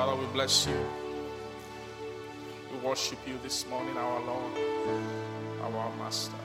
Father, 0.00 0.16
we 0.16 0.24
bless 0.32 0.66
you. 0.66 0.80
We 2.72 2.78
worship 2.78 3.18
you 3.26 3.38
this 3.42 3.66
morning, 3.68 3.98
our 3.98 4.20
Lord, 4.24 4.52
our 5.62 5.96
Master. 5.98 6.40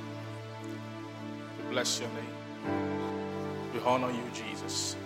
We 1.58 1.72
bless 1.72 2.02
your 2.02 2.10
name. 2.10 3.72
We 3.74 3.80
honor 3.80 4.12
you, 4.12 4.24
Jesus. 4.34 4.98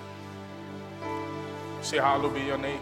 Say, 1.84 1.98
Hallowed 1.98 2.34
be 2.34 2.42
your 2.42 2.58
name. 2.58 2.82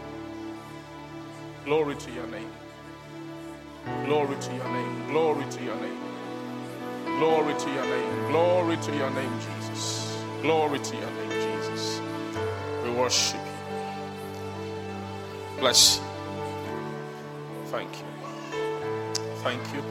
Glory 1.66 1.96
to 1.96 2.10
your 2.12 2.28
name. 2.28 2.50
Glory 4.06 4.36
to 4.40 4.54
your 4.54 4.68
name. 4.70 5.08
Glory 5.10 5.44
to 5.50 5.62
your 5.64 5.76
name. 5.76 6.00
Glory 7.18 7.54
to 7.58 7.70
your 7.74 7.84
name. 7.84 8.28
Glory 8.30 8.76
to 8.78 8.96
your 8.96 9.10
name, 9.10 9.38
Jesus. 9.46 10.16
Glory 10.40 10.78
to 10.78 10.96
your 10.96 11.10
name, 11.10 11.30
Jesus. 11.30 12.00
We 12.84 12.90
worship 12.92 13.44
you. 13.44 13.47
Bless 15.60 15.98
you. 15.98 16.04
Thank 17.66 17.90
you. 17.98 18.04
Thank 19.42 19.74
you. 19.74 19.82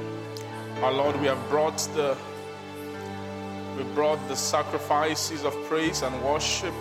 Our 0.82 0.94
Lord, 0.94 1.20
we 1.20 1.28
have 1.28 1.50
brought 1.50 1.78
the 1.94 2.16
we 3.78 3.84
brought 3.94 4.26
the 4.30 4.36
sacrifices 4.36 5.44
of 5.44 5.54
praise 5.66 6.04
and 6.04 6.24
worship 6.24 6.74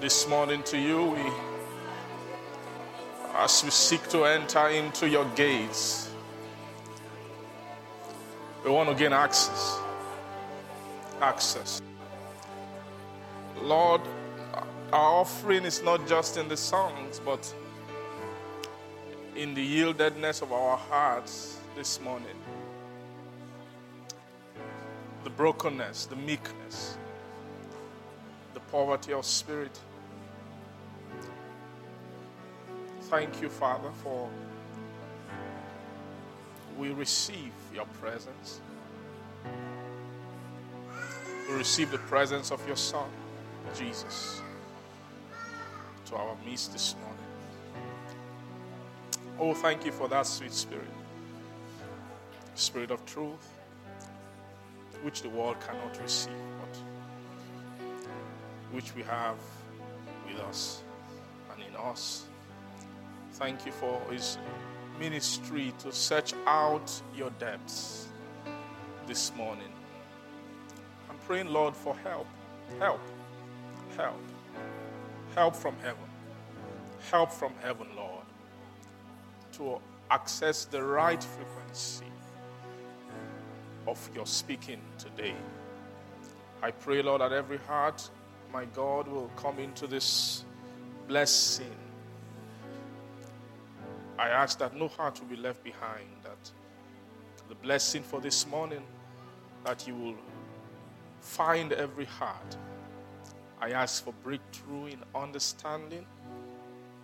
this 0.00 0.28
morning 0.28 0.62
to 0.64 0.76
you. 0.76 1.04
We 1.04 1.22
as 3.34 3.62
we 3.62 3.70
seek 3.70 4.08
to 4.08 4.24
enter 4.24 4.68
into 4.68 5.08
your 5.08 5.24
gates. 5.36 6.10
We 8.64 8.70
want 8.70 8.88
to 8.88 8.94
gain 8.96 9.12
access. 9.12 9.78
Access. 11.20 11.80
Lord, 13.60 14.00
our 14.92 15.20
offering 15.20 15.64
is 15.64 15.82
not 15.82 16.06
just 16.06 16.36
in 16.36 16.48
the 16.48 16.56
songs, 16.56 17.20
but 17.24 17.54
in 19.34 19.54
the 19.54 19.66
yieldedness 19.66 20.42
of 20.42 20.52
our 20.52 20.76
hearts 20.76 21.58
this 21.74 21.98
morning. 22.00 22.36
The 25.24 25.30
brokenness, 25.30 26.06
the 26.06 26.16
meekness, 26.16 26.98
the 28.52 28.60
poverty 28.60 29.14
of 29.14 29.24
spirit. 29.24 29.78
Thank 33.02 33.40
you, 33.40 33.48
Father, 33.48 33.90
for 34.02 34.28
we 36.78 36.90
receive 36.90 37.52
your 37.74 37.86
presence. 38.00 38.60
We 41.48 41.54
receive 41.54 41.90
the 41.90 41.98
presence 41.98 42.50
of 42.50 42.66
your 42.66 42.76
Son, 42.76 43.08
Jesus, 43.74 44.41
to 46.12 46.18
our 46.18 46.36
midst 46.44 46.72
this 46.72 46.94
morning. 47.00 47.18
Oh, 49.40 49.54
thank 49.54 49.86
you 49.86 49.92
for 49.92 50.08
that 50.08 50.26
sweet 50.26 50.52
spirit, 50.52 50.90
spirit 52.54 52.90
of 52.90 53.04
truth, 53.06 53.48
which 55.02 55.22
the 55.22 55.30
world 55.30 55.56
cannot 55.66 55.98
receive, 56.02 56.32
but 56.60 57.86
which 58.72 58.94
we 58.94 59.02
have 59.02 59.36
with 60.26 60.38
us 60.40 60.82
and 61.54 61.62
in 61.62 61.74
us. 61.76 62.26
Thank 63.32 63.64
you 63.64 63.72
for 63.72 63.98
his 64.10 64.36
ministry 65.00 65.72
to 65.78 65.90
search 65.92 66.34
out 66.46 66.92
your 67.16 67.30
depths 67.38 68.06
this 69.06 69.34
morning. 69.34 69.72
I'm 71.08 71.16
praying, 71.26 71.48
Lord, 71.48 71.74
for 71.74 71.96
help. 71.96 72.26
Help. 72.78 73.00
Help. 73.96 74.31
Help 75.34 75.56
from 75.56 75.76
heaven. 75.82 76.04
Help 77.10 77.32
from 77.32 77.52
heaven, 77.62 77.86
Lord, 77.96 78.24
to 79.52 79.80
access 80.10 80.64
the 80.66 80.82
right 80.82 81.22
frequency 81.22 82.04
of 83.86 84.10
your 84.14 84.26
speaking 84.26 84.80
today. 84.98 85.34
I 86.62 86.70
pray, 86.70 87.02
Lord, 87.02 87.22
that 87.22 87.32
every 87.32 87.58
heart, 87.58 88.08
my 88.52 88.66
God, 88.66 89.08
will 89.08 89.30
come 89.36 89.58
into 89.58 89.86
this 89.86 90.44
blessing. 91.08 91.74
I 94.18 94.28
ask 94.28 94.58
that 94.58 94.76
no 94.76 94.88
heart 94.88 95.18
will 95.18 95.28
be 95.28 95.36
left 95.36 95.64
behind, 95.64 96.06
that 96.22 96.50
the 97.48 97.54
blessing 97.56 98.02
for 98.02 98.20
this 98.20 98.46
morning, 98.46 98.82
that 99.64 99.88
you 99.88 99.94
will 99.96 100.16
find 101.20 101.72
every 101.72 102.04
heart. 102.04 102.56
I 103.62 103.70
ask 103.70 104.04
for 104.04 104.12
breakthrough 104.24 104.86
in 104.86 104.98
understanding, 105.14 106.04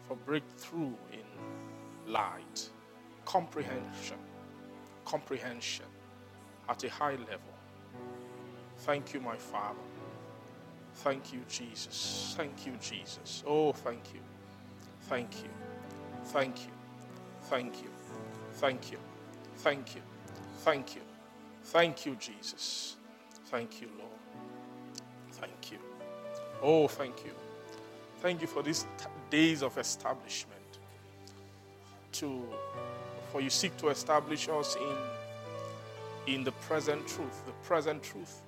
for 0.09 0.17
breakthrough 0.17 0.93
in 1.13 2.13
light, 2.13 2.69
comprehension, 3.25 4.19
comprehension 5.05 5.85
at 6.69 6.83
a 6.83 6.91
high 6.91 7.13
level. 7.13 7.55
Thank 8.79 9.15
you, 9.15 9.21
my 9.21 9.37
Father. 9.37 9.79
Thank 10.95 11.33
you, 11.33 11.43
Jesus. 11.49 12.35
Thank 12.37 12.67
you, 12.67 12.73
Jesus. 12.81 13.45
Oh, 13.47 13.73
thank 13.73 14.13
you. 14.13 14.21
Thank 15.03 15.45
you. 15.45 15.51
Thank 16.25 16.59
you. 16.59 16.73
Thank 17.45 17.83
you. 17.85 17.91
Thank 18.55 18.91
you. 18.91 18.99
Thank 19.59 19.95
you. 19.95 20.03
Thank 20.65 20.97
you. 20.97 21.03
Thank 21.63 22.05
you, 22.05 22.17
Jesus. 22.17 22.97
Thank 23.47 23.81
you, 23.81 23.89
Lord. 23.97 24.11
Thank 25.31 25.71
you. 25.71 25.88
Oh, 26.63 26.89
thank 26.89 27.25
you. 27.25 27.33
Thank 28.21 28.41
you 28.41 28.47
for 28.47 28.63
these 28.63 28.85
t- 28.99 29.07
days 29.31 29.63
of 29.63 29.79
establishment. 29.79 30.55
To 32.13 32.43
for 33.31 33.41
you 33.41 33.51
seek 33.51 33.77
to 33.79 33.89
establish 33.89 34.49
us 34.49 34.77
in 34.77 36.35
in 36.35 36.45
the 36.45 36.53
present 36.53 37.07
truth, 37.07 37.47
the 37.47 37.53
present 37.67 38.03
truth 38.03 38.41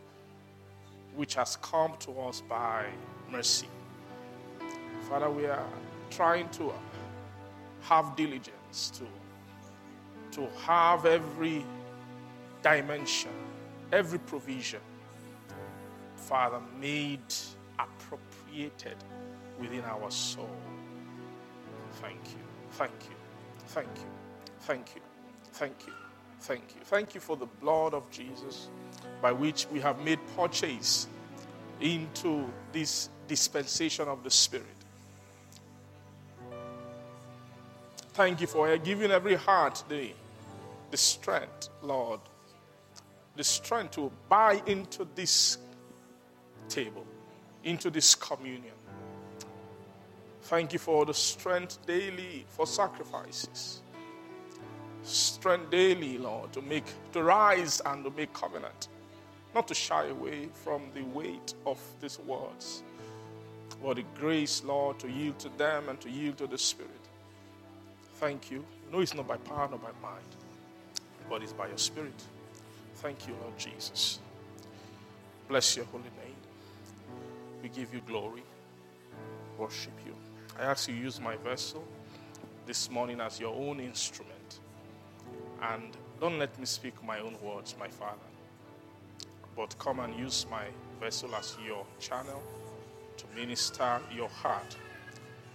which 1.15 1.34
has 1.34 1.56
come 1.56 1.93
to 2.00 2.12
us 2.20 2.41
by 2.49 2.87
mercy. 3.31 3.69
Father, 5.09 5.31
we 5.31 5.47
are 5.47 5.66
trying 6.10 6.49
to 6.50 6.72
have 7.82 8.16
diligence 8.16 8.91
to 8.94 9.06
to 10.32 10.49
have 10.62 11.06
every 11.06 11.65
dimension, 12.62 13.32
every 13.93 14.19
provision, 14.19 14.81
Father, 16.16 16.60
made 16.81 17.20
appropriated 17.82 18.96
within 19.58 19.84
our 19.84 20.10
soul. 20.10 20.50
Thank 21.94 22.20
you, 22.28 22.44
thank 22.72 22.92
you, 23.08 23.16
thank 23.66 23.88
you, 23.96 24.10
thank 24.60 24.94
you, 24.94 25.02
thank 25.52 25.86
you, 25.86 25.92
thank 26.40 26.62
you. 26.74 26.80
Thank 26.84 27.14
you 27.14 27.20
for 27.20 27.36
the 27.36 27.46
blood 27.46 27.94
of 27.94 28.10
Jesus 28.10 28.69
by 29.20 29.32
which 29.32 29.66
we 29.72 29.80
have 29.80 30.00
made 30.04 30.19
purchase 30.36 31.06
into 31.80 32.46
this 32.72 33.08
dispensation 33.28 34.08
of 34.08 34.22
the 34.22 34.30
Spirit. 34.30 34.66
Thank 38.12 38.40
you 38.40 38.46
for 38.46 38.76
giving 38.76 39.10
every 39.10 39.37
heart 39.37 39.82
the, 39.88 40.12
the 40.90 40.96
strength, 40.96 41.69
Lord, 41.81 42.20
the 43.37 43.44
strength 43.44 43.93
to 43.93 44.10
buy 44.28 44.60
into 44.66 45.06
this 45.14 45.58
table, 46.69 47.06
into 47.64 47.90
this 47.90 48.14
communion. 48.14 48.74
Thank 50.42 50.72
you 50.72 50.78
for 50.78 51.04
the 51.04 51.14
strength 51.14 51.84
daily 51.86 52.44
for 52.48 52.66
sacrifices. 52.66 53.82
Strength 55.02 55.70
daily, 55.70 56.18
Lord, 56.18 56.52
to 56.52 56.62
make 56.62 56.84
to 57.12 57.22
rise 57.22 57.80
and 57.86 58.04
to 58.04 58.10
make 58.10 58.32
covenant. 58.32 58.88
Not 59.54 59.68
to 59.68 59.74
shy 59.74 60.06
away 60.06 60.48
from 60.52 60.82
the 60.94 61.02
weight 61.02 61.54
of 61.66 61.78
these 62.00 62.18
words. 62.20 62.82
But 63.82 63.96
the 63.96 64.04
grace, 64.18 64.62
Lord, 64.64 64.98
to 65.00 65.10
yield 65.10 65.38
to 65.40 65.48
them 65.56 65.88
and 65.88 66.00
to 66.00 66.10
yield 66.10 66.38
to 66.38 66.46
the 66.46 66.58
Spirit. 66.58 66.90
Thank 68.14 68.50
you. 68.50 68.64
No, 68.92 69.00
it's 69.00 69.14
not 69.14 69.26
by 69.26 69.38
power 69.38 69.68
nor 69.70 69.78
by 69.78 69.92
mind, 70.02 70.26
but 71.28 71.42
it's 71.42 71.52
by 71.52 71.68
your 71.68 71.78
Spirit. 71.78 72.22
Thank 72.96 73.26
you, 73.26 73.34
Lord 73.42 73.56
Jesus. 73.56 74.18
Bless 75.48 75.76
your 75.76 75.86
holy 75.86 76.02
name. 76.02 76.50
We 77.62 77.68
give 77.68 77.92
you 77.92 78.00
glory, 78.06 78.42
worship 79.58 79.92
you. 80.06 80.14
I 80.58 80.64
ask 80.64 80.88
you 80.88 80.94
use 80.94 81.20
my 81.20 81.36
vessel 81.36 81.84
this 82.66 82.90
morning 82.90 83.20
as 83.20 83.38
your 83.38 83.54
own 83.54 83.80
instrument. 83.80 84.60
And 85.62 85.96
don't 86.20 86.38
let 86.38 86.58
me 86.58 86.66
speak 86.66 87.02
my 87.04 87.18
own 87.20 87.36
words, 87.42 87.74
my 87.78 87.88
Father, 87.88 88.18
but 89.56 89.78
come 89.78 90.00
and 90.00 90.18
use 90.18 90.46
my 90.50 90.64
vessel 91.00 91.34
as 91.34 91.56
your 91.66 91.84
channel 91.98 92.42
to 93.16 93.24
minister 93.34 94.00
your 94.14 94.28
heart, 94.28 94.76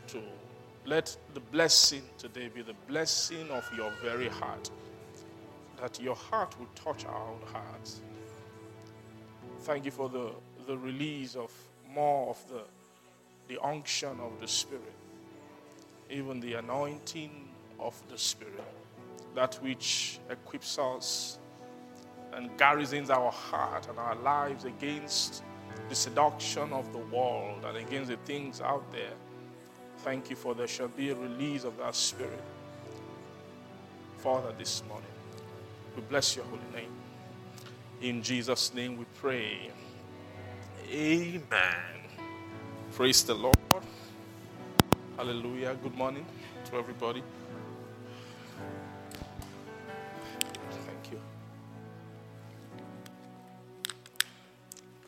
to 0.08 0.22
let 0.86 1.16
the 1.34 1.40
blessing 1.40 2.04
today 2.18 2.50
be 2.54 2.62
the 2.62 2.76
blessing 2.88 3.50
of 3.50 3.68
your 3.76 3.92
very 4.04 4.28
heart, 4.28 4.70
that 5.82 6.00
your 6.00 6.16
heart 6.16 6.56
will 6.60 6.70
touch 6.76 7.06
our 7.06 7.30
own 7.30 7.42
hearts. 7.52 8.02
Thank 9.62 9.86
you 9.86 9.92
for 9.92 10.10
the, 10.10 10.32
the 10.68 10.78
release 10.78 11.36
of 11.36 11.52
more 11.96 12.30
of 12.30 12.48
the, 12.50 12.62
the 13.48 13.64
unction 13.64 14.20
of 14.20 14.40
the 14.40 14.48
Spirit, 14.48 14.94
even 16.12 16.40
the 16.42 16.56
anointing 16.56 17.48
of 17.80 18.00
the 18.10 18.18
Spirit, 18.18 18.54
that 19.34 19.56
which 19.56 20.20
equips 20.30 20.78
us 20.78 21.40
and 22.34 22.56
garrisons 22.58 23.10
our 23.10 23.32
heart 23.32 23.88
and 23.90 23.98
our 23.98 24.16
lives 24.16 24.66
against 24.66 25.42
the 25.90 25.96
seduction 25.96 26.72
of 26.74 26.92
the 26.92 27.00
world 27.16 27.64
and 27.66 27.78
against 27.78 28.10
the 28.10 28.18
things 28.18 28.62
out 28.62 28.92
there. 28.92 29.14
Thank 30.00 30.30
you 30.30 30.36
for 30.36 30.54
there 30.54 30.68
shall 30.68 30.90
be 30.90 31.10
a 31.12 31.16
release 31.16 31.64
of 31.64 31.78
that 31.78 31.96
spirit. 31.96 32.44
Father, 34.18 34.54
this 34.58 34.84
morning, 34.88 35.08
we 35.96 36.02
bless 36.04 36.36
your 36.36 36.46
holy 36.46 36.62
name. 36.74 36.92
In 38.02 38.22
Jesus' 38.22 38.74
name 38.74 38.98
we 38.98 39.06
pray. 39.16 39.72
Amen. 40.92 41.42
Praise 42.94 43.24
the 43.24 43.34
Lord. 43.34 43.56
Hallelujah. 45.18 45.76
Good 45.82 45.96
morning 45.96 46.26
to 46.66 46.78
everybody. 46.78 47.24
Thank 50.70 51.12
you. 51.12 51.20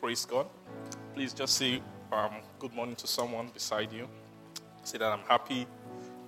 Praise 0.00 0.24
God. 0.24 0.46
Please 1.14 1.32
just 1.32 1.56
say 1.56 1.80
um, 2.12 2.32
good 2.58 2.74
morning 2.74 2.96
to 2.96 3.06
someone 3.06 3.48
beside 3.48 3.92
you. 3.92 4.08
Say 4.84 4.98
that 4.98 5.12
I'm 5.12 5.24
happy 5.28 5.66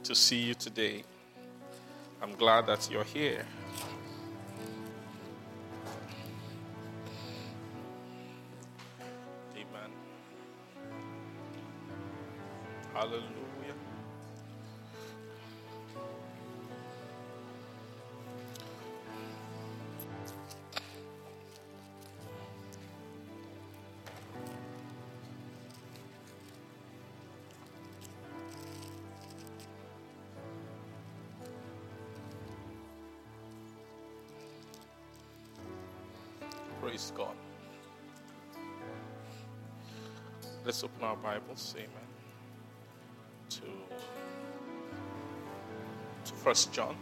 to 0.05 0.14
see 0.14 0.38
you 0.38 0.55
today. 0.55 1.03
I'm 2.23 2.35
glad 2.35 2.67
that 2.67 2.88
you're 2.91 3.05
here. 3.05 3.44
Hallelujah. 13.00 13.23
Praise 36.82 37.12
God. 37.17 37.29
Let's 40.67 40.85
open 40.85 41.03
our 41.03 41.17
Bibles, 41.17 41.75
amen, 41.79 41.88
First 46.43 46.73
John. 46.73 46.97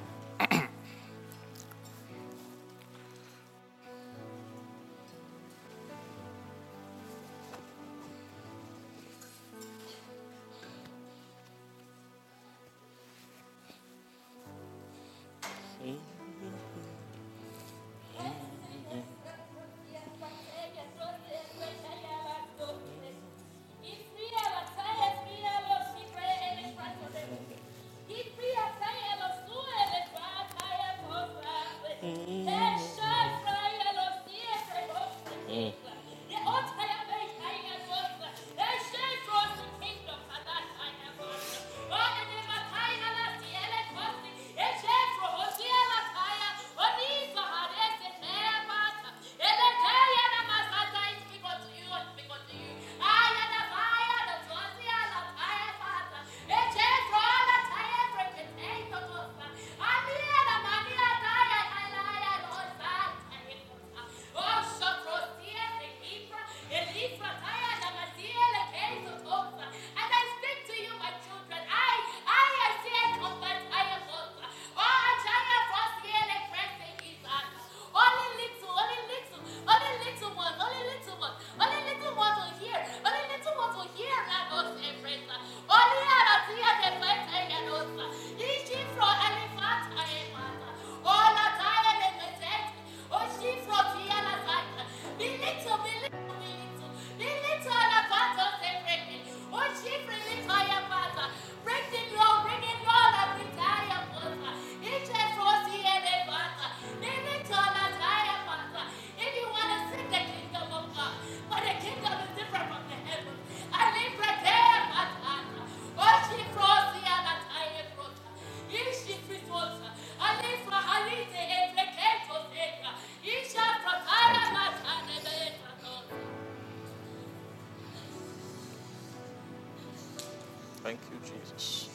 Thank 130.85 131.01
you, 131.11 131.19
Jesus. 131.25 131.89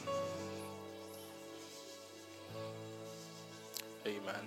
Amen. 4.06 4.46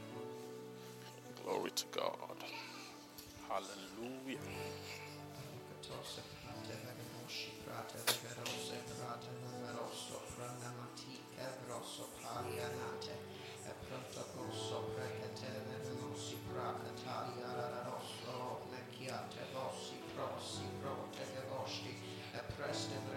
Glory 1.43 1.71
to 1.71 1.85
God. 1.91 2.37
Hallelujah. 3.49 4.37
Pressed 22.57 22.89
in 22.89 22.97
the 23.11 23.16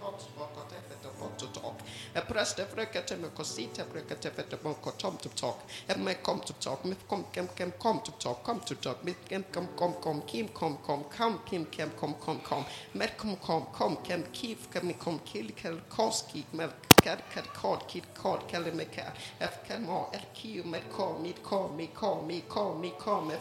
Potsbok 0.00 0.56
och 0.56 0.70
tefetopottotok. 0.70 1.74
Prästefröken 2.28 3.02
temekossitefröken 3.06 4.16
tefetobok 4.20 4.86
och 4.86 4.98
tomtotok. 4.98 5.58
Emme 5.86 6.14
komtotok, 6.14 6.80
kom 7.08 7.24
kem 7.32 7.48
kem 7.48 7.70
komtotok, 7.70 8.42
komtotok, 8.42 9.02
mit 9.02 9.28
kem 9.28 9.44
kom 9.54 9.66
kom 9.76 9.92
kom 9.92 10.20
kim 10.26 10.48
kom 10.48 10.76
kom 10.76 11.04
kam 11.16 11.38
kim 11.50 11.64
kem 11.64 11.90
kom 11.90 12.14
kom 12.14 12.38
kom 12.40 12.64
mer 12.92 13.10
kom 13.16 13.36
kom 13.36 13.66
kom 13.72 13.96
kem 13.96 14.22
kif 14.32 14.70
kem 14.72 14.92
kom 14.94 15.18
kill 15.24 15.52
kel 15.52 15.80
koski 15.88 16.44
mer 16.50 16.70
kad, 17.02 17.22
kad, 17.34 17.44
kad, 17.54 17.88
kid, 17.88 18.02
kad, 18.22 18.40
kalimika, 18.50 19.12
efkama, 19.40 20.06
efkiumet, 20.12 20.82
call 20.92 21.18
me, 21.18 21.34
kami, 21.44 21.90
me, 22.78 22.92
call 22.98 23.24
me, 23.24 23.34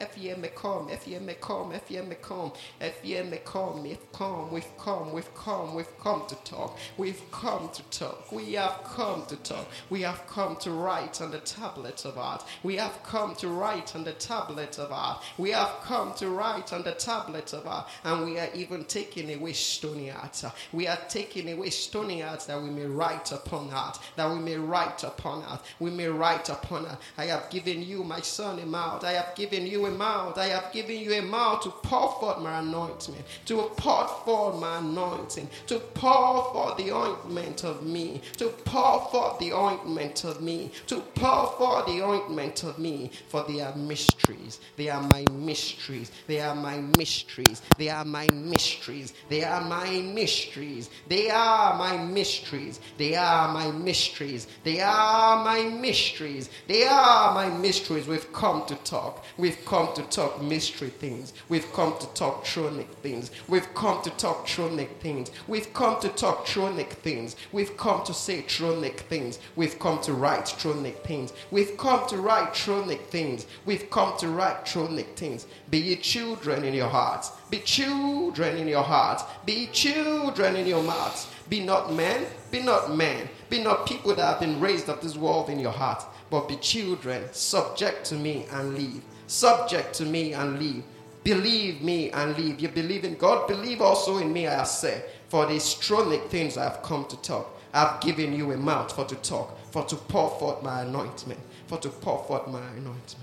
efjemekam, 0.00 0.32
me, 0.38 0.44
call 0.54 0.84
me. 0.84 2.50
if 2.80 3.44
calm, 3.44 4.52
we've 4.52 4.76
come, 4.78 5.12
we've 5.12 5.34
come, 5.34 5.74
we've 5.74 5.98
come 6.00 6.22
to 6.28 6.34
talk, 6.44 6.76
we've 6.96 7.30
come 7.30 7.70
to 7.72 7.82
talk, 7.90 8.32
we 8.32 8.54
have 8.54 8.80
come 8.84 9.24
to 9.26 9.36
talk, 9.36 9.68
we 9.88 10.02
have 10.02 10.26
come 10.26 10.56
to 10.56 10.70
write 10.70 11.20
on 11.20 11.30
the 11.30 11.38
tablet 11.40 12.04
of 12.04 12.18
art, 12.18 12.44
we 12.62 12.76
have 12.76 13.02
come 13.04 13.34
to 13.36 13.48
write 13.48 13.94
on 13.94 14.04
the 14.04 14.12
tablet 14.12 14.78
of 14.78 14.92
art, 14.92 15.22
we 15.38 15.50
have 15.50 15.72
come 15.82 16.12
to 16.14 16.28
write 16.28 16.72
on 16.72 16.82
the 16.82 16.92
tablet 16.92 17.52
of 17.52 17.66
art, 17.66 17.88
and 18.04 18.24
we 18.24 18.38
are 18.38 18.48
even 18.54 18.84
taking 18.84 19.32
away 19.32 19.52
stony 19.52 20.10
art, 20.10 20.42
we 20.72 20.86
are 20.86 20.98
taking 21.08 21.52
away 21.52 21.70
stony 21.70 21.99
hearts 22.08 22.46
that 22.46 22.60
we 22.60 22.70
may 22.70 22.86
write 22.86 23.32
upon 23.32 23.70
art 23.72 23.98
that 24.16 24.30
we 24.30 24.38
may 24.38 24.56
write 24.56 25.02
upon 25.04 25.42
art 25.44 25.62
we 25.78 25.90
may 25.90 26.08
write 26.08 26.48
upon 26.48 26.86
art 26.86 26.98
i 27.18 27.26
have 27.26 27.48
given 27.50 27.82
you 27.82 28.02
my 28.04 28.20
son 28.20 28.58
a 28.58 28.66
mouth. 28.66 29.04
I 29.04 29.12
have 29.12 29.34
given 29.34 29.66
you 29.66 29.86
a 29.86 29.90
mouth. 29.90 30.38
I 30.38 30.46
have 30.46 30.72
given 30.72 30.98
you 30.98 31.12
a 31.14 31.22
mouth 31.22 31.62
to 31.62 31.70
pour 31.70 32.12
forth 32.20 32.40
my 32.40 32.60
anointment 32.60 33.24
to 33.46 33.62
pour 33.76 34.06
forth 34.06 34.60
my 34.60 34.78
anointing 34.78 35.48
to 35.66 35.78
pour 35.78 36.52
forth 36.52 36.76
the 36.76 36.92
ointment 36.92 37.64
of 37.64 37.82
me 37.82 38.20
to 38.38 38.48
pour 38.64 39.00
forth 39.10 39.38
the 39.38 39.52
ointment 39.52 40.24
of 40.24 40.40
me 40.40 40.70
to 40.86 41.00
pour 41.14 41.46
forth 41.58 41.86
the 41.86 42.02
ointment 42.02 42.62
of 42.62 42.78
me. 42.78 43.10
For 43.28 43.44
they 43.44 43.60
are 43.60 43.74
mysteries. 43.76 44.60
They 44.76 44.88
are 44.88 45.02
my 45.02 45.24
mysteries. 45.32 46.10
They 46.26 46.40
are 46.40 46.54
my 46.54 46.78
mysteries. 46.78 47.62
They 47.78 47.88
are 47.90 48.04
my 48.04 48.26
mysteries. 48.32 49.12
They 49.28 49.44
are 49.44 49.60
my 49.62 50.00
mysteries. 50.00 50.90
They 51.08 51.30
are 51.30 51.76
my 51.76 51.89
mysteries. 51.96 52.80
They 52.98 53.14
are 53.16 53.52
my 53.52 53.70
mysteries. 53.70 54.46
They 54.64 54.80
are 54.80 55.44
my 55.44 55.62
mysteries. 55.64 56.50
They 56.66 56.84
are 56.86 57.34
my 57.34 57.48
mysteries. 57.48 58.06
We've 58.06 58.32
come 58.32 58.64
to 58.66 58.74
talk. 58.76 59.24
We've 59.36 59.64
come 59.64 59.92
to 59.94 60.02
talk 60.02 60.42
mystery 60.42 60.90
things. 60.90 61.32
We've 61.48 61.70
come 61.72 61.94
to 61.98 62.06
talk 62.14 62.44
tronic 62.44 62.88
things. 63.02 63.30
We've 63.48 63.72
come 63.74 64.02
to 64.02 64.10
talk 64.10 64.46
tronic 64.46 64.88
things. 65.00 65.30
We've 65.48 65.72
come 65.72 66.00
to 66.00 66.08
talk 66.10 66.46
tronic 66.46 66.90
things. 66.90 67.36
We've 67.52 67.76
come 67.76 68.04
to 68.04 68.14
say 68.14 68.42
tronic 68.42 69.00
things. 69.00 69.38
We've 69.56 69.78
come 69.78 70.00
to 70.02 70.12
write 70.12 70.44
tronic 70.46 70.96
things. 71.02 71.32
We've 71.50 71.76
come 71.76 72.06
to 72.08 72.16
write 72.18 72.52
tronic 72.52 73.00
things. 73.06 73.46
We've 73.64 73.88
come 73.90 74.16
to 74.18 74.28
write 74.28 74.64
tronic 74.64 75.16
things. 75.16 75.46
Be 75.70 75.78
ye 75.78 75.96
children 75.96 76.64
in 76.64 76.74
your 76.74 76.88
hearts. 76.88 77.30
Be 77.50 77.58
children 77.58 78.56
in 78.56 78.68
your 78.68 78.82
hearts. 78.82 79.24
Be 79.44 79.68
children 79.72 80.56
in 80.56 80.66
your 80.66 80.82
mouths 80.82 81.29
be 81.50 81.60
not 81.60 81.92
men 81.94 82.26
be 82.52 82.62
not 82.62 82.96
men 82.96 83.28
be 83.50 83.62
not 83.62 83.86
people 83.86 84.14
that 84.16 84.24
have 84.26 84.40
been 84.40 84.60
raised 84.60 84.90
of 84.90 85.02
this 85.02 85.16
world 85.16 85.50
in 85.50 85.60
your 85.60 85.72
heart 85.72 86.04
but 86.30 86.48
be 86.48 86.56
children 86.58 87.24
subject 87.32 88.06
to 88.06 88.16
me 88.16 88.46
and 88.52 88.74
live 88.78 89.02
subject 89.28 89.94
to 89.94 90.06
me 90.06 90.34
and 90.34 90.60
live 90.60 90.84
believe 91.24 91.82
me 91.82 92.10
and 92.12 92.38
live 92.38 92.60
you 92.60 92.68
believe 92.70 93.04
in 93.04 93.16
god 93.16 93.48
believe 93.48 93.82
also 93.82 94.18
in 94.18 94.32
me 94.32 94.48
i 94.48 94.64
say 94.64 95.04
for 95.28 95.46
these 95.46 95.76
tronic 95.76 96.28
things 96.30 96.58
i 96.58 96.64
have 96.64 96.82
come 96.82 97.06
to 97.06 97.16
talk 97.22 97.58
i've 97.74 98.00
given 98.02 98.34
you 98.34 98.52
a 98.52 98.58
mouth 98.58 98.92
for 98.94 99.06
to 99.06 99.16
talk 99.16 99.58
for 99.72 99.84
to 99.86 99.96
pour 99.96 100.30
forth 100.40 100.62
my 100.62 100.82
anointment 100.82 101.40
for 101.68 101.78
to 101.78 101.90
pour 101.90 102.24
forth 102.26 102.48
my 102.48 102.62
anointment 102.78 103.16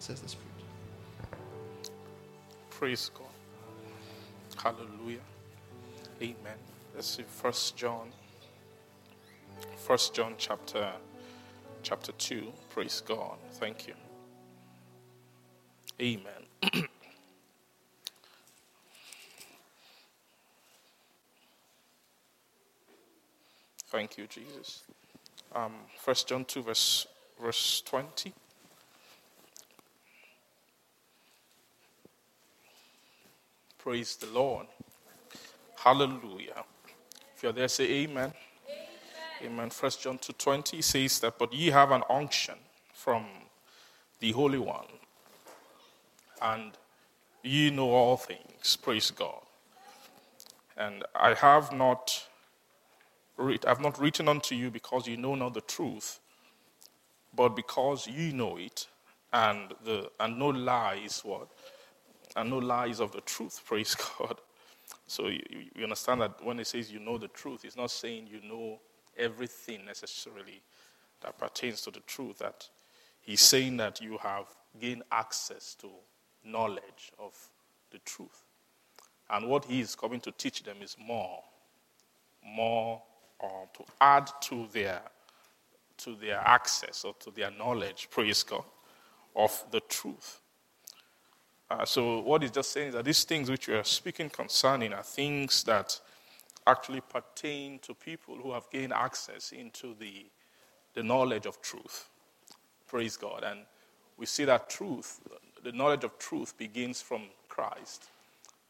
says 0.00 0.20
the 0.22 0.28
spirit 0.28 0.46
Praise 2.70 3.10
God. 3.14 3.26
Hallelujah. 4.62 4.93
Let's 7.04 7.16
see 7.16 7.24
First 7.24 7.76
John. 7.76 8.08
First 9.76 10.14
John 10.14 10.36
chapter 10.38 10.90
chapter 11.82 12.12
2. 12.12 12.50
Praise 12.70 13.02
God. 13.06 13.36
Thank 13.52 13.86
you. 13.86 13.92
Amen. 16.00 16.46
Thank 23.88 24.16
you, 24.16 24.26
Jesus. 24.26 24.84
Um, 25.54 25.74
First 25.98 26.28
John 26.28 26.46
2, 26.46 26.62
verse, 26.62 27.06
verse 27.38 27.82
20. 27.84 28.32
Praise 33.76 34.16
the 34.16 34.28
Lord. 34.28 34.68
Hallelujah. 35.76 36.64
You're 37.44 37.52
there, 37.52 37.68
say 37.68 37.84
amen. 38.04 38.32
Amen. 39.42 39.68
First 39.68 40.00
John 40.00 40.16
2.20 40.16 40.82
says 40.82 41.20
that, 41.20 41.38
but 41.38 41.52
ye 41.52 41.66
have 41.66 41.90
an 41.90 42.02
unction 42.08 42.54
from 42.94 43.26
the 44.18 44.32
Holy 44.32 44.56
One, 44.56 44.86
and 46.40 46.72
ye 47.42 47.68
know 47.68 47.90
all 47.90 48.16
things. 48.16 48.76
Praise 48.76 49.10
God. 49.10 49.42
And 50.78 51.04
I 51.14 51.34
have 51.34 51.70
not 51.70 52.26
I've 53.38 53.82
not 53.82 54.00
written 54.00 54.26
unto 54.26 54.54
you 54.54 54.70
because 54.70 55.06
you 55.06 55.18
know 55.18 55.34
not 55.34 55.52
the 55.52 55.60
truth, 55.60 56.20
but 57.36 57.50
because 57.50 58.06
ye 58.06 58.32
know 58.32 58.56
it, 58.56 58.86
and 59.34 59.74
the 59.84 60.10
and 60.18 60.38
no 60.38 60.48
lies 60.48 61.20
what 61.22 61.48
and 62.36 62.48
no 62.48 62.56
lies 62.56 63.00
of 63.00 63.12
the 63.12 63.20
truth. 63.20 63.60
Praise 63.66 63.94
God. 63.94 64.38
So 65.06 65.28
you, 65.28 65.42
you- 65.74 65.84
understand 65.84 66.20
that 66.22 66.44
when 66.44 66.58
it 66.60 66.66
says 66.66 66.90
you 66.90 66.98
know 67.00 67.18
the 67.18 67.28
truth, 67.28 67.64
it's 67.64 67.76
not 67.76 67.90
saying 67.90 68.26
you 68.28 68.40
know 68.48 68.80
everything 69.16 69.84
necessarily 69.84 70.62
that 71.20 71.38
pertains 71.38 71.82
to 71.82 71.90
the 71.90 72.00
truth. 72.00 72.38
That 72.38 72.68
he's 73.20 73.40
saying 73.40 73.76
that 73.78 74.00
you 74.00 74.18
have 74.18 74.46
gained 74.80 75.02
access 75.12 75.74
to 75.76 75.88
knowledge 76.44 77.12
of 77.18 77.34
the 77.90 77.98
truth, 78.00 78.44
and 79.30 79.48
what 79.48 79.64
he 79.66 79.80
is 79.80 79.94
coming 79.94 80.20
to 80.20 80.32
teach 80.32 80.62
them 80.62 80.78
is 80.82 80.96
more, 80.98 81.42
more, 82.44 83.02
or 83.40 83.68
to 83.76 83.84
add 84.00 84.30
to 84.42 84.66
their 84.72 85.02
to 85.98 86.14
their 86.16 86.38
access 86.38 87.04
or 87.04 87.14
to 87.20 87.30
their 87.30 87.50
knowledge. 87.52 88.08
Praise 88.10 88.42
God 88.42 88.64
of 89.36 89.64
the 89.70 89.80
truth. 89.80 90.40
Uh, 91.80 91.84
so 91.84 92.20
what 92.20 92.42
he's 92.42 92.52
just 92.52 92.70
saying 92.70 92.88
is 92.88 92.94
that 92.94 93.04
these 93.04 93.24
things 93.24 93.50
which 93.50 93.66
we 93.66 93.74
are 93.74 93.84
speaking 93.84 94.30
concerning 94.30 94.92
are 94.92 95.02
things 95.02 95.64
that 95.64 95.98
actually 96.66 97.00
pertain 97.00 97.78
to 97.80 97.94
people 97.94 98.36
who 98.36 98.52
have 98.52 98.64
gained 98.70 98.92
access 98.92 99.50
into 99.52 99.94
the, 99.98 100.26
the 100.94 101.02
knowledge 101.02 101.46
of 101.46 101.60
truth. 101.60 102.08
Praise 102.86 103.16
God. 103.16 103.42
And 103.44 103.60
we 104.16 104.26
see 104.26 104.44
that 104.44 104.70
truth, 104.70 105.20
the 105.64 105.72
knowledge 105.72 106.04
of 106.04 106.16
truth 106.18 106.56
begins 106.56 107.02
from 107.02 107.22
Christ. 107.48 108.04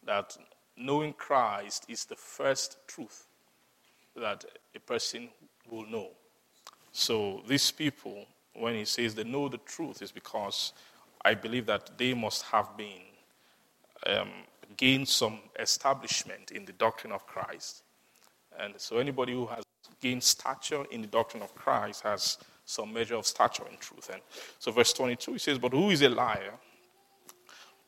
That 0.07 0.37
knowing 0.77 1.13
Christ 1.13 1.85
is 1.89 2.07
the 2.07 2.17
first 2.17 2.79
truth 2.87 3.27
that 4.17 4.45
a 4.75 4.81
person 4.81 5.29
will 5.71 5.87
know. 5.87 6.09
So 6.93 7.43
these 7.47 7.71
people, 7.71 8.25
when 8.55 8.75
he 8.75 8.85
says 8.87 9.15
they 9.15 9.25
know 9.25 9.49
the 9.49 9.59
truth, 9.59 10.01
is 10.01 10.11
because 10.11 10.73
I 11.25 11.35
believe 11.35 11.67
that 11.67 11.97
they 11.97 12.15
must 12.15 12.43
have 12.43 12.77
been 12.77 13.03
um, 14.07 14.31
gained 14.77 15.09
some 15.09 15.39
establishment 15.59 16.51
in 16.51 16.65
the 16.65 16.73
doctrine 16.73 17.13
of 17.13 17.27
Christ. 17.27 17.83
And 18.59 18.75
so 18.77 18.99
anybody 18.99 19.33
who 19.33 19.47
has 19.47 19.65
gained 20.01 20.23
stature 20.23 20.85
in 20.91 21.01
the 21.01 21.07
doctrine 21.07 21.43
of 21.43 21.55
Christ 21.55 22.03
has 22.03 22.39
some 22.65 22.93
measure 22.93 23.17
of 23.17 23.27
stature 23.27 23.65
in 23.71 23.77
truth. 23.79 24.11
And 24.13 24.23
so 24.59 24.71
verse 24.73 24.93
22 24.93 25.33
he 25.33 25.39
says, 25.39 25.59
But 25.59 25.73
who 25.73 25.91
is 25.91 26.03
a 26.03 26.09
liar? 26.09 26.55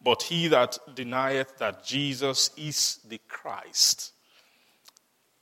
But 0.02 0.22
he 0.22 0.48
that 0.48 0.78
denieth 0.94 1.56
that 1.58 1.84
Jesus 1.84 2.50
is 2.56 3.00
the 3.08 3.20
Christ, 3.28 4.12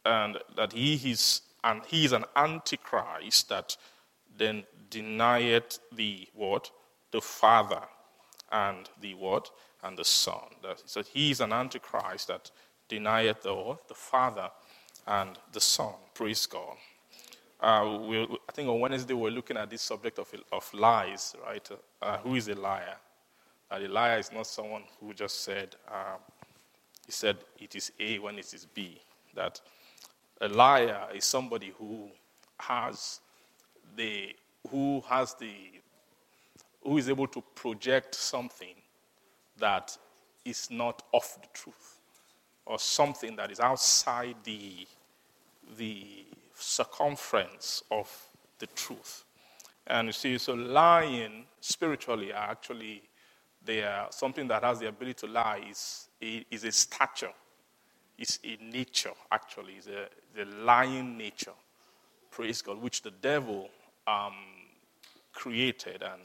and 0.04 0.38
that 0.56 0.72
he 0.72 0.94
is 1.10 1.42
and 1.62 1.82
he 1.86 2.04
is 2.04 2.12
an 2.12 2.24
antichrist 2.36 3.48
that 3.48 3.76
then 4.36 4.64
denieth 4.90 5.78
the 5.92 6.28
what? 6.34 6.70
The 7.14 7.20
Father 7.20 7.82
and 8.50 8.90
the 9.00 9.14
what? 9.14 9.48
And 9.84 9.96
the 9.96 10.04
Son. 10.04 10.48
So 10.84 11.00
he 11.00 11.30
is 11.30 11.40
an 11.40 11.52
antichrist 11.52 12.26
that 12.26 12.50
denieth 12.88 13.44
the? 13.44 13.76
The 13.86 13.94
Father 13.94 14.50
and 15.06 15.38
the 15.52 15.60
Son. 15.60 15.94
Praise 16.12 16.44
God. 16.46 16.76
Uh, 17.60 18.00
we, 18.04 18.24
I 18.24 18.52
think 18.52 18.68
on 18.68 18.80
Wednesday 18.80 19.14
we're 19.14 19.30
looking 19.30 19.56
at 19.56 19.70
this 19.70 19.82
subject 19.82 20.18
of, 20.18 20.28
of 20.50 20.74
lies, 20.74 21.36
right? 21.46 21.70
Uh, 22.02 22.18
who 22.18 22.34
is 22.34 22.48
a 22.48 22.56
liar? 22.56 22.96
Uh, 23.70 23.78
a 23.80 23.86
liar 23.86 24.18
is 24.18 24.32
not 24.32 24.48
someone 24.48 24.82
who 24.98 25.14
just 25.14 25.44
said, 25.44 25.76
um, 25.86 26.18
he 27.06 27.12
said 27.12 27.36
it 27.60 27.76
is 27.76 27.92
A 28.00 28.18
when 28.18 28.40
it 28.40 28.52
is 28.52 28.66
B. 28.74 29.00
That 29.36 29.60
A 30.40 30.48
liar 30.48 31.06
is 31.14 31.24
somebody 31.24 31.72
who 31.78 32.10
has 32.58 33.20
the 33.94 34.34
who 34.70 35.04
has 35.08 35.34
the 35.34 35.73
who 36.84 36.98
is 36.98 37.08
able 37.08 37.26
to 37.28 37.42
project 37.54 38.14
something 38.14 38.74
that 39.58 39.96
is 40.44 40.70
not 40.70 41.02
of 41.12 41.24
the 41.40 41.48
truth 41.52 42.00
or 42.66 42.78
something 42.78 43.36
that 43.36 43.50
is 43.50 43.60
outside 43.60 44.36
the 44.44 44.86
the 45.78 46.26
circumference 46.54 47.82
of 47.90 48.10
the 48.58 48.66
truth. 48.68 49.24
And 49.86 50.08
you 50.08 50.12
see, 50.12 50.38
so 50.38 50.54
lying 50.54 51.44
spiritually 51.60 52.32
are 52.32 52.50
actually 52.50 53.02
they 53.64 53.82
are 53.82 54.08
something 54.10 54.46
that 54.48 54.62
has 54.62 54.78
the 54.78 54.88
ability 54.88 55.26
to 55.26 55.32
lie 55.32 55.62
is 55.68 56.08
is 56.20 56.64
a 56.64 56.72
stature, 56.72 57.32
it's 58.18 58.38
a 58.44 58.58
nature 58.62 59.12
actually, 59.32 59.74
it's 59.74 59.86
a 59.86 60.08
the 60.34 60.44
lying 60.44 61.16
nature. 61.16 61.52
Praise 62.30 62.62
God, 62.62 62.82
which 62.82 63.02
the 63.02 63.12
devil 63.12 63.68
um, 64.06 64.34
created 65.32 66.02
and 66.02 66.22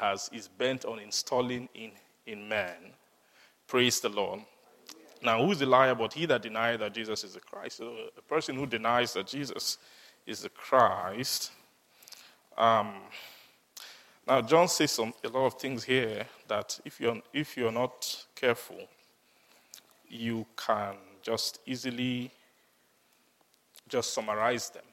has 0.00 0.30
is 0.32 0.48
bent 0.48 0.84
on 0.84 0.98
installing 0.98 1.68
in 1.74 1.92
in 2.26 2.48
man. 2.48 2.94
Praise 3.66 4.00
the 4.00 4.08
Lord. 4.08 4.40
Now, 5.22 5.42
who 5.42 5.52
is 5.52 5.58
the 5.58 5.66
liar 5.66 5.94
but 5.94 6.12
he 6.12 6.26
that 6.26 6.42
denies 6.42 6.80
that 6.80 6.92
Jesus 6.92 7.24
is 7.24 7.34
the 7.34 7.40
Christ? 7.40 7.78
So, 7.78 7.94
a 8.16 8.22
person 8.22 8.56
who 8.56 8.66
denies 8.66 9.14
that 9.14 9.26
Jesus 9.26 9.78
is 10.26 10.42
the 10.42 10.50
Christ. 10.50 11.50
Um, 12.58 12.94
now, 14.26 14.42
John 14.42 14.68
says 14.68 14.92
some, 14.92 15.14
a 15.24 15.28
lot 15.28 15.46
of 15.46 15.54
things 15.54 15.84
here 15.84 16.26
that 16.48 16.78
if 16.84 17.00
you're, 17.00 17.20
if 17.32 17.56
you're 17.56 17.72
not 17.72 18.26
careful, 18.34 18.88
you 20.08 20.46
can 20.56 20.94
just 21.22 21.60
easily 21.66 22.30
just 23.88 24.12
summarize 24.12 24.70
them. 24.70 24.84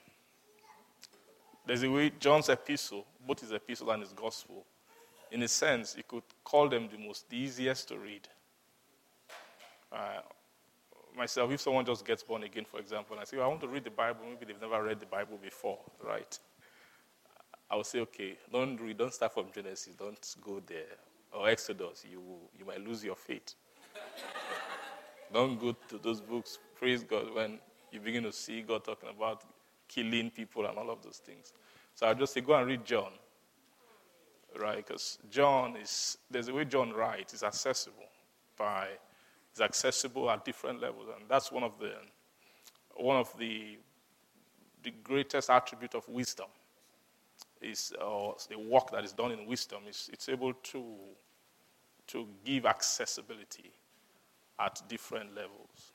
There's 1.65 1.83
a 1.83 1.91
way 1.91 2.12
John's 2.19 2.50
epistle, 2.50 3.05
both 3.25 3.41
his 3.41 3.51
epistle 3.51 3.91
and 3.91 4.01
his 4.01 4.13
gospel, 4.13 4.65
in 5.31 5.43
a 5.43 5.47
sense, 5.47 5.95
you 5.97 6.03
could 6.07 6.23
call 6.43 6.67
them 6.67 6.89
the 6.91 6.97
most 6.97 7.29
the 7.29 7.38
easiest 7.38 7.88
to 7.88 7.97
read. 7.97 8.27
Uh, 9.91 10.21
myself, 11.17 11.51
if 11.51 11.61
someone 11.61 11.85
just 11.85 12.05
gets 12.05 12.23
born 12.23 12.43
again, 12.43 12.65
for 12.65 12.79
example, 12.79 13.15
and 13.15 13.21
I 13.21 13.25
say, 13.25 13.38
well, 13.38 13.45
I 13.45 13.50
want 13.50 13.61
to 13.61 13.67
read 13.67 13.83
the 13.83 13.91
Bible, 13.91 14.21
maybe 14.27 14.45
they've 14.45 14.61
never 14.61 14.83
read 14.83 15.00
the 15.00 15.05
Bible 15.05 15.38
before, 15.41 15.79
right? 16.05 16.38
I 17.69 17.75
will 17.75 17.83
say, 17.83 18.00
okay, 18.01 18.38
don't 18.51 18.79
read, 18.79 18.97
don't 18.97 19.13
start 19.13 19.33
from 19.33 19.45
Genesis, 19.53 19.95
don't 19.97 20.35
go 20.41 20.61
there, 20.65 20.97
or 21.31 21.50
Exodus, 21.50 22.05
you, 22.09 22.21
you 22.57 22.65
might 22.65 22.85
lose 22.85 23.03
your 23.03 23.15
faith. 23.15 23.55
don't 25.33 25.59
go 25.59 25.75
to 25.89 25.97
those 25.97 26.19
books, 26.19 26.59
praise 26.75 27.03
God, 27.03 27.33
when 27.33 27.59
you 27.91 28.00
begin 28.00 28.23
to 28.23 28.33
see 28.33 28.61
God 28.61 28.83
talking 28.83 29.09
about 29.09 29.43
killing 29.88 30.29
people 30.29 30.65
and 30.65 30.77
all 30.77 30.89
of 30.89 31.01
those 31.01 31.17
things. 31.17 31.53
So 31.95 32.07
I 32.07 32.13
just 32.13 32.33
say, 32.33 32.41
go 32.41 32.53
and 32.53 32.67
read 32.67 32.85
John, 32.85 33.11
right? 34.60 34.77
Because 34.77 35.20
John 35.29 35.75
is, 35.75 36.17
there's 36.29 36.48
a 36.48 36.53
way 36.53 36.65
John 36.65 36.91
writes, 36.93 37.34
is 37.34 37.43
accessible 37.43 38.05
by 38.58 38.88
is 39.53 39.62
accessible 39.62 40.29
at 40.29 40.46
different 40.46 40.81
levels, 40.81 41.08
and 41.15 41.25
that's 41.27 41.51
one 41.51 41.63
of 41.63 41.77
the 41.79 41.93
one 42.96 43.17
of 43.17 43.36
the 43.38 43.77
the 44.84 44.91
greatest 45.03 45.50
attribute 45.50 45.93
of 45.96 46.08
wisdom 46.10 46.48
is 47.62 47.93
the 48.50 48.58
work 48.58 48.91
that 48.91 49.03
is 49.03 49.13
done 49.13 49.31
in 49.31 49.46
wisdom 49.46 49.84
is 49.88 50.10
it's 50.12 50.29
able 50.29 50.53
to 50.53 50.84
to 52.08 52.27
give 52.43 52.65
accessibility 52.65 53.72
at 54.60 54.81
different 54.88 55.34
levels. 55.36 55.93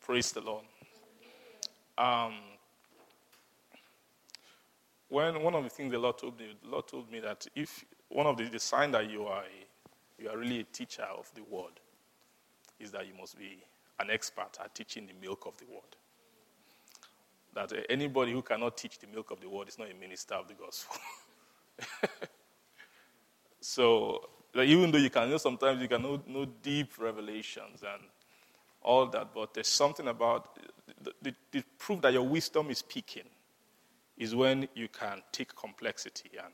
Praise 0.00 0.32
the 0.32 0.40
Lord. 0.40 0.64
Um, 1.98 2.34
when 5.10 5.42
one 5.42 5.54
of 5.54 5.64
the 5.64 5.70
things 5.70 5.90
the 5.90 5.98
Lord 5.98 6.18
told 6.18 6.38
me, 6.38 6.46
the 6.62 6.68
Lord 6.70 6.86
told 6.86 7.10
me 7.10 7.18
that 7.20 7.46
if 7.54 7.84
one 8.08 8.26
of 8.26 8.36
the, 8.36 8.44
the 8.44 8.60
sign 8.60 8.92
that 8.92 9.10
you 9.10 9.26
are 9.26 9.42
a, 9.42 10.22
you 10.22 10.30
are 10.30 10.38
really 10.38 10.60
a 10.60 10.64
teacher 10.64 11.02
of 11.02 11.30
the 11.34 11.42
word 11.42 11.80
is 12.78 12.92
that 12.92 13.06
you 13.06 13.12
must 13.18 13.36
be 13.36 13.58
an 13.98 14.08
expert 14.08 14.56
at 14.62 14.74
teaching 14.74 15.06
the 15.06 15.12
milk 15.20 15.46
of 15.46 15.56
the 15.58 15.64
word. 15.66 15.82
That 17.54 17.72
uh, 17.72 17.82
anybody 17.90 18.32
who 18.32 18.40
cannot 18.40 18.76
teach 18.76 19.00
the 19.00 19.08
milk 19.08 19.32
of 19.32 19.40
the 19.40 19.48
word 19.48 19.68
is 19.68 19.78
not 19.78 19.90
a 19.90 19.94
minister 19.94 20.34
of 20.34 20.46
the 20.46 20.54
gospel. 20.54 20.96
so, 23.60 24.28
even 24.54 24.92
though 24.92 24.98
you 24.98 25.10
can 25.10 25.28
know, 25.28 25.38
sometimes 25.38 25.82
you 25.82 25.88
can 25.88 26.02
know, 26.02 26.22
know, 26.28 26.44
deep 26.62 26.92
revelations 26.98 27.82
and 27.82 28.02
all 28.80 29.06
that, 29.06 29.34
but 29.34 29.54
there's 29.54 29.68
something 29.68 30.06
about 30.06 30.56
the, 31.02 31.12
the, 31.20 31.34
the 31.50 31.64
proof 31.78 32.00
that 32.02 32.12
your 32.12 32.22
wisdom 32.22 32.70
is 32.70 32.80
peaking 32.80 33.24
is 34.20 34.34
when 34.34 34.68
you 34.74 34.86
can 34.86 35.22
take 35.32 35.56
complexity 35.56 36.30
and 36.44 36.52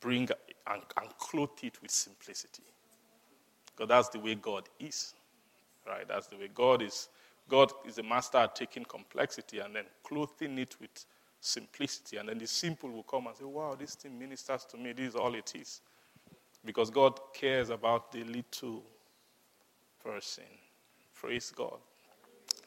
bring 0.00 0.28
and, 0.68 0.82
and 0.96 1.18
clothe 1.18 1.50
it 1.62 1.82
with 1.82 1.90
simplicity. 1.90 2.62
Because 3.66 3.88
that's 3.88 4.08
the 4.10 4.20
way 4.20 4.36
God 4.36 4.68
is. 4.78 5.14
Right? 5.86 6.06
That's 6.06 6.28
the 6.28 6.36
way 6.36 6.48
God 6.54 6.80
is. 6.80 7.08
God 7.48 7.72
is 7.84 7.98
a 7.98 8.02
master 8.02 8.38
at 8.38 8.54
taking 8.54 8.84
complexity 8.84 9.58
and 9.58 9.74
then 9.74 9.84
clothing 10.04 10.56
it 10.58 10.76
with 10.80 11.04
simplicity. 11.40 12.16
And 12.18 12.28
then 12.28 12.38
the 12.38 12.46
simple 12.46 12.90
will 12.90 13.02
come 13.02 13.26
and 13.26 13.36
say, 13.36 13.44
Wow, 13.44 13.76
this 13.78 13.96
thing 13.96 14.16
ministers 14.16 14.64
to 14.66 14.76
me. 14.76 14.92
This 14.92 15.08
is 15.08 15.16
all 15.16 15.34
it 15.34 15.52
is. 15.56 15.80
Because 16.64 16.90
God 16.90 17.18
cares 17.34 17.70
about 17.70 18.12
the 18.12 18.22
little 18.22 18.84
person. 20.04 20.44
Praise 21.14 21.52
God. 21.54 21.78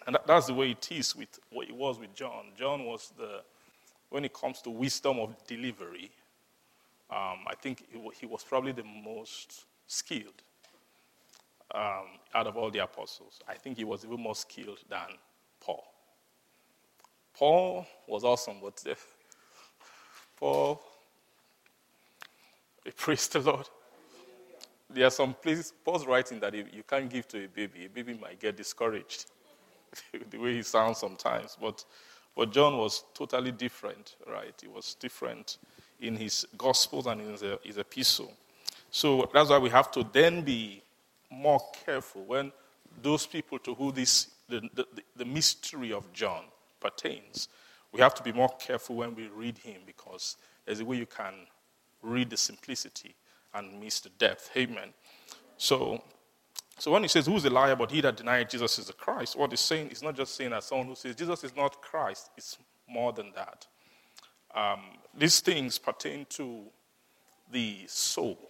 And 0.05 0.15
that, 0.15 0.27
that's 0.27 0.47
the 0.47 0.53
way 0.53 0.71
it 0.71 0.91
is 0.91 1.15
with 1.15 1.39
what 1.49 1.69
it 1.69 1.75
was 1.75 1.97
with 1.97 2.13
John. 2.13 2.47
John 2.57 2.85
was 2.85 3.13
the, 3.17 3.43
when 4.11 4.25
it 4.25 4.33
comes 4.33 4.61
to 4.61 4.69
wisdom 4.69 5.19
of 5.19 5.35
delivery, 5.47 6.11
um, 7.09 7.39
I 7.47 7.55
think 7.59 7.85
he 8.13 8.25
was 8.25 8.43
probably 8.43 8.73
the 8.73 8.83
most 8.83 9.65
skilled 9.87 10.43
um, 11.73 12.19
out 12.33 12.47
of 12.47 12.57
all 12.57 12.69
the 12.69 12.79
apostles. 12.79 13.39
I 13.47 13.55
think 13.55 13.77
he 13.77 13.83
was 13.83 14.05
even 14.05 14.19
more 14.19 14.35
skilled 14.35 14.79
than 14.89 15.17
Paul. 15.59 15.83
Paul 17.33 17.87
was 18.07 18.23
awesome, 18.23 18.57
but 18.61 18.83
uh, 18.89 18.95
Paul, 20.37 20.81
praise 22.97 23.27
the 23.29 23.39
Lord. 23.39 23.67
There 24.89 25.05
are 25.07 25.11
some 25.11 25.33
places, 25.33 25.73
Paul's 25.85 26.05
writing 26.05 26.41
that 26.41 26.53
you 26.53 26.83
can't 26.85 27.09
give 27.09 27.27
to 27.29 27.45
a 27.45 27.47
baby. 27.47 27.85
A 27.85 27.89
baby 27.89 28.13
might 28.13 28.39
get 28.41 28.57
discouraged 28.57 29.27
the 30.29 30.37
way 30.37 30.55
he 30.55 30.63
sounds 30.63 30.97
sometimes. 30.97 31.57
But, 31.59 31.85
but 32.35 32.51
John 32.51 32.77
was 32.77 33.03
totally 33.13 33.51
different, 33.51 34.15
right? 34.27 34.53
He 34.61 34.67
was 34.67 34.95
different 34.95 35.57
in 35.99 36.15
his 36.15 36.45
gospels 36.57 37.05
and 37.07 37.21
in 37.21 37.31
his, 37.31 37.43
his 37.63 37.77
epistle. 37.77 38.33
So 38.89 39.29
that's 39.33 39.49
why 39.49 39.57
we 39.57 39.69
have 39.69 39.91
to 39.91 40.05
then 40.11 40.41
be 40.41 40.81
more 41.29 41.61
careful 41.85 42.23
when 42.25 42.51
those 43.01 43.25
people 43.25 43.57
to 43.59 43.73
who 43.73 43.91
this, 43.91 44.27
the, 44.49 44.61
the, 44.73 44.85
the 45.15 45.25
mystery 45.25 45.93
of 45.93 46.11
John 46.13 46.43
pertains. 46.79 47.47
We 47.91 48.01
have 48.01 48.13
to 48.15 48.23
be 48.23 48.31
more 48.31 48.49
careful 48.59 48.97
when 48.97 49.15
we 49.15 49.27
read 49.27 49.57
him 49.57 49.81
because 49.85 50.37
there's 50.65 50.79
a 50.79 50.85
way 50.85 50.97
you 50.97 51.05
can 51.05 51.33
read 52.01 52.29
the 52.29 52.37
simplicity 52.37 53.15
and 53.53 53.79
miss 53.79 53.99
the 53.99 54.09
depth. 54.09 54.49
Amen. 54.55 54.93
So, 55.57 56.01
so 56.81 56.89
when 56.89 57.03
he 57.03 57.09
says, 57.09 57.27
Who's 57.27 57.43
the 57.43 57.51
liar 57.51 57.75
but 57.75 57.91
he 57.91 58.01
that 58.01 58.17
denied 58.17 58.49
Jesus 58.49 58.79
is 58.79 58.87
the 58.87 58.93
Christ? 58.93 59.37
What 59.37 59.51
he's 59.51 59.59
saying 59.59 59.89
is 59.89 60.01
not 60.01 60.15
just 60.15 60.33
saying 60.33 60.49
that 60.49 60.63
someone 60.63 60.87
who 60.87 60.95
says 60.95 61.13
Jesus 61.13 61.43
is 61.43 61.55
not 61.55 61.79
Christ, 61.79 62.31
it's 62.35 62.57
more 62.89 63.13
than 63.13 63.31
that. 63.35 63.67
Um, 64.55 64.79
these 65.15 65.41
things 65.41 65.77
pertain 65.77 66.25
to 66.29 66.63
the 67.51 67.81
soul. 67.85 68.49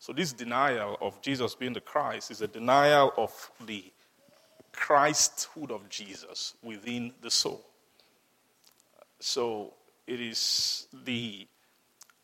So, 0.00 0.12
this 0.12 0.32
denial 0.32 0.98
of 1.00 1.22
Jesus 1.22 1.54
being 1.54 1.74
the 1.74 1.80
Christ 1.80 2.32
is 2.32 2.42
a 2.42 2.48
denial 2.48 3.12
of 3.16 3.52
the 3.66 3.84
Christhood 4.72 5.70
of 5.70 5.88
Jesus 5.88 6.54
within 6.60 7.12
the 7.22 7.30
soul. 7.30 7.64
So, 9.20 9.74
it 10.08 10.20
is 10.20 10.88
the 11.04 11.46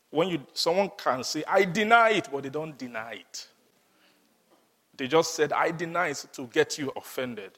when 0.09 0.27
you 0.27 0.45
someone 0.51 0.91
can 0.97 1.23
say, 1.23 1.45
I 1.47 1.63
deny 1.63 2.09
it, 2.09 2.27
but 2.29 2.43
they 2.43 2.49
don't 2.49 2.77
deny 2.77 3.13
it. 3.13 3.47
They 4.99 5.07
just 5.07 5.33
said, 5.33 5.53
I 5.53 5.71
deny 5.71 6.09
it 6.09 6.25
to 6.33 6.45
get 6.47 6.77
you 6.77 6.91
offended. 6.93 7.51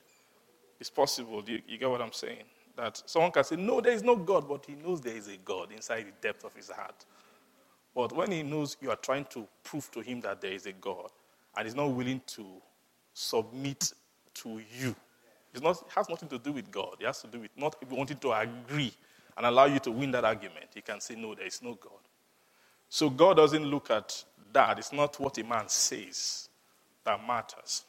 It's 0.80 0.91
possible. 0.91 1.43
You, 1.47 1.60
you 1.67 1.80
get 1.80 1.89
what 1.89 1.99
I'm 1.99 2.12
saying? 2.12 2.43
That 2.77 3.01
someone 3.08 3.32
can 3.32 3.43
say, 3.43 3.56
No, 3.56 3.82
there 3.82 3.93
is 3.93 4.04
no 4.04 4.15
God, 4.15 4.47
but 4.47 4.63
he 4.63 4.75
knows 4.75 5.01
there 5.01 5.17
is 5.17 5.27
a 5.27 5.38
God 5.38 5.71
inside 5.71 6.06
the 6.06 6.27
depth 6.27 6.45
of 6.45 6.54
his 6.54 6.69
heart. 6.69 7.04
But 7.95 8.15
when 8.15 8.32
he 8.32 8.43
knows 8.43 8.77
you 8.80 8.91
are 8.91 8.95
trying 8.95 9.25
to 9.32 9.47
prove 9.63 9.89
to 9.89 10.01
him 10.01 10.21
that 10.21 10.39
there 10.39 10.51
is 10.51 10.67
a 10.67 10.71
God 10.71 11.10
and 11.58 11.65
he's 11.65 11.73
not 11.73 11.88
willing 11.88 12.21
to 12.27 12.45
submit 13.12 13.91
to 14.36 14.62
you, 14.80 14.95
not, 15.63 15.77
it 15.77 15.91
has 15.95 16.10
nothing 16.10 16.30
to 16.30 16.38
do 16.38 16.51
with 16.51 16.69
God. 16.69 16.97
It 16.99 17.08
has 17.08 17.23
to 17.23 17.27
do 17.27 17.39
with 17.39 17.51
not 17.58 17.75
wanting 17.89 18.17
to 18.17 18.34
agree 18.34 18.93
and 19.36 19.47
allow 19.47 19.65
you 19.65 19.80
to 19.80 19.89
win 19.89 20.12
that 20.12 20.25
argument. 20.25 20.67
He 20.75 20.82
can 20.82 21.01
say, 21.01 21.15
No, 21.15 21.34
there 21.34 21.47
is 21.47 21.63
no 21.63 21.73
God. 21.73 22.01
So 22.88 23.10
God 23.10 23.38
doesn't 23.38 23.65
look 23.65 23.89
at 23.89 24.23
that. 24.54 24.77
It's 24.77 24.93
not 24.93 25.19
what 25.19 25.39
a 25.39 25.43
man 25.43 25.67
says 25.69 26.49
that 27.06 27.26
matters. 27.26 27.84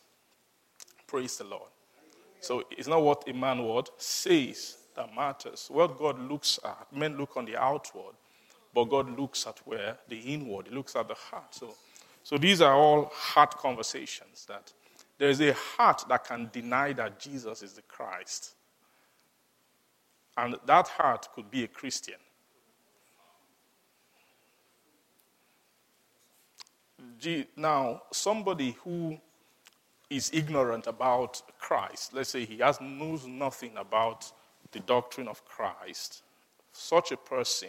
Praise 1.06 1.36
the 1.38 1.44
Lord. 1.44 1.70
So 2.40 2.64
it's 2.70 2.88
not 2.88 3.02
what 3.02 3.28
a 3.28 3.32
man 3.32 3.62
what 3.62 3.90
says 4.00 4.78
that 4.96 5.14
matters. 5.14 5.68
What 5.70 5.98
God 5.98 6.18
looks 6.18 6.58
at, 6.64 6.86
men 6.92 7.16
look 7.16 7.36
on 7.36 7.44
the 7.44 7.56
outward, 7.56 8.14
but 8.74 8.84
God 8.84 9.18
looks 9.18 9.46
at 9.46 9.58
where 9.64 9.96
the 10.08 10.18
inward. 10.18 10.66
He 10.68 10.74
looks 10.74 10.96
at 10.96 11.08
the 11.08 11.14
heart. 11.14 11.54
So, 11.54 11.74
so 12.22 12.38
these 12.38 12.60
are 12.60 12.74
all 12.74 13.10
heart 13.14 13.56
conversations. 13.58 14.46
That 14.46 14.72
there 15.18 15.30
is 15.30 15.40
a 15.40 15.52
heart 15.52 16.04
that 16.08 16.24
can 16.24 16.50
deny 16.52 16.92
that 16.94 17.20
Jesus 17.20 17.62
is 17.62 17.74
the 17.74 17.82
Christ, 17.82 18.54
and 20.36 20.56
that 20.66 20.88
heart 20.88 21.28
could 21.34 21.50
be 21.50 21.64
a 21.64 21.68
Christian. 21.68 22.16
Now, 27.56 28.02
somebody 28.12 28.76
who 28.84 29.18
is 30.10 30.30
ignorant 30.32 30.86
about 30.86 31.42
Christ, 31.58 32.14
let's 32.14 32.30
say 32.30 32.44
he 32.44 32.58
has 32.58 32.80
knows 32.80 33.26
nothing 33.26 33.76
about 33.76 34.30
the 34.72 34.80
doctrine 34.80 35.28
of 35.28 35.44
Christ, 35.44 36.22
such 36.72 37.12
a 37.12 37.16
person, 37.16 37.68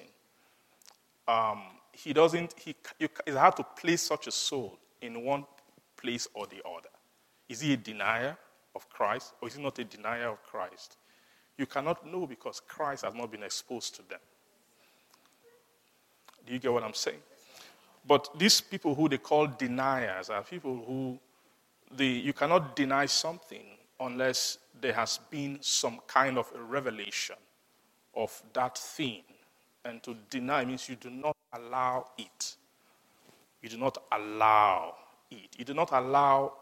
um, 1.28 1.62
he 1.92 2.14
doesn't, 2.14 2.54
he, 2.58 2.76
you, 3.00 3.08
it's 3.26 3.38
hard 3.38 3.56
to 3.58 3.64
place 3.64 4.02
such 4.02 4.28
a 4.28 4.32
soul 4.32 4.78
in 5.02 5.24
one 5.24 5.46
place 5.98 6.28
or 6.34 6.48
the 6.48 6.62
other. 6.66 6.90
Is 7.48 7.62
he 7.62 7.74
a 7.74 7.78
denier 7.78 8.38
of 8.76 8.90
Christ 8.90 9.34
or 9.42 9.48
is 9.48 9.56
he 9.56 9.64
not 9.64 9.78
a 9.80 9.84
denier 9.84 10.30
of 10.30 10.44
Christ? 10.44 10.98
You 11.58 11.66
cannot 11.66 12.06
know 12.06 12.26
because 12.26 12.62
Christ 12.68 13.06
has 13.06 13.14
not 13.14 13.32
been 13.32 13.44
exposed 13.44 13.96
to 13.96 14.02
them. 14.10 14.20
Do 16.46 16.54
you 16.54 16.60
get 16.60 16.74
what 16.74 16.84
I'm 16.84 16.94
saying? 16.94 17.20
But 18.06 18.30
these 18.38 18.60
people 18.62 18.96
who 18.96 19.08
they 19.08 19.18
call 19.18 19.48
deniers 19.48 20.30
are 20.30 20.44
people 20.44 20.84
who 20.86 21.20
they, 21.96 22.08
you 22.08 22.34
cannot 22.34 22.76
deny 22.76 23.06
something 23.06 23.64
unless 24.00 24.58
there 24.82 24.94
has 24.94 25.20
been 25.30 25.58
some 25.62 26.00
kind 26.08 26.38
of 26.38 26.52
a 26.56 26.62
revelation 26.62 27.36
of 28.16 28.42
that 28.54 28.78
thing. 28.78 29.22
And 29.86 30.02
to 30.04 30.16
deny 30.30 30.66
means 30.66 30.90
you 30.90 30.96
do 30.96 31.10
not 31.10 31.36
allow 31.54 32.08
it. 32.18 32.56
You 33.62 33.70
do 33.70 33.78
not 33.78 33.98
allow 34.12 34.96
it. 35.32 35.50
You 35.58 35.66
do 35.66 35.74
not 35.74 35.92
allow 35.92 36.54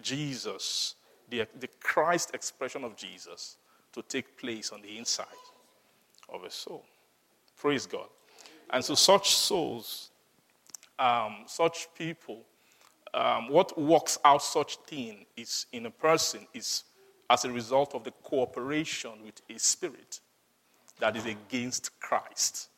Jesus, 0.00 0.96
the, 1.28 1.46
the 1.58 1.68
Christ 1.80 2.34
expression 2.34 2.84
of 2.84 2.96
Jesus, 2.96 3.56
to 3.92 4.02
take 4.02 4.36
place 4.36 4.70
on 4.72 4.82
the 4.82 4.98
inside 4.98 5.26
of 6.28 6.44
a 6.44 6.50
soul. 6.50 6.84
Praise 7.56 7.86
God. 7.86 8.06
And 8.70 8.84
so, 8.84 8.94
such 8.94 9.30
souls, 9.30 10.07
um, 10.98 11.44
such 11.46 11.88
people, 11.96 12.44
um, 13.14 13.48
what 13.48 13.80
works 13.80 14.18
out 14.24 14.42
such 14.42 14.76
thing 14.86 15.26
is 15.36 15.66
in 15.72 15.86
a 15.86 15.90
person 15.90 16.46
is 16.54 16.84
as 17.30 17.44
a 17.44 17.50
result 17.50 17.94
of 17.94 18.04
the 18.04 18.10
cooperation 18.22 19.10
with 19.24 19.40
a 19.54 19.58
spirit 19.58 20.20
that 20.98 21.16
is 21.16 21.26
against 21.26 21.98
Christ. 22.00 22.68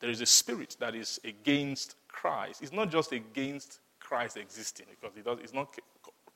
There 0.00 0.10
is 0.10 0.20
a 0.20 0.26
spirit 0.26 0.76
that 0.80 0.94
is 0.94 1.20
against 1.24 1.94
Christ. 2.08 2.62
It's 2.62 2.72
not 2.72 2.90
just 2.90 3.12
against 3.12 3.80
Christ 4.00 4.36
existing, 4.36 4.86
because 4.90 5.14
he 5.16 5.22
does, 5.22 5.38
he's 5.40 5.54
not 5.54 5.74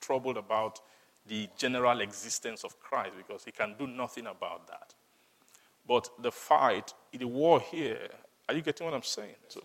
troubled 0.01 0.37
about 0.37 0.81
the 1.27 1.49
general 1.59 2.01
existence 2.01 2.63
of 2.63 2.79
Christ, 2.79 3.13
because 3.17 3.45
he 3.45 3.51
can 3.51 3.75
do 3.79 3.87
nothing 3.87 4.27
about 4.27 4.69
that. 4.69 4.95
But 5.87 6.09
the 6.21 6.31
fight, 6.31 6.95
the 7.13 7.27
war 7.27 7.61
here, 7.61 8.09
are 8.49 8.55
you 8.55 8.63
getting 8.63 8.85
what 8.85 8.95
I'm 8.95 9.03
saying? 9.03 9.35
So, 9.49 9.63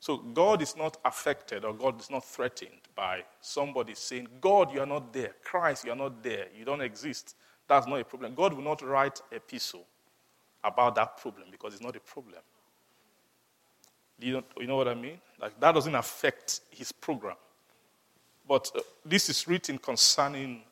so 0.00 0.16
God 0.16 0.62
is 0.62 0.76
not 0.76 0.96
affected 1.04 1.64
or 1.64 1.74
God 1.74 2.00
is 2.00 2.10
not 2.10 2.24
threatened 2.24 2.80
by 2.96 3.22
somebody 3.42 3.94
saying, 3.94 4.28
God, 4.40 4.72
you 4.72 4.80
are 4.80 4.86
not 4.86 5.12
there. 5.12 5.34
Christ, 5.44 5.84
you 5.84 5.92
are 5.92 5.96
not 5.96 6.22
there. 6.22 6.46
You 6.58 6.64
don't 6.64 6.80
exist. 6.80 7.36
That's 7.68 7.86
not 7.86 8.00
a 8.00 8.04
problem. 8.04 8.34
God 8.34 8.54
will 8.54 8.64
not 8.64 8.80
write 8.80 9.20
a 9.30 9.36
epistle 9.36 9.84
about 10.64 10.94
that 10.94 11.18
problem 11.18 11.48
because 11.50 11.74
it's 11.74 11.82
not 11.82 11.96
a 11.96 12.00
problem. 12.00 12.40
You, 14.18 14.34
know, 14.34 14.44
you 14.58 14.66
know 14.66 14.76
what 14.76 14.88
I 14.88 14.94
mean? 14.94 15.20
Like 15.38 15.60
that 15.60 15.72
doesn't 15.72 15.94
affect 15.94 16.62
his 16.70 16.92
program. 16.92 17.36
But 18.48 18.70
uh, 18.74 18.80
this 19.04 19.28
is 19.28 19.46
written 19.46 19.76
concerning 19.76 20.62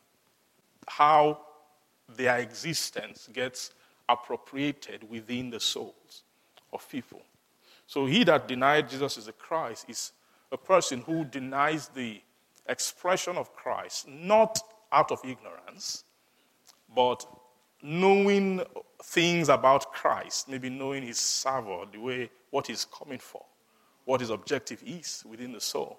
how 0.87 1.41
their 2.09 2.39
existence 2.39 3.29
gets 3.33 3.73
appropriated 4.09 5.09
within 5.09 5.51
the 5.51 5.61
souls 5.61 6.23
of 6.73 6.89
people. 6.91 7.21
So 7.89 8.05
he 8.05 8.23
that 8.25 8.47
denied 8.47 8.91
Jesus 8.91 9.17
is 9.17 9.25
the 9.25 9.33
Christ 9.33 9.87
is 9.89 10.13
a 10.53 10.59
person 10.59 11.01
who 11.01 11.25
denies 11.25 11.89
the 11.89 12.21
expression 12.69 13.39
of 13.39 13.55
Christ, 13.55 14.07
not 14.07 14.61
out 14.93 15.11
of 15.11 15.21
ignorance, 15.25 16.05
but 16.95 17.27
knowing 17.83 18.61
things 19.03 19.49
about 19.49 19.91
Christ, 19.91 20.51
maybe 20.51 20.69
knowing 20.69 21.03
his 21.03 21.19
savor, 21.19 21.87
the 21.91 21.99
way, 21.99 22.31
what 22.51 22.67
he's 22.67 22.85
coming 22.85 23.19
for, 23.19 23.43
what 24.05 24.21
his 24.21 24.29
objective 24.29 24.83
is 24.85 25.25
within 25.27 25.53
the 25.53 25.61
soul, 25.61 25.99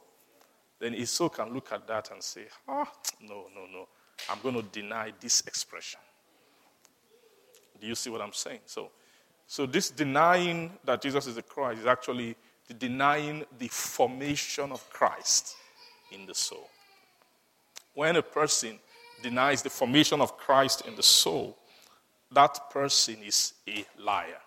then 0.79 0.93
his 0.93 1.09
soul 1.09 1.29
can 1.29 1.51
look 1.51 1.71
at 1.71 1.87
that 1.87 2.11
and 2.11 2.21
say, 2.21 2.45
ah, 2.67 2.87
no, 3.19 3.47
no, 3.55 3.65
no, 3.73 3.87
I'm 4.29 4.37
going 4.43 4.55
to 4.55 4.61
deny 4.61 5.11
this 5.19 5.41
expression. 5.41 5.99
Do 7.81 7.87
you 7.87 7.95
see 7.95 8.11
what 8.11 8.21
I'm 8.21 8.33
saying? 8.33 8.59
So 8.67 8.91
so, 9.51 9.65
this 9.65 9.89
denying 9.89 10.77
that 10.85 11.01
Jesus 11.01 11.25
is 11.25 11.33
the 11.33 11.41
Christ 11.41 11.79
is 11.79 11.87
actually 11.87 12.35
the 12.67 12.75
denying 12.75 13.45
the 13.57 13.67
formation 13.67 14.71
of 14.71 14.87
Christ 14.91 15.55
in 16.11 16.27
the 16.27 16.35
soul. 16.35 16.69
When 17.95 18.15
a 18.15 18.21
person 18.21 18.77
denies 19.23 19.63
the 19.63 19.71
formation 19.71 20.21
of 20.21 20.37
Christ 20.37 20.83
in 20.87 20.95
the 20.95 21.01
soul, 21.01 21.57
that 22.31 22.69
person 22.69 23.23
is 23.25 23.53
a 23.67 23.83
liar. 23.97 24.37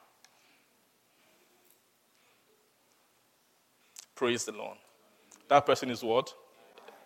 Praise 4.15 4.45
the 4.45 4.53
Lord. 4.53 4.79
That 5.49 5.67
person 5.67 5.91
is 5.91 6.05
what? 6.05 6.33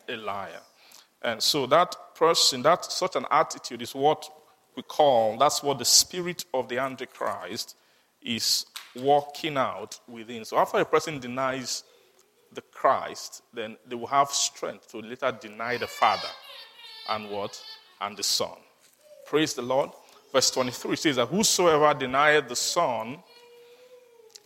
A 0.06 0.16
liar. 0.16 0.60
And 1.22 1.42
so 1.42 1.64
that 1.68 1.96
person, 2.14 2.60
that 2.60 2.84
such 2.84 3.16
an 3.16 3.24
attitude 3.30 3.80
is 3.80 3.94
what 3.94 4.28
we 4.76 4.82
call, 4.82 5.38
that's 5.38 5.62
what 5.62 5.78
the 5.78 5.86
spirit 5.86 6.44
of 6.52 6.68
the 6.68 6.76
Antichrist 6.76 7.74
is 8.26 8.66
working 8.94 9.56
out 9.56 9.98
within. 10.08 10.44
So 10.44 10.58
after 10.58 10.78
a 10.78 10.84
person 10.84 11.18
denies 11.20 11.84
the 12.52 12.62
Christ, 12.62 13.42
then 13.52 13.76
they 13.86 13.94
will 13.94 14.06
have 14.06 14.30
strength 14.30 14.90
to 14.90 14.98
later 14.98 15.36
deny 15.40 15.76
the 15.76 15.86
Father 15.86 16.28
and 17.08 17.30
what? 17.30 17.62
And 18.00 18.16
the 18.16 18.22
Son. 18.22 18.56
Praise 19.26 19.54
the 19.54 19.62
Lord. 19.62 19.90
Verse 20.32 20.50
23 20.50 20.96
says 20.96 21.16
that 21.16 21.26
whosoever 21.26 21.98
denieth 21.98 22.48
the 22.48 22.56
Son, 22.56 23.18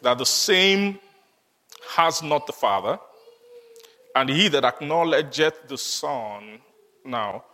that 0.03 0.19
the 0.19 0.27
same 0.27 0.99
has 1.89 2.23
not 2.23 2.47
the 2.47 2.53
Father, 2.53 2.99
and 4.15 4.29
he 4.29 4.49
that 4.49 4.65
acknowledgeth 4.65 5.69
the 5.69 5.79
Son, 5.79 6.59
now, 7.05 7.45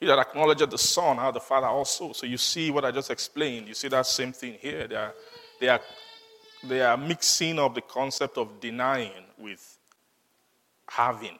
he 0.00 0.06
that 0.06 0.18
acknowledgeth 0.18 0.70
the 0.70 0.78
Son 0.78 1.16
has 1.16 1.34
the 1.34 1.40
Father 1.40 1.66
also. 1.66 2.12
So 2.12 2.26
you 2.26 2.36
see 2.36 2.70
what 2.70 2.84
I 2.84 2.90
just 2.90 3.10
explained. 3.10 3.68
You 3.68 3.74
see 3.74 3.88
that 3.88 4.06
same 4.06 4.32
thing 4.32 4.58
here. 4.60 4.86
There 4.86 5.12
they 5.60 5.68
are, 5.68 5.80
they 6.64 6.82
are 6.82 6.96
mixing 6.96 7.58
up 7.58 7.74
the 7.74 7.80
concept 7.80 8.38
of 8.38 8.60
denying 8.60 9.24
with 9.38 9.78
having. 10.88 11.38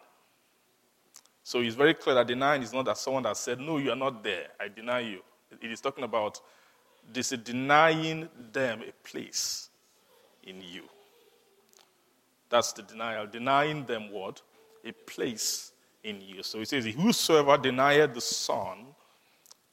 So 1.42 1.61
it's 1.61 1.76
very 1.76 1.94
clear 1.94 2.16
that 2.16 2.26
denying 2.26 2.62
is 2.62 2.72
not 2.72 2.87
that 2.87 2.98
someone 2.98 3.22
that 3.22 3.37
said, 3.37 3.61
No, 3.61 3.79
you 3.79 3.92
are 3.92 3.96
not 3.96 4.24
there. 4.24 4.48
I 4.61 4.68
deny 4.68 5.00
you. 5.00 5.20
It 5.62 5.70
is 5.70 5.81
talking 5.81 6.05
about 6.05 6.40
this 7.12 7.31
denying 7.31 8.29
them 8.52 8.83
a 8.83 8.92
place 9.09 9.70
in 10.42 10.61
you. 10.61 10.83
That's 12.48 12.72
the 12.72 12.83
denial. 12.83 13.26
Denying 13.26 13.85
them 13.87 14.11
what? 14.11 14.42
A 14.85 14.92
place 14.92 15.72
in 16.02 16.20
you. 16.20 16.42
So 16.42 16.61
it 16.61 16.68
says, 16.68 16.85
Whosoever 16.87 17.57
denieth 17.57 18.14
the 18.14 18.20
Son 18.20 18.87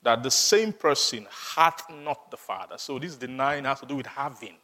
that 0.03 0.21
the 0.21 0.31
same 0.31 0.73
person 0.73 1.25
hath 1.55 1.89
not 1.89 2.29
the 2.29 2.37
Father. 2.37 2.75
So 2.77 2.99
this 2.99 3.15
denying 3.15 3.65
has 3.65 3.79
to 3.79 3.85
do 3.85 3.95
with 3.95 4.05
having. 4.05 4.55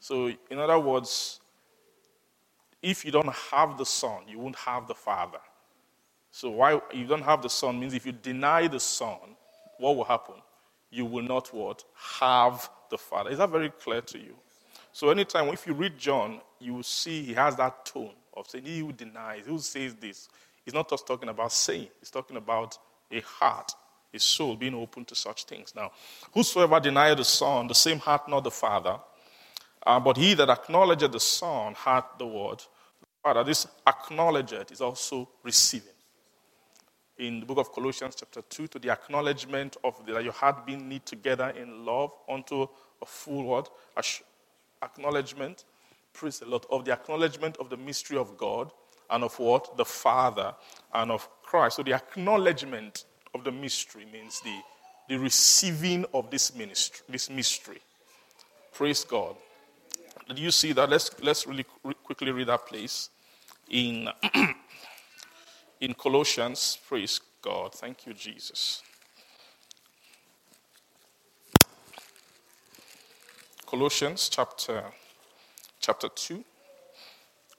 So, 0.00 0.30
in 0.50 0.58
other 0.58 0.78
words, 0.78 1.40
if 2.82 3.04
you 3.04 3.10
don't 3.10 3.32
have 3.50 3.78
the 3.78 3.86
Son, 3.86 4.22
you 4.28 4.38
won't 4.38 4.56
have 4.56 4.86
the 4.86 4.94
Father. 4.94 5.38
So, 6.30 6.50
why 6.50 6.80
you 6.92 7.06
don't 7.06 7.22
have 7.22 7.40
the 7.40 7.48
Son 7.48 7.80
means 7.80 7.94
if 7.94 8.04
you 8.04 8.12
deny 8.12 8.66
the 8.66 8.80
Son, 8.80 9.16
what 9.78 9.96
will 9.96 10.04
happen? 10.04 10.34
You 10.90 11.06
will 11.06 11.22
not 11.22 11.54
what? 11.54 11.84
Have 12.20 12.68
the 12.90 12.98
Father. 12.98 13.30
Is 13.30 13.38
that 13.38 13.48
very 13.48 13.70
clear 13.70 14.02
to 14.02 14.18
you? 14.18 14.34
So, 14.92 15.08
anytime 15.10 15.48
if 15.48 15.66
you 15.66 15.72
read 15.72 15.96
John, 15.98 16.40
you 16.60 16.74
will 16.74 16.82
see 16.82 17.22
he 17.22 17.32
has 17.32 17.56
that 17.56 17.86
tone 17.86 18.12
of 18.34 18.46
saying, 18.48 18.64
He 18.66 18.80
who 18.80 18.92
denies, 18.92 19.44
who 19.46 19.58
says 19.58 19.94
this. 19.94 20.28
He's 20.64 20.74
not 20.74 20.90
just 20.90 21.06
talking 21.06 21.30
about 21.30 21.52
saying, 21.52 21.88
he's 22.00 22.10
talking 22.10 22.36
about 22.36 22.78
a 23.10 23.20
heart 23.20 23.72
his 24.14 24.22
soul 24.22 24.54
being 24.56 24.74
open 24.74 25.04
to 25.04 25.14
such 25.14 25.44
things. 25.44 25.74
Now, 25.74 25.90
whosoever 26.32 26.78
denieth 26.78 27.18
the 27.18 27.24
Son, 27.24 27.66
the 27.66 27.74
same 27.74 27.98
hath 27.98 28.28
not 28.28 28.44
the 28.44 28.50
Father. 28.50 28.96
Uh, 29.84 30.00
but 30.00 30.16
he 30.16 30.34
that 30.34 30.48
acknowledgeth 30.48 31.12
the 31.12 31.20
Son 31.20 31.74
hath 31.74 32.04
the 32.16 32.26
word. 32.26 32.62
Father, 33.22 33.42
this 33.42 33.66
acknowledgeth 33.86 34.70
is 34.70 34.80
also 34.80 35.28
receiving. 35.42 35.88
in 37.18 37.40
the 37.40 37.46
book 37.46 37.58
of 37.58 37.72
Colossians, 37.72 38.14
chapter 38.16 38.42
2, 38.42 38.66
to 38.68 38.78
the 38.78 38.90
acknowledgement 38.90 39.76
of 39.84 40.04
the, 40.06 40.12
that 40.12 40.24
your 40.24 40.32
heart 40.32 40.64
being 40.64 40.88
knit 40.88 41.06
together 41.06 41.50
in 41.50 41.84
love 41.84 42.12
unto 42.28 42.66
a 43.02 43.06
full 43.06 43.44
what? 43.44 43.70
Acknowledgement. 44.82 45.64
Praise 46.12 46.38
the 46.38 46.46
Lord. 46.46 46.66
Of 46.70 46.84
the 46.84 46.92
acknowledgement 46.92 47.56
of 47.58 47.68
the 47.68 47.76
mystery 47.76 48.16
of 48.16 48.36
God 48.36 48.72
and 49.10 49.24
of 49.24 49.38
what? 49.38 49.76
The 49.76 49.84
Father 49.84 50.54
and 50.92 51.10
of 51.10 51.28
Christ. 51.42 51.76
So 51.76 51.82
the 51.82 51.94
acknowledgement 51.94 53.04
of 53.34 53.44
the 53.44 53.52
mystery 53.52 54.06
means 54.10 54.40
the, 54.40 54.56
the 55.08 55.16
receiving 55.18 56.06
of 56.14 56.30
this 56.30 56.54
ministry, 56.54 57.04
this 57.08 57.28
mystery. 57.28 57.80
Praise 58.72 59.04
God. 59.04 59.36
Did 60.28 60.38
you 60.38 60.50
see 60.50 60.72
that? 60.72 60.88
Let's, 60.88 61.10
let's 61.22 61.46
really 61.46 61.66
quickly 62.04 62.32
read 62.32 62.46
that 62.46 62.66
place 62.66 63.10
in, 63.68 64.08
in 65.80 65.94
Colossians. 65.94 66.78
Praise 66.88 67.20
God. 67.42 67.74
Thank 67.74 68.06
you, 68.06 68.14
Jesus. 68.14 68.82
Colossians 73.66 74.28
chapter, 74.28 74.84
chapter 75.80 76.08
2. 76.08 76.44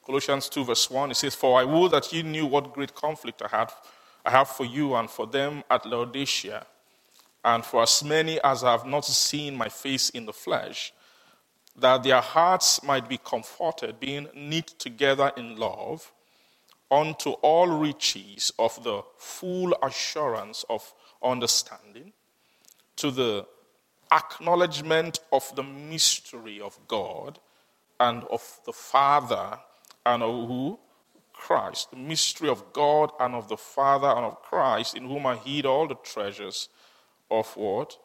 Colossians 0.06 0.50
2, 0.50 0.64
verse 0.64 0.90
1, 0.90 1.12
it 1.12 1.16
says, 1.16 1.36
For 1.36 1.60
I 1.60 1.66
would 1.66 1.92
that 1.92 2.14
you 2.14 2.24
knew 2.24 2.46
what 2.46 2.74
great 2.74 2.94
conflict 2.94 3.42
I 3.42 3.48
had 3.48 3.72
I 4.26 4.32
have 4.32 4.50
for 4.50 4.66
you 4.66 4.96
and 4.96 5.10
for 5.10 5.28
them 5.28 5.64
at 5.70 5.86
Laodicea, 5.86 6.66
and 7.44 7.64
for 7.64 7.84
as 7.84 8.04
many 8.04 8.42
as 8.44 8.64
have 8.64 8.86
not 8.86 9.06
seen 9.06 9.56
my 9.56 9.70
face 9.70 10.10
in 10.10 10.26
the 10.26 10.34
flesh, 10.34 10.94
that 11.78 12.04
their 12.04 12.22
hearts 12.22 12.82
might 12.84 13.08
be 13.08 13.20
comforted, 13.20 14.00
being 14.00 14.28
knit 14.34 14.68
together 14.80 15.32
in 15.38 15.58
love, 15.58 16.12
unto 16.90 17.32
all 17.32 17.68
riches 17.68 18.52
of 18.58 18.84
the 18.84 19.04
full 19.18 19.76
assurance 19.84 20.66
of 20.70 20.94
understanding, 21.22 22.14
to 22.96 23.12
the 23.12 23.46
acknowledgement 24.12 25.20
of 25.32 25.56
the 25.56 25.64
mystery 25.64 26.62
of 26.62 26.80
God 26.88 27.40
and 28.00 28.24
of 28.26 28.60
the 28.66 28.74
Father 28.74 29.60
and 30.06 30.24
of 30.24 30.48
who? 30.48 30.80
Christ, 31.46 31.92
the 31.92 31.98
mystery 31.98 32.50
of 32.50 32.74
God 32.74 33.12
and 33.20 33.36
of 33.36 33.48
the 33.50 33.58
Father 33.58 34.08
and 34.08 34.26
of 34.26 34.42
Christ, 34.42 34.98
in 34.98 35.06
whom 35.06 35.28
I 35.28 35.36
hid 35.36 35.68
all 35.68 35.88
the 35.88 35.96
treasures 35.96 36.70
of 37.30 37.56
what? 37.56 37.96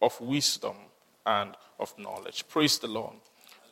Of 0.00 0.20
wisdom 0.20 0.74
and 1.24 1.54
of 1.78 1.96
knowledge. 1.96 2.44
Praise 2.48 2.80
the 2.80 2.88
Lord. 2.88 3.14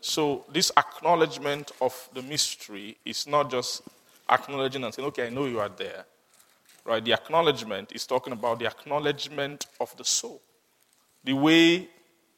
So, 0.00 0.44
this 0.52 0.70
acknowledgement 0.76 1.72
of 1.80 2.08
the 2.14 2.22
mystery 2.22 2.98
is 3.04 3.26
not 3.26 3.50
just 3.50 3.82
acknowledging 4.30 4.84
and 4.84 4.94
saying, 4.94 5.08
okay, 5.08 5.26
I 5.26 5.30
know 5.30 5.46
you 5.46 5.58
are 5.58 5.68
there. 5.68 6.04
Right? 6.84 7.04
The 7.04 7.12
acknowledgement 7.12 7.90
is 7.92 8.06
talking 8.06 8.32
about 8.32 8.60
the 8.60 8.66
acknowledgement 8.66 9.66
of 9.80 9.94
the 9.96 10.04
soul. 10.04 10.40
The 11.24 11.32
way 11.32 11.88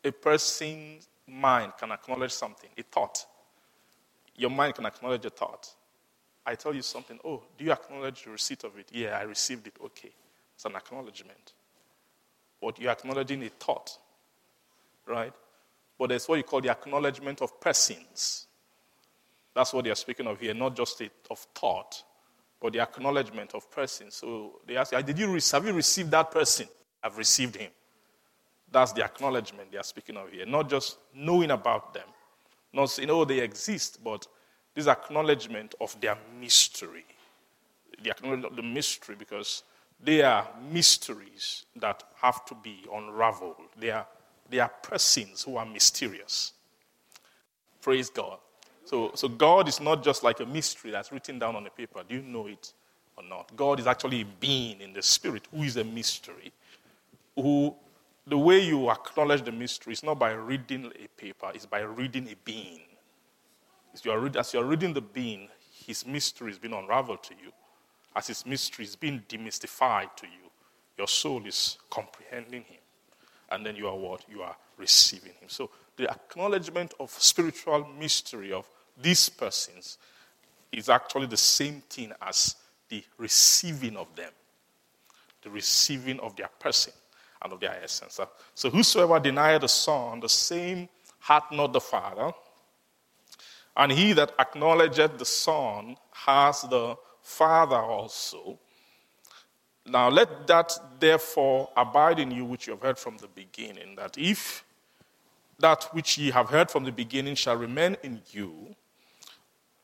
a 0.03 0.11
person's 0.11 1.07
mind 1.29 1.75
can 1.79 1.93
acknowledge 1.93 2.33
something, 2.33 2.71
a 2.79 2.83
thought. 2.83 3.27
Your 4.37 4.51
mind 4.51 4.75
can 4.75 4.87
acknowledge 4.87 5.27
a 5.27 5.31
thought. 5.31 5.69
I 6.45 6.55
tell 6.55 6.75
you 6.75 6.83
something, 6.83 7.19
oh, 7.25 7.43
do 7.57 7.65
you 7.65 7.73
acknowledge 7.73 8.25
the 8.25 8.31
receipt 8.31 8.65
of 8.65 8.77
it? 8.79 8.89
Yeah, 8.93 9.19
I 9.19 9.23
received 9.23 9.67
it. 9.67 9.75
Okay. 9.85 10.11
It's 10.55 10.65
an 10.65 10.77
acknowledgement. 10.77 11.53
But 12.61 12.79
you're 12.79 12.91
acknowledging 12.91 13.43
a 13.45 13.49
thought, 13.49 13.97
right? 15.07 15.33
But 15.99 16.09
there's 16.09 16.29
what 16.29 16.37
you 16.37 16.45
call 16.45 16.61
the 16.61 16.71
acknowledgement 16.71 17.43
of 17.43 17.61
persons. 17.61 18.47
That's 19.55 19.73
what 19.73 19.85
they 19.85 19.91
are 19.91 19.97
speaking 19.97 20.27
of 20.27 20.41
here, 20.41 20.55
not 20.55 20.77
just 20.77 21.01
a, 21.01 21.11
of 21.31 21.39
thought, 21.55 22.03
but 22.61 22.73
the 22.73 22.81
acknowledgement 22.81 23.55
of 23.55 23.71
persons. 23.71 24.15
So 24.15 24.61
they 24.67 24.77
ask, 24.77 24.93
Did 24.93 25.19
you 25.19 25.39
have 25.53 25.67
you 25.67 25.73
received 25.73 26.11
that 26.13 26.31
person? 26.31 26.67
I've 27.03 27.19
received 27.19 27.57
him. 27.57 27.71
That's 28.71 28.93
the 28.93 29.05
acknowledgement 29.05 29.71
they 29.71 29.79
are 29.79 29.85
speaking 29.85 30.17
of 30.17 30.31
here, 30.31 30.47
not 30.47 30.71
just 30.71 30.97
knowing 31.15 31.51
about 31.51 31.93
them, 31.93 32.07
not 32.73 32.89
saying, 32.89 33.11
oh, 33.11 33.25
they 33.25 33.41
exist, 33.41 34.03
but 34.03 34.27
this 34.75 34.87
acknowledgement 34.87 35.75
of 35.81 35.99
their 36.01 36.17
mystery. 36.41 37.05
The 38.03 38.11
acknowledgement 38.11 38.53
of 38.53 38.57
the 38.57 38.63
mystery 38.63 39.17
because 39.19 39.63
they 40.03 40.23
are 40.23 40.49
mysteries 40.73 41.65
that 41.77 42.03
have 42.17 42.45
to 42.47 42.55
be 42.55 42.85
unraveled. 42.93 43.57
They 43.79 43.91
are, 43.91 44.07
they 44.51 44.59
are 44.59 44.71
persons 44.83 45.43
who 45.43 45.57
are 45.57 45.67
mysterious. 45.67 46.53
Praise 47.81 48.11
God. 48.11 48.39
So, 48.85 49.13
so 49.15 49.29
God 49.29 49.69
is 49.69 49.81
not 49.81 50.03
just 50.03 50.23
like 50.23 50.41
a 50.41 50.47
mystery 50.47 50.91
that's 50.91 51.13
written 51.13 51.39
down 51.39 51.55
on 51.55 51.67
a 51.67 51.71
paper. 51.71 52.03
Do 52.09 52.17
you 52.17 52.23
know 52.23 52.47
it 52.47 52.73
or 53.17 53.25
not? 53.25 53.55
God 53.57 53.79
is 53.79 53.87
actually 53.87 54.23
a 54.23 54.27
being 54.41 54.81
in 54.81 54.93
the 54.93 55.03
spirit 55.03 55.47
who 55.55 55.63
is 55.63 55.77
a 55.77 55.85
mystery. 55.85 56.53
Who 57.37 57.75
the 58.27 58.39
way 58.39 58.61
you 58.61 58.91
acknowledge 58.91 59.43
the 59.43 59.53
mystery 59.53 59.93
is 59.93 60.03
not 60.03 60.19
by 60.19 60.33
reading 60.33 60.93
a 61.03 61.09
paper, 61.21 61.51
it's 61.55 61.67
by 61.67 61.81
reading 61.81 62.29
a 62.29 62.37
being. 62.45 62.81
As 63.95 64.05
you, 64.05 64.11
are, 64.11 64.39
as 64.39 64.55
you 64.55 64.61
are 64.61 64.65
reading 64.65 64.95
the 64.95 65.01
being, 65.01 65.49
his 65.87 66.07
mystery 66.07 66.51
is 66.51 66.59
being 66.59 66.75
unraveled 66.75 67.23
to 67.25 67.35
you. 67.35 67.53
As 68.15 68.27
his 68.27 68.47
mystery 68.47 68.85
is 68.85 68.97
being 68.97 69.23
demystified 69.29 70.15
to 70.17 70.27
you, 70.27 70.51
your 70.99 71.09
soul 71.09 71.45
is 71.47 71.79
comprehending 71.91 72.63
him. 72.63 72.81
And 73.51 73.67
then 73.67 73.77
you 73.77 73.89
are 73.89 73.97
what? 73.97 74.25
You 74.31 74.43
are 74.43 74.57
receiving 74.79 75.33
him. 75.33 75.49
So 75.49 75.71
the 75.97 76.11
acknowledgement 76.11 76.95
of 77.01 77.11
spiritual 77.11 77.87
mystery 77.99 78.53
of 78.53 78.69
these 79.01 79.29
persons 79.29 79.99
is 80.71 80.89
actually 80.89 81.27
the 81.27 81.37
same 81.37 81.83
thing 81.89 82.13
as 82.23 82.57
the 82.89 83.05
receiving 83.19 83.97
of 83.97 84.15
them, 84.17 84.31
the 85.43 85.51
receiving 85.51 86.19
of 86.21 86.35
their 86.37 86.49
person 86.59 86.93
and 87.43 87.53
of 87.53 87.61
their 87.61 87.79
essence. 87.83 88.21
So 88.55 88.71
whosoever 88.71 89.21
denied 89.21 89.61
the 89.63 89.69
Son, 89.69 90.21
the 90.21 90.29
same 90.29 90.89
hath 91.21 91.51
not 91.53 91.73
the 91.73 91.81
Father. 91.81 92.33
And 93.77 93.91
he 93.91 94.13
that 94.13 94.33
acknowledgeth 94.39 95.19
the 95.19 95.25
Son 95.25 95.97
has 96.13 96.63
the 96.63 96.97
Father 97.23 97.77
also. 97.77 98.59
Now 99.87 100.09
let 100.11 100.47
that 100.47 100.73
therefore 101.01 101.71
abide 101.77 102.19
in 102.19 102.31
you 102.31 102.45
which 102.45 102.67
you 102.67 102.75
have 102.75 102.83
heard 102.83 102.99
from 102.99 103.17
the 103.17 103.29
beginning, 103.29 103.97
that 103.97 104.17
if 104.19 104.65
that 105.59 105.89
which 105.93 106.19
ye 106.19 106.31
have 106.31 106.49
heard 106.51 106.71
from 106.71 106.85
the 106.85 106.93
beginning 106.93 107.35
shall 107.35 107.57
remain 107.57 107.97
in 108.03 108.21
you, 108.31 108.75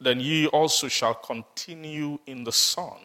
then 0.01 0.20
ye 0.20 0.46
also 0.48 0.88
shall 0.88 1.14
continue 1.14 2.18
in 2.27 2.44
the 2.44 2.53
Son, 2.53 2.98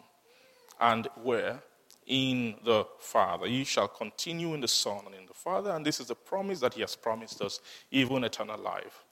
and 0.79 1.07
where? 1.23 1.61
In 2.05 2.55
the 2.63 2.85
Father. 2.99 3.47
Ye 3.47 3.63
shall 3.63 3.87
continue 3.87 4.53
in 4.53 4.61
the 4.61 4.67
Son 4.67 4.99
and 5.05 5.15
in 5.15 5.25
the 5.25 5.33
Father, 5.33 5.71
and 5.71 5.85
this 5.85 5.99
is 5.99 6.07
the 6.07 6.15
promise 6.15 6.59
that 6.59 6.73
He 6.73 6.81
has 6.81 6.95
promised 6.95 7.41
us, 7.41 7.59
even 7.89 8.23
eternal 8.23 8.59
life. 8.59 9.02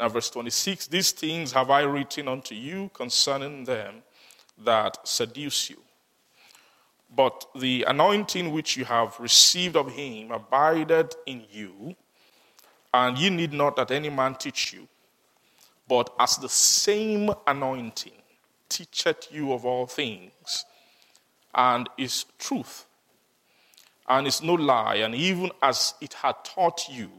Now, 0.00 0.08
verse 0.08 0.30
26 0.30 0.86
These 0.86 1.12
things 1.12 1.52
have 1.52 1.70
I 1.70 1.82
written 1.82 2.26
unto 2.26 2.54
you 2.54 2.90
concerning 2.94 3.64
them 3.64 4.02
that 4.64 5.06
seduce 5.06 5.68
you. 5.68 5.76
But 7.14 7.44
the 7.54 7.84
anointing 7.86 8.50
which 8.50 8.78
you 8.78 8.86
have 8.86 9.20
received 9.20 9.76
of 9.76 9.92
him 9.92 10.30
abideth 10.30 11.16
in 11.26 11.44
you, 11.50 11.94
and 12.94 13.18
ye 13.18 13.28
need 13.28 13.52
not 13.52 13.76
that 13.76 13.90
any 13.90 14.08
man 14.08 14.36
teach 14.36 14.72
you. 14.72 14.88
But 15.86 16.14
as 16.18 16.36
the 16.36 16.48
same 16.48 17.30
anointing 17.46 18.22
teacheth 18.70 19.28
you 19.30 19.52
of 19.52 19.66
all 19.66 19.86
things, 19.86 20.64
and 21.54 21.90
is 21.98 22.24
truth, 22.38 22.86
and 24.08 24.26
is 24.26 24.40
no 24.40 24.54
lie, 24.54 24.94
and 24.96 25.14
even 25.14 25.50
as 25.60 25.92
it 26.00 26.14
had 26.14 26.36
taught 26.42 26.88
you, 26.88 27.10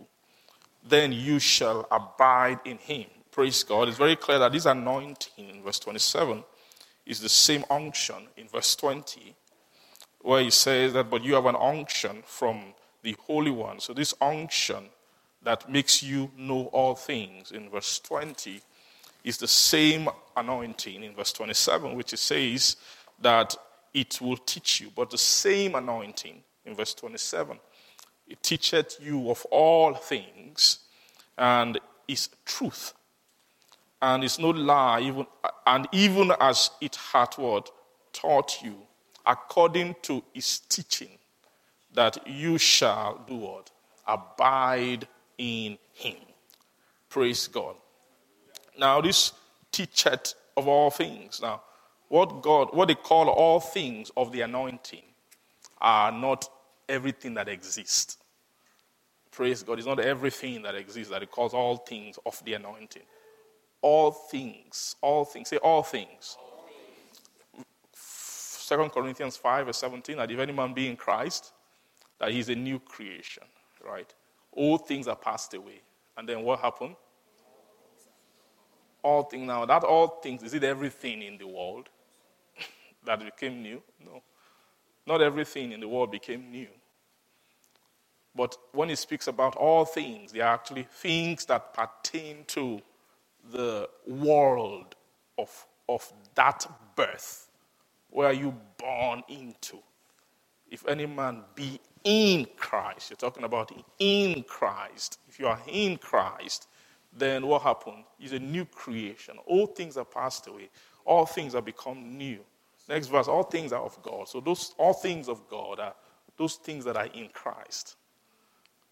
then 0.87 1.11
you 1.11 1.39
shall 1.39 1.87
abide 1.91 2.59
in 2.65 2.77
him. 2.77 3.05
Praise 3.31 3.63
God. 3.63 3.87
It's 3.87 3.97
very 3.97 4.15
clear 4.15 4.39
that 4.39 4.51
this 4.51 4.65
anointing 4.65 5.49
in 5.49 5.63
verse 5.63 5.79
27 5.79 6.43
is 7.05 7.19
the 7.19 7.29
same 7.29 7.63
unction 7.69 8.27
in 8.37 8.47
verse 8.47 8.75
20, 8.75 9.35
where 10.21 10.41
he 10.41 10.51
says 10.51 10.93
that, 10.93 11.09
but 11.09 11.23
you 11.23 11.33
have 11.35 11.45
an 11.45 11.55
unction 11.55 12.23
from 12.25 12.73
the 13.03 13.15
Holy 13.21 13.51
One. 13.51 13.79
So, 13.79 13.93
this 13.93 14.13
unction 14.21 14.89
that 15.43 15.69
makes 15.71 16.03
you 16.03 16.29
know 16.37 16.65
all 16.67 16.95
things 16.95 17.51
in 17.51 17.69
verse 17.69 17.99
20 17.99 18.61
is 19.23 19.37
the 19.37 19.47
same 19.47 20.09
anointing 20.35 21.03
in 21.03 21.15
verse 21.15 21.31
27, 21.33 21.95
which 21.95 22.13
it 22.13 22.17
says 22.17 22.75
that 23.19 23.55
it 23.93 24.19
will 24.21 24.37
teach 24.37 24.81
you, 24.81 24.91
but 24.95 25.09
the 25.09 25.17
same 25.17 25.75
anointing 25.75 26.41
in 26.65 26.75
verse 26.75 26.93
27 26.93 27.59
it 28.31 28.41
teacheth 28.41 28.97
you 29.01 29.29
of 29.29 29.45
all 29.51 29.93
things, 29.93 30.79
and 31.37 31.79
is 32.07 32.29
truth, 32.45 32.93
and 34.01 34.23
is 34.23 34.39
no 34.39 34.49
lie, 34.49 35.01
even, 35.01 35.25
and 35.67 35.87
even 35.91 36.31
as 36.39 36.71
it 36.79 36.95
hath 37.11 37.37
what 37.37 37.69
taught 38.13 38.61
you, 38.63 38.75
according 39.25 39.95
to 40.03 40.23
his 40.33 40.59
teaching, 40.59 41.17
that 41.93 42.25
you 42.25 42.57
shall 42.57 43.23
do 43.27 43.35
what? 43.35 43.69
Abide 44.07 45.07
in 45.37 45.77
him. 45.93 46.15
Praise 47.09 47.47
God. 47.47 47.75
Now, 48.79 49.01
this 49.01 49.33
teacheth 49.71 50.35
of 50.55 50.67
all 50.67 50.89
things. 50.89 51.41
Now, 51.41 51.61
what 52.07 52.41
God, 52.41 52.69
what 52.73 52.87
they 52.87 52.95
call 52.95 53.29
all 53.29 53.59
things 53.59 54.09
of 54.15 54.31
the 54.31 54.41
anointing 54.41 55.03
are 55.81 56.11
not 56.11 56.49
everything 56.87 57.33
that 57.33 57.47
exists. 57.49 58.17
Praise 59.31 59.63
God. 59.63 59.77
It's 59.77 59.87
not 59.87 59.99
everything 59.99 60.61
that 60.63 60.75
exists 60.75 61.11
that 61.11 61.23
it 61.23 61.31
calls 61.31 61.53
all 61.53 61.77
things 61.77 62.19
of 62.25 62.43
the 62.43 62.53
anointing. 62.53 63.03
All 63.81 64.11
things, 64.11 64.95
all 65.01 65.25
things. 65.25 65.49
Say 65.49 65.57
all 65.57 65.81
things. 65.81 66.37
Second 68.71 68.91
Corinthians 68.91 69.37
5 69.37 69.65
verse 69.65 69.77
17, 69.77 70.17
that 70.17 70.31
if 70.31 70.39
any 70.39 70.53
man 70.53 70.73
be 70.73 70.87
in 70.87 70.95
Christ, 70.95 71.53
that 72.19 72.31
he's 72.31 72.49
a 72.49 72.55
new 72.55 72.79
creation, 72.79 73.43
right? 73.85 74.13
All 74.51 74.77
things 74.77 75.07
are 75.07 75.15
passed 75.15 75.53
away. 75.53 75.81
And 76.17 76.27
then 76.27 76.43
what 76.43 76.59
happened? 76.59 76.95
All 79.03 79.23
things 79.23 79.47
now, 79.47 79.65
that 79.65 79.83
all 79.83 80.07
things, 80.21 80.43
is 80.43 80.53
it 80.53 80.63
everything 80.63 81.21
in 81.21 81.37
the 81.37 81.47
world 81.47 81.89
that 83.05 83.19
became 83.19 83.63
new? 83.63 83.81
No. 83.99 84.21
Not 85.07 85.21
everything 85.21 85.71
in 85.71 85.79
the 85.79 85.87
world 85.87 86.11
became 86.11 86.51
new. 86.51 86.67
But 88.35 88.57
when 88.71 88.89
he 88.89 88.95
speaks 88.95 89.27
about 89.27 89.55
all 89.55 89.85
things, 89.85 90.31
they 90.31 90.39
are 90.39 90.53
actually 90.53 90.83
things 90.83 91.45
that 91.45 91.73
pertain 91.73 92.45
to 92.47 92.81
the 93.51 93.89
world 94.07 94.95
of, 95.37 95.65
of 95.89 96.11
that 96.35 96.65
birth. 96.95 97.49
Where 98.09 98.27
are 98.27 98.33
you 98.33 98.55
born 98.77 99.23
into? 99.27 99.79
If 100.69 100.87
any 100.87 101.05
man 101.05 101.43
be 101.55 101.79
in 102.03 102.47
Christ, 102.57 103.09
you're 103.09 103.17
talking 103.17 103.43
about 103.43 103.71
in 103.99 104.43
Christ. 104.43 105.19
If 105.27 105.39
you 105.39 105.47
are 105.47 105.59
in 105.67 105.97
Christ, 105.97 106.67
then 107.11 107.45
what 107.45 107.63
happened? 107.63 108.05
Is 108.19 108.31
a 108.31 108.39
new 108.39 108.65
creation. 108.65 109.37
All 109.45 109.67
things 109.67 109.97
are 109.97 110.05
passed 110.05 110.47
away. 110.47 110.69
All 111.03 111.25
things 111.25 111.53
have 111.53 111.65
become 111.65 112.17
new. 112.17 112.39
Next 112.87 113.07
verse, 113.07 113.27
all 113.27 113.43
things 113.43 113.73
are 113.73 113.83
of 113.83 114.01
God. 114.01 114.27
So 114.27 114.39
those 114.39 114.73
all 114.77 114.93
things 114.93 115.27
of 115.27 115.47
God 115.49 115.79
are 115.79 115.93
those 116.37 116.55
things 116.55 116.85
that 116.85 116.95
are 116.95 117.07
in 117.07 117.29
Christ. 117.29 117.95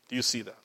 Do 0.09 0.15
you 0.15 0.23
see 0.23 0.41
that? 0.41 0.57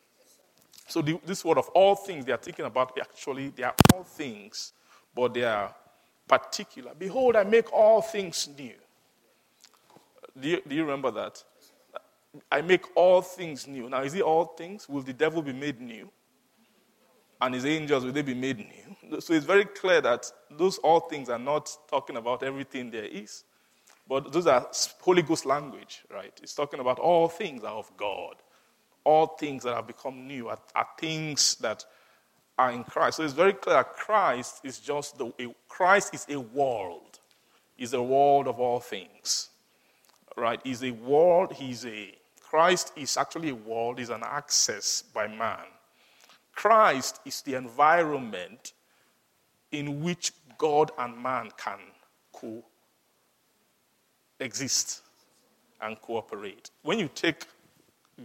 So 0.89 1.03
the, 1.03 1.21
this 1.25 1.45
word 1.45 1.59
of 1.59 1.69
all 1.69 1.95
things 1.95 2.25
they 2.25 2.33
are 2.33 2.39
thinking 2.39 2.65
about 2.65 2.99
actually 3.01 3.49
they 3.49 3.63
are 3.63 3.75
all 3.93 4.03
things, 4.03 4.73
but 5.15 5.35
they 5.35 5.45
are 5.45 5.75
particular. 6.27 6.93
Behold, 6.99 7.37
I 7.37 7.45
make 7.45 7.73
all 7.73 8.03
things 8.03 8.49
new. 8.59 8.75
Do 10.39 10.49
you, 10.49 10.63
do 10.67 10.75
you 10.75 10.83
remember 10.83 11.11
that? 11.13 11.43
I 12.51 12.63
make 12.63 12.85
all 12.97 13.23
things 13.23 13.67
new. 13.67 13.89
Now, 13.89 14.03
is 14.03 14.15
it 14.15 14.23
all 14.23 14.47
things? 14.47 14.89
Will 14.89 15.03
the 15.03 15.13
devil 15.13 15.43
be 15.43 15.53
made 15.53 15.81
new? 15.81 16.11
And 17.41 17.55
his 17.55 17.67
angels, 17.67 18.05
will 18.05 18.13
they 18.13 18.23
be 18.23 18.35
made 18.35 18.59
new? 18.59 19.21
So 19.21 19.35
it's 19.35 19.45
very 19.45 19.67
clear 19.67 20.01
that 20.01 20.31
those 20.51 20.79
all 20.79 21.01
things 21.01 21.29
are 21.29 21.39
not 21.39 21.71
talking 21.89 22.17
about 22.17 22.43
everything 22.43 22.91
there 22.91 23.05
is. 23.05 23.45
But 24.09 24.33
those 24.33 24.47
are 24.47 24.69
Holy 25.01 25.23
Ghost 25.23 25.47
language, 25.47 26.05
right? 26.11 26.33
It's 26.43 26.55
talking 26.55 26.81
about 26.81 26.99
all 26.99 27.29
things 27.29 27.63
are 27.63 27.75
of 27.75 27.91
God 27.97 28.37
all 29.05 29.27
things 29.27 29.63
that 29.65 29.75
have 29.75 29.87
become 29.87 30.27
new 30.27 30.49
are, 30.49 30.59
are 30.75 30.89
things 30.99 31.57
that 31.57 31.85
are 32.59 32.71
in 32.71 32.85
Christ. 32.85 33.19
So 33.19 33.25
it's 33.25 33.33
very 33.33 33.53
clear 33.53 33.85
Christ 33.85 34.61
is 34.65 34.79
just 34.79 35.19
the 35.19 35.27
a, 35.39 35.55
Christ 35.69 36.15
is 36.15 36.27
a 36.29 36.41
world. 36.41 37.19
Is 37.77 37.93
a 37.93 38.03
world 38.03 38.47
of 38.47 38.61
all 38.61 38.81
things. 38.81 39.51
Right? 40.37 40.61
He's 40.63 40.83
a 40.83 40.93
world, 40.93 41.53
he's 41.53 41.85
a 41.87 42.15
Christ 42.41 42.93
is 42.97 43.17
actually 43.17 43.49
a 43.49 43.55
world, 43.55 43.99
is 43.99 44.11
an 44.11 44.23
access 44.23 45.03
by 45.03 45.27
man. 45.27 45.67
Christ 46.55 47.21
is 47.25 47.43
the 47.43 47.55
environment 47.55 48.75
in 49.73 50.03
which 50.03 50.31
God 50.57 50.93
and 50.97 51.21
man 51.21 51.51
can 51.57 51.81
coexist 54.39 55.03
and 55.81 56.01
cooperate. 56.01 56.71
When 56.83 57.01
you 57.01 57.11
take 57.13 57.45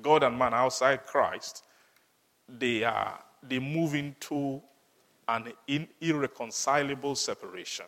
God 0.02 0.23
and 0.23 0.38
man 0.38 0.54
outside 0.54 1.06
Christ, 1.06 1.63
they 2.47 2.84
are 2.84 3.19
they 3.47 3.60
move 3.60 3.95
into 3.95 4.62
an 5.28 5.54
irreconcilable 6.02 7.15
separation. 7.15 7.86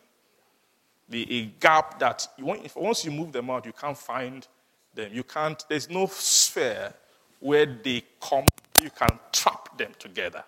The 1.09 1.39
a 1.39 1.45
gap 1.59 1.99
that 1.99 2.27
you 2.37 2.45
want, 2.45 2.63
if, 2.63 2.75
once 2.75 3.03
you 3.03 3.11
move 3.11 3.31
them 3.31 3.49
out, 3.49 3.65
you 3.65 3.73
can't 3.73 3.97
find 3.97 4.47
them. 4.93 5.11
You 5.13 5.23
can't. 5.23 5.63
There's 5.67 5.89
no 5.89 6.05
sphere 6.07 6.93
where 7.39 7.65
they 7.65 8.03
come. 8.21 8.45
You 8.77 8.89
can 8.91 9.19
trap 9.31 9.77
them 9.77 9.91
together 9.99 10.43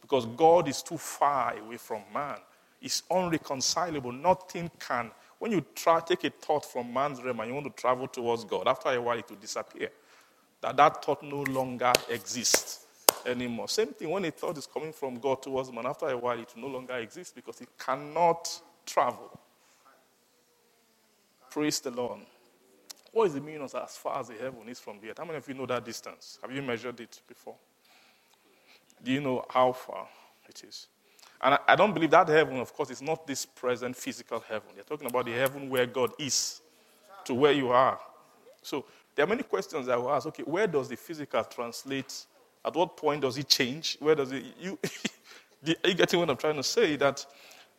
because 0.00 0.26
God 0.26 0.68
is 0.68 0.82
too 0.82 0.96
far 0.98 1.58
away 1.58 1.76
from 1.76 2.02
man. 2.14 2.38
It's 2.80 3.02
unreconcilable. 3.10 4.12
Nothing 4.12 4.70
can. 4.78 5.10
When 5.38 5.52
you 5.52 5.64
try 5.74 6.00
take 6.00 6.24
a 6.24 6.30
thought 6.30 6.64
from 6.64 6.92
man's 6.92 7.22
realm 7.22 7.40
and 7.40 7.48
you 7.48 7.54
want 7.54 7.66
to 7.66 7.80
travel 7.80 8.06
towards 8.06 8.44
God, 8.44 8.68
after 8.68 8.90
a 8.90 9.00
while 9.00 9.18
it 9.18 9.28
will 9.28 9.36
disappear 9.36 9.90
that 10.60 10.76
that 10.76 11.04
thought 11.04 11.22
no 11.22 11.42
longer 11.42 11.92
exists 12.08 12.86
anymore. 13.26 13.68
Same 13.68 13.88
thing 13.88 14.10
when 14.10 14.24
a 14.24 14.30
thought 14.30 14.58
is 14.58 14.66
coming 14.66 14.92
from 14.92 15.18
God 15.18 15.42
towards 15.42 15.72
man, 15.72 15.86
after 15.86 16.08
a 16.08 16.16
while 16.16 16.38
it 16.38 16.52
no 16.56 16.66
longer 16.66 16.94
exists 16.94 17.32
because 17.34 17.60
it 17.60 17.68
cannot 17.78 18.48
travel. 18.86 19.38
Praise 21.50 21.80
the 21.80 21.90
Lord. 21.90 22.20
What 23.12 23.26
is 23.26 23.34
the 23.34 23.40
meaning 23.40 23.62
of 23.62 23.74
as 23.74 23.96
far 23.96 24.20
as 24.20 24.28
the 24.28 24.34
heaven 24.34 24.68
is 24.68 24.78
from 24.78 25.00
the 25.00 25.10
earth? 25.10 25.18
How 25.18 25.24
many 25.24 25.38
of 25.38 25.48
you 25.48 25.54
know 25.54 25.66
that 25.66 25.84
distance? 25.84 26.38
Have 26.42 26.52
you 26.52 26.62
measured 26.62 27.00
it 27.00 27.20
before? 27.26 27.56
Do 29.02 29.10
you 29.10 29.20
know 29.20 29.44
how 29.48 29.72
far 29.72 30.06
it 30.48 30.62
is? 30.62 30.86
And 31.42 31.58
I, 31.66 31.74
don't 31.74 31.94
believe 31.94 32.10
that 32.10 32.28
heaven, 32.28 32.58
of 32.58 32.72
course, 32.74 32.90
is 32.90 33.00
not 33.00 33.26
this 33.26 33.46
present 33.46 33.96
physical 33.96 34.40
heaven. 34.40 34.68
They're 34.74 34.84
talking 34.84 35.08
about 35.08 35.24
the 35.24 35.32
heaven 35.32 35.70
where 35.70 35.86
God 35.86 36.12
is 36.18 36.60
to 37.24 37.34
where 37.34 37.52
you 37.52 37.70
are. 37.70 37.98
So 38.62 38.84
there 39.20 39.26
are 39.26 39.28
many 39.28 39.42
questions 39.42 39.86
I 39.86 39.96
will 39.96 40.10
ask. 40.10 40.26
Okay, 40.28 40.44
where 40.44 40.66
does 40.66 40.88
the 40.88 40.96
physical 40.96 41.44
translate? 41.44 42.24
At 42.64 42.74
what 42.74 42.96
point 42.96 43.20
does 43.20 43.36
it 43.36 43.50
change? 43.50 43.98
Where 44.00 44.14
does 44.14 44.32
it? 44.32 44.42
You, 44.58 44.78
are 45.84 45.90
you 45.90 45.94
getting 45.94 46.20
what 46.20 46.30
I'm 46.30 46.38
trying 46.38 46.56
to 46.56 46.62
say? 46.62 46.96
That 46.96 47.26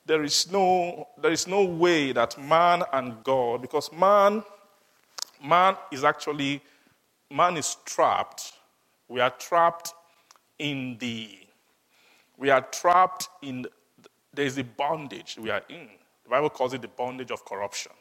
there 0.05 0.23
is 0.23 0.51
no 0.51 1.07
there 1.19 1.31
is 1.31 1.47
no 1.47 1.63
way 1.63 2.11
that 2.11 2.39
man 2.39 2.83
and 2.93 3.23
God, 3.23 3.63
because 3.63 3.91
man, 3.91 4.43
man 5.43 5.77
is 5.91 6.03
actually 6.03 6.61
man 7.31 7.57
is 7.57 7.75
trapped. 7.85 8.53
We 9.07 9.19
are 9.19 9.31
trapped 9.31 9.95
in 10.59 10.97
the 10.99 11.27
we 12.37 12.51
are 12.51 12.61
trapped 12.61 13.29
in 13.41 13.65
there 14.31 14.45
is 14.45 14.59
a 14.59 14.63
bondage 14.63 15.39
we 15.41 15.49
are 15.49 15.63
in. 15.69 15.89
The 16.23 16.29
Bible 16.29 16.51
calls 16.51 16.75
it 16.75 16.83
the 16.83 16.87
bondage 16.87 17.31
of 17.31 17.43
corruption. 17.45 17.93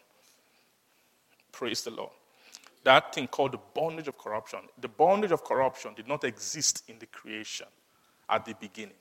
Praise 1.52 1.80
the 1.80 1.92
Lord 1.92 2.10
that 2.84 3.14
thing 3.14 3.26
called 3.26 3.52
the 3.52 3.60
bondage 3.74 4.08
of 4.08 4.16
corruption. 4.16 4.60
The 4.80 4.88
bondage 4.88 5.32
of 5.32 5.44
corruption 5.44 5.94
did 5.94 6.08
not 6.08 6.24
exist 6.24 6.84
in 6.88 6.98
the 6.98 7.06
creation 7.06 7.66
at 8.28 8.44
the 8.44 8.54
beginning. 8.54 8.94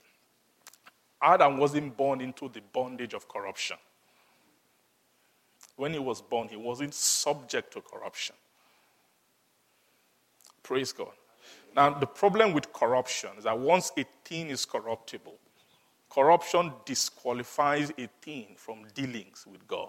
Adam 1.22 1.58
wasn't 1.58 1.96
born 1.96 2.20
into 2.20 2.48
the 2.48 2.60
bondage 2.72 3.14
of 3.14 3.28
corruption. 3.28 3.76
When 5.76 5.92
he 5.92 5.98
was 5.98 6.20
born, 6.20 6.48
he 6.48 6.56
wasn't 6.56 6.94
subject 6.94 7.72
to 7.72 7.80
corruption. 7.80 8.36
Praise 10.62 10.92
God. 10.92 11.12
Now, 11.74 11.90
the 11.90 12.06
problem 12.06 12.52
with 12.52 12.72
corruption 12.72 13.30
is 13.38 13.44
that 13.44 13.58
once 13.58 13.92
a 13.96 14.04
thing 14.24 14.48
is 14.50 14.64
corruptible, 14.64 15.38
corruption 16.10 16.72
disqualifies 16.84 17.90
a 17.98 18.08
thing 18.20 18.54
from 18.56 18.84
dealings 18.94 19.46
with 19.50 19.66
God. 19.66 19.88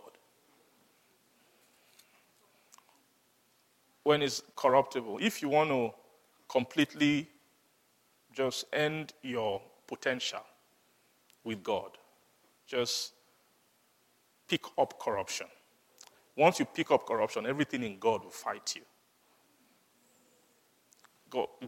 When 4.04 4.22
it's 4.22 4.42
corruptible. 4.56 5.20
If 5.22 5.42
you 5.42 5.50
want 5.50 5.70
to 5.70 5.92
completely 6.48 7.30
just 8.34 8.66
end 8.74 9.14
your 9.22 9.62
potential 9.88 10.44
with 11.44 11.64
God, 11.64 11.92
just 12.68 13.14
pick 14.48 14.62
up 14.78 15.00
corruption. 15.00 15.48
Once 16.36 16.60
you 16.60 16.66
pick 16.66 16.92
up 16.92 17.06
corruption, 17.06 17.46
everything 17.46 17.84
in 17.84 18.00
God 18.00 18.23
will 18.23 18.32
fight 18.32 18.75
you. 18.75 18.82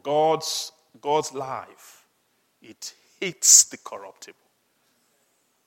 God's, 0.01 0.72
God's 0.99 1.34
life, 1.34 2.05
it 2.62 2.93
hates 3.20 3.66
the 3.66 3.78
corruptible. 3.78 4.38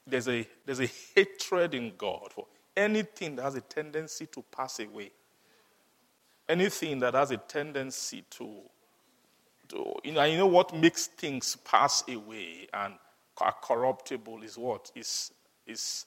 There's 0.07 0.29
a, 0.29 0.47
there's 0.65 0.81
a 0.81 0.91
hatred 1.15 1.75
in 1.75 1.93
God 1.97 2.29
for 2.31 2.47
anything 2.77 3.37
that 3.37 3.43
has 3.43 3.55
a 3.55 3.61
tendency 3.61 4.27
to 4.27 4.43
pass 4.55 4.79
away 4.81 5.11
anything 6.49 6.99
that 7.01 7.15
has 7.15 7.31
a 7.31 7.37
tendency 7.37 8.25
to, 8.31 8.61
to 9.69 9.93
you 10.05 10.13
know, 10.13 10.25
you 10.25 10.39
know 10.39 10.47
what 10.47 10.75
makes 10.75 11.07
things 11.07 11.57
pass 11.65 12.05
away 12.09 12.69
and 12.73 12.95
are 13.41 13.55
corruptible 13.63 14.43
is 14.43 14.57
what? 14.57 14.91
Is, 14.95 15.33
is 15.67 16.07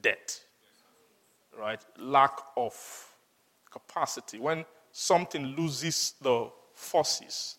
death, 0.00 0.44
right? 1.58 1.84
Lack 1.98 2.38
of 2.56 2.74
capacity. 3.70 4.38
When 4.38 4.64
something 4.92 5.56
loses 5.56 6.14
the 6.20 6.50
forces 6.74 7.56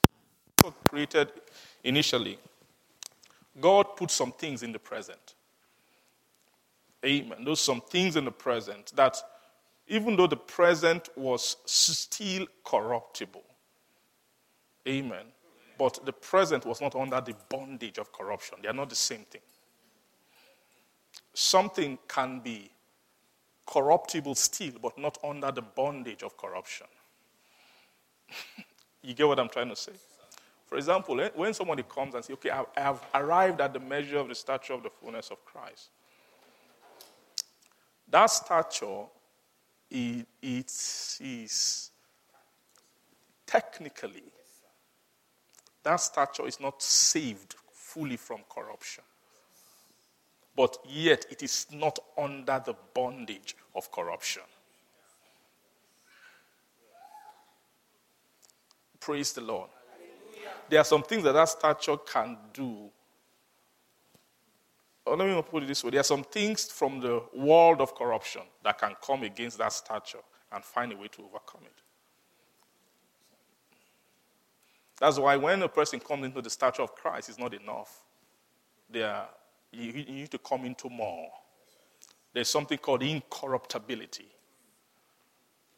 created 0.88 1.32
initially, 1.84 2.38
God 3.60 3.96
put 3.96 4.12
some 4.12 4.32
things 4.32 4.64
in 4.64 4.72
the 4.72 4.80
present. 4.80 5.36
Amen. 7.06 7.44
Those 7.46 7.62
some 7.62 7.82
things 7.82 8.16
in 8.16 8.26
the 8.26 8.32
present 8.32 8.92
that 8.96 9.18
even 9.90 10.16
though 10.16 10.28
the 10.28 10.38
present 10.38 11.10
was 11.18 11.58
still 11.66 12.46
corruptible. 12.64 13.44
Amen. 14.88 15.26
But 15.78 16.06
the 16.06 16.14
present 16.14 16.66
was 16.66 16.80
not 16.80 16.96
under 16.96 17.20
the 17.20 17.36
bondage 17.50 17.98
of 17.98 18.12
corruption. 18.12 18.60
They 18.62 18.70
are 18.70 18.74
not 18.74 18.90
the 18.90 18.96
same 18.96 19.26
thing. 19.30 19.42
Something 21.34 21.98
can 22.08 22.40
be 22.40 22.70
corruptible 23.66 24.36
still, 24.36 24.74
but 24.82 24.98
not 24.98 25.18
under 25.24 25.52
the 25.52 25.62
bondage 25.62 26.22
of 26.24 26.38
corruption. 26.38 26.88
you 29.02 29.14
get 29.14 29.28
what 29.28 29.40
I'm 29.40 29.50
trying 29.50 29.70
to 29.70 29.76
say? 29.76 29.94
For 30.68 30.78
example, 30.78 31.20
eh, 31.20 31.30
when 31.34 31.54
somebody 31.54 31.84
comes 31.84 32.14
and 32.14 32.24
says, 32.24 32.34
Okay, 32.36 32.52
I 32.52 32.64
have 32.76 33.04
arrived 33.16 33.60
at 33.60 33.74
the 33.74 33.80
measure 33.80 34.18
of 34.18 34.28
the 34.28 34.36
stature 34.36 34.74
of 34.74 34.84
the 34.84 34.90
fullness 34.90 35.32
of 35.32 35.44
Christ, 35.46 35.90
that 38.08 38.28
stature 38.28 39.06
it, 39.90 40.28
is 40.42 41.92
technically, 43.46 44.24
that 45.84 45.98
stature 45.98 46.48
is 46.48 46.60
not 46.60 46.82
saved 46.82 47.56
fully 47.74 48.18
from 48.18 48.40
corruption. 48.50 49.04
But 50.56 50.78
yet, 50.88 51.26
it 51.30 51.42
is 51.42 51.68
not 51.72 51.98
under 52.18 52.62
the 52.66 52.76
bondage 52.94 53.56
of 53.76 53.92
corruption. 53.92 54.44
Praise 59.00 59.32
the 59.34 59.42
Lord. 59.42 59.70
There 60.70 60.80
are 60.80 60.86
some 60.86 61.02
things 61.04 61.24
that 61.24 61.32
that 61.32 61.50
stature 61.50 61.98
can 61.98 62.38
do 62.54 62.92
or 65.10 65.18
let 65.18 65.28
me 65.28 65.42
put 65.42 65.64
it 65.64 65.68
this 65.68 65.84
way 65.84 65.92
there 65.92 66.00
are 66.00 66.04
some 66.04 66.24
things 66.24 66.66
from 66.66 67.00
the 67.00 67.22
world 67.34 67.82
of 67.82 67.96
corruption 67.96 68.42
that 68.64 68.78
can 68.78 68.96
come 69.06 69.24
against 69.24 69.58
that 69.58 69.74
stature 69.74 70.20
and 70.52 70.64
find 70.64 70.92
a 70.92 70.98
way 70.98 71.08
to 71.08 71.22
overcome 71.24 71.62
it. 71.66 71.82
That's 75.00 75.18
why 75.18 75.38
when 75.38 75.62
a 75.62 75.68
person 75.68 76.00
comes 76.00 76.26
into 76.26 76.42
the 76.42 76.50
stature 76.50 76.82
of 76.82 76.94
Christ, 76.94 77.30
it's 77.30 77.40
not 77.40 77.54
enough. 77.54 78.04
There, 78.90 79.26
you, 79.72 79.92
you 79.92 80.06
need 80.06 80.32
to 80.32 80.38
come 80.38 80.66
into 80.66 80.90
more. 80.90 81.30
There's 82.34 82.50
something 82.50 82.78
called 82.78 83.04
incorruptibility. 83.04 84.28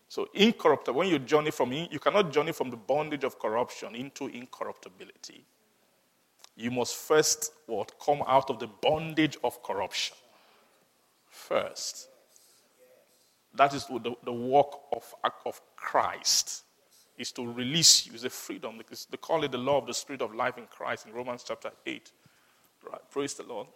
So, 0.07 0.27
incorruptible, 0.33 0.97
when 0.97 1.07
you 1.07 1.19
journey 1.19 1.51
from, 1.51 1.71
you 1.71 1.99
cannot 1.99 2.33
journey 2.33 2.51
from 2.51 2.69
the 2.69 2.77
bondage 2.77 3.23
of 3.23 3.39
corruption 3.39 3.95
into 3.95 4.27
incorruptibility 4.27 5.45
you 6.61 6.71
must 6.71 6.95
first 6.95 7.53
what 7.65 7.99
come 7.99 8.23
out 8.27 8.49
of 8.49 8.59
the 8.59 8.67
bondage 8.67 9.37
of 9.43 9.61
corruption. 9.63 10.15
First. 11.29 12.07
That 13.53 13.73
is 13.73 13.85
the, 13.85 14.15
the 14.23 14.33
work 14.33 14.73
of, 14.93 15.13
of 15.45 15.61
christ 15.75 16.63
is 17.17 17.31
to 17.33 17.51
release 17.51 18.05
you. 18.07 18.13
Is 18.13 18.23
a 18.23 18.29
freedom. 18.29 18.77
Because 18.77 19.05
they 19.09 19.17
call 19.17 19.43
it 19.43 19.51
the 19.51 19.57
law 19.57 19.79
of 19.79 19.87
the 19.87 19.93
spirit 19.93 20.21
of 20.21 20.33
life 20.33 20.57
in 20.57 20.67
christ 20.67 21.07
in 21.07 21.13
romans 21.13 21.43
chapter 21.45 21.71
8 21.85 22.11
right. 22.89 23.01
Praise 23.09 23.33
the 23.33 23.43
lord. 23.43 23.67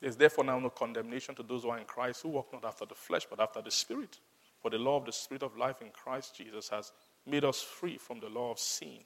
There's 0.00 0.16
therefore 0.16 0.44
now 0.44 0.58
no 0.58 0.68
condemnation 0.68 1.34
to 1.36 1.42
those 1.42 1.62
who 1.62 1.70
are 1.70 1.78
in 1.78 1.86
Christ 1.86 2.22
who 2.22 2.28
walk 2.28 2.52
not 2.52 2.66
after 2.66 2.84
the 2.84 2.94
flesh 2.94 3.26
but 3.28 3.40
after 3.40 3.62
the 3.62 3.70
Spirit. 3.70 4.18
For 4.60 4.70
the 4.70 4.76
law 4.76 4.98
of 4.98 5.06
the 5.06 5.12
Spirit 5.12 5.42
of 5.42 5.56
life 5.56 5.80
in 5.80 5.88
Christ 5.90 6.36
Jesus 6.36 6.68
has 6.68 6.92
made 7.26 7.44
us 7.44 7.62
free 7.62 7.96
from 7.96 8.20
the 8.20 8.28
law 8.28 8.50
of 8.50 8.58
sin 8.58 8.98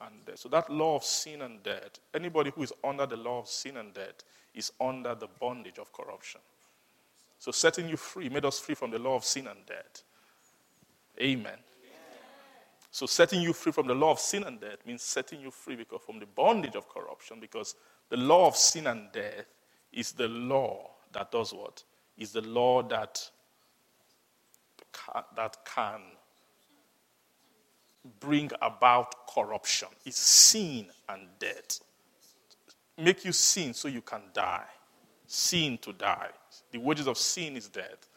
and 0.00 0.24
death. 0.26 0.38
So 0.38 0.48
that 0.50 0.70
law 0.70 0.96
of 0.96 1.04
sin 1.04 1.42
and 1.42 1.62
death, 1.62 2.00
anybody 2.14 2.50
who 2.54 2.62
is 2.62 2.72
under 2.84 3.06
the 3.06 3.16
law 3.16 3.40
of 3.40 3.48
sin 3.48 3.76
and 3.76 3.92
death 3.94 4.24
is 4.54 4.72
under 4.80 5.14
the 5.14 5.28
bondage 5.40 5.78
of 5.78 5.92
corruption. 5.92 6.40
So 7.38 7.50
setting 7.50 7.88
you 7.88 7.96
free 7.96 8.28
made 8.28 8.44
us 8.44 8.58
free 8.58 8.74
from 8.74 8.90
the 8.90 8.98
law 8.98 9.16
of 9.16 9.24
sin 9.24 9.46
and 9.46 9.64
death. 9.66 10.02
Amen. 11.20 11.58
So 12.90 13.04
setting 13.04 13.42
you 13.42 13.52
free 13.52 13.72
from 13.72 13.86
the 13.86 13.94
law 13.94 14.12
of 14.12 14.18
sin 14.18 14.44
and 14.44 14.58
death 14.58 14.78
means 14.86 15.02
setting 15.02 15.40
you 15.40 15.50
free 15.50 15.76
because 15.76 16.00
from 16.04 16.18
the 16.18 16.26
bondage 16.26 16.76
of 16.76 16.88
corruption 16.88 17.40
because 17.40 17.74
the 18.08 18.16
law 18.16 18.46
of 18.46 18.56
sin 18.56 18.86
and 18.86 19.12
death 19.12 19.44
is 19.92 20.12
the 20.12 20.28
law 20.28 20.90
that 21.12 21.30
does 21.30 21.52
what? 21.52 21.82
Is 22.16 22.32
the 22.32 22.40
law 22.40 22.82
that 22.84 23.30
that 25.36 25.58
can 25.66 26.00
bring 28.20 28.50
about 28.62 29.26
corruption. 29.28 29.88
It's 30.04 30.18
sin 30.18 30.86
and 31.08 31.22
death. 31.38 31.80
Make 32.98 33.24
you 33.24 33.32
sin 33.32 33.74
so 33.74 33.88
you 33.88 34.00
can 34.00 34.22
die. 34.32 34.64
Sin 35.26 35.78
to 35.78 35.92
die. 35.92 36.28
The 36.70 36.78
wages 36.78 37.06
of 37.06 37.18
sin 37.18 37.56
is 37.56 37.68
death. 37.68 38.08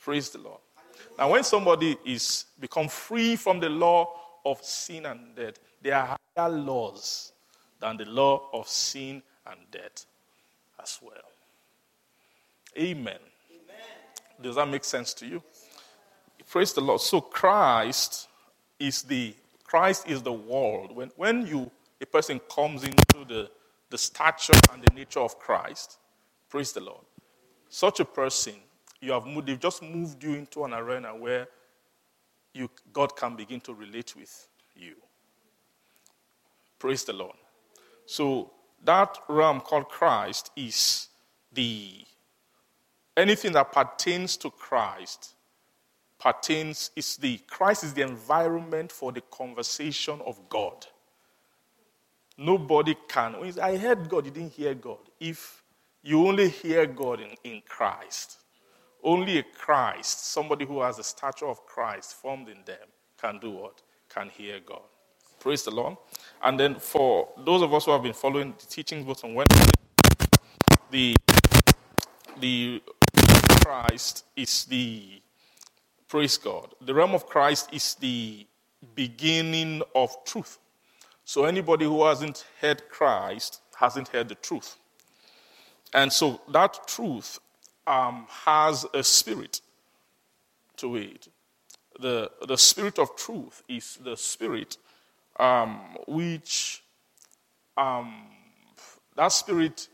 Praise 0.00 0.30
the 0.30 0.38
Lord. 0.38 0.60
Now, 1.18 1.30
when 1.30 1.44
somebody 1.44 1.96
is 2.04 2.46
become 2.58 2.88
free 2.88 3.36
from 3.36 3.60
the 3.60 3.68
law 3.68 4.08
of 4.44 4.62
sin 4.62 5.06
and 5.06 5.34
death, 5.34 5.58
there 5.80 5.96
are 5.96 6.16
higher 6.36 6.48
laws 6.48 7.32
than 7.80 7.96
the 7.96 8.04
law 8.04 8.48
of 8.52 8.68
sin 8.68 9.22
and 9.46 9.58
death 9.70 10.06
as 10.80 10.98
well. 11.02 11.14
Amen. 12.78 13.18
Amen. 13.50 13.76
Does 14.40 14.56
that 14.56 14.68
make 14.68 14.84
sense 14.84 15.12
to 15.14 15.26
you? 15.26 15.42
Praise 16.48 16.72
the 16.72 16.80
Lord. 16.80 17.00
So 17.00 17.20
Christ 17.20 18.28
is 18.78 19.02
the 19.02 19.34
Christ 19.64 20.08
is 20.08 20.22
the 20.22 20.32
world. 20.32 20.94
When, 20.94 21.10
when 21.16 21.46
you 21.46 21.70
a 22.00 22.06
person 22.06 22.40
comes 22.54 22.84
into 22.84 23.24
the, 23.26 23.50
the 23.90 23.96
stature 23.96 24.52
and 24.72 24.82
the 24.82 24.92
nature 24.94 25.20
of 25.20 25.38
Christ, 25.38 25.98
praise 26.50 26.72
the 26.72 26.80
Lord. 26.80 27.04
Such 27.68 28.00
a 28.00 28.04
person, 28.04 28.54
you 29.00 29.12
have 29.12 29.24
moved, 29.24 29.46
they've 29.46 29.58
just 29.58 29.82
moved 29.82 30.22
you 30.22 30.34
into 30.34 30.64
an 30.64 30.74
arena 30.74 31.16
where 31.16 31.46
you, 32.52 32.68
God 32.92 33.16
can 33.16 33.36
begin 33.36 33.60
to 33.62 33.72
relate 33.72 34.14
with 34.16 34.48
you. 34.76 34.96
Praise 36.78 37.04
the 37.04 37.12
Lord. 37.12 37.36
So 38.04 38.50
that 38.84 39.16
realm 39.28 39.60
called 39.60 39.88
Christ 39.88 40.50
is 40.56 41.08
the 41.52 42.04
anything 43.16 43.52
that 43.52 43.72
pertains 43.72 44.36
to 44.38 44.50
Christ 44.50 45.34
pertains 46.22 46.90
is 46.94 47.16
the 47.16 47.38
Christ 47.48 47.82
is 47.82 47.94
the 47.94 48.02
environment 48.02 48.92
for 48.92 49.10
the 49.10 49.22
conversation 49.22 50.20
of 50.24 50.38
God. 50.48 50.86
Nobody 52.38 52.96
can. 53.08 53.34
I 53.60 53.76
heard 53.76 54.08
God, 54.08 54.26
you 54.26 54.30
didn't 54.30 54.52
hear 54.52 54.74
God. 54.74 54.98
If 55.18 55.62
you 56.02 56.26
only 56.26 56.48
hear 56.48 56.86
God 56.86 57.20
in, 57.20 57.30
in 57.44 57.62
Christ, 57.68 58.38
only 59.02 59.38
a 59.38 59.42
Christ, 59.42 60.32
somebody 60.32 60.64
who 60.64 60.80
has 60.80 60.96
the 60.96 61.04
stature 61.04 61.46
of 61.46 61.66
Christ 61.66 62.14
formed 62.14 62.48
in 62.48 62.58
them, 62.64 62.88
can 63.20 63.38
do 63.38 63.50
what? 63.50 63.82
Can 64.08 64.28
hear 64.28 64.60
God. 64.64 64.82
Praise 65.40 65.64
the 65.64 65.72
Lord. 65.72 65.96
And 66.42 66.58
then 66.58 66.76
for 66.76 67.28
those 67.44 67.62
of 67.62 67.74
us 67.74 67.84
who 67.84 67.90
have 67.90 68.02
been 68.02 68.12
following 68.12 68.54
the 68.58 68.66
teachings 68.66 69.04
both 69.04 69.24
on 69.24 69.34
Wednesday, 69.34 69.72
the 70.90 71.16
the 72.38 72.80
Christ 73.62 74.24
is 74.36 74.64
the 74.64 75.20
Praise 76.12 76.36
God. 76.36 76.74
The 76.82 76.92
realm 76.92 77.14
of 77.14 77.26
Christ 77.26 77.70
is 77.72 77.94
the 77.94 78.46
beginning 78.94 79.80
of 79.94 80.14
truth. 80.26 80.58
So 81.24 81.46
anybody 81.46 81.86
who 81.86 82.04
hasn't 82.04 82.44
heard 82.60 82.86
Christ 82.90 83.62
hasn't 83.74 84.08
heard 84.08 84.28
the 84.28 84.34
truth. 84.34 84.76
And 85.94 86.12
so 86.12 86.42
that 86.50 86.86
truth 86.86 87.38
um, 87.86 88.26
has 88.28 88.84
a 88.92 89.02
spirit 89.02 89.62
to 90.76 90.96
it. 90.96 91.28
The, 91.98 92.30
the 92.46 92.58
spirit 92.58 92.98
of 92.98 93.16
truth 93.16 93.62
is 93.66 93.98
the 94.04 94.14
spirit 94.14 94.76
um, 95.40 95.96
which, 96.06 96.82
um, 97.78 98.26
that 99.16 99.32
spirit 99.32 99.88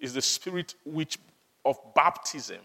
is 0.00 0.14
the 0.14 0.22
spirit 0.22 0.74
which 0.84 1.16
of 1.64 1.78
baptism 1.94 2.58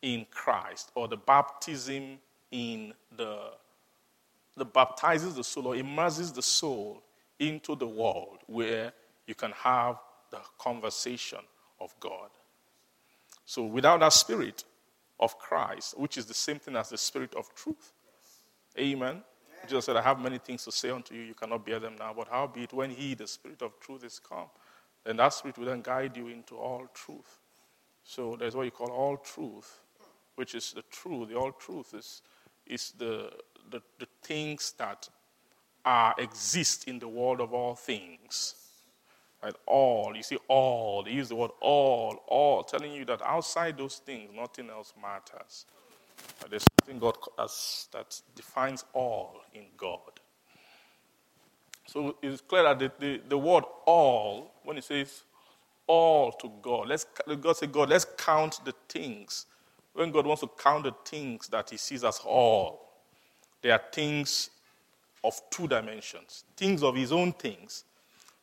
in 0.00 0.24
Christ 0.30 0.90
or 0.94 1.06
the 1.06 1.18
baptism 1.18 2.18
in 2.50 2.94
the, 3.16 3.52
the 4.56 4.64
baptizes 4.64 5.34
the 5.34 5.44
soul 5.44 5.68
or 5.68 5.76
immerses 5.76 6.32
the 6.32 6.42
soul 6.42 7.02
into 7.38 7.74
the 7.74 7.86
world 7.86 8.38
where 8.46 8.92
you 9.26 9.34
can 9.34 9.52
have 9.52 9.96
the 10.30 10.38
conversation 10.58 11.40
of 11.80 11.94
God. 12.00 12.28
So 13.44 13.64
without 13.64 14.00
that 14.00 14.12
spirit 14.12 14.64
of 15.18 15.38
Christ, 15.38 15.98
which 15.98 16.18
is 16.18 16.26
the 16.26 16.34
same 16.34 16.58
thing 16.58 16.76
as 16.76 16.90
the 16.90 16.98
spirit 16.98 17.34
of 17.34 17.52
truth, 17.54 17.92
amen. 18.78 19.22
Jesus 19.66 19.84
said, 19.84 19.96
I 19.96 20.02
have 20.02 20.20
many 20.20 20.38
things 20.38 20.64
to 20.64 20.72
say 20.72 20.90
unto 20.90 21.14
you, 21.14 21.22
you 21.22 21.34
cannot 21.34 21.66
bear 21.66 21.78
them 21.78 21.96
now, 21.98 22.14
but 22.16 22.28
howbeit 22.28 22.72
when 22.72 22.90
he, 22.90 23.14
the 23.14 23.26
spirit 23.26 23.60
of 23.62 23.78
truth, 23.80 24.04
is 24.04 24.18
come, 24.18 24.46
then 25.04 25.16
that 25.16 25.32
spirit 25.34 25.58
will 25.58 25.66
then 25.66 25.82
guide 25.82 26.16
you 26.16 26.28
into 26.28 26.56
all 26.56 26.86
truth. 26.94 27.38
So 28.04 28.36
there's 28.38 28.54
what 28.54 28.64
you 28.64 28.70
call 28.70 28.90
all 28.90 29.16
truth, 29.16 29.80
which 30.36 30.54
is 30.54 30.72
the 30.72 30.82
truth. 30.90 31.28
The 31.28 31.36
all 31.36 31.52
truth 31.52 31.94
is 31.94 32.22
is 32.66 32.92
the, 32.98 33.30
the, 33.70 33.82
the 33.98 34.06
things 34.22 34.74
that 34.78 35.08
are, 35.84 36.14
exist 36.18 36.88
in 36.88 36.98
the 36.98 37.08
world 37.08 37.40
of 37.40 37.52
all 37.52 37.74
things. 37.74 38.54
Right? 39.42 39.54
All. 39.66 40.12
You 40.14 40.22
see, 40.22 40.38
all. 40.48 41.02
They 41.02 41.12
use 41.12 41.28
the 41.28 41.36
word 41.36 41.52
all, 41.60 42.22
all, 42.26 42.62
telling 42.62 42.92
you 42.92 43.04
that 43.06 43.22
outside 43.22 43.78
those 43.78 43.96
things, 43.96 44.30
nothing 44.34 44.68
else 44.70 44.92
matters. 45.00 45.66
Right? 46.42 46.50
There's 46.50 46.64
something 46.80 46.98
God 46.98 47.16
has, 47.38 47.88
that 47.92 48.20
defines 48.34 48.84
all 48.92 49.40
in 49.54 49.64
God. 49.76 50.20
So 51.86 52.16
it's 52.22 52.40
clear 52.40 52.62
that 52.62 52.78
the, 52.78 52.92
the, 53.00 53.20
the 53.30 53.38
word 53.38 53.64
all, 53.84 54.52
when 54.62 54.78
it 54.78 54.84
says 54.84 55.24
all 55.86 56.30
to 56.32 56.52
God, 56.62 56.88
let's, 56.88 57.04
God 57.40 57.56
say, 57.56 57.66
God, 57.66 57.88
let's 57.88 58.06
count 58.16 58.60
the 58.64 58.74
things. 58.88 59.46
When 59.92 60.10
God 60.10 60.26
wants 60.26 60.42
to 60.42 60.48
count 60.48 60.84
the 60.84 60.94
things 61.04 61.48
that 61.48 61.70
He 61.70 61.76
sees 61.76 62.04
as 62.04 62.20
all, 62.24 62.88
there 63.62 63.72
are 63.72 63.82
things 63.92 64.50
of 65.22 65.38
two 65.50 65.68
dimensions 65.68 66.44
things 66.56 66.82
of 66.82 66.94
His 66.94 67.12
own 67.12 67.32
things 67.32 67.84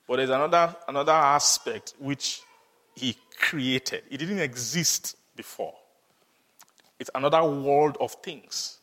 but 0.08 0.18
there's 0.18 0.30
another, 0.30 0.74
another 0.88 1.12
aspect 1.12 1.94
which 2.00 2.42
he 2.96 3.16
created. 3.38 4.04
It 4.10 4.18
didn't 4.18 4.40
exist 4.40 5.18
before. 5.36 5.74
It's 6.98 7.12
another 7.14 7.44
world 7.44 7.98
of 8.00 8.14
things 8.24 8.80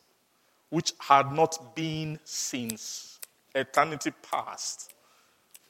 which 0.69 0.93
had 0.99 1.31
not 1.31 1.75
been 1.75 2.19
since 2.23 3.19
eternity 3.53 4.11
past. 4.21 4.93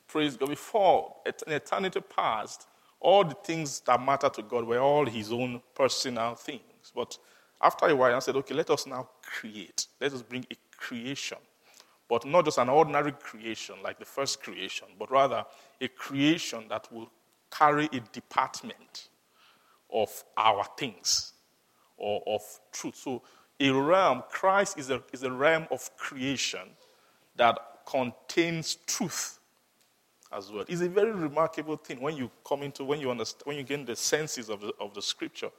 Praise 0.08 0.36
God. 0.36 0.50
Before 0.50 1.16
eternity 1.26 2.02
past, 2.02 2.68
all 3.00 3.24
the 3.24 3.36
things 3.36 3.80
that 3.82 4.04
matter 4.04 4.30
to 4.30 4.42
God 4.44 4.66
were 4.66 4.80
all 4.80 5.06
his 5.06 5.32
own 5.32 5.62
personal 5.74 6.36
things. 6.36 6.62
But 6.96 7.18
after 7.62 7.88
a 7.88 7.96
while, 7.96 8.16
I 8.16 8.20
said, 8.20 8.36
okay, 8.38 8.54
let 8.56 8.70
us 8.70 8.88
now 8.88 9.10
create. 9.22 9.88
Let 10.00 10.14
us 10.14 10.22
bring 10.22 10.46
a 10.52 10.56
creation 10.78 11.38
but 12.08 12.26
not 12.26 12.46
just 12.46 12.58
an 12.58 12.70
ordinary 12.70 13.12
creation 13.12 13.76
like 13.84 14.00
the 14.00 14.06
first 14.06 14.42
creation, 14.42 14.88
but 15.00 15.10
rather 15.10 15.44
a 15.82 15.88
creation 15.88 16.66
that 16.70 16.92
will 16.92 17.10
carry 17.52 17.86
a 17.92 18.00
department 18.12 19.10
of 19.92 20.24
our 20.38 20.66
things 20.78 21.34
or 21.98 22.22
of 22.28 22.42
truth. 22.72 22.96
So, 22.96 23.24
a 23.60 23.72
realm, 23.72 24.24
Christ 24.30 24.78
is 24.78 24.90
a, 24.90 25.02
is 25.14 25.24
a 25.24 25.32
realm 25.32 25.66
of 25.72 25.90
creation 25.96 26.68
that 27.38 27.58
contains 27.86 28.76
truth 28.86 29.40
as 30.32 30.52
well. 30.52 30.66
It's 30.68 30.82
a 30.82 30.90
very 30.90 31.12
remarkable 31.12 31.78
thing 31.78 32.02
when 32.02 32.18
you 32.18 32.30
come 32.46 32.64
into, 32.64 32.84
when 32.84 33.00
you 33.00 33.10
understand, 33.10 33.44
when 33.46 33.58
you 33.58 33.64
gain 33.64 33.86
the 33.86 33.96
senses 33.96 34.50
of 34.50 34.60
the, 34.60 34.74
of 34.80 34.94
the 34.94 35.02
scripture 35.02 35.50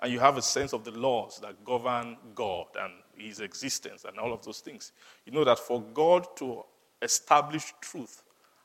and 0.00 0.12
you 0.12 0.18
have 0.18 0.36
a 0.36 0.42
sense 0.42 0.72
of 0.72 0.84
the 0.84 0.92
laws 0.92 1.38
that 1.42 1.64
govern 1.64 2.16
God 2.34 2.66
and 2.80 2.92
his 3.16 3.40
existence 3.40 4.04
and 4.04 4.18
all 4.18 4.32
of 4.32 4.44
those 4.44 4.60
things. 4.60 4.92
You 5.26 5.32
know 5.32 5.44
that 5.44 5.58
for 5.58 5.82
God 5.82 6.26
to 6.36 6.64
establish 7.02 7.72
truth 7.80 8.22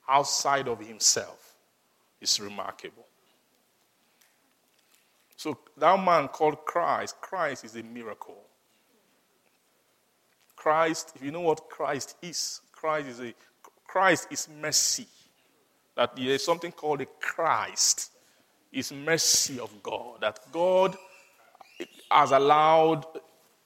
outside 0.08 0.68
of 0.68 0.80
himself 0.80 1.56
is 2.22 2.40
remarkable. 2.40 3.06
So 5.36 5.58
that 5.78 6.04
man 6.04 6.30
called 6.30 6.64
Christ, 6.66 7.20
Christ 7.20 7.66
is 7.66 7.76
a 7.76 7.84
miracle. 7.84 8.42
Christ, 10.56 11.12
if 11.16 11.24
you 11.24 11.32
know 11.32 11.42
what 11.42 11.70
Christ 11.70 12.16
is, 12.22 12.62
Christ 12.72 13.08
is 13.08 13.20
a 13.20 13.34
Christ 13.86 14.28
is 14.32 14.48
mercy. 14.62 15.08
That 15.96 16.16
there 16.16 16.26
is 16.26 16.44
something 16.44 16.72
called 16.72 17.02
a 17.02 17.06
Christ, 17.06 18.12
is 18.72 18.92
mercy 18.92 19.60
of 19.60 19.72
God. 19.84 20.22
That 20.22 20.40
God 20.52 20.98
has 22.12 22.32
allowed 22.32 23.06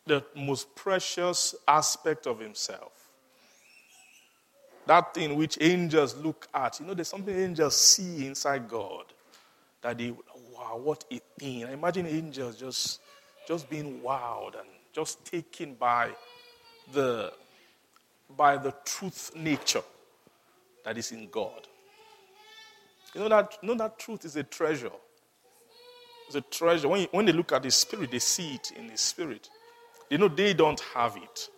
the 0.06 0.24
most 0.36 0.76
precious 0.76 1.56
aspect 1.68 2.28
of 2.28 2.40
himself. 2.40 2.92
That 4.88 5.14
thing 5.14 5.36
which 5.36 5.58
angels 5.62 6.16
look 6.18 6.48
at. 6.54 6.80
You 6.80 6.88
know, 6.88 6.96
there's 6.96 7.10
something 7.10 7.36
angels 7.36 7.80
see 7.80 8.26
inside 8.26 8.68
God. 8.68 9.06
That 9.82 10.00
they, 10.00 10.12
wow, 10.12 10.82
what 10.84 11.06
a 11.12 11.22
thing. 11.40 11.66
I 11.66 11.74
imagine 11.74 12.08
angels 12.08 12.56
just, 12.58 13.02
just 13.48 13.70
being 13.70 14.02
wowed 14.02 14.60
and 14.60 14.68
just 14.92 15.24
taken 15.26 15.76
by 15.76 16.10
the, 16.92 17.32
by 18.36 18.58
the 18.58 18.74
truth 18.84 19.32
nature 19.36 19.84
that 20.84 20.98
is 20.98 21.12
in 21.12 21.30
God. 21.30 21.68
You 23.14 23.22
know 23.22 23.30
that, 23.30 23.58
you 23.62 23.68
know 23.68 23.76
that 23.76 24.00
truth 24.00 24.26
is 24.26 24.36
a 24.36 24.44
treasure. 24.44 24.92
It's 26.30 26.36
a 26.36 26.42
treasure. 26.42 26.88
When, 26.88 27.02
you, 27.02 27.08
when 27.10 27.26
they 27.26 27.32
look 27.32 27.54
at 27.54 27.64
the 27.64 27.72
spirit, 27.72 28.12
they 28.12 28.20
see 28.20 28.54
it 28.54 28.72
in 28.78 28.86
the 28.86 28.98
spirit. 29.00 29.50
They 30.12 30.18
know 30.18 30.28
they 30.28 30.54
don't 30.54 30.80
have 30.94 31.18
it. 31.18 31.50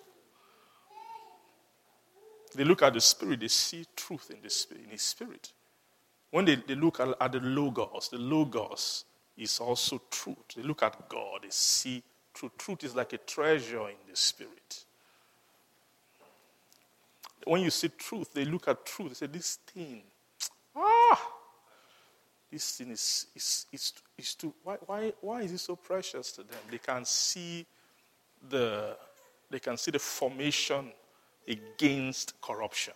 They 2.55 2.63
look 2.63 2.81
at 2.81 2.93
the 2.93 3.01
spirit, 3.01 3.41
they 3.41 3.49
see 3.49 3.85
truth 3.97 4.31
in 4.31 4.37
the 4.41 4.49
spirit, 4.49 4.85
in 4.89 4.97
spirit. 4.97 5.51
When 6.29 6.45
they, 6.45 6.55
they 6.55 6.75
look 6.75 7.01
at, 7.01 7.09
at 7.19 7.33
the 7.33 7.41
logos, 7.41 8.07
the 8.09 8.17
logos 8.17 9.03
is 9.37 9.59
also 9.59 10.01
truth. 10.09 10.37
They 10.55 10.63
look 10.63 10.83
at 10.83 11.09
God, 11.09 11.41
they 11.43 11.49
see 11.49 12.01
truth. 12.33 12.53
Truth 12.57 12.85
is 12.85 12.95
like 12.95 13.11
a 13.11 13.17
treasure 13.17 13.89
in 13.89 14.09
the 14.09 14.15
spirit. 14.15 14.85
When 17.45 17.61
you 17.61 17.71
see 17.71 17.89
truth, 17.89 18.33
they 18.33 18.45
look 18.45 18.69
at 18.69 18.85
truth, 18.85 19.09
they 19.09 19.15
say, 19.15 19.27
This 19.27 19.59
thing, 19.67 20.03
ah, 20.77 21.31
this 22.51 22.77
thing 22.77 22.91
is, 22.91 23.27
is, 23.35 23.65
is, 23.71 23.93
is 24.17 24.35
too, 24.35 24.53
why, 24.63 24.75
why, 24.85 25.13
why 25.21 25.41
is 25.41 25.53
it 25.53 25.59
so 25.59 25.75
precious 25.75 26.31
to 26.33 26.43
them? 26.43 26.59
They 26.69 26.79
can 26.79 27.05
see 27.05 27.65
the, 28.49 28.97
they 29.49 29.59
can 29.59 29.77
see 29.77 29.91
the 29.91 29.99
formation 29.99 30.91
against 31.47 32.39
corruption. 32.41 32.93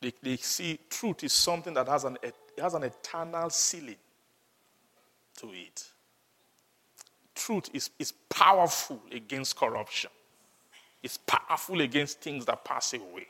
They, 0.00 0.12
they 0.22 0.36
see 0.36 0.78
truth 0.90 1.24
is 1.24 1.32
something 1.32 1.72
that 1.74 1.88
has 1.88 2.04
an, 2.04 2.18
has 2.58 2.74
an 2.74 2.82
eternal 2.82 3.48
ceiling 3.50 3.96
to 5.38 5.48
it. 5.52 5.84
Truth 7.34 7.70
is, 7.72 7.90
is 7.98 8.12
powerful 8.28 9.00
against 9.10 9.56
corruption. 9.56 10.10
It's 11.02 11.18
powerful 11.18 11.80
against 11.80 12.20
things 12.20 12.44
that 12.46 12.64
pass 12.64 12.92
away. 12.92 13.26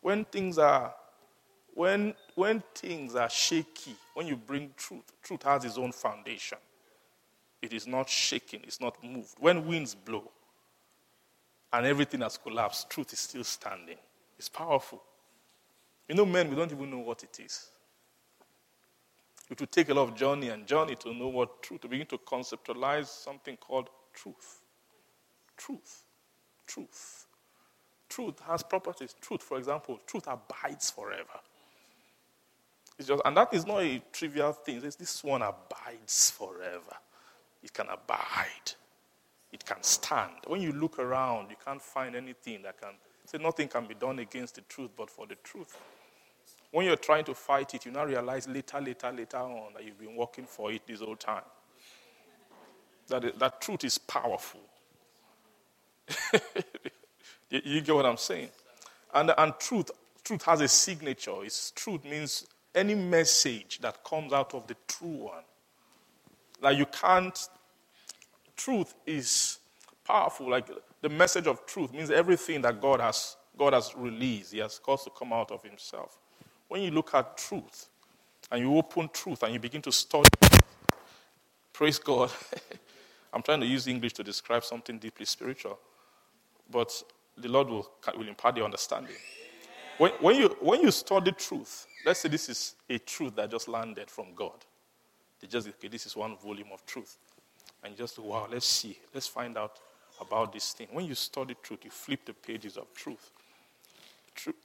When 0.00 0.24
things 0.24 0.58
are 0.58 0.94
when, 1.74 2.14
when 2.34 2.62
things 2.74 3.14
are 3.14 3.30
shaky, 3.30 3.96
when 4.14 4.26
you 4.26 4.36
bring 4.36 4.72
truth, 4.76 5.12
truth 5.22 5.42
has 5.44 5.64
its 5.64 5.78
own 5.78 5.92
foundation. 5.92 6.58
It 7.60 7.72
is 7.72 7.86
not 7.86 8.08
shaken, 8.08 8.60
it's 8.64 8.80
not 8.80 9.02
moved. 9.02 9.36
When 9.38 9.66
winds 9.66 9.94
blow 9.94 10.30
and 11.72 11.86
everything 11.86 12.20
has 12.20 12.36
collapsed, 12.36 12.90
truth 12.90 13.12
is 13.12 13.20
still 13.20 13.44
standing. 13.44 13.96
It's 14.38 14.48
powerful. 14.48 15.02
You 16.08 16.16
know, 16.16 16.26
men, 16.26 16.50
we 16.50 16.56
don't 16.56 16.72
even 16.72 16.90
know 16.90 16.98
what 16.98 17.22
it 17.22 17.38
is. 17.40 17.68
It 19.48 19.60
will 19.60 19.66
take 19.66 19.88
a 19.88 19.94
lot 19.94 20.08
of 20.08 20.14
journey 20.14 20.48
and 20.48 20.66
journey 20.66 20.96
to 20.96 21.14
know 21.14 21.28
what 21.28 21.62
truth, 21.62 21.82
to 21.82 21.88
begin 21.88 22.06
to 22.08 22.18
conceptualize 22.18 23.06
something 23.06 23.56
called 23.56 23.88
truth. 24.12 24.62
Truth. 25.56 26.04
Truth. 26.66 27.26
Truth 28.08 28.40
has 28.46 28.62
properties. 28.62 29.14
Truth, 29.20 29.42
for 29.42 29.58
example, 29.58 30.00
truth 30.06 30.26
abides 30.26 30.90
forever. 30.90 31.40
It's 33.02 33.08
just, 33.08 33.22
and 33.24 33.36
that 33.36 33.52
is 33.52 33.66
not 33.66 33.82
a 33.82 34.00
trivial 34.12 34.52
thing. 34.52 34.78
this 34.78 35.24
one 35.24 35.42
abides 35.42 36.30
forever. 36.30 36.94
It 37.60 37.72
can 37.72 37.88
abide. 37.88 38.74
It 39.52 39.66
can 39.66 39.82
stand. 39.82 40.34
When 40.46 40.60
you 40.60 40.70
look 40.70 41.00
around, 41.00 41.50
you 41.50 41.56
can't 41.64 41.82
find 41.82 42.14
anything 42.14 42.62
that 42.62 42.80
can 42.80 42.90
say 43.24 43.38
nothing 43.38 43.66
can 43.66 43.86
be 43.86 43.94
done 43.94 44.20
against 44.20 44.54
the 44.54 44.60
truth 44.60 44.90
but 44.96 45.10
for 45.10 45.26
the 45.26 45.34
truth. 45.42 45.76
When 46.70 46.86
you're 46.86 46.94
trying 46.94 47.24
to 47.24 47.34
fight 47.34 47.74
it, 47.74 47.86
you 47.86 47.90
now 47.90 48.04
realize 48.04 48.46
later, 48.46 48.80
later, 48.80 49.10
later 49.10 49.38
on 49.38 49.72
that 49.74 49.84
you've 49.84 49.98
been 49.98 50.14
working 50.14 50.44
for 50.44 50.70
it 50.70 50.86
this 50.86 51.00
whole 51.00 51.16
time. 51.16 51.42
That, 53.08 53.36
that 53.40 53.60
truth 53.60 53.82
is 53.82 53.98
powerful. 53.98 54.60
you, 57.50 57.60
you, 57.64 57.80
get 57.80 57.96
what 57.96 58.06
I'm 58.06 58.16
saying? 58.16 58.50
And, 59.12 59.34
and 59.36 59.54
truth, 59.58 59.90
truth 60.22 60.44
has 60.44 60.60
a 60.60 60.68
signature. 60.68 61.42
It's, 61.42 61.72
truth 61.72 62.04
means 62.04 62.46
any 62.74 62.94
message 62.94 63.80
that 63.80 64.02
comes 64.04 64.32
out 64.32 64.54
of 64.54 64.66
the 64.66 64.76
true 64.88 65.08
one 65.08 65.44
like 66.62 66.78
you 66.78 66.86
can't, 66.86 67.36
truth 68.56 68.94
is 69.04 69.58
powerful. 70.06 70.48
Like 70.48 70.70
the 71.02 71.08
message 71.08 71.46
of 71.46 71.66
truth 71.66 71.92
means 71.92 72.10
everything 72.10 72.62
that 72.62 72.80
God 72.80 73.00
has, 73.00 73.36
God 73.58 73.72
has 73.72 73.92
released, 73.96 74.52
He 74.52 74.58
has 74.58 74.78
caused 74.78 75.04
to 75.04 75.10
come 75.10 75.32
out 75.32 75.50
of 75.50 75.62
Himself. 75.64 76.18
When 76.68 76.82
you 76.82 76.92
look 76.92 77.12
at 77.14 77.36
truth 77.36 77.88
and 78.50 78.62
you 78.62 78.76
open 78.76 79.10
truth 79.12 79.42
and 79.42 79.52
you 79.52 79.58
begin 79.58 79.82
to 79.82 79.92
study, 79.92 80.28
praise 81.72 81.98
God. 81.98 82.30
I'm 83.34 83.42
trying 83.42 83.60
to 83.60 83.66
use 83.66 83.86
English 83.86 84.12
to 84.14 84.22
describe 84.22 84.62
something 84.62 84.98
deeply 84.98 85.24
spiritual, 85.24 85.78
but 86.70 87.02
the 87.36 87.48
Lord 87.48 87.68
will, 87.68 87.90
will 88.14 88.28
impart 88.28 88.54
the 88.54 88.64
understanding. 88.64 89.16
When, 89.96 90.12
when, 90.20 90.36
you, 90.36 90.56
when 90.60 90.82
you 90.82 90.90
study 90.90 91.32
truth, 91.32 91.86
let's 92.04 92.20
say 92.20 92.28
this 92.28 92.48
is 92.48 92.74
a 92.88 92.98
truth 92.98 93.36
that 93.36 93.50
just 93.50 93.68
landed 93.68 94.10
from 94.10 94.34
God. 94.34 94.64
They 95.40 95.46
just, 95.48 95.68
okay, 95.68 95.88
this 95.88 96.06
is 96.06 96.16
one 96.16 96.36
volume 96.36 96.68
of 96.72 96.84
truth. 96.86 97.18
And 97.84 97.96
just, 97.96 98.18
wow, 98.18 98.46
let's 98.50 98.66
see. 98.66 98.98
Let's 99.12 99.26
find 99.26 99.56
out 99.58 99.78
about 100.20 100.52
this 100.52 100.72
thing. 100.72 100.88
When 100.92 101.06
you 101.06 101.14
study 101.14 101.56
truth, 101.62 101.80
you 101.84 101.90
flip 101.90 102.24
the 102.24 102.32
pages 102.32 102.76
of 102.76 102.92
truth. 102.94 103.30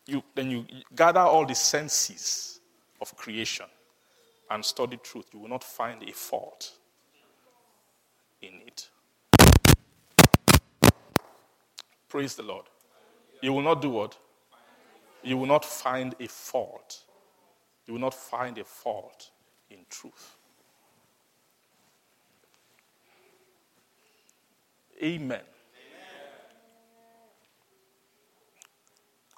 you, 0.06 0.24
then 0.36 0.52
you 0.52 0.66
gather 0.96 1.20
all 1.20 1.46
the 1.46 1.56
senses 1.56 2.60
of 3.02 3.16
creation 3.16 3.66
and 4.50 4.64
study 4.64 4.98
truth, 4.98 5.26
you 5.34 5.40
will 5.40 5.50
not 5.50 5.64
find 5.64 6.04
a 6.04 6.12
fault 6.12 6.74
in 8.42 8.62
it. 8.66 8.90
Praise 12.10 12.36
the 12.36 12.44
Lord. 12.44 12.66
You 13.42 13.54
will 13.54 13.62
not 13.62 13.82
do 13.82 13.90
what? 13.90 14.18
You 15.24 15.38
will 15.38 15.48
not 15.48 15.66
find 15.66 16.16
a 16.20 16.28
fault. 16.28 17.04
You 17.88 17.94
will 17.94 18.02
not 18.02 18.14
find 18.14 18.58
a 18.58 18.64
fault 18.64 19.32
in 19.70 19.80
truth. 19.90 20.36
Amen. 25.02 25.42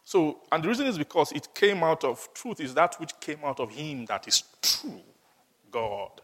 So, 0.03 0.39
and 0.51 0.63
the 0.63 0.67
reason 0.67 0.87
is 0.87 0.97
because 0.97 1.31
it 1.33 1.53
came 1.53 1.83
out 1.83 2.03
of 2.03 2.27
truth, 2.33 2.59
is 2.59 2.73
that 2.73 2.99
which 2.99 3.11
came 3.19 3.39
out 3.43 3.59
of 3.59 3.69
him 3.69 4.05
that 4.05 4.27
is 4.27 4.43
true. 4.59 5.01
God 5.69 6.21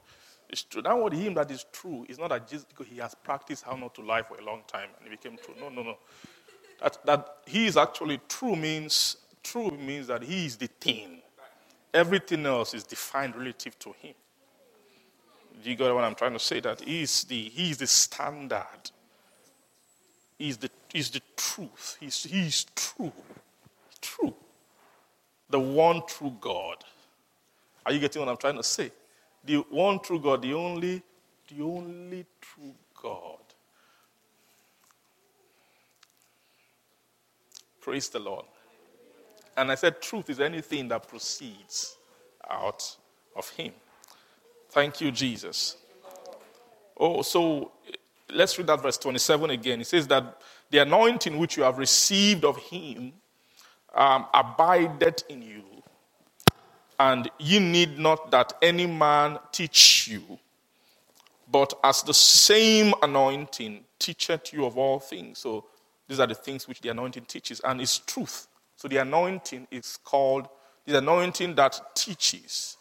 is 0.49 0.63
true. 0.63 0.81
That 0.81 0.97
word 0.97 1.13
him 1.13 1.35
that 1.35 1.51
is 1.51 1.65
true 1.71 2.05
is 2.09 2.17
not 2.17 2.29
that 2.29 2.47
just 2.47 2.67
because 2.67 2.87
he 2.87 2.97
has 2.97 3.13
practiced 3.13 3.63
how 3.63 3.75
not 3.75 3.93
to 3.95 4.01
lie 4.01 4.23
for 4.23 4.39
a 4.39 4.43
long 4.43 4.63
time 4.67 4.89
and 4.97 5.07
it 5.07 5.21
became 5.21 5.37
true. 5.37 5.53
No, 5.59 5.69
no, 5.69 5.83
no. 5.83 5.97
That, 6.81 7.05
that 7.05 7.37
he 7.45 7.67
is 7.67 7.77
actually 7.77 8.19
true 8.27 8.55
means 8.55 9.17
true 9.43 9.69
means 9.69 10.07
that 10.07 10.23
he 10.23 10.47
is 10.47 10.57
the 10.57 10.67
thing. 10.67 11.21
Everything 11.95 12.45
else 12.45 12.73
is 12.73 12.83
defined 12.83 13.35
relative 13.35 13.79
to 13.79 13.93
him. 14.01 14.13
Do 15.63 15.69
you 15.69 15.75
get 15.75 15.93
what 15.93 16.03
I'm 16.03 16.15
trying 16.15 16.33
to 16.33 16.39
say? 16.39 16.59
That 16.59 16.81
he 16.81 17.01
is 17.01 17.23
the, 17.23 17.41
he 17.41 17.71
is 17.71 17.77
the 17.77 17.87
standard. 17.87 18.91
He 20.37 20.49
is 20.49 20.57
the, 20.57 20.69
he 20.91 20.99
is 20.99 21.09
the 21.09 21.21
truth. 21.35 21.97
He's, 21.99 22.23
he 22.23 22.47
is 22.47 22.65
true 22.75 23.13
true. 24.05 24.33
The 25.49 25.59
one 25.59 26.01
true 26.07 26.35
God. 26.39 26.77
Are 27.85 27.91
you 27.91 27.99
getting 27.99 28.21
what 28.21 28.29
I'm 28.29 28.37
trying 28.37 28.57
to 28.57 28.63
say? 28.63 28.91
The 29.43 29.57
one 29.69 29.99
true 29.99 30.19
God, 30.19 30.41
the 30.41 30.53
only, 30.53 31.01
the 31.49 31.63
only 31.63 32.25
true 32.41 32.73
God. 33.01 33.37
Praise 37.81 38.09
the 38.09 38.19
Lord. 38.19 38.45
And 39.57 39.71
I 39.71 39.75
said, 39.75 40.01
truth 40.01 40.29
is 40.29 40.39
anything 40.39 40.87
that 40.89 41.07
proceeds 41.07 41.97
out 42.49 42.97
of 43.35 43.49
Him. 43.49 43.73
Thank 44.69 45.01
you, 45.01 45.11
Jesus. 45.11 45.77
Oh, 46.97 47.21
so 47.21 47.71
let's 48.33 48.57
read 48.57 48.67
that 48.67 48.81
verse 48.81 48.97
27 48.97 49.49
again. 49.49 49.81
It 49.81 49.87
says 49.87 50.07
that 50.07 50.41
the 50.69 50.79
anointing 50.79 51.37
which 51.37 51.57
you 51.57 51.63
have 51.63 51.77
received 51.77 52.43
of 52.43 52.57
Him 52.57 53.13
um, 53.93 54.25
abideth 54.33 55.23
in 55.29 55.41
you, 55.41 55.63
and 56.99 57.29
ye 57.39 57.59
need 57.59 57.97
not 57.97 58.31
that 58.31 58.53
any 58.61 58.85
man 58.85 59.39
teach 59.51 60.07
you, 60.09 60.39
but 61.49 61.73
as 61.83 62.03
the 62.03 62.13
same 62.13 62.93
anointing 63.01 63.83
teacheth 63.99 64.53
you 64.53 64.65
of 64.65 64.77
all 64.77 64.99
things. 64.99 65.39
So 65.39 65.65
these 66.07 66.19
are 66.19 66.27
the 66.27 66.35
things 66.35 66.67
which 66.67 66.81
the 66.81 66.89
anointing 66.89 67.25
teaches, 67.25 67.61
and 67.61 67.79
is 67.81 67.99
truth. 67.99 68.47
So 68.85 68.89
the 68.89 68.97
anointing 68.97 69.67
is 69.71 69.97
called 70.03 70.47
the 70.85 70.99
anointing 70.99 71.55
that 71.55 71.95
teaches, 71.95 72.77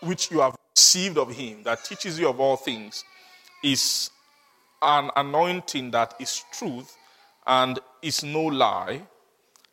which 0.00 0.28
you 0.32 0.40
have 0.40 0.56
received 0.74 1.18
of 1.18 1.30
him, 1.30 1.62
that 1.62 1.84
teaches 1.84 2.18
you 2.18 2.28
of 2.28 2.40
all 2.40 2.56
things, 2.56 3.04
is 3.62 4.10
an 4.82 5.12
anointing 5.14 5.92
that 5.92 6.14
is 6.18 6.42
truth 6.50 6.96
and 7.46 7.78
is 8.02 8.24
no 8.24 8.42
lie 8.42 9.02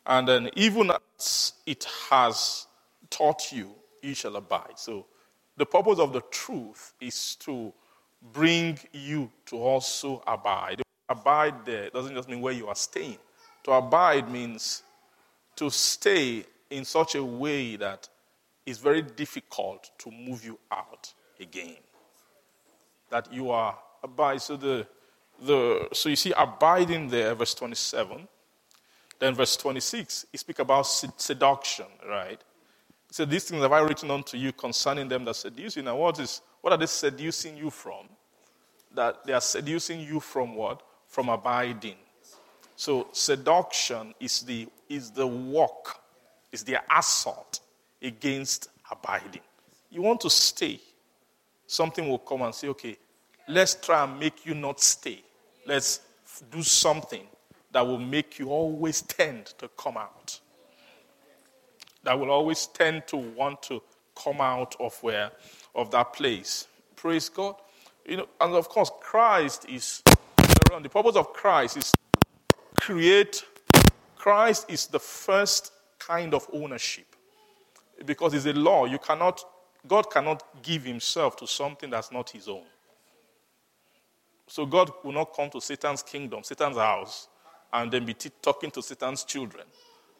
and 0.06 0.28
then, 0.28 0.48
even 0.54 0.92
as 1.18 1.54
it 1.66 1.88
has 2.08 2.68
taught 3.10 3.50
you, 3.50 3.74
you 4.00 4.14
shall 4.14 4.36
abide. 4.36 4.78
So, 4.78 5.06
the 5.56 5.66
purpose 5.66 5.98
of 5.98 6.12
the 6.12 6.20
truth 6.30 6.92
is 7.00 7.34
to 7.40 7.72
bring 8.32 8.78
you 8.92 9.28
to 9.46 9.56
also 9.56 10.22
abide. 10.24 10.82
Abide 11.08 11.64
there 11.64 11.90
doesn't 11.90 12.14
just 12.14 12.28
mean 12.28 12.40
where 12.40 12.52
you 12.52 12.68
are 12.68 12.76
staying. 12.76 13.18
To 13.64 13.72
abide 13.72 14.30
means 14.30 14.84
to 15.56 15.70
stay 15.70 16.44
in 16.70 16.84
such 16.84 17.14
a 17.14 17.24
way 17.24 17.76
that 17.76 18.08
it's 18.64 18.78
very 18.78 19.02
difficult 19.02 19.90
to 19.98 20.10
move 20.10 20.44
you 20.44 20.58
out 20.70 21.12
again. 21.40 21.76
That 23.10 23.32
you 23.32 23.50
are 23.50 23.76
abide. 24.02 24.40
So 24.42 24.56
the 24.56 24.86
the 25.44 25.88
so 25.92 26.08
you 26.08 26.16
see 26.16 26.32
abiding 26.36 27.08
there, 27.08 27.34
verse 27.34 27.54
27 27.54 28.28
then 29.22 29.36
verse 29.36 29.56
26, 29.56 30.26
he 30.32 30.36
speaks 30.36 30.58
about 30.58 30.82
seduction, 30.82 31.86
right? 32.08 32.40
He 33.06 33.14
said, 33.14 33.30
These 33.30 33.44
things 33.44 33.62
have 33.62 33.70
I 33.70 33.78
written 33.78 34.10
unto 34.10 34.36
you 34.36 34.52
concerning 34.52 35.08
them 35.08 35.24
that 35.26 35.36
seduce 35.36 35.76
you. 35.76 35.84
Now, 35.84 35.94
what, 35.94 36.18
is, 36.18 36.40
what 36.60 36.72
are 36.72 36.76
they 36.76 36.86
seducing 36.86 37.56
you 37.56 37.70
from? 37.70 38.08
That 38.92 39.24
they 39.24 39.32
are 39.32 39.40
seducing 39.40 40.00
you 40.00 40.18
from 40.18 40.56
what? 40.56 40.82
From 41.06 41.28
abiding. 41.28 41.94
So 42.74 43.10
seduction 43.12 44.12
is 44.18 44.40
the, 44.42 44.66
is 44.92 45.10
the 45.10 45.26
walk, 45.26 46.00
is 46.52 46.62
the 46.64 46.78
assault 46.96 47.60
against 48.02 48.68
abiding. 48.90 49.40
You 49.90 50.02
want 50.02 50.20
to 50.22 50.30
stay. 50.30 50.80
Something 51.66 52.08
will 52.08 52.18
come 52.18 52.42
and 52.42 52.54
say, 52.54 52.68
okay, 52.68 52.96
let's 53.48 53.74
try 53.74 54.04
and 54.04 54.18
make 54.18 54.44
you 54.44 54.54
not 54.54 54.80
stay. 54.80 55.22
Let's 55.66 56.00
do 56.50 56.62
something 56.62 57.26
that 57.72 57.86
will 57.86 57.98
make 57.98 58.38
you 58.38 58.50
always 58.50 59.02
tend 59.02 59.46
to 59.58 59.68
come 59.78 59.96
out. 59.96 60.38
That 62.04 62.18
will 62.18 62.30
always 62.30 62.66
tend 62.66 63.06
to 63.08 63.16
want 63.16 63.62
to 63.64 63.82
come 64.22 64.40
out 64.40 64.74
of 64.78 65.00
where, 65.02 65.30
of 65.74 65.90
that 65.92 66.12
place. 66.12 66.66
Praise 66.96 67.28
God. 67.28 67.54
You 68.04 68.18
know, 68.18 68.28
and 68.40 68.54
of 68.54 68.68
course, 68.68 68.90
Christ 69.00 69.66
is 69.68 70.02
the 70.80 70.88
purpose 70.88 71.16
of 71.16 71.32
Christ 71.32 71.76
is 71.76 71.92
create. 72.76 73.44
Christ 74.22 74.66
is 74.70 74.86
the 74.86 75.00
first 75.00 75.72
kind 75.98 76.32
of 76.32 76.48
ownership 76.52 77.16
because 78.06 78.34
it's 78.34 78.46
a 78.46 78.52
law. 78.52 78.84
You 78.84 79.00
cannot, 79.00 79.44
God 79.84 80.12
cannot 80.12 80.62
give 80.62 80.84
Himself 80.84 81.34
to 81.38 81.46
something 81.48 81.90
that's 81.90 82.12
not 82.12 82.30
His 82.30 82.46
own. 82.46 82.62
So 84.46 84.64
God 84.64 84.92
will 85.02 85.10
not 85.10 85.34
come 85.34 85.50
to 85.50 85.60
Satan's 85.60 86.04
kingdom, 86.04 86.44
Satan's 86.44 86.76
house, 86.76 87.26
and 87.72 87.90
then 87.90 88.06
be 88.06 88.14
t- 88.14 88.30
talking 88.40 88.70
to 88.70 88.80
Satan's 88.80 89.24
children 89.24 89.64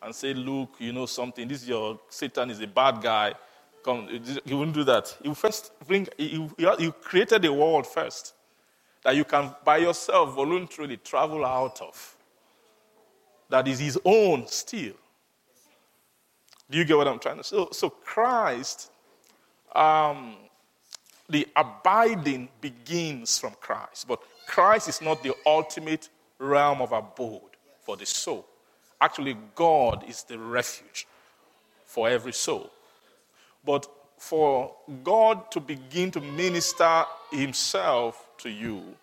and 0.02 0.12
say, 0.12 0.34
Look, 0.34 0.70
you 0.80 0.92
know 0.92 1.06
something, 1.06 1.46
this 1.46 1.62
is 1.62 1.68
your 1.68 2.00
Satan 2.08 2.50
is 2.50 2.60
a 2.60 2.66
bad 2.66 3.00
guy. 3.00 3.34
Come, 3.84 4.08
he 4.44 4.52
wouldn't 4.52 4.74
do 4.74 4.82
that. 4.82 5.16
He 5.22 5.32
first 5.32 5.70
bring, 5.86 6.08
you 6.18 6.92
created 7.02 7.44
a 7.44 7.52
world 7.52 7.86
first 7.86 8.34
that 9.04 9.14
you 9.14 9.24
can 9.24 9.54
by 9.64 9.76
yourself 9.76 10.34
voluntarily 10.34 10.96
travel 10.96 11.44
out 11.44 11.80
of. 11.80 12.16
That 13.52 13.68
is 13.68 13.78
his 13.78 13.98
own 14.02 14.46
still. 14.46 14.94
Do 16.70 16.78
you 16.78 16.86
get 16.86 16.96
what 16.96 17.06
I'm 17.06 17.18
trying 17.18 17.36
to 17.36 17.44
say? 17.44 17.54
So, 17.54 17.68
so 17.70 17.90
Christ, 17.90 18.90
um, 19.76 20.36
the 21.28 21.46
abiding 21.54 22.48
begins 22.62 23.38
from 23.38 23.52
Christ, 23.60 24.08
but 24.08 24.20
Christ 24.46 24.88
is 24.88 25.02
not 25.02 25.22
the 25.22 25.34
ultimate 25.44 26.08
realm 26.38 26.80
of 26.80 26.92
abode 26.92 27.42
for 27.82 27.94
the 27.94 28.06
soul. 28.06 28.46
Actually, 28.98 29.36
God 29.54 30.02
is 30.08 30.22
the 30.22 30.38
refuge 30.38 31.06
for 31.84 32.08
every 32.08 32.32
soul. 32.32 32.70
But 33.62 33.86
for 34.16 34.74
God 35.04 35.50
to 35.50 35.60
begin 35.60 36.10
to 36.12 36.22
minister 36.22 37.04
Himself 37.30 38.30
to 38.38 38.48
you, 38.48 38.96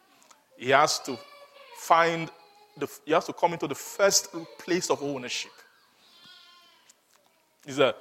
He 0.58 0.72
has 0.72 0.98
to 1.02 1.20
find, 1.78 2.32
the, 2.80 2.90
He 3.06 3.12
has 3.12 3.26
to 3.26 3.34
come 3.34 3.54
into 3.54 3.68
the 3.68 3.76
first 3.76 4.30
place 4.58 4.90
of 4.90 5.04
ownership. 5.04 5.52
Is 7.66 7.80
a, 7.80 7.94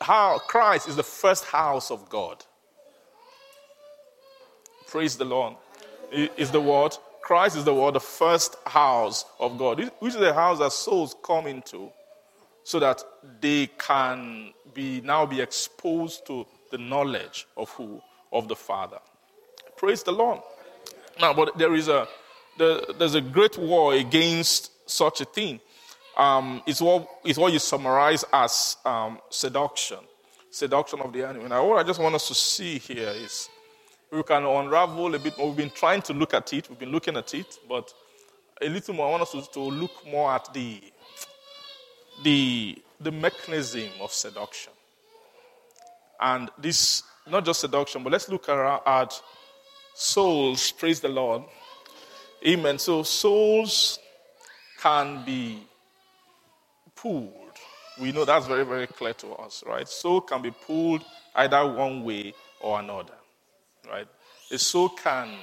how 0.00 0.38
Christ 0.38 0.88
is 0.88 0.96
the 0.96 1.02
first 1.02 1.44
house 1.44 1.90
of 1.90 2.08
God. 2.08 2.44
Praise 4.88 5.16
the 5.16 5.24
Lord. 5.24 5.56
Is 6.12 6.50
the 6.50 6.60
word 6.60 6.96
Christ 7.26 7.56
is 7.56 7.64
the 7.64 7.74
word, 7.74 7.94
the 7.94 8.00
first 8.00 8.54
house 8.64 9.24
of 9.40 9.58
God, 9.58 9.90
which 9.98 10.14
is 10.14 10.20
the 10.20 10.32
house 10.32 10.60
that 10.60 10.70
souls 10.70 11.16
come 11.24 11.48
into 11.48 11.90
so 12.62 12.78
that 12.78 13.02
they 13.40 13.66
can 13.78 14.52
be 14.72 15.00
now 15.00 15.26
be 15.26 15.40
exposed 15.40 16.24
to 16.28 16.46
the 16.70 16.78
knowledge 16.78 17.48
of 17.56 17.68
who? 17.70 18.00
Of 18.32 18.46
the 18.46 18.54
Father. 18.54 19.00
Praise 19.76 20.04
the 20.04 20.12
Lord. 20.12 20.40
Now, 21.20 21.34
but 21.34 21.58
there 21.58 21.74
is 21.74 21.88
a 21.88 22.06
there's 22.58 23.14
a 23.14 23.20
great 23.20 23.58
war 23.58 23.94
against 23.94 24.70
such 24.88 25.20
a 25.20 25.24
thing. 25.24 25.60
Um, 26.16 26.62
it's, 26.66 26.80
what, 26.80 27.08
it's 27.24 27.38
what 27.38 27.52
you 27.52 27.58
summarize 27.58 28.24
as 28.32 28.76
um, 28.84 29.18
seduction, 29.28 29.98
seduction 30.50 31.00
of 31.00 31.12
the 31.12 31.28
enemy. 31.28 31.48
Now, 31.48 31.66
what 31.68 31.78
I 31.78 31.82
just 31.82 32.00
want 32.00 32.14
us 32.14 32.28
to 32.28 32.34
see 32.34 32.78
here 32.78 33.10
is 33.10 33.48
we 34.10 34.22
can 34.22 34.44
unravel 34.44 35.14
a 35.14 35.18
bit 35.18 35.36
more. 35.36 35.48
We've 35.48 35.56
been 35.56 35.70
trying 35.70 36.02
to 36.02 36.14
look 36.14 36.32
at 36.32 36.52
it, 36.54 36.70
we've 36.70 36.78
been 36.78 36.92
looking 36.92 37.16
at 37.16 37.34
it, 37.34 37.58
but 37.68 37.92
a 38.62 38.68
little 38.68 38.94
more. 38.94 39.08
I 39.08 39.10
want 39.10 39.22
us 39.24 39.32
to, 39.32 39.42
to 39.52 39.60
look 39.60 40.06
more 40.06 40.32
at 40.32 40.52
the, 40.54 40.80
the, 42.22 42.78
the 43.00 43.12
mechanism 43.12 43.90
of 44.00 44.12
seduction. 44.12 44.72
And 46.18 46.50
this, 46.56 47.02
not 47.28 47.44
just 47.44 47.60
seduction, 47.60 48.02
but 48.02 48.12
let's 48.12 48.28
look 48.30 48.48
at 48.48 49.20
souls. 49.94 50.72
Praise 50.72 51.00
the 51.00 51.08
Lord. 51.08 51.42
Amen. 52.44 52.78
So 52.78 53.02
souls 53.02 53.98
can 54.80 55.24
be 55.24 55.66
pulled. 56.94 57.32
We 58.00 58.12
know 58.12 58.24
that's 58.24 58.46
very, 58.46 58.64
very 58.64 58.86
clear 58.86 59.14
to 59.14 59.32
us, 59.34 59.64
right? 59.66 59.88
Soul 59.88 60.20
can 60.20 60.42
be 60.42 60.50
pulled 60.50 61.04
either 61.34 61.66
one 61.66 62.04
way 62.04 62.34
or 62.60 62.80
another, 62.80 63.14
right? 63.88 64.06
A 64.50 64.58
soul 64.58 64.90
can, 64.90 65.34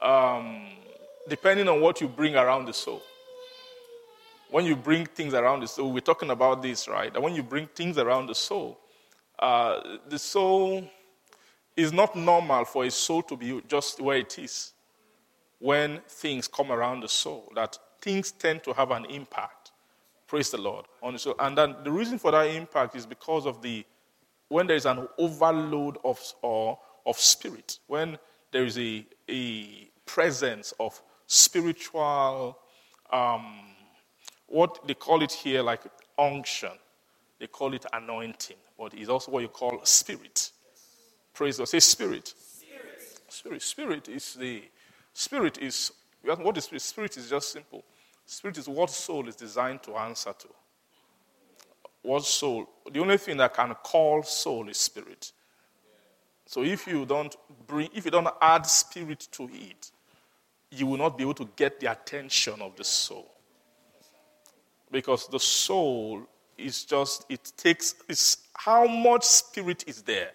um, 0.00 0.66
depending 1.28 1.68
on 1.68 1.80
what 1.80 2.00
you 2.00 2.08
bring 2.08 2.36
around 2.36 2.66
the 2.66 2.72
soul. 2.72 3.02
When 4.50 4.64
you 4.64 4.76
bring 4.76 5.06
things 5.06 5.34
around 5.34 5.60
the 5.60 5.68
soul, 5.68 5.92
we're 5.92 6.00
talking 6.00 6.30
about 6.30 6.62
this, 6.62 6.88
right? 6.88 7.12
And 7.14 7.22
when 7.22 7.34
you 7.34 7.42
bring 7.42 7.66
things 7.66 7.98
around 7.98 8.26
the 8.26 8.34
soul, 8.34 8.78
uh, 9.38 9.98
the 10.08 10.18
soul 10.18 10.88
is 11.76 11.92
not 11.92 12.16
normal 12.16 12.64
for 12.64 12.84
a 12.84 12.90
soul 12.90 13.22
to 13.22 13.36
be 13.36 13.62
just 13.68 14.00
where 14.00 14.18
it 14.18 14.38
is 14.38 14.72
when 15.62 16.00
things 16.08 16.48
come 16.48 16.72
around 16.72 17.02
the 17.02 17.08
soul, 17.08 17.50
that 17.54 17.78
things 18.02 18.32
tend 18.32 18.64
to 18.64 18.74
have 18.74 18.90
an 18.90 19.06
impact. 19.06 19.70
Praise 20.26 20.50
the 20.50 20.58
Lord. 20.58 20.86
On 21.02 21.12
the 21.12 21.20
soul. 21.20 21.36
And 21.38 21.56
then 21.56 21.76
the 21.84 21.92
reason 21.92 22.18
for 22.18 22.32
that 22.32 22.48
impact 22.48 22.96
is 22.96 23.06
because 23.06 23.46
of 23.46 23.62
the 23.62 23.84
when 24.48 24.66
there 24.66 24.76
is 24.76 24.86
an 24.86 25.08
overload 25.18 25.98
of, 26.04 26.20
or, 26.42 26.78
of 27.06 27.16
spirit, 27.18 27.78
when 27.86 28.18
there 28.52 28.64
is 28.66 28.78
a, 28.78 29.06
a 29.30 29.88
presence 30.04 30.74
of 30.78 31.00
spiritual, 31.26 32.58
um, 33.12 33.60
what 34.48 34.86
they 34.86 34.94
call 34.94 35.22
it 35.22 35.32
here, 35.32 35.62
like 35.62 35.82
unction, 36.18 36.72
they 37.40 37.46
call 37.46 37.72
it 37.72 37.86
anointing, 37.94 38.58
but 38.78 38.92
it's 38.94 39.08
also 39.08 39.32
what 39.32 39.42
you 39.42 39.48
call 39.48 39.80
spirit. 39.84 40.50
Praise 41.34 41.58
God. 41.58 41.68
Say 41.68 41.80
spirit. 41.80 42.28
Spirit. 42.36 43.22
Spirit, 43.28 43.62
spirit 43.62 44.08
is 44.08 44.34
the 44.34 44.62
spirit 45.12 45.58
is 45.58 45.92
what 46.22 46.56
is 46.56 46.64
spirit? 46.64 46.82
Spirit 46.82 47.16
is 47.16 47.28
just 47.28 47.52
simple. 47.52 47.84
Spirit 48.26 48.58
is 48.58 48.68
what 48.68 48.90
soul 48.90 49.28
is 49.28 49.36
designed 49.36 49.82
to 49.82 49.96
answer 49.96 50.32
to. 50.38 50.48
What 52.02 52.24
soul? 52.24 52.68
The 52.90 53.00
only 53.00 53.18
thing 53.18 53.36
that 53.38 53.54
can 53.54 53.74
call 53.82 54.22
soul 54.22 54.68
is 54.68 54.78
spirit. 54.78 55.32
So 56.46 56.62
if 56.62 56.86
you 56.86 57.06
don't 57.06 57.34
bring, 57.66 57.88
if 57.94 58.04
you 58.04 58.10
don't 58.10 58.28
add 58.40 58.66
spirit 58.66 59.28
to 59.32 59.48
it, 59.52 59.90
you 60.70 60.86
will 60.86 60.98
not 60.98 61.16
be 61.16 61.24
able 61.24 61.34
to 61.34 61.48
get 61.56 61.80
the 61.80 61.90
attention 61.90 62.60
of 62.60 62.76
the 62.76 62.84
soul. 62.84 63.30
Because 64.90 65.26
the 65.28 65.40
soul 65.40 66.22
is 66.58 66.84
just, 66.84 67.24
it 67.28 67.52
takes, 67.56 67.94
it's 68.08 68.38
how 68.54 68.86
much 68.86 69.24
spirit 69.24 69.84
is 69.86 70.02
there. 70.02 70.30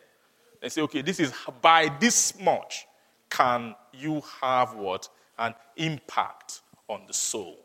And 0.61 0.71
say, 0.71 0.81
okay, 0.81 1.01
this 1.01 1.19
is 1.19 1.33
by 1.61 1.91
this 1.99 2.39
much 2.39 2.87
can 3.29 3.75
you 3.99 4.21
have 4.41 4.75
what? 4.75 5.09
An 5.37 5.53
impact 5.75 6.61
on 6.87 7.01
the 7.07 7.13
soul. 7.13 7.57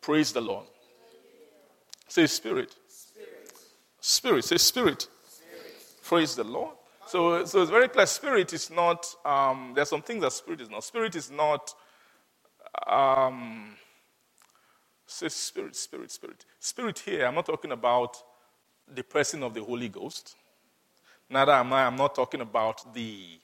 Praise 0.00 0.32
the 0.32 0.40
Lord. 0.40 0.66
Say 2.08 2.26
spirit. 2.26 2.74
Spirit. 2.88 3.52
spirit. 4.00 4.44
Say 4.44 4.56
spirit. 4.58 5.08
spirit. 5.28 6.02
Praise 6.04 6.36
the 6.36 6.44
Lord. 6.44 6.74
So, 7.06 7.44
so 7.44 7.62
it's 7.62 7.70
very 7.70 7.88
clear. 7.88 8.06
Spirit 8.06 8.52
is 8.52 8.70
not. 8.70 9.06
Um, 9.24 9.72
there 9.74 9.82
are 9.82 9.86
some 9.86 10.02
things 10.02 10.22
that 10.22 10.32
spirit 10.32 10.60
is 10.60 10.70
not. 10.70 10.84
Spirit 10.84 11.14
is 11.16 11.30
not. 11.30 11.74
Um, 12.86 13.74
say 15.06 15.28
spirit, 15.28 15.76
spirit, 15.76 16.10
spirit. 16.10 16.44
Spirit 16.60 16.98
here. 17.00 17.26
I'm 17.26 17.34
not 17.34 17.46
talking 17.46 17.72
about 17.72 18.16
the 18.92 19.02
person 19.02 19.42
of 19.42 19.54
the 19.54 19.62
Holy 19.62 19.88
Ghost. 19.88 20.36
Neither 21.28 21.52
am 21.52 21.72
I. 21.72 21.86
I'm 21.86 21.96
not 21.96 22.14
talking 22.14 22.40
about 22.40 22.94
the 22.94 23.40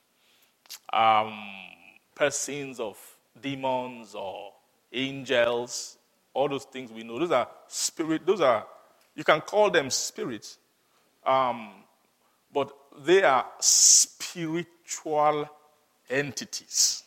um, 0.92 1.38
persons 2.14 2.80
of 2.80 2.98
demons 3.40 4.14
or 4.14 4.52
angels 4.92 5.98
all 6.34 6.48
those 6.48 6.64
things 6.64 6.90
we 6.90 7.02
know. 7.02 7.18
Those 7.18 7.30
are 7.32 7.48
spirit, 7.68 8.26
those 8.26 8.40
are, 8.40 8.66
you 9.14 9.24
can 9.24 9.40
call 9.40 9.70
them 9.70 9.90
spirits, 9.90 10.58
um, 11.24 11.70
but 12.52 12.72
they 13.04 13.22
are 13.22 13.46
spiritual 13.60 15.48
entities. 16.08 17.04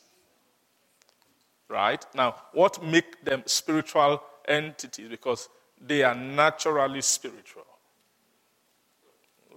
Right? 1.68 2.06
Now, 2.14 2.36
what 2.54 2.84
make 2.84 3.24
them 3.26 3.44
spiritual 3.48 4.22
entities? 4.48 5.10
Because 5.10 5.50
they 5.82 6.04
are 6.04 6.14
naturally 6.14 7.02
spiritual. 7.02 7.66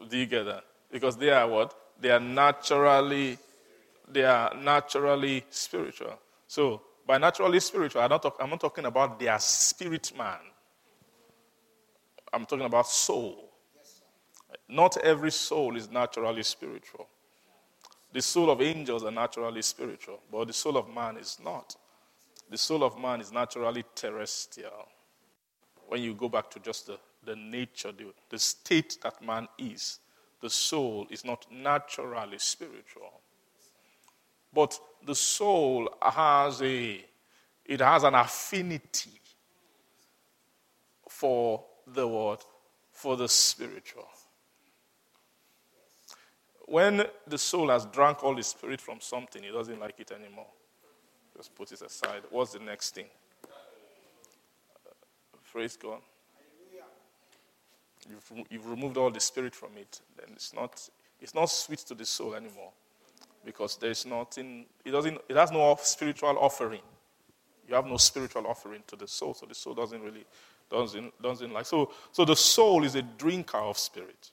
Do 0.08 0.16
you 0.16 0.26
get 0.26 0.44
that? 0.44 0.64
Because 0.90 1.16
they 1.16 1.30
are 1.30 1.48
what? 1.48 1.74
They 2.00 2.10
are 2.10 2.20
naturally, 2.20 3.38
they 4.06 4.24
are 4.24 4.54
naturally 4.54 5.44
spiritual. 5.50 6.18
So 6.46 6.82
by 7.06 7.18
naturally 7.18 7.60
spiritual, 7.60 8.02
I'm 8.02 8.10
not, 8.10 8.22
talk, 8.22 8.36
I'm 8.40 8.50
not 8.50 8.60
talking 8.60 8.84
about 8.84 9.18
their 9.18 9.38
spirit 9.38 10.12
man. 10.16 10.38
I'm 12.32 12.46
talking 12.46 12.66
about 12.66 12.86
soul. 12.86 13.48
Not 14.68 14.98
every 14.98 15.30
soul 15.30 15.76
is 15.76 15.90
naturally 15.90 16.42
spiritual. 16.42 17.06
The 18.12 18.22
soul 18.22 18.50
of 18.50 18.60
angels 18.62 19.04
are 19.04 19.10
naturally 19.10 19.62
spiritual, 19.62 20.20
but 20.30 20.46
the 20.46 20.52
soul 20.52 20.76
of 20.76 20.88
man 20.94 21.16
is 21.16 21.38
not. 21.42 21.76
The 22.50 22.56
soul 22.56 22.82
of 22.82 22.98
man 22.98 23.20
is 23.20 23.32
naturally 23.32 23.84
terrestrial. 23.94 24.88
When 25.88 26.02
you 26.02 26.14
go 26.14 26.28
back 26.28 26.50
to 26.50 26.60
just 26.60 26.86
the, 26.86 26.98
the 27.24 27.36
nature, 27.36 27.92
the, 27.92 28.12
the 28.30 28.38
state 28.38 28.98
that 29.02 29.22
man 29.22 29.48
is, 29.58 29.98
the 30.40 30.50
soul 30.50 31.06
is 31.10 31.24
not 31.24 31.46
naturally 31.50 32.38
spiritual. 32.38 33.20
But 34.52 34.78
the 35.04 35.14
soul 35.14 35.88
has 36.00 36.62
a 36.62 37.04
it 37.64 37.80
has 37.80 38.02
an 38.02 38.14
affinity 38.14 39.20
for 41.08 41.62
the 41.86 42.08
word, 42.08 42.38
for 42.92 43.16
the 43.16 43.28
spiritual. 43.28 44.08
When 46.66 47.04
the 47.26 47.38
soul 47.38 47.68
has 47.68 47.84
drunk 47.86 48.24
all 48.24 48.34
the 48.34 48.42
spirit 48.42 48.80
from 48.80 49.00
something, 49.00 49.42
it 49.42 49.52
doesn't 49.52 49.80
like 49.80 50.00
it 50.00 50.12
anymore. 50.12 50.46
Just 51.36 51.54
put 51.54 51.72
it 51.72 51.80
aside. 51.82 52.22
What's 52.30 52.52
the 52.52 52.58
next 52.58 52.94
thing? 52.94 53.06
Uh, 53.44 54.90
praise 55.50 55.76
God. 55.76 56.00
You've, 58.10 58.46
you've 58.50 58.66
removed 58.66 58.96
all 58.96 59.10
the 59.10 59.20
spirit 59.20 59.54
from 59.54 59.70
it, 59.76 60.00
then 60.16 60.30
it's 60.32 60.54
not, 60.54 60.88
it's 61.20 61.34
not 61.34 61.46
sweet 61.46 61.80
to 61.80 61.94
the 61.94 62.06
soul 62.06 62.34
anymore 62.34 62.70
because 63.44 63.76
there's 63.76 64.04
nothing, 64.04 64.66
it, 64.84 64.90
doesn't, 64.90 65.18
it 65.28 65.36
has 65.36 65.50
no 65.50 65.76
spiritual 65.80 66.36
offering. 66.38 66.82
You 67.68 67.74
have 67.74 67.86
no 67.86 67.96
spiritual 67.96 68.46
offering 68.46 68.82
to 68.86 68.96
the 68.96 69.06
soul, 69.06 69.34
so 69.34 69.46
the 69.46 69.54
soul 69.54 69.74
doesn't 69.74 70.02
really, 70.02 70.24
doesn't, 70.70 71.22
doesn't 71.22 71.52
like. 71.52 71.66
So, 71.66 71.92
so 72.12 72.24
the 72.24 72.36
soul 72.36 72.84
is 72.84 72.94
a 72.94 73.02
drinker 73.02 73.58
of 73.58 73.78
spirit. 73.78 74.30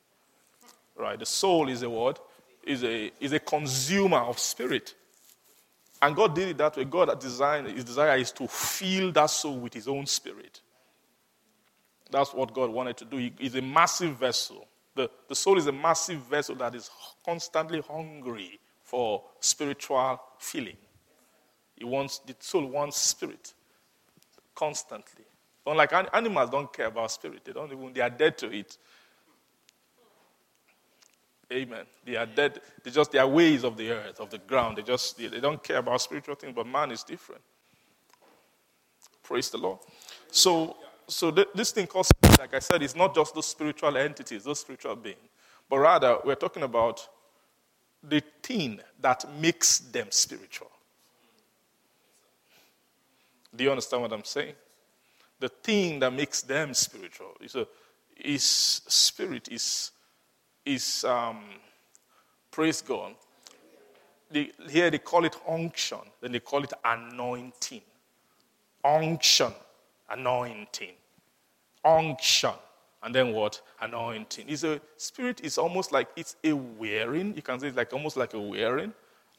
Right? 0.95 1.19
The 1.19 1.25
soul 1.25 1.69
is 1.69 1.83
a 1.83 1.89
what? 1.89 2.19
Is 2.63 2.83
a, 2.83 3.11
is 3.19 3.33
a 3.33 3.39
consumer 3.39 4.17
of 4.17 4.39
spirit. 4.39 4.95
And 6.01 6.15
God 6.15 6.35
did 6.35 6.49
it 6.49 6.57
that 6.57 6.77
way. 6.77 6.85
God 6.85 7.19
designed, 7.19 7.67
his 7.67 7.83
desire 7.83 8.17
is 8.17 8.31
to 8.33 8.47
fill 8.47 9.11
that 9.11 9.29
soul 9.29 9.57
with 9.57 9.73
his 9.73 9.87
own 9.87 10.05
spirit. 10.05 10.61
That's 12.11 12.33
what 12.33 12.53
God 12.53 12.69
wanted 12.69 12.97
to 12.97 13.05
do. 13.05 13.17
He 13.17 13.33
is 13.39 13.55
a 13.55 13.61
massive 13.61 14.17
vessel. 14.17 14.67
The, 14.95 15.09
the 15.27 15.35
soul 15.35 15.57
is 15.57 15.67
a 15.67 15.71
massive 15.71 16.19
vessel 16.21 16.55
that 16.55 16.75
is 16.75 16.89
constantly 17.25 17.81
hungry 17.81 18.59
for 18.83 19.23
spiritual 19.39 20.21
feeling. 20.39 20.77
He 21.75 21.83
wants, 21.83 22.19
the 22.19 22.35
soul 22.39 22.65
wants 22.67 22.97
spirit 22.97 23.53
constantly. 24.53 25.25
Unlike 25.67 26.09
animals 26.13 26.49
don't 26.49 26.71
care 26.71 26.85
about 26.85 27.11
spirit. 27.11 27.43
They 27.43 27.51
don't 27.51 27.71
even, 27.71 27.91
they 27.91 28.01
are 28.01 28.09
dead 28.09 28.37
to 28.37 28.51
it. 28.51 28.77
Amen. 31.51 31.85
They 32.05 32.15
are 32.15 32.25
dead. 32.25 32.61
They 32.83 32.91
just, 32.91 33.11
they 33.11 33.19
are 33.19 33.27
ways 33.27 33.63
of 33.63 33.75
the 33.77 33.91
earth, 33.91 34.19
of 34.19 34.29
the 34.29 34.37
ground. 34.37 34.77
They 34.77 34.83
just, 34.83 35.17
they, 35.17 35.27
they 35.27 35.39
don't 35.39 35.61
care 35.61 35.77
about 35.77 36.01
spiritual 36.01 36.35
things, 36.35 36.53
but 36.55 36.65
man 36.65 36.91
is 36.91 37.03
different. 37.03 37.41
Praise 39.23 39.49
the 39.49 39.57
Lord. 39.57 39.79
So, 40.31 40.77
so 41.07 41.31
th- 41.31 41.49
this 41.53 41.71
thing 41.71 41.87
called, 41.87 42.07
like 42.39 42.53
I 42.53 42.59
said, 42.59 42.81
is 42.81 42.95
not 42.95 43.13
just 43.15 43.33
those 43.35 43.47
spiritual 43.47 43.95
entities, 43.97 44.43
those 44.43 44.59
spiritual 44.59 44.95
beings, 44.95 45.17
but 45.69 45.77
rather 45.77 46.17
we're 46.23 46.35
talking 46.35 46.63
about 46.63 47.07
the 48.03 48.21
thing 48.41 48.79
that 49.01 49.25
makes 49.39 49.79
them 49.79 50.07
spiritual. 50.09 50.71
Do 53.55 53.63
you 53.63 53.69
understand 53.71 54.01
what 54.03 54.13
I'm 54.13 54.23
saying? 54.23 54.55
The 55.39 55.49
thing 55.49 55.99
that 55.99 56.13
makes 56.13 56.41
them 56.41 56.73
spiritual 56.73 57.33
is, 57.41 57.55
a, 57.55 57.67
is 58.17 58.43
spirit, 58.87 59.49
is, 59.51 59.91
is 60.65 61.03
um, 61.03 61.43
praise 62.51 62.81
God. 62.81 63.15
They, 64.29 64.51
here 64.69 64.89
they 64.89 64.97
call 64.97 65.25
it 65.25 65.35
unction, 65.47 65.99
then 66.21 66.31
they 66.31 66.39
call 66.39 66.63
it 66.63 66.73
anointing. 66.83 67.81
Unction, 68.83 69.53
anointing. 70.09 70.93
Unction, 71.83 72.53
And 73.03 73.13
then 73.13 73.33
what? 73.33 73.61
Anointing. 73.81 74.49
Is 74.49 74.63
a 74.63 74.81
spirit 74.97 75.41
is 75.43 75.57
almost 75.57 75.91
like 75.91 76.07
it's 76.15 76.35
a 76.43 76.53
wearing. 76.53 77.35
You 77.35 77.41
can 77.41 77.59
say 77.59 77.67
it's 77.67 77.77
like 77.77 77.93
almost 77.93 78.17
like 78.17 78.33
a 78.33 78.39
wearing. 78.39 78.93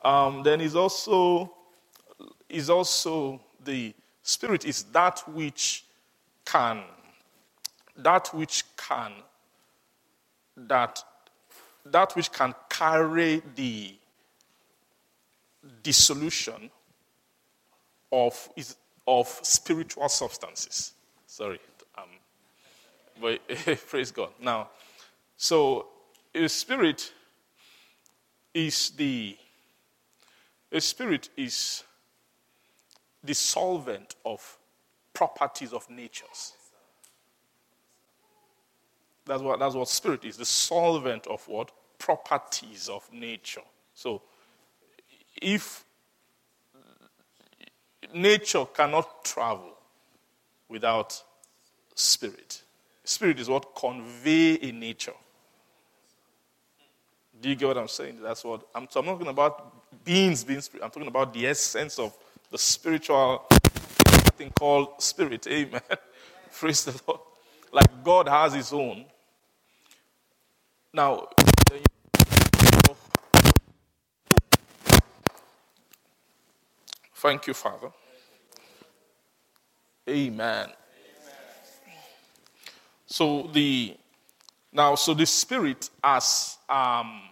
Um, 0.04 0.42
then 0.42 0.60
is 0.60 0.76
also 0.76 1.52
is 2.48 2.70
also 2.70 3.40
the 3.64 3.92
spirit 4.22 4.64
is 4.64 4.84
that 4.84 5.22
which 5.28 5.84
can 6.44 6.82
that 7.96 8.32
which 8.32 8.64
can 8.76 9.12
that 10.56 11.02
that 11.84 12.14
which 12.14 12.30
can 12.30 12.54
carry 12.68 13.42
the 13.56 13.94
dissolution 15.82 16.70
of, 18.12 18.48
of 19.06 19.28
spiritual 19.42 20.08
substances. 20.08 20.92
Sorry. 21.26 21.60
Um, 21.96 22.04
but 23.20 23.40
praise 23.88 24.10
God. 24.10 24.30
Now, 24.40 24.70
so 25.36 25.86
a 26.34 26.48
spirit 26.48 27.12
is 28.54 28.90
the 28.90 29.36
a 30.72 30.80
spirit 30.80 31.30
is 31.36 31.84
the 33.22 33.34
solvent 33.34 34.16
of 34.24 34.58
properties 35.14 35.72
of 35.72 35.88
natures. 35.88 36.52
That's 39.24 39.42
what, 39.42 39.58
that's 39.58 39.74
what 39.74 39.88
spirit 39.88 40.24
is 40.24 40.36
the 40.36 40.44
solvent 40.44 41.26
of 41.26 41.46
what? 41.48 41.72
Properties 41.98 42.88
of 42.88 43.08
nature. 43.12 43.62
So, 43.94 44.22
if 45.40 45.85
nature 48.14 48.64
cannot 48.66 49.24
travel 49.24 49.72
without 50.68 51.22
spirit, 51.94 52.62
spirit 53.04 53.40
is 53.40 53.48
what 53.48 53.74
convey 53.74 54.58
a 54.60 54.72
nature. 54.72 55.12
Do 57.40 57.48
you 57.50 57.54
get 57.54 57.68
what 57.68 57.78
I'm 57.78 57.88
saying? 57.88 58.18
That's 58.22 58.44
what 58.44 58.66
I'm, 58.74 58.88
so 58.90 59.00
I'm 59.00 59.06
not 59.06 59.12
talking 59.12 59.28
about 59.28 60.04
beings 60.04 60.42
being 60.42 60.60
spirit. 60.60 60.84
I'm 60.84 60.90
talking 60.90 61.08
about 61.08 61.34
the 61.34 61.46
essence 61.46 61.98
of 61.98 62.16
the 62.50 62.58
spiritual 62.58 63.44
thing 64.36 64.50
called 64.50 65.02
spirit. 65.02 65.46
Amen. 65.46 65.80
Praise 66.58 66.84
the 66.84 67.00
Lord. 67.06 67.20
Like 67.72 68.02
God 68.02 68.28
has 68.28 68.54
his 68.54 68.72
own. 68.72 69.04
Now, 70.92 71.28
thank 77.16 77.46
you, 77.46 77.54
Father. 77.54 77.90
Amen. 80.08 80.68
So 83.06 83.48
the 83.52 83.96
now, 84.72 84.94
so 84.94 85.14
the 85.14 85.26
spirit 85.26 85.90
as 86.02 86.58
um, 86.68 87.22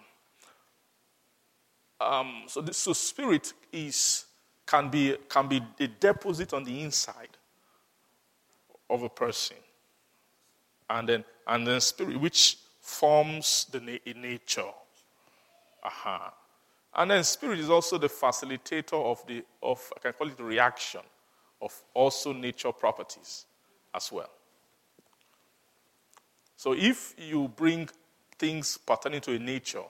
um, 2.00 2.42
so 2.46 2.60
the 2.60 2.72
so 2.72 2.92
spirit 2.92 3.52
is 3.72 4.24
can 4.66 4.88
be 4.88 5.16
can 5.28 5.48
be 5.48 5.60
a 5.78 5.86
deposit 5.86 6.52
on 6.52 6.64
the 6.64 6.82
inside 6.82 7.36
of 8.88 9.02
a 9.02 9.08
person, 9.08 9.56
and 10.88 11.08
then 11.08 11.24
and 11.46 11.66
then 11.66 11.80
spirit 11.80 12.18
which 12.18 12.58
forms 12.80 13.66
the 13.70 13.80
na- 13.80 14.20
nature. 14.20 14.62
Uh-huh. 15.82 16.30
And 16.96 17.10
then 17.10 17.24
spirit 17.24 17.58
is 17.58 17.70
also 17.70 17.98
the 17.98 18.08
facilitator 18.08 18.94
of 18.94 19.26
the 19.26 19.44
of 19.62 19.92
I 19.96 20.00
can 20.00 20.12
call 20.12 20.28
it 20.28 20.38
reaction 20.38 21.00
of 21.60 21.82
also 21.92 22.32
nature 22.32 22.72
properties 22.72 23.46
as 23.94 24.12
well. 24.12 24.30
So 26.56 26.72
if 26.72 27.14
you 27.18 27.48
bring 27.48 27.88
things 28.38 28.78
pertaining 28.78 29.20
to 29.22 29.34
a 29.34 29.38
nature 29.38 29.82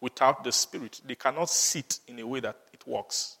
without 0.00 0.44
the 0.44 0.52
spirit, 0.52 1.00
they 1.04 1.14
cannot 1.14 1.50
sit 1.50 1.98
in 2.06 2.18
a 2.20 2.26
way 2.26 2.40
that 2.40 2.56
it 2.72 2.86
works. 2.86 3.38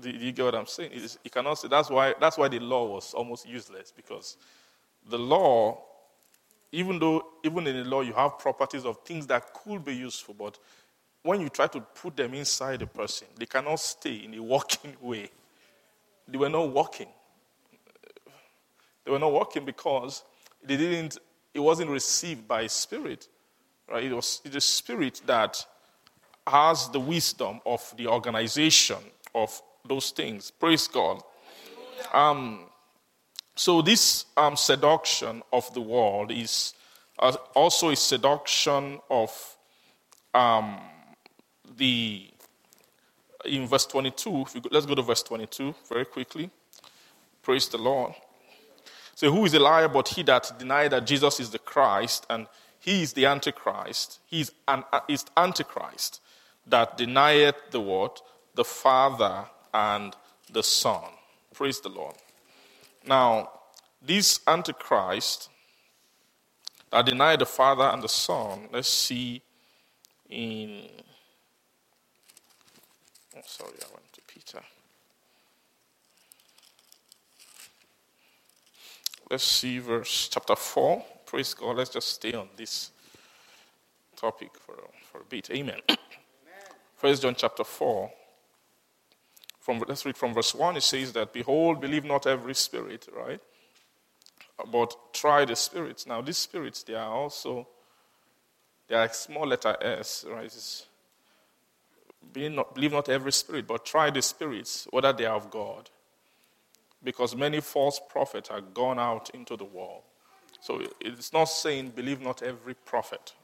Do 0.00 0.10
you 0.10 0.32
get 0.32 0.44
what 0.44 0.54
I'm 0.54 0.66
saying? 0.66 0.90
you 0.92 1.30
cannot 1.30 1.54
say 1.54 1.68
that's 1.68 1.90
why 1.90 2.14
that's 2.18 2.38
why 2.38 2.48
the 2.48 2.58
law 2.58 2.86
was 2.86 3.14
almost 3.14 3.46
useless 3.46 3.92
because 3.94 4.36
the 5.08 5.18
law 5.18 5.78
even 6.72 6.98
though 6.98 7.22
even 7.44 7.66
in 7.66 7.76
the 7.76 7.84
law 7.84 8.00
you 8.00 8.14
have 8.14 8.38
properties 8.38 8.86
of 8.86 8.98
things 9.04 9.26
that 9.26 9.52
could 9.52 9.84
be 9.84 9.94
useful, 9.94 10.34
but 10.34 10.58
when 11.22 11.40
you 11.40 11.48
try 11.48 11.66
to 11.68 11.80
put 11.80 12.16
them 12.16 12.34
inside 12.34 12.82
a 12.82 12.86
person, 12.86 13.28
they 13.38 13.46
cannot 13.46 13.76
stay 13.76 14.16
in 14.24 14.34
a 14.34 14.42
working 14.42 14.96
way. 15.00 15.30
They 16.26 16.38
were 16.38 16.48
not 16.48 16.72
working. 16.72 17.08
They 19.04 19.10
were 19.10 19.18
not 19.18 19.32
working 19.32 19.64
because 19.64 20.22
they 20.62 20.76
didn't. 20.76 21.18
It 21.54 21.60
wasn't 21.60 21.90
received 21.90 22.46
by 22.48 22.66
spirit, 22.66 23.28
right? 23.88 24.04
It 24.04 24.14
was 24.14 24.40
the 24.44 24.60
spirit 24.60 25.20
that 25.26 25.64
has 26.46 26.88
the 26.88 27.00
wisdom 27.00 27.60
of 27.66 27.92
the 27.96 28.06
organization 28.06 28.96
of 29.34 29.60
those 29.86 30.10
things. 30.10 30.50
Praise 30.50 30.88
God. 30.88 31.22
Um, 32.12 32.66
so, 33.54 33.82
this 33.82 34.26
um, 34.36 34.56
seduction 34.56 35.42
of 35.52 35.72
the 35.74 35.80
world 35.80 36.32
is 36.32 36.74
uh, 37.18 37.36
also 37.54 37.90
a 37.90 37.96
seduction 37.96 39.00
of 39.10 39.56
um, 40.32 40.80
the. 41.76 42.28
In 43.44 43.66
verse 43.66 43.86
22, 43.86 44.30
go, 44.30 44.68
let's 44.70 44.86
go 44.86 44.94
to 44.94 45.02
verse 45.02 45.22
22 45.24 45.74
very 45.88 46.04
quickly. 46.04 46.48
Praise 47.42 47.68
the 47.68 47.78
Lord. 47.78 48.14
So, 49.14 49.30
who 49.30 49.44
is 49.44 49.54
a 49.54 49.58
liar 49.58 49.88
but 49.88 50.08
he 50.08 50.22
that 50.24 50.52
denied 50.58 50.92
that 50.92 51.06
Jesus 51.06 51.40
is 51.40 51.50
the 51.50 51.58
Christ 51.58 52.26
and 52.30 52.46
he 52.78 53.02
is 53.02 53.12
the 53.12 53.26
Antichrist? 53.26 54.20
He 54.26 54.40
is 54.40 54.52
an 54.68 54.84
uh, 54.92 55.00
is 55.08 55.24
Antichrist 55.36 56.20
that 56.66 56.96
denieth 56.96 57.56
the 57.70 57.80
word, 57.80 58.12
the 58.54 58.64
Father 58.64 59.46
and 59.74 60.14
the 60.50 60.62
Son. 60.62 61.04
Praise 61.54 61.80
the 61.80 61.88
Lord. 61.88 62.14
Now, 63.06 63.50
this 64.00 64.40
Antichrist 64.46 65.48
that 66.90 67.06
deny 67.06 67.36
the 67.36 67.46
Father 67.46 67.84
and 67.84 68.02
the 68.02 68.08
Son, 68.08 68.68
let's 68.72 68.88
see 68.88 69.42
in. 70.28 70.88
Oh, 73.36 73.40
sorry, 73.46 73.72
I 73.80 73.92
went 73.92 74.12
to 74.12 74.20
Peter. 74.26 74.60
Let's 79.30 79.44
see 79.44 79.78
verse 79.78 80.28
chapter 80.30 80.54
4. 80.54 81.04
Praise 81.24 81.54
God. 81.54 81.76
Let's 81.76 81.90
just 81.90 82.08
stay 82.08 82.34
on 82.34 82.48
this 82.56 82.90
topic 84.16 84.50
for, 84.58 84.74
for 85.10 85.22
a 85.22 85.24
bit. 85.24 85.50
Amen. 85.50 85.80
First 86.96 87.22
John 87.22 87.34
chapter 87.36 87.64
4 87.64 88.10
from, 89.58 89.82
let's 89.88 90.04
read 90.04 90.16
from 90.16 90.34
verse 90.34 90.54
1. 90.54 90.76
It 90.76 90.82
says 90.82 91.12
that, 91.14 91.32
Behold, 91.32 91.80
believe 91.80 92.04
not 92.04 92.26
every 92.26 92.54
spirit, 92.54 93.08
right? 93.16 93.40
But 94.70 94.94
try 95.12 95.44
the 95.44 95.56
spirits. 95.56 96.06
Now, 96.06 96.20
these 96.20 96.36
spirits, 96.38 96.82
they 96.82 96.94
are 96.94 97.10
also, 97.10 97.66
they 98.88 98.96
are 98.96 99.08
small 99.12 99.46
letter 99.46 99.76
S, 99.80 100.26
right? 100.28 100.44
It's, 100.44 100.86
not, 102.34 102.74
believe 102.74 102.92
not 102.92 103.08
every 103.08 103.32
spirit, 103.32 103.66
but 103.66 103.84
try 103.84 104.10
the 104.10 104.22
spirits, 104.22 104.86
whether 104.90 105.12
they 105.12 105.26
are 105.26 105.36
of 105.36 105.50
God. 105.50 105.90
Because 107.04 107.34
many 107.34 107.60
false 107.60 108.00
prophets 108.10 108.48
are 108.50 108.60
gone 108.60 108.98
out 108.98 109.30
into 109.30 109.56
the 109.56 109.64
world. 109.64 110.02
So 110.60 110.80
it's 111.00 111.32
not 111.32 111.46
saying 111.46 111.90
believe 111.90 112.20
not 112.20 112.42
every 112.42 112.74
prophet, 112.74 113.34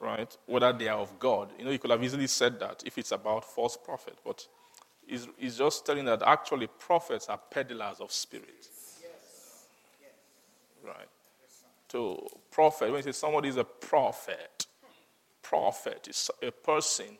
right? 0.00 0.36
Whether 0.46 0.72
they 0.72 0.88
are 0.88 0.98
of 0.98 1.18
God. 1.20 1.52
You 1.56 1.64
know, 1.64 1.70
you 1.70 1.78
could 1.78 1.92
have 1.92 2.02
easily 2.02 2.26
said 2.26 2.58
that 2.58 2.82
if 2.84 2.98
it's 2.98 3.12
about 3.12 3.44
false 3.44 3.76
prophet, 3.76 4.18
but 4.24 4.46
is 5.06 5.56
just 5.56 5.86
telling 5.86 6.04
that 6.06 6.22
actually 6.22 6.66
prophets 6.66 7.28
are 7.28 7.38
peddlers 7.38 8.00
of 8.00 8.12
spirit. 8.12 8.68
Yes. 9.00 9.66
Right. 10.84 11.08
To 11.90 12.26
prophet, 12.50 12.90
when 12.90 12.96
you 12.98 13.02
say 13.02 13.12
somebody 13.12 13.48
is 13.48 13.56
a 13.56 13.64
prophet, 13.64 14.66
prophet 15.42 16.08
is 16.08 16.30
a 16.42 16.50
person. 16.50 17.18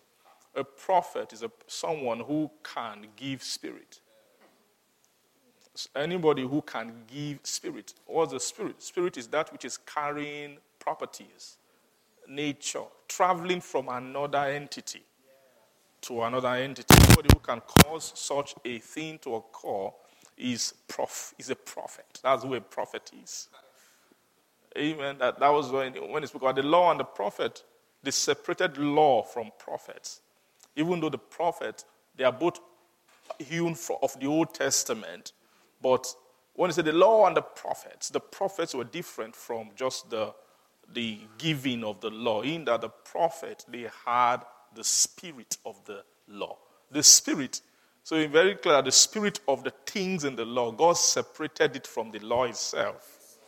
A 0.54 0.64
prophet 0.64 1.32
is 1.32 1.42
a, 1.42 1.50
someone 1.66 2.20
who 2.20 2.50
can 2.64 3.06
give 3.16 3.42
spirit. 3.42 4.00
Anybody 5.94 6.42
who 6.42 6.60
can 6.62 7.04
give 7.06 7.38
spirit. 7.44 7.94
What's 8.06 8.32
the 8.32 8.40
spirit? 8.40 8.82
Spirit 8.82 9.16
is 9.16 9.28
that 9.28 9.52
which 9.52 9.64
is 9.64 9.78
carrying 9.78 10.58
properties, 10.78 11.56
nature, 12.28 12.84
traveling 13.08 13.60
from 13.60 13.88
another 13.88 14.38
entity 14.38 15.02
to 16.02 16.22
another 16.22 16.48
entity. 16.48 16.94
Anybody 17.04 17.28
who 17.32 17.40
can 17.40 17.60
cause 17.60 18.12
such 18.14 18.54
a 18.64 18.78
thing 18.78 19.18
to 19.20 19.36
occur 19.36 19.90
is, 20.36 20.74
prof, 20.88 21.34
is 21.38 21.50
a 21.50 21.56
prophet. 21.56 22.20
That's 22.22 22.42
who 22.42 22.54
a 22.54 22.60
prophet 22.60 23.10
is. 23.22 23.48
Amen. 24.76 25.18
That, 25.18 25.38
that 25.40 25.48
was 25.48 25.70
when, 25.70 25.92
when 26.10 26.22
it 26.22 26.28
spoke 26.28 26.42
about 26.42 26.56
the 26.56 26.62
law 26.62 26.90
and 26.90 27.00
the 27.00 27.04
prophet, 27.04 27.64
they 28.02 28.10
separated 28.10 28.78
law 28.78 29.22
from 29.22 29.50
prophets. 29.58 30.20
Even 30.76 31.00
though 31.00 31.10
the 31.10 31.18
prophets, 31.18 31.84
they 32.16 32.24
are 32.24 32.32
both 32.32 32.58
hewn 33.38 33.76
of 34.02 34.18
the 34.20 34.26
Old 34.26 34.54
Testament, 34.54 35.32
but 35.82 36.06
When 36.54 36.68
you 36.68 36.74
say 36.74 36.82
the 36.82 36.92
law 36.92 37.26
and 37.26 37.36
the 37.36 37.42
prophets, 37.42 38.10
the 38.10 38.20
prophets 38.20 38.74
were 38.74 38.84
different 38.84 39.34
from 39.34 39.70
just 39.76 40.10
the, 40.10 40.34
the 40.92 41.18
giving 41.38 41.84
of 41.84 42.00
the 42.00 42.10
law, 42.10 42.42
in 42.42 42.64
that 42.66 42.82
the 42.82 42.88
prophet, 42.88 43.64
they 43.68 43.86
had 44.04 44.38
the 44.74 44.84
spirit 44.84 45.56
of 45.64 45.82
the 45.86 46.02
law. 46.28 46.58
The 46.90 47.02
spirit, 47.02 47.60
so 48.02 48.28
very 48.28 48.56
clear, 48.56 48.82
the 48.82 48.92
spirit 48.92 49.40
of 49.48 49.64
the 49.64 49.72
things 49.86 50.24
in 50.24 50.36
the 50.36 50.44
law, 50.44 50.70
God 50.70 50.98
separated 50.98 51.76
it 51.76 51.86
from 51.86 52.10
the 52.10 52.18
law 52.18 52.44
itself. 52.44 53.38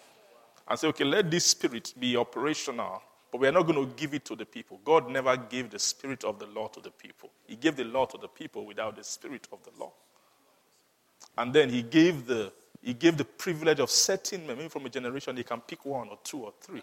And 0.66 0.78
say, 0.78 0.88
okay, 0.88 1.04
let 1.04 1.30
this 1.30 1.46
spirit 1.46 1.92
be 1.98 2.16
operational 2.16 3.02
but 3.32 3.40
we 3.40 3.48
are 3.48 3.52
not 3.52 3.66
going 3.66 3.88
to 3.88 3.94
give 3.96 4.12
it 4.12 4.26
to 4.26 4.36
the 4.36 4.44
people. 4.44 4.78
God 4.84 5.10
never 5.10 5.36
gave 5.36 5.70
the 5.70 5.78
spirit 5.78 6.22
of 6.22 6.38
the 6.38 6.46
law 6.46 6.68
to 6.68 6.80
the 6.80 6.90
people. 6.90 7.30
He 7.46 7.56
gave 7.56 7.76
the 7.76 7.84
law 7.84 8.04
to 8.04 8.18
the 8.18 8.28
people 8.28 8.66
without 8.66 8.94
the 8.94 9.02
spirit 9.02 9.48
of 9.50 9.58
the 9.64 9.70
law. 9.80 9.92
And 11.38 11.52
then 11.52 11.70
he 11.70 11.82
gave 11.82 12.26
the 12.26 12.52
he 12.82 12.94
gave 12.94 13.16
the 13.16 13.24
privilege 13.24 13.78
of 13.78 13.90
setting 13.90 14.44
men, 14.44 14.68
from 14.68 14.84
a 14.86 14.88
generation, 14.88 15.36
they 15.36 15.44
can 15.44 15.60
pick 15.60 15.86
one 15.86 16.08
or 16.08 16.18
two 16.24 16.38
or 16.40 16.52
three, 16.60 16.82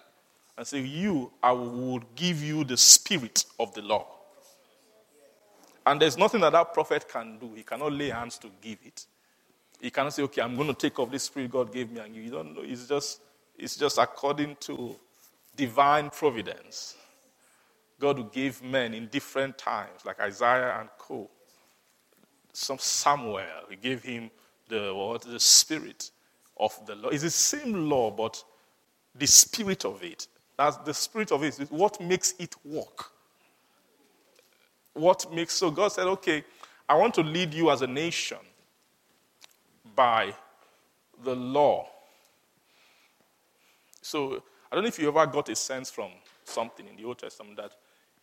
and 0.57 0.65
say, 0.65 0.79
You, 0.79 1.29
I 1.43 1.51
will 1.51 2.01
give 2.15 2.41
you 2.41 2.63
the 2.63 2.77
spirit 2.77 3.45
of 3.59 3.73
the 3.73 3.81
law. 3.81 4.07
And 5.85 6.01
there's 6.01 6.17
nothing 6.17 6.39
that 6.41 6.53
that 6.53 6.73
prophet 6.73 7.05
can 7.07 7.37
do. 7.37 7.51
He 7.53 7.63
cannot 7.63 7.91
lay 7.91 8.09
hands 8.09 8.37
to 8.39 8.47
give 8.61 8.77
it. 8.85 9.05
He 9.81 9.91
cannot 9.91 10.13
say, 10.13 10.23
Okay, 10.23 10.41
I'm 10.41 10.55
going 10.55 10.69
to 10.69 10.73
take 10.73 10.97
off 10.99 11.11
this 11.11 11.23
spirit 11.23 11.51
God 11.51 11.73
gave 11.73 11.91
me 11.91 11.99
and 11.99 12.15
you. 12.15 12.21
You 12.21 12.31
don't 12.31 12.55
know. 12.55 12.61
It's 12.63 12.87
just, 12.87 13.19
it's 13.57 13.75
just 13.75 13.97
according 13.97 14.55
to 14.61 14.95
divine 15.59 16.09
providence. 16.09 16.95
God 17.99 18.17
will 18.17 18.31
give 18.31 18.63
men 18.63 18.93
in 18.93 19.07
different 19.07 19.57
times, 19.57 20.05
like 20.05 20.17
Isaiah 20.21 20.77
and 20.79 20.89
Co. 20.97 21.29
Some 22.53 22.77
Samuel, 22.77 23.65
he 23.69 23.75
gave 23.75 24.01
him 24.01 24.31
the 24.69 24.93
what 24.95 25.21
the 25.23 25.39
spirit 25.39 26.11
of 26.57 26.73
the 26.85 26.95
law. 26.95 27.09
It's 27.09 27.23
the 27.23 27.29
same 27.29 27.89
law, 27.89 28.09
but 28.09 28.41
the 29.13 29.27
spirit 29.27 29.83
of 29.83 30.01
it. 30.01 30.27
That's 30.57 30.77
the 30.77 30.93
spirit 30.93 31.31
of 31.33 31.43
it 31.43 31.59
is 31.59 31.69
what 31.69 31.99
makes 31.99 32.35
it 32.39 32.55
work. 32.63 33.11
What 34.93 35.31
makes 35.33 35.53
so 35.53 35.69
God 35.69 35.91
said, 35.91 36.07
okay, 36.07 36.45
I 36.87 36.95
want 36.95 37.13
to 37.15 37.21
lead 37.21 37.53
you 37.53 37.69
as 37.69 37.81
a 37.81 37.87
nation 37.87 38.37
by 39.93 40.33
the 41.23 41.35
law. 41.35 41.87
So 44.01 44.41
I 44.71 44.75
don't 44.75 44.83
know 44.83 44.89
if 44.89 44.99
you 44.99 45.07
ever 45.07 45.25
got 45.25 45.49
a 45.49 45.55
sense 45.55 45.89
from 45.89 46.11
something 46.43 46.87
in 46.87 46.95
the 46.95 47.05
Old 47.05 47.17
Testament 47.17 47.57
that 47.57 47.71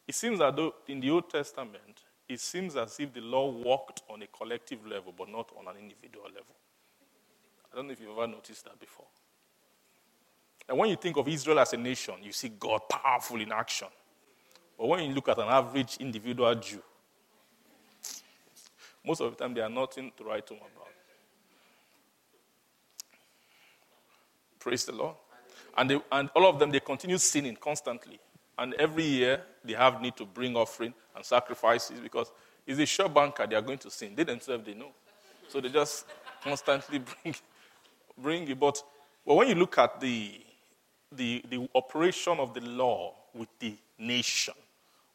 it 0.07 0.15
seems 0.15 0.39
that 0.39 0.55
though 0.55 0.75
in 0.87 1.01
the 1.01 1.11
Old 1.11 1.29
Testament, 1.29 2.03
it 2.29 2.41
seems 2.41 2.77
as 2.77 2.99
if 3.01 3.13
the 3.13 3.21
law 3.21 3.51
worked 3.51 4.03
on 4.09 4.23
a 4.23 4.27
collective 4.29 4.87
level, 4.87 5.13
but 5.17 5.29
not 5.29 5.51
on 5.59 5.67
an 5.69 5.81
individual 5.81 6.27
level. 6.27 6.55
I 7.73 7.77
don't 7.77 7.87
know 7.87 7.93
if 7.93 8.01
you've 8.01 8.17
ever 8.17 8.27
noticed 8.27 8.65
that 8.65 8.79
before. 8.79 9.07
And 10.69 10.79
when 10.79 10.91
you 10.91 10.97
think 10.97 11.17
of 11.17 11.29
Israel 11.29 11.61
as 11.61 11.73
a 11.73 11.77
nation, 11.77 12.15
you 12.23 12.33
see 12.33 12.49
God 12.49 12.81
powerful 12.89 13.41
in 13.41 13.53
action. 13.53 13.89
But 14.79 14.87
when 14.89 15.05
you 15.05 15.15
look 15.15 15.29
at 15.29 15.39
an 15.39 15.49
average 15.49 15.97
individual 15.99 16.55
Jew, 16.57 16.83
most 19.05 19.21
of 19.21 19.31
the 19.31 19.43
time 19.43 19.55
they 19.55 19.61
are 19.61 19.69
nothing 19.69 20.11
to 20.17 20.25
write 20.25 20.49
home 20.49 20.59
about. 20.59 20.89
Praise 24.59 24.85
the 24.85 24.93
Lord. 24.93 25.15
And, 25.77 25.91
they, 25.91 26.01
and 26.13 26.31
all 26.35 26.49
of 26.49 26.59
them, 26.59 26.71
they 26.71 26.81
continue 26.81 27.19
sinning 27.19 27.57
constantly. 27.57 28.19
And 28.59 28.75
every 28.75 29.05
year, 29.05 29.43
they 29.65 29.75
have 29.75 30.01
need 30.01 30.17
to 30.17 30.25
bring 30.25 30.57
offering 30.57 30.95
and 31.15 31.25
sacrifices 31.25 32.01
because 32.01 32.31
it's 32.67 32.81
a 32.81 32.87
sure 32.87 33.09
banker 33.09 33.47
they 33.47 33.57
are 33.57 33.63
going 33.63 33.79
to 33.79 33.91
sin. 33.91 34.13
They 34.15 34.25
themselves, 34.25 34.65
they 34.65 34.75
know. 34.75 34.91
So 35.49 35.61
they 35.61 35.69
just 35.69 36.07
constantly 36.43 36.99
bring, 37.23 37.35
bring 38.17 38.49
it. 38.49 38.59
But, 38.59 38.83
when 39.25 39.49
you 39.49 39.57
look 39.57 39.77
at 39.79 40.01
the, 40.01 40.41
the, 41.13 41.43
the 41.51 41.69
operation 41.75 42.39
of 42.39 42.55
the 42.55 42.61
law 42.61 43.15
with 43.35 43.49
the 43.59 43.75
nation 43.99 44.55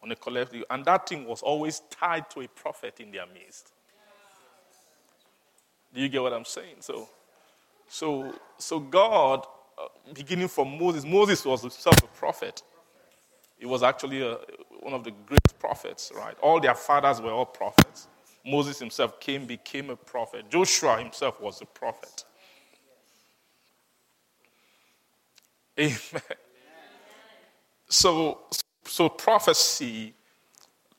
on 0.03 0.11
a 0.11 0.15
collective, 0.15 0.63
and 0.69 0.85
that 0.85 1.07
thing 1.07 1.25
was 1.25 1.41
always 1.41 1.81
tied 1.89 2.29
to 2.31 2.41
a 2.41 2.47
prophet 2.47 2.99
in 2.99 3.11
their 3.11 3.25
midst. 3.33 3.71
Do 5.93 6.01
you 6.01 6.09
get 6.09 6.21
what 6.21 6.33
I'm 6.33 6.45
saying? 6.45 6.77
So, 6.81 7.09
so, 7.87 8.33
so 8.57 8.79
God 8.79 9.45
Uh, 9.81 9.87
beginning 10.13 10.47
from 10.47 10.77
Moses. 10.77 11.05
Moses 11.05 11.43
was 11.45 11.61
himself 11.61 12.03
a 12.03 12.07
prophet. 12.07 12.61
He 13.57 13.65
was 13.65 13.83
actually 13.83 14.21
a, 14.21 14.37
one 14.81 14.93
of 14.93 15.03
the 15.03 15.11
great 15.25 15.59
prophets, 15.59 16.11
right? 16.15 16.37
All 16.41 16.59
their 16.59 16.75
fathers 16.75 17.21
were 17.21 17.31
all 17.31 17.45
prophets. 17.45 18.07
Moses 18.45 18.79
himself 18.79 19.19
came, 19.19 19.45
became 19.45 19.89
a 19.89 19.95
prophet. 19.95 20.49
Joshua 20.49 20.99
himself 20.99 21.41
was 21.41 21.61
a 21.61 21.65
prophet. 21.65 22.25
Amen. 25.79 25.97
So, 27.89 28.39
so 28.85 29.09
prophecy, 29.09 30.13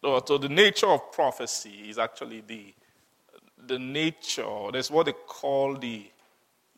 so 0.02 0.38
the 0.38 0.48
nature 0.48 0.88
of 0.88 1.12
prophecy 1.12 1.88
is 1.88 1.98
actually 1.98 2.42
the, 2.46 2.74
the 3.66 3.78
nature, 3.78 4.70
that's 4.72 4.90
what 4.90 5.06
they 5.06 5.12
call 5.12 5.76
the 5.76 6.11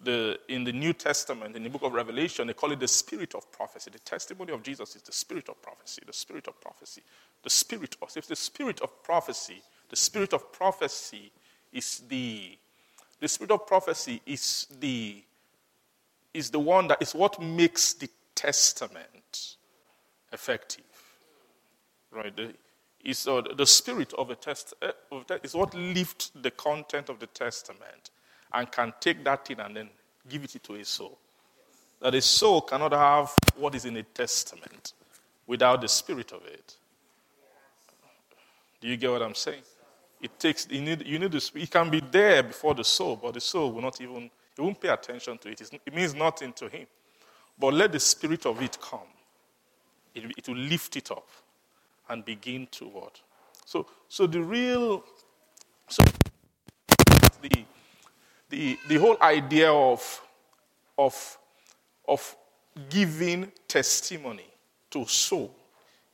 the, 0.05 0.39
in 0.49 0.65
the 0.65 0.73
New 0.73 0.93
Testament, 0.93 1.57
in 1.57 1.63
the 1.63 1.71
book 1.71 1.83
of 1.83 1.93
Revelation, 1.93 2.47
they 2.47 2.53
call 2.53 2.73
it 2.73 2.81
the 2.81 2.89
spirit 2.89 3.35
of 3.35 3.51
prophecy. 3.51 3.91
The 3.91 3.99
testimony 4.01 4.53
of 4.53 4.63
Jesus 4.63 4.97
is 4.97 5.03
the 5.03 5.13
spirit 5.13 5.49
of 5.49 5.61
prophecy, 5.63 6.03
the 6.07 6.13
spirit 6.13 6.47
of 6.49 6.61
prophecy. 6.61 7.03
The 7.43 7.51
spirit 7.51 7.97
of, 8.01 8.09
if 8.17 8.27
the 8.27 8.37
spirit 8.37 8.81
of 8.81 9.03
prophecy, 9.03 9.63
the 9.91 9.97
spirit 9.97 10.33
of 10.33 10.53
prophecy 10.53 11.31
is 11.73 12.03
the, 12.09 12.57
the 13.21 13.29
spirit 13.29 13.51
of 13.51 13.67
prophecy 13.67 14.23
is 14.25 14.67
the, 14.81 15.23
is 16.33 16.51
the 16.51 16.59
one 16.59 16.89
that 16.89 17.03
is 17.03 17.15
what 17.15 17.41
makes 17.41 17.93
the 17.95 18.09
testament 18.35 19.57
effective. 20.33 20.85
Right? 22.11 22.35
The, 22.35 22.55
is 23.05 23.29
uh, 23.29 23.43
the 23.55 23.67
spirit 23.67 24.15
of 24.15 24.31
a 24.31 24.35
test 24.35 24.73
uh, 24.81 24.93
is 25.43 25.55
what 25.55 25.75
lifts 25.75 26.31
the 26.35 26.51
content 26.51 27.11
of 27.11 27.19
the 27.21 27.27
testament 27.27 28.11
and 28.55 28.71
can 28.71 28.93
take 29.01 29.25
that 29.25 29.47
thing 29.47 29.61
and 29.61 29.77
then 29.77 29.91
give 30.29 30.45
it 30.45 30.63
to 30.63 30.75
a 30.77 30.85
soul. 30.85 31.19
That 32.01 32.15
a 32.15 32.23
soul 32.23 32.61
cannot 32.63 32.93
have 32.93 33.35
what 33.57 33.75
is 33.75 33.85
in 33.85 33.97
a 33.97 34.03
testament 34.03 34.93
without 35.47 35.81
the 35.81 35.89
spirit 35.89 36.33
of 36.33 36.45
it. 36.47 36.77
Do 38.81 38.89
you 38.89 38.97
get 38.97 39.11
what 39.11 39.23
I'm 39.23 39.35
saying? 39.35 39.63
It 40.21 40.39
takes 40.39 40.69
you 40.71 40.81
need 40.81 41.07
you 41.07 41.19
need 41.19 41.33
to 41.33 41.59
it 41.59 41.71
can 41.71 41.91
be 41.91 42.01
there 42.01 42.43
before 42.43 42.75
the 42.75 42.85
soul, 42.85 43.17
but 43.17 43.35
the 43.35 43.41
soul 43.41 43.73
will 43.73 43.83
not 43.83 44.01
even 44.01 44.31
it 44.57 44.61
won't 44.61 44.81
pay 44.81 44.89
attention 44.89 45.37
to 45.39 45.49
it. 45.49 45.61
It 45.61 45.95
means 45.95 46.15
nothing 46.15 46.53
to 46.55 46.69
him. 46.69 46.87
But 47.59 47.75
let 47.75 47.93
the 47.93 48.01
spirit 48.01 48.47
of 48.47 48.61
it 48.63 48.79
come. 48.81 49.09
It, 50.15 50.25
it 50.37 50.49
will 50.49 50.57
lift 50.57 50.97
it 50.97 51.11
up 51.11 51.29
and 52.09 52.25
begin 52.25 52.69
to 52.73 52.85
what? 52.87 53.21
So 53.65 53.87
so 54.09 54.27
the 54.27 54.41
real 54.41 55.05
so 55.89 56.03
the 57.43 57.65
the, 58.55 58.79
the 58.87 58.97
whole 58.99 59.17
idea 59.21 59.71
of, 59.73 60.23
of, 60.97 61.39
of 62.07 62.37
giving 62.89 63.51
testimony 63.67 64.47
to 64.91 65.05
soul, 65.07 65.55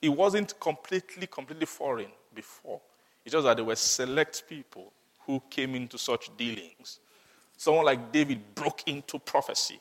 it 0.01 0.09
wasn't 0.09 0.59
completely, 0.59 1.27
completely 1.27 1.67
foreign 1.67 2.11
before. 2.35 2.81
It's 3.25 3.35
just 3.35 3.45
that 3.45 3.57
there 3.57 3.65
were 3.65 3.77
select 3.77 4.45
people 4.49 4.91
who 5.27 5.43
came 5.51 5.75
into 5.75 5.99
such 5.99 6.35
dealings. 6.39 7.01
Someone 7.59 7.85
like 7.85 8.11
David 8.11 8.55
broke 8.55 8.85
into 8.87 9.19
prophecy. 9.19 9.79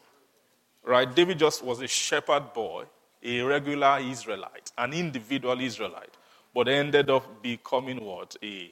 Right? 0.84 1.14
David 1.14 1.40
just 1.40 1.64
was 1.64 1.82
a 1.82 1.88
shepherd 1.88 2.52
boy, 2.54 2.86
a 3.24 3.42
regular 3.42 4.00
Israelite, 4.02 4.72
an 4.78 4.94
individual 4.94 5.60
Israelite, 5.62 6.16
but 6.54 6.68
ended 6.68 7.10
up 7.10 7.42
becoming 7.42 8.04
what? 8.04 8.36
A, 8.44 8.72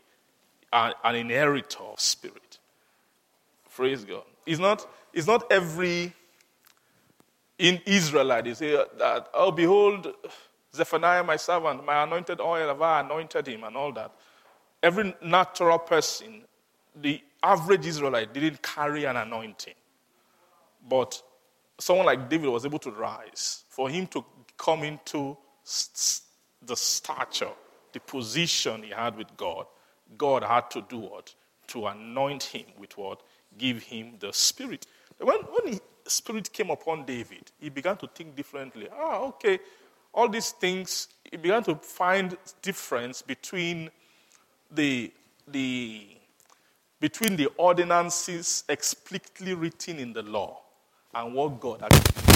an 0.73 1.15
inheritor 1.15 1.83
of 1.83 1.99
spirit. 2.01 2.46
Praise 3.77 4.03
God. 4.03 4.23
It's 4.43 4.59
not, 4.59 4.87
it's 5.13 5.27
not 5.27 5.51
every 5.51 6.11
in 7.59 7.79
Israelite 7.85 8.45
they 8.45 8.55
say 8.55 8.71
that, 8.71 9.29
oh, 9.35 9.51
behold, 9.51 10.15
Zephaniah, 10.73 11.23
my 11.23 11.35
servant, 11.35 11.85
my 11.85 12.01
anointed 12.01 12.41
oil, 12.41 12.69
have 12.69 12.81
I 12.81 13.01
anointed 13.01 13.47
him, 13.47 13.63
and 13.65 13.77
all 13.77 13.91
that. 13.93 14.11
Every 14.81 15.13
natural 15.23 15.77
person, 15.77 16.41
the 16.99 17.21
average 17.43 17.85
Israelite, 17.85 18.33
didn't 18.33 18.63
carry 18.63 19.05
an 19.05 19.15
anointing. 19.15 19.75
But 20.89 21.21
someone 21.79 22.07
like 22.07 22.29
David 22.29 22.49
was 22.49 22.65
able 22.65 22.79
to 22.79 22.89
rise. 22.89 23.63
For 23.69 23.91
him 23.91 24.07
to 24.07 24.25
come 24.57 24.81
into 24.81 25.37
the 26.65 26.75
stature, 26.75 27.53
the 27.93 27.99
position 27.99 28.81
he 28.81 28.89
had 28.89 29.15
with 29.15 29.37
God, 29.37 29.67
God 30.17 30.41
had 30.41 30.71
to 30.71 30.81
do 30.89 30.97
what? 30.97 31.35
To 31.67 31.85
anoint 31.85 32.41
him 32.41 32.65
with 32.79 32.97
what? 32.97 33.21
Give 33.57 33.83
him 33.83 34.13
the 34.19 34.31
Spirit. 34.31 34.85
When, 35.19 35.37
when 35.37 35.73
the 35.73 36.09
Spirit 36.09 36.51
came 36.51 36.69
upon 36.69 37.05
David, 37.05 37.51
he 37.59 37.69
began 37.69 37.97
to 37.97 38.07
think 38.07 38.35
differently. 38.35 38.87
Ah, 38.93 39.19
okay. 39.21 39.59
All 40.13 40.29
these 40.29 40.51
things, 40.51 41.09
he 41.29 41.37
began 41.37 41.63
to 41.63 41.75
find 41.75 42.37
difference 42.61 43.21
between 43.21 43.89
the, 44.71 45.11
the, 45.47 46.07
between 46.99 47.35
the 47.35 47.47
ordinances 47.57 48.63
explicitly 48.69 49.53
written 49.53 49.99
in 49.99 50.13
the 50.13 50.23
law 50.23 50.61
and 51.13 51.33
what 51.33 51.59
God 51.59 51.83
actually 51.83 52.27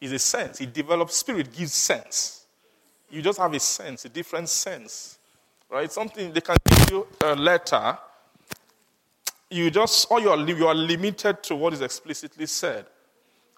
is 0.00 0.12
a 0.12 0.18
sense. 0.18 0.60
It 0.60 0.72
develops 0.72 1.16
spirit, 1.16 1.52
gives 1.52 1.72
sense. 1.72 2.46
You 3.10 3.22
just 3.22 3.38
have 3.38 3.54
a 3.54 3.60
sense, 3.60 4.04
a 4.04 4.08
different 4.08 4.48
sense. 4.48 5.18
Right? 5.70 5.90
Something 5.90 6.32
they 6.32 6.40
can 6.40 6.56
give 6.64 6.90
you 6.90 7.06
a 7.22 7.34
letter. 7.34 7.98
You 9.50 9.70
just 9.70 10.06
or 10.10 10.20
you 10.20 10.30
are 10.30 10.38
you 10.38 10.66
are 10.66 10.74
limited 10.74 11.42
to 11.44 11.56
what 11.56 11.72
is 11.72 11.80
explicitly 11.80 12.46
said. 12.46 12.86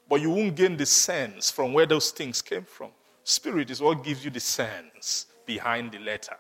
But 0.09 0.21
you 0.21 0.31
won't 0.31 0.55
gain 0.55 0.77
the 0.77 0.87
sense 0.87 1.51
from 1.51 1.73
where 1.73 1.87
those 1.87 2.11
things 2.11 2.41
came 2.41 2.65
from. 2.65 2.91
Spirit 3.25 3.71
is 3.71 3.81
what 3.81 4.05
gives 4.05 4.25
you 4.25 4.31
the 4.31 4.41
sense 4.41 5.27
behind 5.47 5.93
the 5.93 5.99
letter. 5.99 6.37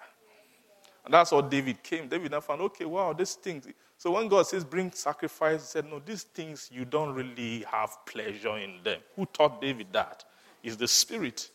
And 1.05 1.15
that's 1.15 1.33
what 1.33 1.51
David 1.51 1.83
came. 1.83 2.09
David 2.09 2.33
now 2.33 2.41
found, 2.41 2.61
okay, 2.63 2.85
wow, 2.85 3.13
these 3.13 3.35
things. 3.35 3.67
So 3.97 4.13
when 4.13 4.29
God 4.29 4.47
says 4.47 4.65
bring 4.65 4.93
sacrifice, 4.93 5.63
he 5.63 5.67
said, 5.67 5.91
no, 5.91 6.01
these 6.05 6.25
things 6.25 6.69
you 6.73 6.85
don't 6.85 7.15
really 7.15 7.65
have 7.71 7.97
pleasure 8.07 8.57
in 8.59 8.75
them. 8.85 9.01
Who 9.15 9.27
taught 9.27 9.61
David 9.61 9.89
that? 9.93 10.25
Is 10.63 10.77
the 10.77 10.89
Spirit. 10.89 11.49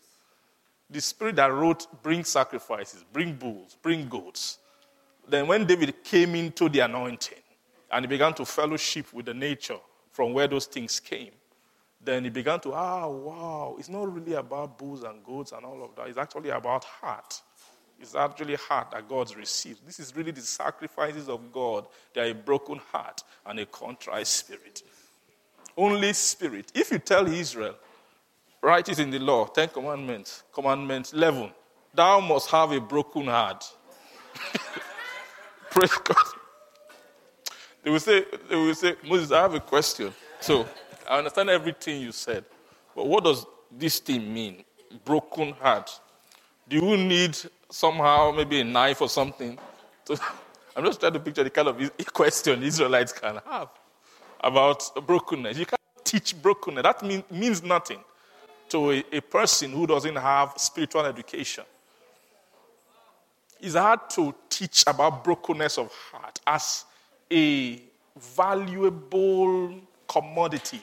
The 0.90 1.02
Spirit 1.02 1.36
that 1.38 1.52
wrote, 1.52 1.88
bring 2.02 2.24
sacrifices, 2.24 3.06
bring 3.14 3.36
bulls, 3.36 3.78
bring 3.82 4.08
goats. 4.08 4.60
Then 5.28 5.48
when 5.48 5.66
David 5.66 6.04
came 6.04 6.36
into 6.36 6.68
the 6.68 6.80
anointing 6.80 7.38
and 7.92 8.06
he 8.06 8.08
began 8.08 8.34
to 8.36 8.46
fellowship 8.46 9.14
with 9.14 9.26
the 9.26 9.34
nature 9.34 9.78
from 10.12 10.34
where 10.34 10.48
those 10.48 10.66
things 10.66 11.00
came, 11.00 11.32
then 12.04 12.24
he 12.24 12.30
began 12.30 12.60
to, 12.62 12.74
ah, 12.74 13.08
wow, 13.08 13.76
it's 13.78 13.90
not 13.90 14.12
really 14.12 14.34
about 14.34 14.78
bulls 14.78 15.04
and 15.04 15.24
goats 15.24 15.52
and 15.52 15.64
all 15.66 15.84
of 15.84 15.96
that. 15.96 16.08
It's 16.08 16.18
actually 16.18 16.50
about 16.50 16.84
heart. 16.84 17.42
It's 18.00 18.16
actually 18.16 18.56
heart 18.56 18.92
that 18.92 19.08
God 19.08 19.36
receives. 19.36 19.80
This 19.86 20.00
is 20.00 20.16
really 20.16 20.32
the 20.32 20.42
sacrifices 20.42 21.30
of 21.30 21.52
God. 21.52 21.86
They 22.14 22.22
are 22.22 22.32
a 22.32 22.34
broken 22.34 22.80
heart 22.92 23.22
and 23.46 23.60
a 23.60 23.66
contrite 23.68 24.26
spirit. 24.26 24.82
Only 25.78 26.14
spirit. 26.14 26.72
If 26.74 26.92
you 26.92 26.98
tell 26.98 27.28
Israel, 27.28 27.76
write 28.62 28.90
it 28.90 28.98
in 28.98 29.12
the 29.12 29.20
law, 29.20 29.46
Ten 29.46 29.70
Commandments, 29.70 30.44
Commandment 30.52 31.14
11, 31.14 31.52
thou 31.94 32.20
must 32.20 32.50
have 32.50 32.72
a 32.72 32.82
broken 32.82 33.28
heart. 33.28 33.64
Praise 35.70 35.94
God. 36.04 36.41
They 37.84 37.90
will 37.90 38.00
say, 38.00 38.26
they 38.50 38.56
will 38.56 38.76
say, 38.76 38.96
Moses, 39.08 39.32
I 39.32 39.42
have 39.42 39.54
a 39.56 39.60
question. 39.60 40.14
So, 40.40 40.68
I 41.10 41.18
understand 41.18 41.50
everything 41.50 42.02
you 42.02 42.12
said, 42.12 42.46
but 42.96 43.08
what 43.08 43.24
does 43.24 43.46
this 43.72 44.00
thing 44.00 44.34
mean? 44.34 44.64
Broken 45.06 45.54
heart. 45.54 45.90
Do 46.70 46.78
you 46.78 46.98
need 46.98 47.38
somehow 47.70 48.32
maybe 48.36 48.62
a 48.62 48.64
knife 48.64 49.02
or 49.02 49.10
something? 49.10 49.58
So, 50.06 50.16
I'm 50.76 50.86
just 50.86 51.00
trying 51.00 51.14
to 51.14 51.20
picture 51.20 51.44
the 51.44 51.50
kind 51.50 51.68
of 51.68 51.98
question 52.14 52.64
Israelites 52.64 53.12
can 53.14 53.40
have 53.50 53.70
about 54.40 54.84
brokenness. 55.06 55.58
You 55.58 55.66
can't 55.66 55.82
teach 56.04 56.40
brokenness. 56.42 56.84
That 56.84 57.04
mean, 57.04 57.24
means 57.30 57.64
nothing 57.64 58.00
to 58.70 58.92
a, 58.92 59.04
a 59.12 59.22
person 59.22 59.72
who 59.72 59.88
doesn't 59.88 60.16
have 60.16 60.54
spiritual 60.58 61.06
education. 61.06 61.66
It's 63.60 63.76
hard 63.76 64.10
to 64.12 64.34
teach 64.50 64.84
about 64.88 65.24
brokenness 65.24 65.78
of 65.78 65.92
heart 66.12 66.40
as 66.48 66.86
a 67.32 67.82
valuable 68.18 69.80
commodity 70.08 70.82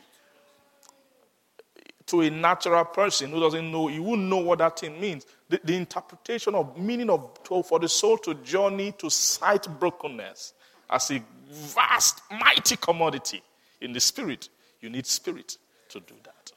to 2.07 2.23
a 2.23 2.31
natural 2.31 2.85
person 2.87 3.31
who 3.31 3.39
doesn't 3.39 3.71
know, 3.71 3.89
you 3.89 4.03
won't 4.03 4.23
know 4.23 4.39
what 4.39 4.59
that 4.59 4.79
thing 4.79 4.99
means. 4.99 5.27
The, 5.49 5.61
the 5.63 5.77
interpretation 5.77 6.55
of 6.55 6.79
meaning 6.79 7.11
of 7.11 7.39
for 7.45 7.79
the 7.79 7.89
soul 7.89 8.17
to 8.19 8.35
journey 8.35 8.93
to 8.93 9.11
sight 9.11 9.67
brokenness 9.79 10.55
as 10.91 11.11
a 11.11 11.23
vast, 11.51 12.23
mighty 12.31 12.77
commodity 12.77 13.43
in 13.81 13.93
the 13.93 14.01
spirit. 14.01 14.49
You 14.81 14.89
need 14.89 15.07
spirit 15.07 15.59
to 15.91 16.01
do 16.01 16.15
that. 16.25 16.53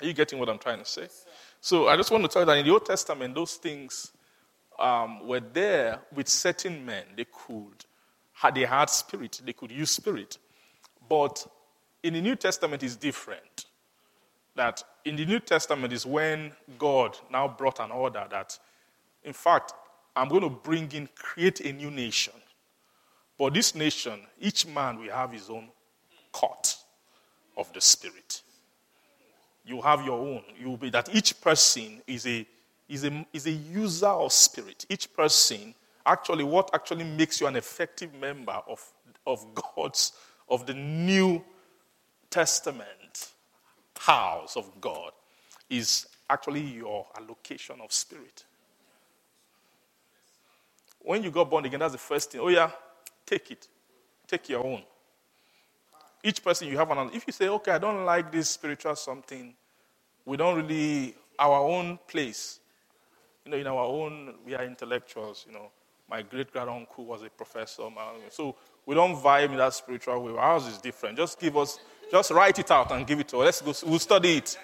Are 0.00 0.06
you 0.06 0.12
getting 0.12 0.38
what 0.38 0.48
I'm 0.48 0.58
trying 0.58 0.78
to 0.78 0.84
say? 0.84 1.08
So 1.60 1.88
I 1.88 1.96
just 1.96 2.10
want 2.10 2.24
to 2.24 2.28
tell 2.28 2.42
you 2.42 2.46
that 2.46 2.58
in 2.58 2.66
the 2.66 2.72
Old 2.72 2.84
Testament, 2.84 3.34
those 3.34 3.54
things 3.54 4.12
um, 4.78 5.26
were 5.26 5.40
there 5.40 6.00
with 6.14 6.28
certain 6.28 6.84
men. 6.84 7.04
They 7.16 7.24
could, 7.24 7.84
had, 8.32 8.54
they 8.54 8.64
had 8.64 8.90
spirit, 8.90 9.40
they 9.44 9.52
could 9.52 9.70
use 9.70 9.90
spirit. 9.90 10.38
But 11.08 11.46
in 12.02 12.14
the 12.14 12.20
New 12.20 12.36
Testament 12.36 12.82
is 12.82 12.96
different. 12.96 13.66
That 14.54 14.82
in 15.04 15.16
the 15.16 15.24
New 15.24 15.40
Testament 15.40 15.92
is 15.92 16.04
when 16.04 16.52
God 16.78 17.16
now 17.30 17.48
brought 17.48 17.80
an 17.80 17.90
order 17.90 18.26
that, 18.30 18.58
in 19.22 19.32
fact, 19.32 19.72
I'm 20.16 20.28
going 20.28 20.42
to 20.42 20.50
bring 20.50 20.90
in, 20.92 21.08
create 21.14 21.60
a 21.60 21.72
new 21.72 21.90
nation. 21.90 22.34
But 23.38 23.54
this 23.54 23.74
nation, 23.74 24.20
each 24.40 24.66
man 24.66 24.98
will 24.98 25.12
have 25.12 25.32
his 25.32 25.48
own 25.48 25.68
court 26.32 26.76
of 27.56 27.72
the 27.72 27.80
Spirit. 27.80 28.42
You 29.64 29.80
have 29.82 30.04
your 30.04 30.18
own. 30.18 30.42
You 30.58 30.70
will 30.70 30.76
be 30.76 30.90
that 30.90 31.14
each 31.14 31.40
person 31.40 32.02
is 32.06 32.26
a, 32.26 32.46
is 32.88 33.04
a, 33.04 33.26
is 33.32 33.46
a 33.46 33.50
user 33.50 34.06
of 34.06 34.32
spirit. 34.32 34.86
Each 34.88 35.12
person, 35.12 35.74
actually, 36.06 36.44
what 36.44 36.70
actually 36.72 37.04
makes 37.04 37.40
you 37.40 37.46
an 37.46 37.56
effective 37.56 38.14
member 38.14 38.60
of, 38.66 38.82
of 39.26 39.44
God's, 39.54 40.12
of 40.48 40.66
the 40.66 40.74
new 40.74 41.44
Testament 42.30 43.32
house 43.98 44.56
of 44.56 44.70
God 44.80 45.12
is 45.68 46.06
actually 46.30 46.60
your 46.60 47.06
allocation 47.16 47.80
of 47.82 47.92
spirit. 47.92 48.44
When 51.00 51.22
you 51.22 51.30
got 51.30 51.50
born 51.50 51.64
again, 51.64 51.80
that's 51.80 51.92
the 51.92 51.98
first 51.98 52.30
thing. 52.30 52.40
Oh, 52.40 52.48
yeah, 52.48 52.70
take 53.24 53.50
it. 53.50 53.68
Take 54.26 54.48
your 54.50 54.64
own. 54.64 54.82
Each 56.22 56.42
person 56.42 56.68
you 56.68 56.76
have 56.76 56.90
an. 56.90 57.10
If 57.14 57.24
you 57.26 57.32
say, 57.32 57.48
okay, 57.48 57.72
I 57.72 57.78
don't 57.78 58.04
like 58.04 58.30
this 58.30 58.50
spiritual 58.50 58.94
something, 58.96 59.54
we 60.24 60.36
don't 60.36 60.56
really, 60.56 61.14
our 61.38 61.60
own 61.60 61.98
place, 62.08 62.60
you 63.48 63.64
know, 63.64 63.72
in 63.72 63.78
our 63.78 63.84
own, 63.84 64.34
we 64.44 64.54
are 64.54 64.64
intellectuals, 64.64 65.44
you 65.46 65.54
know. 65.54 65.70
My 66.10 66.22
great 66.22 66.50
grand 66.52 66.70
uncle 66.70 67.04
was 67.04 67.22
a 67.22 67.28
professor. 67.28 67.82
So 68.30 68.56
we 68.86 68.94
don't 68.94 69.14
vibe 69.14 69.50
in 69.50 69.56
that 69.58 69.74
spiritual 69.74 70.22
way. 70.22 70.32
Ours 70.38 70.66
is 70.66 70.78
different. 70.78 71.18
Just 71.18 71.38
give 71.38 71.54
us 71.56 71.78
just 72.10 72.30
write 72.30 72.58
it 72.58 72.70
out 72.70 72.90
and 72.92 73.06
give 73.06 73.20
it 73.20 73.28
to 73.28 73.38
us. 73.38 73.62
Let's 73.62 73.82
go. 73.82 73.90
We'll 73.90 73.98
study 73.98 74.38
it. 74.38 74.58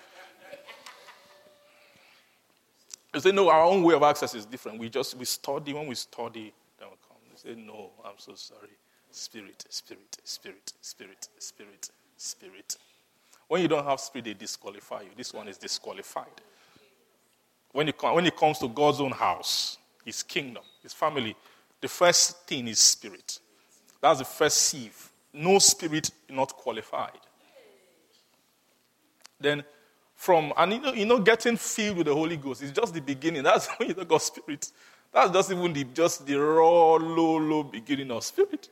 They 3.12 3.20
say, 3.20 3.32
no, 3.32 3.48
our 3.48 3.64
own 3.64 3.82
way 3.82 3.94
of 3.94 4.02
access 4.02 4.34
is 4.34 4.44
different. 4.44 4.78
We 4.78 4.88
just, 4.88 5.16
we 5.16 5.24
study. 5.24 5.72
When 5.72 5.86
we 5.86 5.94
study, 5.94 6.52
then 6.78 6.88
we 6.88 6.96
come. 7.06 7.18
They 7.30 7.54
say, 7.54 7.60
no, 7.60 7.90
I'm 8.04 8.18
so 8.18 8.34
sorry. 8.34 8.70
Spirit, 9.10 9.64
spirit, 9.68 10.16
spirit, 10.24 10.72
spirit, 10.80 11.28
spirit, 11.38 11.90
spirit. 12.16 12.76
When 13.46 13.62
you 13.62 13.68
don't 13.68 13.84
have 13.84 14.00
spirit, 14.00 14.24
they 14.24 14.34
disqualify 14.34 15.02
you. 15.02 15.10
This 15.16 15.32
one 15.32 15.46
is 15.46 15.58
disqualified. 15.58 16.40
When 17.74 17.88
it, 17.88 18.02
when 18.02 18.24
it 18.24 18.36
comes 18.36 18.58
to 18.60 18.68
God's 18.68 19.02
own 19.02 19.10
house, 19.10 19.76
His 20.02 20.22
kingdom, 20.22 20.62
His 20.82 20.94
family, 20.94 21.36
the 21.82 21.88
first 21.88 22.46
thing 22.46 22.68
is 22.68 22.78
spirit. 22.78 23.40
That's 24.00 24.20
the 24.20 24.24
first 24.24 24.56
sieve. 24.56 25.10
No 25.34 25.58
spirit, 25.58 26.10
not 26.30 26.54
qualified 26.54 27.18
then 29.44 29.62
from, 30.14 30.52
and 30.56 30.72
you 30.72 30.80
know, 30.80 30.92
you 30.92 31.06
know, 31.06 31.20
getting 31.20 31.56
filled 31.56 31.98
with 31.98 32.06
the 32.06 32.14
Holy 32.14 32.36
Ghost 32.36 32.62
is 32.62 32.72
just 32.72 32.94
the 32.94 33.00
beginning. 33.00 33.42
That's 33.42 33.68
when 33.76 33.90
you 33.90 33.94
know 33.94 34.04
God's 34.04 34.24
Spirit. 34.24 34.72
That's 35.12 35.30
just 35.30 35.52
even 35.52 35.72
the, 35.72 35.84
just 35.84 36.26
the 36.26 36.34
raw, 36.34 36.94
low, 36.94 37.36
low 37.36 37.62
beginning 37.62 38.10
of 38.10 38.24
Spirit. 38.24 38.68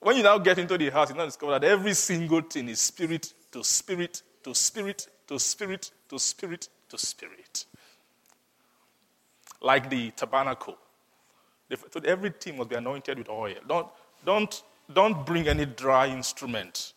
When 0.00 0.16
you 0.16 0.22
now 0.22 0.38
get 0.38 0.58
into 0.58 0.76
the 0.76 0.90
house, 0.90 1.10
you 1.10 1.16
now 1.16 1.24
discover 1.24 1.52
that 1.52 1.64
every 1.64 1.94
single 1.94 2.40
thing 2.40 2.68
is 2.68 2.80
Spirit 2.80 3.32
to 3.52 3.62
Spirit 3.62 4.22
to 4.42 4.54
Spirit 4.54 5.06
to 5.28 5.38
Spirit 5.38 5.90
to 6.08 6.18
Spirit 6.18 6.68
to 6.88 6.98
Spirit. 6.98 7.64
Like 9.60 9.90
the 9.90 10.10
tabernacle. 10.12 10.76
So 11.90 12.00
everything 12.04 12.58
must 12.58 12.68
be 12.68 12.76
anointed 12.76 13.18
with 13.18 13.28
oil. 13.28 13.56
Don't, 13.66 13.88
don't, 14.24 14.62
don't 14.92 15.26
bring 15.26 15.48
any 15.48 15.66
dry 15.66 16.06
instrument 16.06 16.92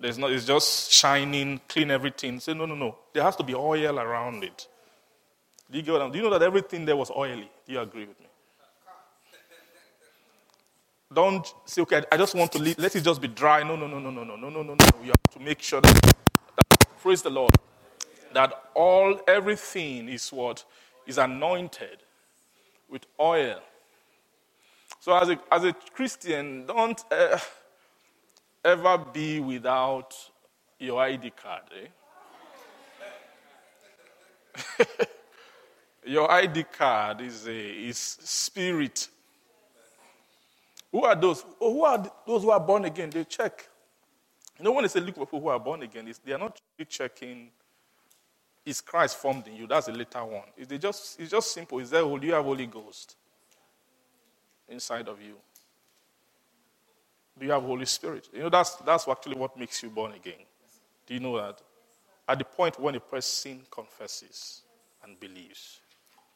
there's 0.00 0.16
not, 0.16 0.30
it's 0.30 0.44
just 0.44 0.92
shining, 0.92 1.60
clean 1.68 1.90
everything. 1.90 2.38
Say, 2.38 2.54
no, 2.54 2.66
no, 2.66 2.74
no. 2.74 2.96
There 3.12 3.22
has 3.22 3.34
to 3.36 3.42
be 3.42 3.54
oil 3.54 3.98
around 3.98 4.44
it. 4.44 4.68
Do 5.70 5.76
you, 5.76 5.82
get 5.82 5.92
what 5.92 6.02
I'm, 6.02 6.12
do 6.12 6.18
you 6.18 6.24
know 6.24 6.30
that 6.30 6.42
everything 6.42 6.84
there 6.84 6.96
was 6.96 7.10
oily? 7.10 7.50
Do 7.66 7.72
you 7.72 7.80
agree 7.80 8.06
with 8.06 8.18
me? 8.20 8.26
Don't 11.12 11.46
say, 11.64 11.82
okay, 11.82 12.04
I 12.12 12.16
just 12.16 12.34
want 12.34 12.52
to 12.52 12.58
leave, 12.58 12.78
let 12.78 12.94
it 12.94 13.00
just 13.00 13.20
be 13.20 13.28
dry. 13.28 13.62
No, 13.62 13.76
no, 13.76 13.86
no, 13.86 13.98
no, 13.98 14.10
no, 14.10 14.24
no, 14.24 14.36
no, 14.36 14.48
no, 14.48 14.62
no, 14.62 14.74
no. 14.74 14.86
You 15.02 15.08
have 15.08 15.34
to 15.34 15.40
make 15.40 15.60
sure 15.62 15.80
that, 15.80 15.94
that 16.02 16.98
praise 17.02 17.22
the 17.22 17.30
Lord, 17.30 17.50
that 18.34 18.52
all, 18.74 19.20
everything 19.26 20.08
is 20.08 20.32
what 20.32 20.64
is 21.06 21.18
anointed 21.18 21.98
with 22.88 23.06
oil. 23.20 23.60
So 25.00 25.16
as 25.16 25.28
a, 25.28 25.38
as 25.50 25.64
a 25.64 25.72
Christian, 25.94 26.66
don't, 26.66 27.02
uh, 27.10 27.38
ever 28.64 28.98
be 28.98 29.40
without 29.40 30.14
your 30.78 31.00
ID 31.02 31.30
card. 31.30 31.62
Eh? 34.78 34.84
Your 36.06 36.30
ID 36.30 36.64
card 36.64 37.20
is 37.20 37.46
a 37.46 37.54
is 37.54 37.98
spirit. 37.98 39.08
Who 40.90 41.04
are 41.04 41.14
those? 41.14 41.44
Oh, 41.60 41.72
who 41.72 41.84
are 41.84 42.10
those 42.26 42.42
who 42.42 42.50
are 42.50 42.60
born 42.60 42.86
again? 42.86 43.10
They 43.10 43.24
check. 43.24 43.68
You 44.58 44.64
know, 44.64 44.72
when 44.72 44.84
they 44.84 44.88
say 44.88 45.00
look 45.00 45.16
for 45.16 45.26
people 45.26 45.40
who 45.40 45.48
are 45.48 45.60
born 45.60 45.82
again, 45.82 46.10
they 46.24 46.32
are 46.32 46.38
not 46.38 46.58
checking 46.88 47.50
is 48.68 48.82
Christ 48.82 49.16
formed 49.16 49.46
in 49.46 49.56
you? 49.56 49.66
That's 49.66 49.86
the 49.86 49.92
later 49.92 50.22
one. 50.24 50.44
It's 50.56 50.70
just, 50.82 51.18
it's 51.18 51.30
just 51.30 51.52
simple. 51.52 51.78
Is 51.78 51.88
there 51.88 52.02
do 52.02 52.26
you 52.26 52.34
have 52.34 52.44
Holy 52.44 52.66
Ghost 52.66 53.16
inside 54.68 55.08
of 55.08 55.22
you? 55.22 55.36
Do 57.38 57.46
you 57.46 57.52
have 57.52 57.62
Holy 57.62 57.86
Spirit? 57.86 58.28
You 58.32 58.40
know, 58.40 58.50
that's, 58.50 58.76
that's 58.76 59.08
actually 59.08 59.36
what 59.36 59.58
makes 59.58 59.82
you 59.82 59.88
born 59.88 60.12
again. 60.12 60.44
Do 61.06 61.14
you 61.14 61.20
know 61.20 61.38
that? 61.38 61.62
At 62.28 62.38
the 62.38 62.44
point 62.44 62.78
when 62.78 62.94
a 62.94 63.00
person 63.00 63.62
confesses 63.70 64.62
and 65.02 65.18
believes, 65.18 65.80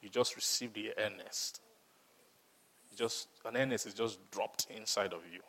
you 0.00 0.08
just 0.08 0.34
receive 0.34 0.72
the 0.72 0.92
earnest. 0.98 1.60
Just 2.96 3.28
an 3.44 3.58
earnest 3.58 3.86
is 3.86 3.94
just 3.94 4.18
dropped 4.30 4.68
inside 4.74 5.12
of 5.12 5.20
you. 5.30 5.40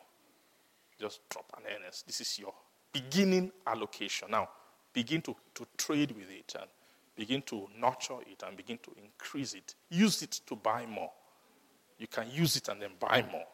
Just 1.00 1.20
drop 1.30 1.50
an 1.56 1.62
earnest. 1.74 2.06
This 2.06 2.20
is 2.20 2.38
your 2.38 2.52
beginning 2.92 3.52
allocation. 3.66 4.30
Now, 4.30 4.48
begin 4.94 5.20
to, 5.22 5.36
to 5.54 5.66
trade 5.76 6.12
with 6.12 6.30
it 6.30 6.54
and 6.58 6.70
begin 7.16 7.42
to 7.42 7.68
nurture 7.78 8.20
it 8.26 8.42
and 8.46 8.56
begin 8.56 8.78
to 8.78 8.92
increase 9.02 9.52
it. 9.54 9.74
Use 9.90 10.22
it 10.22 10.40
to 10.46 10.56
buy 10.56 10.86
more. 10.86 11.10
You 11.98 12.06
can 12.06 12.30
use 12.30 12.56
it 12.56 12.68
and 12.68 12.80
then 12.80 12.90
buy 12.98 13.24
more. 13.30 13.46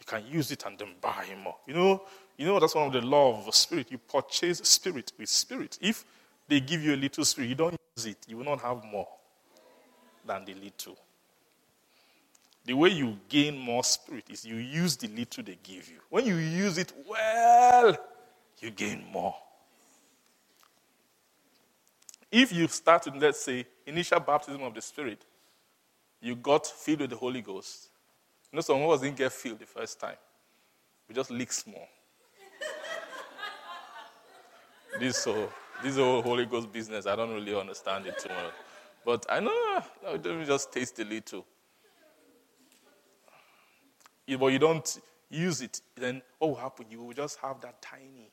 You 0.00 0.06
can 0.06 0.26
use 0.26 0.50
it 0.50 0.64
and 0.66 0.78
then 0.78 0.88
buy 1.00 1.26
more. 1.42 1.56
You 1.66 1.74
know, 1.74 2.02
you 2.36 2.46
know 2.46 2.58
that's 2.58 2.74
one 2.74 2.86
of 2.88 2.92
the 2.92 3.00
law 3.00 3.46
of 3.46 3.54
spirit. 3.54 3.90
You 3.90 3.98
purchase 3.98 4.58
spirit 4.58 5.12
with 5.18 5.28
spirit. 5.28 5.78
If 5.80 6.04
they 6.48 6.60
give 6.60 6.82
you 6.82 6.94
a 6.94 6.96
little 6.96 7.24
spirit, 7.24 7.48
you 7.48 7.54
don't 7.54 7.76
use 7.96 8.06
it, 8.06 8.18
you 8.26 8.38
will 8.38 8.44
not 8.44 8.60
have 8.60 8.84
more 8.84 9.08
than 10.26 10.44
the 10.44 10.54
little. 10.54 10.96
The 12.64 12.74
way 12.74 12.90
you 12.90 13.16
gain 13.28 13.56
more 13.56 13.84
spirit 13.84 14.24
is 14.28 14.44
you 14.44 14.56
use 14.56 14.96
the 14.96 15.08
little 15.08 15.44
they 15.44 15.58
give 15.62 15.88
you. 15.88 15.98
When 16.10 16.26
you 16.26 16.34
use 16.34 16.78
it 16.78 16.92
well, 17.08 17.96
you 18.60 18.70
gain 18.70 19.04
more. 19.12 19.36
If 22.30 22.52
you 22.52 22.66
start 22.68 23.06
with, 23.06 23.22
let's 23.22 23.40
say, 23.40 23.66
initial 23.86 24.20
baptism 24.20 24.62
of 24.62 24.74
the 24.74 24.82
Spirit, 24.82 25.24
you 26.20 26.34
got 26.34 26.66
filled 26.66 27.00
with 27.00 27.10
the 27.10 27.16
Holy 27.16 27.40
Ghost. 27.40 27.88
You 28.50 28.56
know, 28.56 28.62
some 28.62 28.82
of 28.82 28.90
us 28.90 29.00
didn't 29.00 29.16
get 29.16 29.32
filled 29.32 29.60
the 29.60 29.66
first 29.66 30.00
time. 30.00 30.16
We 31.08 31.14
just 31.14 31.30
leak 31.30 31.52
small. 31.52 31.88
this 35.00 35.18
so 35.18 35.52
this 35.82 35.96
whole 35.96 36.22
Holy 36.22 36.46
Ghost 36.46 36.72
business, 36.72 37.06
I 37.06 37.14
don't 37.14 37.32
really 37.32 37.54
understand 37.54 38.06
it 38.06 38.18
too 38.18 38.28
much. 38.28 38.54
But 39.04 39.26
I 39.28 39.40
know, 39.40 39.52
ah, 39.52 39.86
let 40.04 40.24
me 40.24 40.44
just 40.44 40.72
taste 40.72 40.98
a 40.98 41.04
little. 41.04 41.44
But 44.26 44.46
you 44.46 44.58
don't 44.58 45.00
use 45.30 45.60
it, 45.60 45.80
then 45.94 46.22
what 46.38 46.48
will 46.48 46.56
happen? 46.56 46.86
You 46.90 47.02
will 47.02 47.12
just 47.12 47.38
have 47.38 47.60
that 47.60 47.80
tiny 47.80 48.30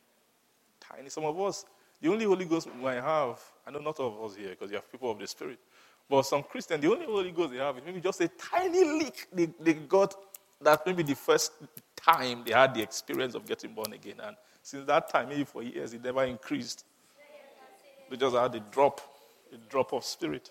tiny. 0.94 1.10
Some 1.10 1.26
of 1.26 1.40
us, 1.40 1.65
the 2.03 2.09
only 2.09 2.25
Holy 2.25 2.43
Ghost 2.43 2.67
might 2.81 3.01
have, 3.01 3.39
I 3.65 3.71
know 3.71 3.80
not 3.80 3.97
of 4.01 4.21
us 4.25 4.35
here 4.35 4.49
because 4.49 4.69
you 4.69 4.75
have 4.75 4.91
people 4.91 5.09
of 5.09 5.17
the 5.17 5.25
Spirit, 5.25 5.57
but 6.09 6.23
some 6.23 6.43
Christians, 6.43 6.81
the 6.81 6.91
only 6.91 7.05
Holy 7.05 7.31
Ghost 7.31 7.53
they 7.53 7.59
have 7.59 7.77
is 7.77 7.84
maybe 7.85 8.01
just 8.01 8.19
a 8.19 8.27
tiny 8.27 8.84
leak 8.84 9.27
they, 9.31 9.45
they 9.57 9.73
got 9.73 10.13
that 10.61 10.85
maybe 10.85 11.03
the 11.03 11.15
first 11.15 11.53
time 11.95 12.43
they 12.45 12.51
had 12.51 12.75
the 12.75 12.81
experience 12.81 13.35
of 13.35 13.45
getting 13.45 13.73
born 13.73 13.93
again. 13.93 14.15
And 14.21 14.35
since 14.61 14.85
that 14.85 15.09
time, 15.09 15.30
maybe 15.30 15.45
for 15.45 15.63
years, 15.63 15.93
it 15.93 16.03
never 16.03 16.25
increased. 16.25 16.84
They 18.09 18.17
just 18.17 18.35
had 18.35 18.53
a 18.53 18.59
drop, 18.59 18.99
a 19.53 19.57
drop 19.69 19.93
of 19.93 20.03
spirit. 20.03 20.49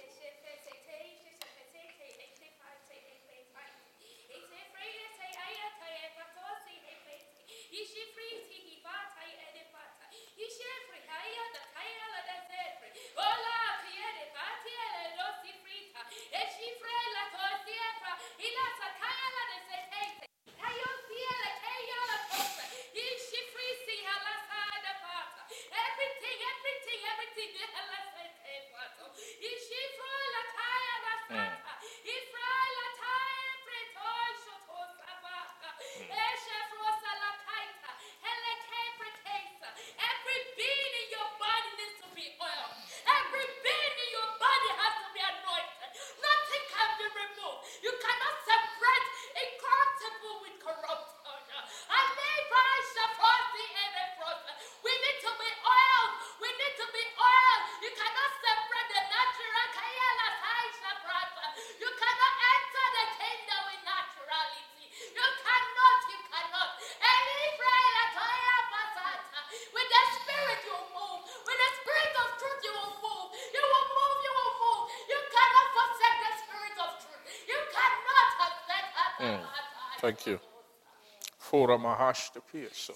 Pierce. 82.52 82.90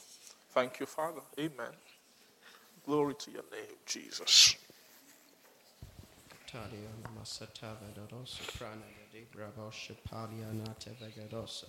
Thank 0.52 0.80
you, 0.80 0.86
Father. 0.86 1.22
Amen. 1.38 1.74
Glory 2.84 3.14
to 3.14 3.30
your 3.30 3.44
name, 3.50 3.76
Jesus. 3.84 4.56
Prata 6.52 7.76
venosi, 11.14 11.64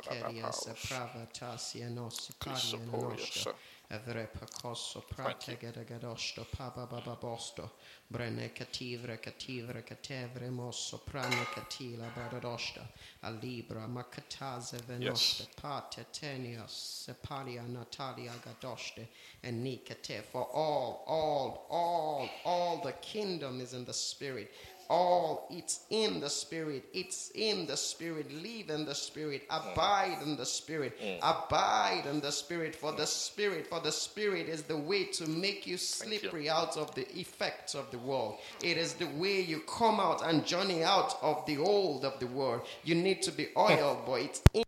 keriasa, 0.00 0.74
pravatasi, 0.88 1.80
enosi, 1.82 2.32
parianosta. 2.38 3.54
Evrepa 3.90 4.46
kosso 4.60 5.00
prate 5.00 5.56
gedagadosto 5.56 6.44
paba 6.44 6.86
baba 6.86 7.16
bosto 7.16 7.70
brene 8.06 8.52
cativre 8.52 9.18
cativre 9.18 9.82
catevre 9.82 10.50
mosso 10.50 10.98
prane 10.98 11.46
catila 11.54 12.06
baradosta 12.14 12.86
a 13.20 13.30
libra 13.30 13.86
macataze 13.86 14.78
venoste 14.86 15.48
pate 15.58 16.04
tenios 16.10 17.04
sepalia 17.04 17.62
natalia 17.62 18.34
gadoste 18.44 19.08
and 19.42 19.62
nikate 19.62 20.22
for 20.22 20.46
all 20.52 21.02
all 21.06 21.66
all 21.70 22.28
all 22.44 22.80
the 22.82 22.92
kingdom 23.00 23.58
is 23.58 23.72
in 23.72 23.86
the 23.86 23.92
spirit 23.94 24.50
all. 24.88 25.46
It's 25.50 25.80
in 25.90 26.20
the 26.20 26.30
spirit. 26.30 26.84
It's 26.92 27.30
in 27.34 27.66
the 27.66 27.76
spirit. 27.76 28.30
Live 28.32 28.70
in 28.70 28.84
the 28.84 28.94
spirit. 28.94 29.42
Abide 29.50 30.18
in 30.22 30.36
the 30.36 30.46
spirit. 30.46 30.98
Mm. 31.00 31.18
abide 31.22 32.04
in 32.10 32.20
the 32.20 32.32
spirit 32.32 32.74
for 32.74 32.92
the 32.92 33.06
spirit 33.06 33.66
for 33.66 33.80
the 33.80 33.92
spirit 33.92 34.48
is 34.48 34.62
the 34.62 34.76
way 34.76 35.04
to 35.04 35.28
make 35.28 35.66
you 35.66 35.76
slippery 35.76 36.44
you. 36.44 36.50
out 36.50 36.76
of 36.76 36.94
the 36.94 37.06
effects 37.18 37.74
of 37.74 37.90
the 37.90 37.98
world. 37.98 38.36
It 38.62 38.76
is 38.76 38.94
the 38.94 39.06
way 39.06 39.40
you 39.40 39.60
come 39.60 40.00
out 40.00 40.26
and 40.26 40.44
journey 40.46 40.82
out 40.82 41.16
of 41.22 41.44
the 41.46 41.58
old 41.58 42.04
of 42.04 42.18
the 42.18 42.26
world. 42.26 42.62
You 42.84 42.94
need 42.94 43.22
to 43.22 43.32
be 43.32 43.48
oiled 43.56 43.98
but 44.06 44.20
it's 44.20 44.42
in 44.54 44.64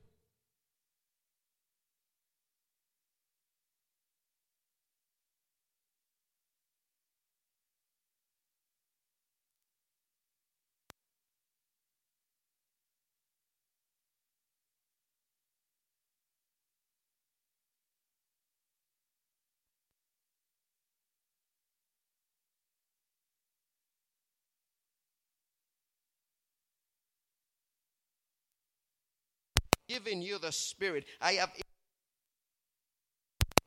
given 29.91 30.23
you 30.23 30.39
the 30.39 30.53
Spirit. 30.53 31.05
I 31.21 31.33
have 31.33 31.51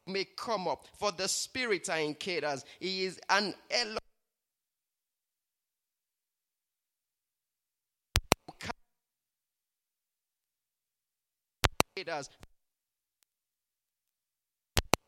may 0.08 0.26
come 0.38 0.70
up. 0.70 0.86
For 0.98 1.12
the 1.12 1.28
Spirit 1.28 1.90
I 1.90 2.00
in 2.00 2.16
Kedas. 2.16 2.64
He 2.80 3.04
is 3.04 3.20
an. 3.30 3.54
Kedas. 11.98 12.30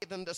Than 0.07 0.25
the 0.25 0.37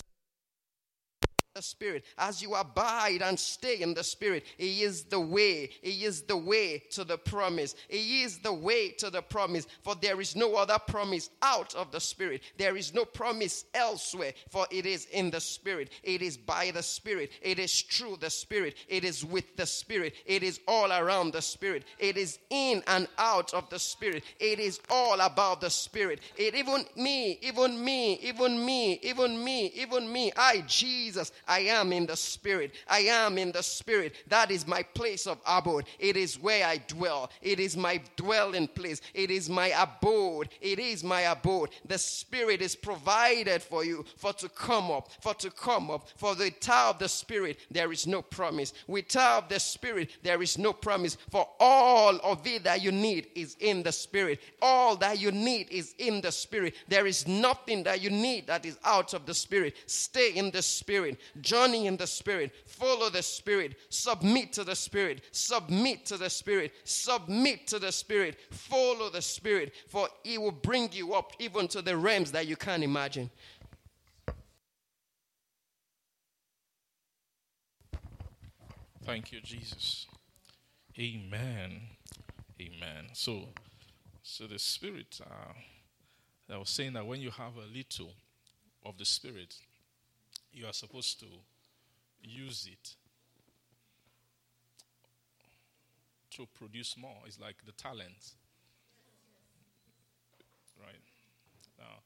the 1.58 1.64
Spirit. 1.64 2.06
As 2.20 2.40
you 2.40 2.54
abide 2.54 3.24
and 3.24 3.38
stay 3.40 3.82
in 3.82 3.96
the 3.96 4.04
Spirit, 4.04 4.46
He 4.58 4.84
is 4.84 5.04
the 5.06 5.20
way. 5.20 5.72
He 5.82 6.06
is 6.06 6.22
the 6.22 6.38
way 6.38 6.84
to 6.92 7.04
the 7.04 7.18
promise. 7.18 7.74
He 7.88 8.22
is 8.22 8.38
the 8.38 8.54
way 8.54 8.92
to 8.92 9.10
the 9.10 9.24
promise. 9.24 9.66
For 9.82 9.96
there 9.96 10.22
is 10.22 10.36
no 10.36 10.56
other 10.56 10.78
promise 10.78 11.32
out 11.42 11.74
of 11.74 11.92
the 11.92 12.00
Spirit. 12.00 12.44
There 12.58 12.78
is 12.78 12.94
no 12.94 13.06
promise 13.06 13.66
elsewhere, 13.74 14.34
for 14.50 14.68
it 14.70 14.86
is 14.86 15.08
in 15.08 15.32
the 15.32 15.42
Spirit. 15.42 15.90
It 16.04 16.22
is 16.22 16.38
by 16.38 16.70
the 16.70 16.84
Spirit. 16.84 17.32
It 17.42 17.58
is 17.58 17.82
through 17.82 18.18
the 18.18 18.30
Spirit. 18.30 18.76
It 18.88 19.04
is 19.04 19.26
with 19.26 19.56
the 19.58 19.66
Spirit. 19.66 20.14
It 20.28 20.44
is 20.44 20.60
all 20.68 20.92
around 20.92 21.34
the 21.34 21.42
Spirit. 21.42 21.86
It 21.98 22.18
is 22.18 22.38
in 22.52 22.84
and 22.86 23.08
out 23.18 23.52
of 23.56 23.68
the 23.72 23.80
Spirit. 23.80 24.24
It 24.40 24.60
is 24.60 24.80
all 24.92 25.20
about 25.22 25.62
the 25.62 25.72
Spirit. 25.72 26.20
It 26.38 26.54
even 26.54 26.86
me, 26.96 27.40
even 27.42 27.84
me, 27.84 28.14
even 28.22 28.64
me, 28.64 29.00
even 29.02 29.44
me, 29.44 29.72
even 29.74 30.14
me. 30.14 30.32
I, 30.38 30.64
Jesus, 30.68 31.32
I 31.48 31.60
am 31.62 31.94
in 31.94 32.06
the 32.06 32.16
Spirit. 32.16 32.74
I 32.88 33.00
am 33.00 33.38
in 33.38 33.52
the 33.52 33.64
Spirit. 33.64 34.14
That 34.28 34.52
is 34.52 34.68
my 34.68 34.84
place 34.84 35.28
of 35.28 35.40
abode. 35.46 35.86
It 36.00 36.18
is 36.18 36.40
where 36.40 36.66
I 36.66 36.78
dwell. 36.88 37.32
It 37.42 37.60
is 37.60 37.78
my 37.78 38.02
dwelling 38.16 38.68
place. 38.68 39.02
It 39.14 39.32
is 39.32 39.50
my 39.50 39.68
abode. 39.68 40.50
It 40.62 40.80
is 40.80 41.04
my 41.04 41.22
abode. 41.22 41.70
The 41.86 41.98
Spirit 41.98 42.62
is 42.62 42.76
provided 42.76 43.62
for 43.64 43.84
you 43.84 44.06
for 44.18 44.34
to 44.34 44.50
come 44.50 44.92
up, 44.92 45.10
for 45.22 45.34
to 45.36 45.50
come 45.50 45.90
up. 45.90 46.08
For 46.18 46.36
the 46.36 46.52
tower 46.52 46.92
of 46.92 47.00
the 47.00 47.10
Spirit, 47.10 47.60
there 47.72 47.92
is 47.92 48.06
no 48.06 48.22
promise. 48.22 48.74
Without 48.88 49.50
the 49.50 49.60
Spirit, 49.60 50.12
there 50.24 50.42
is 50.42 50.58
no 50.58 50.74
promise. 50.74 51.18
For 51.30 51.48
all 51.60 52.20
of 52.24 52.46
it 52.46 52.64
that 52.66 52.82
you 52.82 52.92
need 52.92 53.28
is 53.36 53.56
in 53.60 53.84
the 53.84 53.92
Spirit. 53.92 54.40
All 54.62 54.96
that 54.98 55.20
you 55.20 55.32
need 55.32 55.70
is 55.72 55.96
in 55.98 56.22
the 56.22 56.32
Spirit. 56.32 56.76
There 56.88 57.08
is 57.08 57.28
nothing 57.28 57.84
that 57.84 58.02
you 58.02 58.10
need 58.10 58.48
that 58.48 58.66
is 58.66 58.78
out 58.84 59.14
of 59.14 59.26
the 59.26 59.34
Spirit. 59.34 59.76
Stay 59.86 60.32
in 60.32 60.52
the 60.52 60.62
Spirit 60.62 61.20
journey 61.38 61.88
in 61.88 61.98
the 61.98 62.08
Spirit, 62.08 62.52
follow 62.66 63.10
the 63.10 63.24
Spirit, 63.24 63.76
submit 63.90 64.54
to 64.54 64.64
the 64.64 64.76
Spirit, 64.76 65.22
submit 65.32 66.06
to 66.08 66.18
the 66.18 66.30
Spirit, 66.30 66.74
submit 66.84 67.68
to 67.68 67.80
the 67.80 67.92
Spirit, 67.92 68.38
follow 68.52 69.10
the 69.10 69.22
Spirit, 69.22 69.74
for 69.88 70.10
He 70.24 70.38
will 70.38 70.52
bring 70.52 70.90
you 70.92 71.14
up 71.14 71.32
even 71.40 71.68
to 71.70 71.82
the 71.82 71.96
realms 71.96 72.32
that 72.34 72.48
you 72.48 72.56
can't 72.56 72.84
imagine. 72.84 73.30
Thank 79.08 79.32
you, 79.32 79.40
Jesus. 79.40 80.06
Amen. 81.00 81.82
Amen. 82.60 83.06
So, 83.14 83.50
so 84.22 84.48
the 84.48 84.60
Spirit, 84.60 85.22
uh, 85.22 85.54
I 86.54 86.58
was 86.58 86.70
saying 86.70 86.94
that 86.94 87.06
when 87.08 87.22
you 87.22 87.32
have 87.32 87.56
a 87.56 87.74
little 87.74 88.12
of 88.84 88.98
the 88.98 89.06
Spirit, 89.06 89.56
you 90.52 90.66
are 90.66 90.74
supposed 90.74 91.20
to 91.20 91.28
use 92.22 92.68
it 92.72 92.96
to 96.32 96.48
produce 96.58 96.96
more. 96.98 97.18
It's 97.26 97.40
like 97.40 97.56
the 97.66 97.72
talent. 97.72 98.34
Right. 100.80 101.02
Now, 101.80 102.02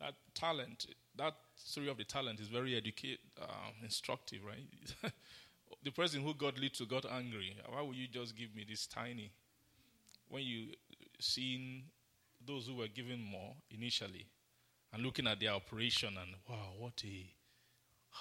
that 0.00 0.14
talent, 0.34 0.86
that 1.16 1.34
story 1.54 1.88
of 1.88 1.96
the 1.96 2.04
talent 2.04 2.40
is 2.40 2.48
very 2.48 2.76
educate, 2.76 3.20
uh, 3.40 3.70
instructive, 3.82 4.40
right? 4.44 5.12
the 5.84 5.90
person 5.90 6.22
who 6.22 6.34
got 6.34 6.58
little 6.58 6.86
got 6.86 7.04
angry. 7.10 7.56
Why 7.68 7.82
would 7.82 7.96
you 7.96 8.08
just 8.08 8.36
give 8.36 8.54
me 8.54 8.64
this 8.68 8.86
tiny? 8.86 9.30
When 10.28 10.42
you 10.42 10.68
seen 11.20 11.84
those 12.44 12.66
who 12.66 12.76
were 12.76 12.88
given 12.88 13.20
more 13.20 13.54
initially 13.70 14.26
and 14.92 15.02
looking 15.02 15.26
at 15.26 15.40
their 15.40 15.52
operation 15.52 16.16
and 16.20 16.34
wow, 16.48 16.72
what 16.78 17.02
a 17.04 17.37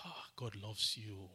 Ah, 0.06 0.26
God 0.36 0.56
loves 0.56 0.98
you. 0.98 1.30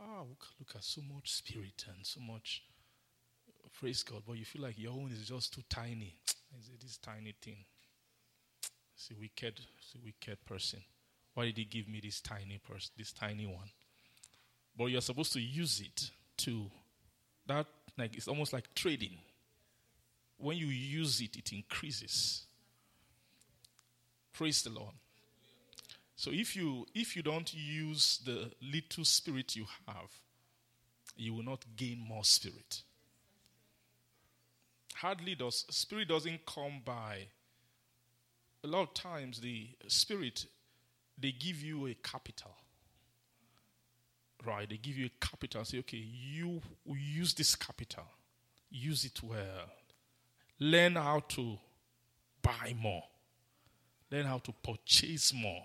Ah, 0.00 0.22
look 0.58 0.74
at 0.74 0.84
so 0.84 1.00
much 1.02 1.32
spirit 1.32 1.84
and 1.88 2.06
so 2.06 2.20
much 2.20 2.62
praise 3.78 4.02
God, 4.02 4.22
but 4.26 4.36
you 4.36 4.44
feel 4.44 4.62
like 4.62 4.78
your 4.78 4.92
own 4.92 5.10
is 5.12 5.28
just 5.28 5.54
too 5.54 5.62
tiny. 5.68 6.16
Is 6.58 6.68
it 6.68 6.80
this 6.80 6.96
tiny 6.96 7.34
thing? 7.40 7.64
It's 8.96 9.10
a 9.10 9.20
wicked, 9.20 9.60
it's 9.78 9.94
a 9.94 10.04
wicked 10.04 10.44
person. 10.44 10.80
Why 11.34 11.44
did 11.44 11.58
he 11.58 11.64
give 11.64 11.88
me 11.88 12.00
this 12.02 12.20
tiny 12.20 12.58
person, 12.58 12.90
this 12.96 13.12
tiny 13.12 13.46
one? 13.46 13.70
But 14.76 14.86
you're 14.86 15.00
supposed 15.00 15.32
to 15.34 15.40
use 15.40 15.80
it 15.80 16.10
to 16.38 16.70
that 17.46 17.66
like 17.96 18.16
it's 18.16 18.28
almost 18.28 18.52
like 18.52 18.74
trading. 18.74 19.18
When 20.38 20.56
you 20.56 20.66
use 20.66 21.20
it, 21.20 21.36
it 21.36 21.52
increases. 21.52 22.44
Praise 24.32 24.62
the 24.62 24.70
Lord. 24.70 24.94
So 26.18 26.32
if 26.32 26.56
you 26.56 26.84
if 26.96 27.14
you 27.14 27.22
don't 27.22 27.54
use 27.54 28.18
the 28.24 28.50
little 28.60 29.04
spirit 29.04 29.54
you 29.54 29.66
have, 29.86 30.10
you 31.16 31.32
will 31.32 31.44
not 31.44 31.64
gain 31.76 32.00
more 32.00 32.24
spirit. 32.24 32.82
Hardly 34.96 35.36
does 35.36 35.64
spirit 35.70 36.08
doesn't 36.08 36.44
come 36.44 36.82
by. 36.84 37.28
A 38.64 38.66
lot 38.66 38.82
of 38.82 38.94
times 38.94 39.38
the 39.38 39.68
spirit 39.86 40.44
they 41.16 41.30
give 41.30 41.62
you 41.62 41.86
a 41.86 41.94
capital. 41.94 42.50
Right? 44.44 44.68
They 44.68 44.76
give 44.76 44.98
you 44.98 45.06
a 45.06 45.24
capital. 45.24 45.64
Say, 45.64 45.78
okay, 45.78 46.04
you 46.04 46.60
use 46.84 47.32
this 47.32 47.54
capital. 47.54 48.06
Use 48.70 49.04
it 49.04 49.22
well. 49.22 49.70
Learn 50.58 50.96
how 50.96 51.20
to 51.28 51.58
buy 52.42 52.74
more. 52.76 53.04
Learn 54.10 54.26
how 54.26 54.38
to 54.38 54.52
purchase 54.64 55.32
more 55.32 55.62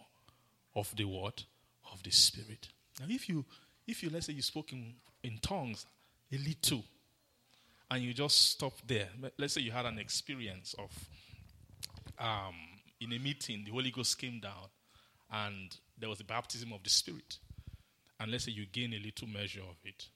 of 0.76 0.94
the 0.96 1.06
word 1.06 1.44
of 1.92 2.02
the 2.04 2.12
spirit. 2.12 2.70
Now, 3.00 3.08
if 3.10 3.30
you, 3.30 3.46
if 3.88 4.04
you 4.04 4.10
let's 4.10 4.28
say 4.28 4.34
you 4.34 4.42
spoke 4.42 4.72
in, 4.74 4.94
in 5.24 5.38
tongues 5.40 5.86
a 6.32 6.38
little, 6.38 6.84
and 7.92 8.02
you 8.02 8.14
just 8.14 8.50
stop 8.52 8.74
there. 8.88 9.08
Let's 9.38 9.54
say 9.54 9.62
you 9.62 9.72
had 9.72 9.86
an 9.86 10.00
experience 10.00 10.74
of 10.80 10.90
um, 12.18 12.56
in 13.00 13.14
a 13.14 13.20
meeting, 13.20 13.64
the 13.66 13.72
Holy 13.72 13.92
Ghost 13.92 14.18
came 14.18 14.40
down, 14.40 14.70
and 15.32 15.76
there 16.00 16.10
was 16.10 16.20
a 16.20 16.24
baptism 16.24 16.74
of 16.74 16.82
the 16.84 16.90
Spirit, 16.90 17.38
and 18.20 18.32
let's 18.32 18.46
say 18.46 18.52
you 18.52 18.66
gain 18.66 18.94
a 18.94 19.00
little 19.00 19.28
measure 19.28 19.62
of 19.62 19.76
it. 19.84 20.08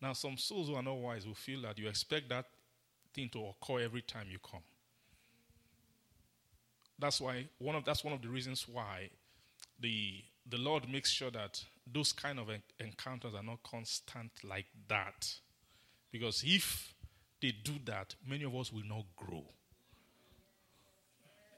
Now, 0.00 0.12
some 0.12 0.36
souls 0.36 0.68
who 0.68 0.76
are 0.76 0.82
not 0.82 0.96
wise 0.96 1.26
will 1.26 1.34
feel 1.34 1.62
that 1.62 1.78
you 1.78 1.88
expect 1.88 2.28
that 2.28 2.44
thing 3.14 3.28
to 3.30 3.46
occur 3.46 3.80
every 3.80 4.02
time 4.02 4.26
you 4.30 4.38
come. 4.38 4.62
That's 7.00 7.20
why 7.20 7.46
one 7.58 7.76
of 7.76 7.84
that's 7.84 8.04
one 8.04 8.12
of 8.12 8.22
the 8.22 8.28
reasons 8.28 8.66
why 8.68 9.10
the 9.80 10.22
the 10.50 10.58
Lord 10.58 10.88
makes 10.88 11.10
sure 11.10 11.30
that 11.30 11.62
those 11.92 12.12
kind 12.12 12.38
of 12.38 12.48
encounters 12.80 13.34
are 13.34 13.42
not 13.42 13.62
constant 13.62 14.30
like 14.42 14.66
that. 14.88 15.30
Because 16.10 16.42
if 16.46 16.94
they 17.40 17.52
do 17.62 17.72
that, 17.84 18.14
many 18.26 18.44
of 18.44 18.54
us 18.54 18.72
will 18.72 18.86
not 18.86 19.04
grow. 19.16 19.44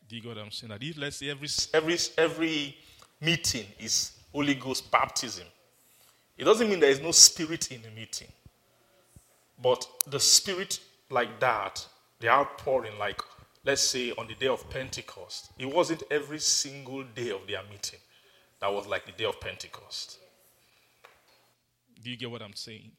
Do 0.08 0.16
you 0.16 0.22
get 0.22 0.28
what 0.28 0.38
I'm 0.38 0.50
saying? 0.50 0.70
That 0.70 0.82
if 0.82 0.98
let's 0.98 1.16
say 1.16 1.30
every 1.30 1.48
every 1.72 1.98
every 2.18 2.76
meeting 3.20 3.66
is 3.78 4.12
Holy 4.32 4.54
Ghost 4.54 4.90
baptism, 4.90 5.46
it 6.36 6.44
doesn't 6.44 6.68
mean 6.68 6.80
there 6.80 6.90
is 6.90 7.00
no 7.00 7.12
spirit 7.12 7.70
in 7.70 7.82
the 7.82 7.90
meeting. 7.90 8.28
But 9.62 9.86
the 10.08 10.18
spirit 10.18 10.80
like 11.10 11.38
that, 11.40 11.86
the 12.18 12.28
outpouring, 12.28 12.98
like 12.98 13.20
let's 13.64 13.82
say 13.82 14.12
on 14.12 14.26
the 14.26 14.34
day 14.34 14.48
of 14.48 14.68
Pentecost, 14.70 15.50
it 15.58 15.66
wasn't 15.66 16.02
every 16.10 16.40
single 16.40 17.04
day 17.04 17.30
of 17.30 17.46
their 17.46 17.62
meeting. 17.70 18.00
That 18.60 18.72
was 18.72 18.86
like 18.86 19.06
the 19.06 19.12
day 19.12 19.24
of 19.24 19.40
Pentecost. 19.40 20.18
Do 22.02 22.10
you 22.10 22.16
get 22.16 22.30
what 22.30 22.42
I'm 22.42 22.54
saying? 22.54 22.92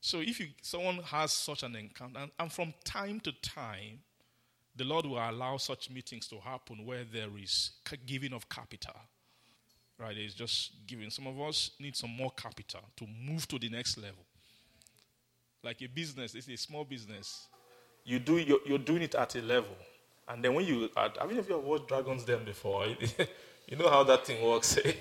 So 0.00 0.20
if 0.20 0.38
you, 0.38 0.48
someone 0.62 0.98
has 0.98 1.32
such 1.32 1.62
an 1.62 1.74
encounter, 1.74 2.20
and, 2.20 2.30
and 2.38 2.52
from 2.52 2.72
time 2.84 3.18
to 3.20 3.32
time, 3.42 3.98
the 4.76 4.84
Lord 4.84 5.06
will 5.06 5.18
allow 5.18 5.56
such 5.56 5.90
meetings 5.90 6.28
to 6.28 6.38
happen 6.38 6.84
where 6.84 7.04
there 7.04 7.30
is 7.42 7.70
giving 8.06 8.32
of 8.32 8.48
capital. 8.48 8.94
Right? 9.98 10.16
It's 10.16 10.34
just 10.34 10.72
giving. 10.86 11.10
Some 11.10 11.26
of 11.26 11.40
us 11.40 11.70
need 11.80 11.96
some 11.96 12.10
more 12.10 12.30
capital 12.36 12.82
to 12.96 13.06
move 13.06 13.48
to 13.48 13.58
the 13.58 13.68
next 13.68 13.96
level. 13.96 14.24
Like 15.64 15.80
a 15.82 15.88
business, 15.88 16.34
it's 16.34 16.48
a 16.48 16.56
small 16.56 16.84
business. 16.84 17.48
You 18.04 18.18
do, 18.18 18.36
you're, 18.36 18.60
you're 18.66 18.78
doing 18.78 19.02
it 19.02 19.14
at 19.14 19.34
a 19.34 19.42
level. 19.42 19.74
And 20.28 20.44
then 20.44 20.54
when 20.54 20.66
you, 20.66 20.90
have 20.96 21.16
any 21.22 21.38
of 21.38 21.48
you 21.48 21.58
watched 21.58 21.88
Dragon's 21.88 22.24
Den 22.24 22.44
before? 22.44 22.86
you 23.68 23.76
know 23.76 23.88
how 23.88 24.02
that 24.04 24.26
thing 24.26 24.44
works. 24.44 24.78
Eh? 24.84 24.92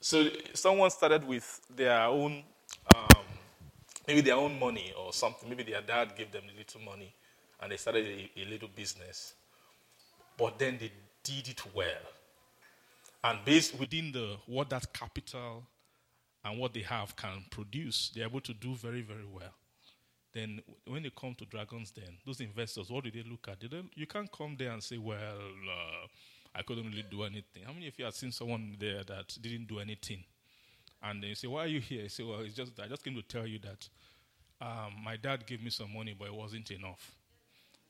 so 0.00 0.28
someone 0.52 0.90
started 0.90 1.26
with 1.26 1.60
their 1.74 2.02
own, 2.02 2.42
um, 2.94 3.24
maybe 4.06 4.20
their 4.20 4.34
own 4.34 4.58
money 4.58 4.92
or 4.98 5.12
something. 5.12 5.48
Maybe 5.48 5.62
their 5.62 5.82
dad 5.82 6.16
gave 6.16 6.32
them 6.32 6.44
a 6.52 6.58
little 6.58 6.80
money, 6.80 7.14
and 7.60 7.70
they 7.70 7.76
started 7.76 8.06
a, 8.06 8.40
a 8.40 8.44
little 8.46 8.68
business. 8.74 9.34
but 10.36 10.58
then 10.58 10.78
they 10.78 10.90
did 11.22 11.48
it 11.48 11.62
well. 11.74 11.86
And 13.22 13.38
based 13.44 13.78
within 13.78 14.12
the 14.12 14.36
what 14.46 14.68
that 14.70 14.92
capital 14.92 15.64
and 16.44 16.58
what 16.58 16.74
they 16.74 16.82
have 16.82 17.16
can 17.16 17.44
produce, 17.50 18.10
they're 18.14 18.26
able 18.26 18.40
to 18.42 18.52
do 18.52 18.74
very, 18.74 19.00
very 19.02 19.24
well. 19.24 19.54
Then 20.34 20.60
when 20.86 21.04
they 21.04 21.10
come 21.10 21.34
to 21.36 21.44
Dragons 21.44 21.92
Den, 21.92 22.18
those 22.26 22.40
investors, 22.40 22.90
what 22.90 23.04
do 23.04 23.10
they 23.10 23.22
look 23.22 23.46
at? 23.48 23.60
They 23.60 23.82
you 23.94 24.06
can't 24.06 24.30
come 24.30 24.56
there 24.58 24.72
and 24.72 24.82
say, 24.82 24.98
well, 24.98 25.16
uh, 25.18 26.06
I 26.54 26.62
couldn't 26.62 26.86
really 26.86 27.04
do 27.08 27.22
anything. 27.22 27.62
How 27.64 27.72
many 27.72 27.86
of 27.86 27.98
you 27.98 28.04
have 28.04 28.14
seen 28.14 28.32
someone 28.32 28.76
there 28.78 29.04
that 29.04 29.36
didn't 29.40 29.68
do 29.68 29.78
anything? 29.78 30.24
And 31.02 31.22
then 31.22 31.30
you 31.30 31.34
say, 31.36 31.46
why 31.46 31.64
are 31.64 31.68
you 31.68 31.80
here? 31.80 32.02
You 32.02 32.08
say, 32.08 32.24
well, 32.24 32.40
it's 32.40 32.54
just, 32.54 32.72
I 32.80 32.88
just 32.88 33.04
came 33.04 33.14
to 33.14 33.22
tell 33.22 33.46
you 33.46 33.60
that 33.60 33.88
um, 34.60 34.94
my 35.04 35.16
dad 35.16 35.46
gave 35.46 35.62
me 35.62 35.70
some 35.70 35.92
money, 35.92 36.16
but 36.18 36.28
it 36.28 36.34
wasn't 36.34 36.70
enough. 36.70 37.12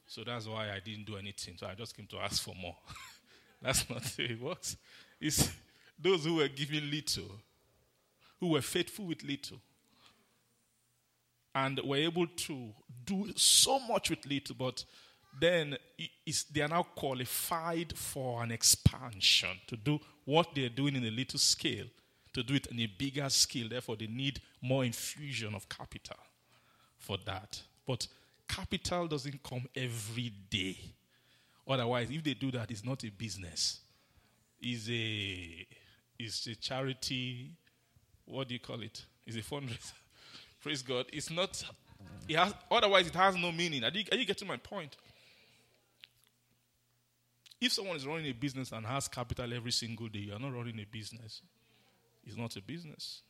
So 0.06 0.22
that's 0.24 0.46
why 0.46 0.70
I 0.70 0.80
didn't 0.84 1.06
do 1.06 1.16
anything. 1.16 1.54
So 1.56 1.66
I 1.66 1.74
just 1.74 1.96
came 1.96 2.06
to 2.08 2.18
ask 2.18 2.42
for 2.42 2.54
more. 2.60 2.76
that's 3.62 3.88
not 3.88 4.02
way 4.18 4.26
it 4.26 4.40
works. 4.40 4.76
It's 5.20 5.50
those 5.98 6.24
who 6.24 6.36
were 6.36 6.48
giving 6.48 6.90
little, 6.90 7.30
who 8.40 8.48
were 8.48 8.60
faithful 8.60 9.06
with 9.06 9.22
little, 9.22 9.58
and 11.54 11.80
were 11.84 11.96
able 11.96 12.26
to 12.26 12.70
do 13.04 13.32
so 13.36 13.78
much 13.78 14.10
with 14.10 14.26
little, 14.26 14.56
but 14.58 14.84
then 15.40 15.76
they 16.52 16.60
are 16.60 16.68
now 16.68 16.82
qualified 16.82 17.96
for 17.96 18.42
an 18.42 18.50
expansion 18.50 19.50
to 19.66 19.76
do 19.76 19.98
what 20.24 20.54
they're 20.54 20.68
doing 20.68 20.96
in 20.96 21.04
a 21.04 21.10
little 21.10 21.38
scale, 21.38 21.86
to 22.32 22.42
do 22.42 22.54
it 22.54 22.66
in 22.68 22.80
a 22.80 22.86
bigger 22.86 23.28
scale. 23.28 23.68
Therefore, 23.68 23.96
they 23.96 24.06
need 24.06 24.40
more 24.60 24.84
infusion 24.84 25.54
of 25.54 25.68
capital 25.68 26.16
for 26.98 27.18
that. 27.26 27.60
But 27.86 28.06
capital 28.48 29.06
doesn't 29.06 29.42
come 29.42 29.66
every 29.76 30.32
day. 30.50 30.78
Otherwise, 31.66 32.10
if 32.10 32.22
they 32.22 32.34
do 32.34 32.50
that, 32.52 32.70
it's 32.70 32.84
not 32.84 33.04
a 33.04 33.10
business. 33.10 33.80
It's 34.60 34.88
a, 34.88 35.66
it's 36.18 36.46
a 36.46 36.54
charity. 36.56 37.50
What 38.24 38.48
do 38.48 38.54
you 38.54 38.60
call 38.60 38.82
it? 38.82 39.04
It's 39.26 39.36
a 39.36 39.40
fundraiser. 39.40 39.92
Praise 40.64 40.82
God. 40.82 41.06
It's 41.12 41.30
not, 41.30 41.62
it 42.28 42.36
has, 42.36 42.52
otherwise, 42.68 43.06
it 43.06 43.14
has 43.14 43.36
no 43.36 43.52
meaning. 43.52 43.84
Are 43.84 43.90
you, 43.90 44.02
are 44.10 44.16
you 44.16 44.24
getting 44.24 44.48
my 44.48 44.56
point? 44.56 44.96
If 47.60 47.72
someone 47.72 47.94
is 47.94 48.04
running 48.04 48.26
a 48.26 48.32
business 48.32 48.72
and 48.72 48.84
has 48.84 49.06
capital 49.06 49.54
every 49.54 49.70
single 49.70 50.08
day, 50.08 50.20
you're 50.30 50.40
not 50.40 50.52
running 50.52 50.80
a 50.80 50.86
business. 50.86 51.40
It's 52.26 52.36
not 52.36 52.56
a 52.56 52.60
business 52.60 53.22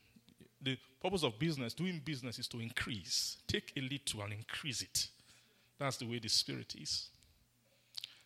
the 0.64 0.78
purpose 1.00 1.22
of 1.22 1.38
business, 1.38 1.74
doing 1.74 2.00
business, 2.04 2.38
is 2.38 2.48
to 2.48 2.60
increase. 2.60 3.36
Take 3.46 3.72
a 3.76 3.80
little 3.80 4.22
and 4.22 4.32
increase 4.32 4.82
it. 4.82 5.08
That's 5.78 5.98
the 5.98 6.06
way 6.06 6.18
the 6.18 6.28
Spirit 6.28 6.74
is. 6.80 7.08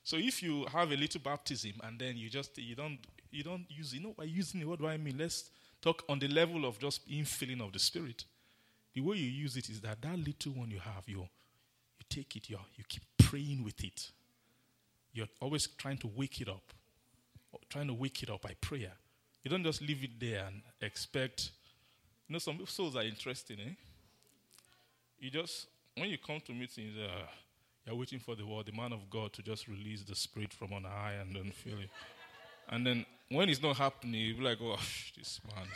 So 0.04 0.16
if 0.16 0.42
you 0.42 0.64
have 0.72 0.92
a 0.92 0.96
little 0.96 1.20
baptism 1.20 1.72
and 1.82 1.98
then 1.98 2.16
you 2.16 2.30
just 2.30 2.56
you 2.56 2.74
don't 2.74 2.98
you 3.30 3.42
don't 3.42 3.66
use 3.68 3.92
you 3.92 4.00
know 4.00 4.14
by 4.16 4.24
using 4.24 4.60
it, 4.60 4.68
what 4.68 4.78
do 4.78 4.86
I 4.86 4.96
mean? 4.96 5.18
Let's 5.18 5.50
talk 5.82 6.04
on 6.08 6.18
the 6.18 6.28
level 6.28 6.64
of 6.64 6.78
just 6.78 7.06
infilling 7.10 7.60
of 7.60 7.72
the 7.72 7.78
Spirit. 7.78 8.24
The 8.98 9.04
way 9.04 9.16
you 9.16 9.30
use 9.30 9.56
it 9.56 9.68
is 9.68 9.80
that 9.82 10.02
that 10.02 10.18
little 10.18 10.54
one 10.54 10.72
you 10.72 10.80
have, 10.80 11.04
you 11.06 11.20
you 11.20 12.06
take 12.08 12.34
it, 12.34 12.50
you 12.50 12.58
you 12.74 12.82
keep 12.88 13.04
praying 13.16 13.62
with 13.62 13.84
it. 13.84 14.10
You're 15.12 15.28
always 15.40 15.68
trying 15.68 15.98
to 15.98 16.08
wake 16.08 16.40
it 16.40 16.48
up, 16.48 16.72
trying 17.70 17.86
to 17.86 17.94
wake 17.94 18.24
it 18.24 18.28
up 18.28 18.42
by 18.42 18.54
prayer. 18.60 18.90
You 19.44 19.52
don't 19.52 19.62
just 19.62 19.82
leave 19.82 20.02
it 20.02 20.18
there 20.18 20.46
and 20.46 20.62
expect 20.80 21.52
you 22.26 22.32
know, 22.32 22.40
some 22.40 22.58
souls 22.66 22.96
are 22.96 23.04
interesting, 23.04 23.58
eh? 23.60 23.70
You 25.20 25.30
just, 25.30 25.68
when 25.96 26.10
you 26.10 26.18
come 26.18 26.40
to 26.46 26.52
meetings, 26.52 26.98
uh, 26.98 27.24
you're 27.86 27.94
waiting 27.94 28.18
for 28.18 28.34
the 28.34 28.44
word, 28.44 28.66
the 28.66 28.72
man 28.72 28.92
of 28.92 29.08
God 29.08 29.32
to 29.34 29.42
just 29.42 29.68
release 29.68 30.02
the 30.02 30.16
spirit 30.16 30.52
from 30.52 30.72
on 30.72 30.82
high 30.82 31.14
and 31.20 31.36
then 31.36 31.52
feel 31.52 31.78
it. 31.78 31.90
And 32.68 32.84
then 32.84 33.06
when 33.28 33.48
it's 33.48 33.62
not 33.62 33.76
happening, 33.76 34.20
you'll 34.20 34.38
be 34.38 34.44
like, 34.44 34.58
oh, 34.60 34.76
this 35.16 35.40
man. 35.54 35.68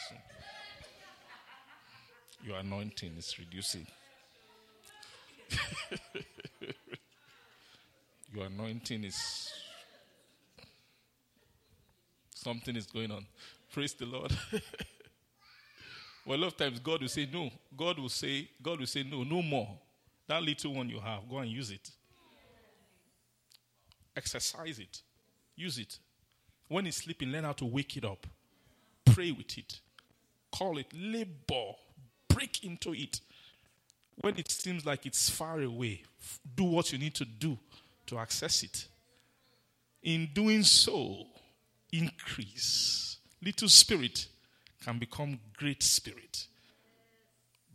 Your 2.42 2.58
anointing 2.58 3.12
is 3.16 3.38
reducing. 3.38 3.86
your 8.34 8.46
anointing 8.46 9.04
is. 9.04 9.52
Something 12.34 12.76
is 12.76 12.86
going 12.86 13.10
on. 13.10 13.26
Praise 13.72 13.94
the 13.94 14.06
Lord. 14.06 14.32
Well, 16.24 16.38
a 16.38 16.40
lot 16.40 16.46
of 16.48 16.56
times 16.56 16.78
God 16.78 17.00
will 17.00 17.08
say 17.08 17.28
no. 17.32 17.50
God 17.76 17.98
will 17.98 18.08
say, 18.08 18.48
God 18.62 18.78
will 18.78 18.86
say 18.86 19.02
no, 19.02 19.24
no 19.24 19.42
more. 19.42 19.68
That 20.28 20.42
little 20.42 20.74
one 20.74 20.88
you 20.88 21.00
have, 21.00 21.28
go 21.28 21.38
and 21.38 21.50
use 21.50 21.70
it. 21.70 21.90
Exercise 24.16 24.78
it. 24.78 25.02
Use 25.56 25.78
it. 25.78 25.98
When 26.68 26.86
it's 26.86 26.98
sleeping, 26.98 27.30
learn 27.32 27.44
how 27.44 27.52
to 27.54 27.64
wake 27.64 27.96
it 27.96 28.04
up. 28.04 28.26
Pray 29.04 29.32
with 29.32 29.58
it. 29.58 29.80
Call 30.52 30.78
it 30.78 30.86
labor. 30.94 31.72
Break 32.34 32.64
into 32.64 32.94
it. 32.94 33.20
When 34.20 34.36
it 34.36 34.50
seems 34.50 34.84
like 34.84 35.06
it's 35.06 35.30
far 35.30 35.60
away, 35.60 36.02
do 36.54 36.64
what 36.64 36.92
you 36.92 36.98
need 36.98 37.14
to 37.14 37.24
do 37.24 37.58
to 38.06 38.18
access 38.18 38.62
it. 38.62 38.86
In 40.02 40.28
doing 40.34 40.62
so, 40.62 41.26
increase. 41.92 43.16
Little 43.42 43.68
spirit 43.68 44.26
can 44.84 44.98
become 44.98 45.38
great 45.56 45.82
spirit 45.82 46.46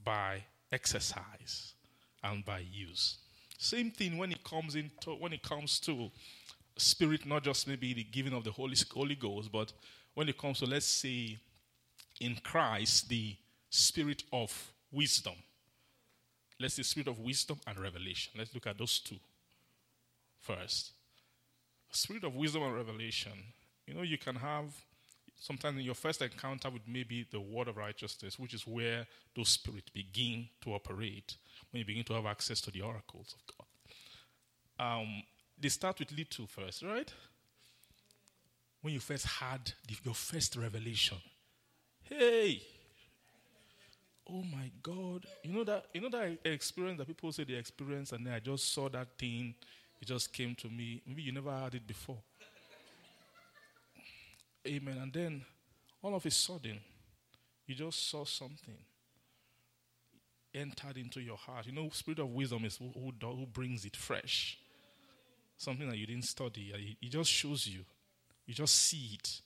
by 0.04 0.44
exercise 0.72 1.74
and 2.24 2.44
by 2.46 2.60
use. 2.72 3.18
Same 3.58 3.92
thing 3.92 4.18
when 4.18 4.32
it 4.32 4.44
comes 4.44 4.76
into 4.76 5.12
when 5.20 5.34
it 5.34 5.42
comes 5.42 5.80
to 5.82 6.12
spirit, 6.78 7.26
not 7.26 7.44
just 7.44 7.68
maybe 7.68 7.94
the 7.94 8.04
giving 8.04 8.34
of 8.34 8.44
the 8.44 8.52
Holy 8.52 8.76
Holy 8.94 9.16
Ghost, 9.16 9.52
but 9.52 9.74
when 10.14 10.30
it 10.30 10.38
comes 10.38 10.60
to 10.60 10.66
let's 10.66 10.86
say 10.86 11.38
in 12.20 12.36
Christ 12.44 13.10
the 13.10 13.36
spirit 13.70 14.24
of 14.32 14.72
wisdom. 14.92 15.36
Let's 16.60 16.76
say 16.76 16.84
spirit 16.84 17.08
of 17.08 17.20
wisdom 17.20 17.60
and 17.68 17.80
revelation. 17.80 18.34
Let's 18.38 18.54
look 18.54 18.68
at 18.68 18.78
those 18.78 19.00
two 19.00 19.18
first. 20.40 20.92
Spirit 21.92 22.24
of 22.24 22.36
wisdom 22.36 22.64
and 22.64 22.76
revelation. 22.76 23.34
You 23.86 23.94
know, 23.94 24.02
you 24.02 24.18
can 24.18 24.36
have 24.36 24.74
sometimes 25.40 25.78
in 25.78 25.84
your 25.84 25.96
first 25.96 26.22
encounter 26.22 26.70
with 26.70 26.82
maybe 26.88 27.26
the 27.32 27.40
word 27.40 27.68
of 27.68 27.78
righteousness, 27.78 28.40
which 28.40 28.54
is 28.54 28.66
where 28.66 29.06
those 29.36 29.50
spirits 29.50 29.90
begin 29.90 30.48
to 30.62 30.74
operate, 30.74 31.38
when 31.72 31.80
you 31.80 31.86
begin 31.86 32.04
to 32.06 32.14
have 32.14 32.26
access 32.26 32.60
to 32.62 32.72
the 32.72 32.82
oracles 32.82 33.36
of 33.36 33.56
God. 33.56 34.98
Um, 35.00 35.24
they 35.60 35.70
start 35.70 36.00
with 36.00 36.12
little 36.12 36.48
first, 36.48 36.84
right? 36.84 37.12
When 38.82 38.94
you 38.94 39.00
first 39.00 39.26
had 39.26 39.74
the, 39.88 39.96
your 40.04 40.14
first 40.14 40.56
revelation, 40.56 41.18
hey, 42.04 42.62
oh 44.30 44.44
my 44.44 44.72
God, 44.82 45.26
you 45.44 45.54
know 45.54 45.64
that 45.64 45.86
you 45.94 46.02
know 46.02 46.10
that 46.10 46.38
experience 46.46 46.98
that 47.00 47.08
people 47.08 47.32
say 47.32 47.44
they 47.44 47.54
experience, 47.54 48.12
and 48.12 48.26
then 48.26 48.34
I 48.34 48.40
just 48.40 48.74
saw 48.74 48.90
that 48.90 49.08
thing, 49.18 49.56
it 50.02 50.08
just 50.08 50.32
came 50.34 50.56
to 50.56 50.68
me. 50.68 51.02
Maybe 51.08 51.24
you 51.24 51.32
never 51.32 51.52
had 51.52 51.76
it 51.76 51.88
before. 51.88 52.18
Amen. 54.68 54.98
And 55.02 55.14
then 55.14 55.46
all 56.02 56.16
of 56.16 56.26
a 56.26 56.32
sudden, 56.32 56.80
you 57.66 57.76
just 57.76 58.10
saw 58.10 58.26
something 58.26 58.78
entered 60.54 60.98
into 60.98 61.22
your 61.22 61.38
heart. 61.38 61.66
You 61.68 61.74
know, 61.74 61.90
spirit 61.92 62.20
of 62.20 62.30
wisdom 62.30 62.66
is 62.66 62.78
who, 62.78 62.92
who, 62.94 63.12
who 63.22 63.46
brings 63.46 63.86
it 63.86 63.96
fresh. 63.96 64.58
Something 65.58 65.90
that 65.90 65.98
you 65.98 66.06
didn't 66.06 66.26
study. 66.26 66.98
It 67.02 67.10
just 67.10 67.32
shows 67.32 67.68
you. 67.68 67.82
You 68.46 68.54
just 68.54 68.76
see 68.76 69.18
it. 69.20 69.42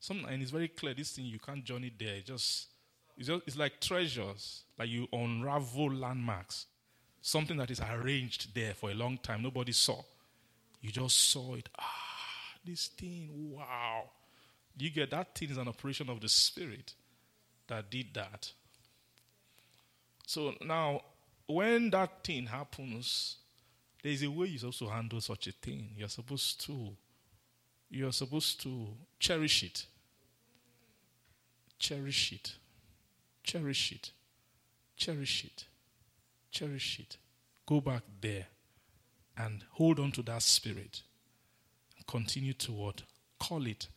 Something, 0.00 0.28
and 0.28 0.42
it's 0.42 0.50
very 0.50 0.68
clear. 0.68 0.94
This 0.94 1.12
thing 1.12 1.24
you 1.24 1.38
can't 1.38 1.64
journey 1.64 1.92
there. 1.98 2.16
It 2.16 2.26
just, 2.26 2.68
it's 3.18 3.26
just 3.26 3.42
it's 3.46 3.56
like 3.58 3.80
treasures. 3.80 4.62
Like 4.78 4.88
you 4.88 5.08
unravel 5.12 5.92
landmarks. 5.92 6.66
Something 7.20 7.56
that 7.58 7.70
is 7.70 7.80
arranged 7.80 8.54
there 8.54 8.74
for 8.74 8.90
a 8.90 8.94
long 8.94 9.18
time. 9.18 9.42
Nobody 9.42 9.72
saw. 9.72 10.00
You 10.80 10.90
just 10.90 11.18
saw 11.30 11.54
it. 11.54 11.68
Ah, 11.78 11.84
this 12.64 12.86
thing. 12.86 13.28
Wow. 13.52 14.04
You 14.78 14.90
get 14.90 15.10
that 15.10 15.34
thing 15.34 15.50
is 15.50 15.56
an 15.56 15.66
operation 15.66 16.08
of 16.08 16.20
the 16.20 16.28
Spirit 16.28 16.94
that 17.66 17.90
did 17.90 18.14
that. 18.14 18.52
So 20.24 20.54
now, 20.64 21.02
when 21.46 21.90
that 21.90 22.22
thing 22.22 22.46
happens, 22.46 23.36
there 24.02 24.12
is 24.12 24.22
a 24.22 24.30
way 24.30 24.46
you're 24.46 24.60
supposed 24.60 24.78
to 24.78 24.88
handle 24.88 25.20
such 25.20 25.48
a 25.48 25.52
thing. 25.52 25.88
You're 25.96 26.08
supposed 26.08 26.64
to, 26.66 26.90
you're 27.90 28.12
supposed 28.12 28.62
to 28.62 28.86
cherish 29.18 29.64
it. 29.64 29.86
Cherish 31.78 32.32
it. 32.32 32.52
Cherish 33.48 33.92
it. 33.92 34.10
Cherish 34.94 35.44
it. 35.44 35.64
Cherish 36.50 37.00
it. 37.00 37.16
Go 37.64 37.80
back 37.80 38.02
there 38.20 38.46
and 39.38 39.64
hold 39.70 39.98
on 39.98 40.12
to 40.12 40.22
that 40.22 40.42
spirit. 40.42 41.02
Continue 42.06 42.52
to 42.52 42.72
what? 42.72 43.02
Call 43.38 43.66
it 43.66 43.88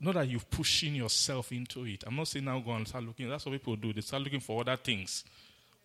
not 0.00 0.14
that 0.14 0.28
you're 0.28 0.40
pushing 0.40 0.96
yourself 0.96 1.52
into 1.52 1.84
it. 1.84 2.02
I'm 2.06 2.16
not 2.16 2.26
saying 2.26 2.44
now 2.44 2.58
go 2.58 2.72
and 2.72 2.88
start 2.88 3.04
looking. 3.04 3.28
That's 3.28 3.46
what 3.46 3.52
people 3.52 3.76
do. 3.76 3.92
They 3.92 4.00
start 4.00 4.22
looking 4.22 4.40
for 4.40 4.60
other 4.60 4.76
things. 4.76 5.22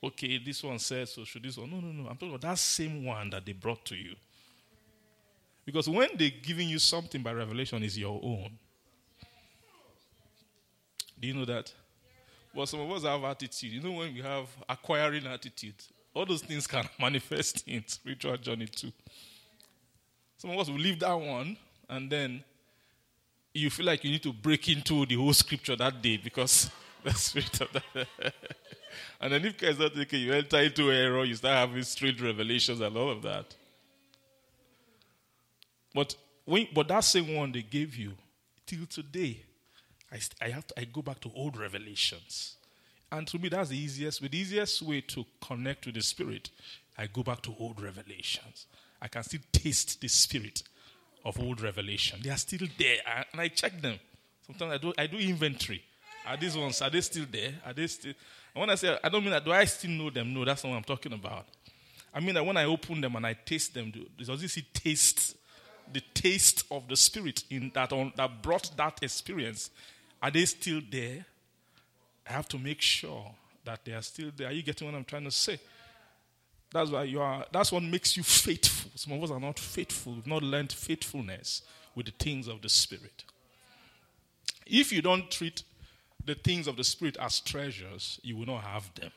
Okay, 0.03 0.39
this 0.43 0.64
one 0.64 0.80
says 0.80 1.14
so. 1.14 1.23
Should 1.23 1.43
this 1.43 1.57
one? 1.57 1.69
No, 1.69 1.80
no, 1.80 1.91
no. 1.91 2.09
I'm 2.09 2.15
talking 2.15 2.30
about 2.30 2.41
that 2.41 2.57
same 2.57 3.05
one 3.05 3.30
that 3.30 3.45
they 3.45 3.51
brought 3.51 3.85
to 3.85 3.95
you. 3.95 4.15
Because 5.65 5.88
when 5.88 6.09
they're 6.18 6.31
giving 6.31 6.68
you 6.68 6.80
something 6.80 7.22
by 7.22 7.34
revelation, 7.34 7.84
is 7.84 7.97
your 7.97 8.19
own. 8.23 8.57
Do 11.19 11.27
you 11.27 11.34
know 11.35 11.45
that? 11.45 11.72
But 12.55 12.67
some 12.67 12.79
of 12.79 12.91
us 12.91 13.03
have 13.03 13.23
attitude. 13.23 13.71
You 13.71 13.81
know, 13.81 13.91
when 13.91 14.13
we 14.13 14.21
have 14.21 14.47
acquiring 14.67 15.27
attitude, 15.27 15.75
all 16.13 16.25
those 16.25 16.41
things 16.41 16.65
can 16.65 16.87
manifest 16.99 17.67
in 17.67 17.83
spiritual 17.87 18.37
journey 18.37 18.67
too. 18.67 18.91
Some 20.37 20.51
of 20.51 20.59
us 20.59 20.69
will 20.69 20.79
leave 20.79 20.99
that 20.99 21.13
one, 21.13 21.57
and 21.89 22.09
then 22.09 22.43
you 23.53 23.69
feel 23.69 23.85
like 23.85 24.03
you 24.03 24.11
need 24.11 24.23
to 24.23 24.33
break 24.33 24.69
into 24.69 25.05
the 25.05 25.15
whole 25.15 25.33
scripture 25.33 25.75
that 25.75 26.01
day 26.01 26.17
because 26.17 26.69
the 27.03 27.13
spirit 27.13 27.61
of 27.61 27.69
that. 27.73 28.07
and 29.21 29.33
then 29.33 29.45
if 29.45 29.57
care 29.57 29.69
is 29.69 29.79
not 29.79 29.93
taken, 29.93 30.19
you 30.19 30.33
enter 30.33 30.59
into 30.59 30.91
error, 30.91 31.23
you 31.23 31.35
start 31.35 31.69
having 31.69 31.83
strange 31.83 32.21
revelations 32.21 32.81
and 32.81 32.95
all 32.95 33.09
of 33.09 33.21
that. 33.23 33.55
But 35.93 36.15
when, 36.45 36.67
but 36.73 36.87
that 36.87 37.03
same 37.03 37.35
one 37.35 37.51
they 37.51 37.63
gave 37.63 37.95
you 37.95 38.13
till 38.65 38.85
today, 38.85 39.41
I, 40.11 40.19
I 40.41 40.49
have 40.49 40.67
to, 40.67 40.79
I 40.79 40.85
go 40.85 41.01
back 41.01 41.19
to 41.21 41.31
old 41.35 41.57
revelations. 41.57 42.55
And 43.11 43.27
to 43.27 43.39
me, 43.39 43.49
that's 43.49 43.69
the 43.69 43.77
easiest, 43.77 44.21
the 44.21 44.38
easiest 44.38 44.81
way 44.81 45.01
to 45.01 45.25
connect 45.41 45.85
with 45.85 45.95
the 45.95 46.01
Spirit. 46.01 46.49
I 46.97 47.07
go 47.07 47.23
back 47.23 47.41
to 47.43 47.55
old 47.59 47.81
revelations. 47.81 48.65
I 49.01 49.07
can 49.07 49.23
still 49.23 49.41
taste 49.51 50.01
the 50.01 50.07
Spirit 50.07 50.63
of 51.23 51.39
old 51.39 51.61
revelation. 51.61 52.19
They 52.23 52.29
are 52.29 52.38
still 52.38 52.67
there, 52.77 52.97
and 53.31 53.41
I 53.41 53.47
check 53.49 53.81
them. 53.81 53.99
Sometimes 54.45 54.73
I 54.73 54.77
do, 54.77 54.93
I 54.97 55.07
do 55.07 55.17
inventory. 55.17 55.84
Are 56.25 56.38
these 56.38 56.57
ones, 56.57 56.81
are 56.81 56.89
they 56.89 57.01
still 57.01 57.25
there? 57.31 57.53
Are 57.65 57.73
they 57.73 57.88
still? 57.88 58.13
And 58.53 58.61
when 58.61 58.69
I 58.69 58.75
say, 58.75 58.97
I 59.03 59.09
don't 59.09 59.21
mean 59.21 59.31
that, 59.31 59.45
do 59.45 59.51
I 59.51 59.65
still 59.65 59.91
know 59.91 60.09
them? 60.09 60.34
No, 60.34 60.43
that's 60.43 60.63
not 60.63 60.71
what 60.71 60.77
I'm 60.77 60.84
talking 60.84 61.13
about. 61.13 61.45
I 62.13 62.19
mean 62.19 62.34
that 62.35 62.45
when 62.45 62.57
I 62.57 62.65
open 62.65 62.99
them 62.99 63.15
and 63.15 63.25
I 63.25 63.34
taste 63.34 63.73
them, 63.73 63.93
does 64.17 64.41
this 64.41 64.59
taste, 64.73 65.38
the 65.91 66.01
taste 66.13 66.65
of 66.71 66.88
the 66.88 66.95
Spirit 66.95 67.43
in 67.49 67.71
that, 67.73 67.93
on, 67.93 68.11
that 68.15 68.41
brought 68.41 68.75
that 68.75 68.99
experience? 69.01 69.69
Are 70.22 70.31
they 70.31 70.45
still 70.45 70.81
there? 70.89 71.26
I 72.27 72.34
have 72.34 72.48
to 72.49 72.57
make 72.57 72.81
sure 72.81 73.31
that 73.64 73.85
they 73.85 73.94
are 73.94 74.02
still 74.02 74.31
there. 74.35 74.48
Are 74.48 74.53
you 74.53 74.64
getting 74.64 74.88
what 74.88 74.95
I'm 74.95 75.06
trying 75.06 75.26
to 75.26 75.31
say? 75.31 75.60
That's 76.72 76.89
why 76.89 77.03
you 77.03 77.22
are. 77.22 77.45
That's 77.52 77.72
what 77.72 77.84
makes 77.84 78.18
you 78.18 78.23
faithful. 78.23 78.91
Some 78.95 79.14
of 79.14 79.23
us 79.23 79.31
are 79.31 79.39
not 79.39 79.57
faithful. 79.60 80.14
We've 80.14 80.27
not 80.27 80.44
learned 80.44 80.72
faithfulness 80.72 81.61
with 81.95 82.07
the 82.07 82.11
things 82.11 82.48
of 82.48 82.61
the 82.61 82.69
Spirit. 82.69 83.23
If 84.65 84.91
you 84.91 85.02
don't 85.02 85.31
treat 85.31 85.64
the 86.26 86.35
things 86.35 86.68
of 86.68 86.76
the 86.76 86.84
Spirit 86.84 87.18
as 87.22 87.39
treasures, 87.39 88.19
you 88.22 88.35
will 88.35 88.45
not 88.45 88.64
have 88.64 88.94
them. 88.95 89.11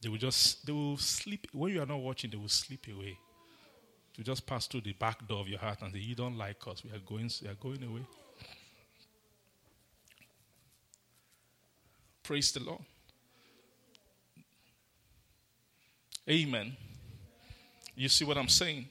They 0.00 0.08
will 0.08 0.18
just 0.18 0.64
they 0.66 0.72
will 0.72 0.98
sleep 0.98 1.48
when 1.52 1.72
you 1.72 1.82
are 1.82 1.86
not 1.86 2.00
watching. 2.00 2.30
They 2.30 2.36
will 2.36 2.48
sleep 2.48 2.86
away. 2.92 3.18
To 4.14 4.22
just 4.22 4.46
pass 4.46 4.66
through 4.66 4.82
the 4.82 4.92
back 4.92 5.26
door 5.28 5.40
of 5.40 5.48
your 5.48 5.58
heart 5.58 5.82
and 5.82 5.92
say, 5.92 5.98
"You 5.98 6.14
don't 6.14 6.36
like 6.36 6.64
us. 6.66 6.84
We 6.84 6.90
are 6.90 6.98
going. 6.98 7.30
We 7.42 7.48
are 7.48 7.54
going 7.54 7.82
away." 7.82 8.06
Praise 12.28 12.52
the 12.52 12.60
Lord. 12.60 12.82
Amen. 16.28 16.76
You 17.96 18.10
see 18.10 18.26
what 18.26 18.36
I'm 18.36 18.50
saying? 18.50 18.86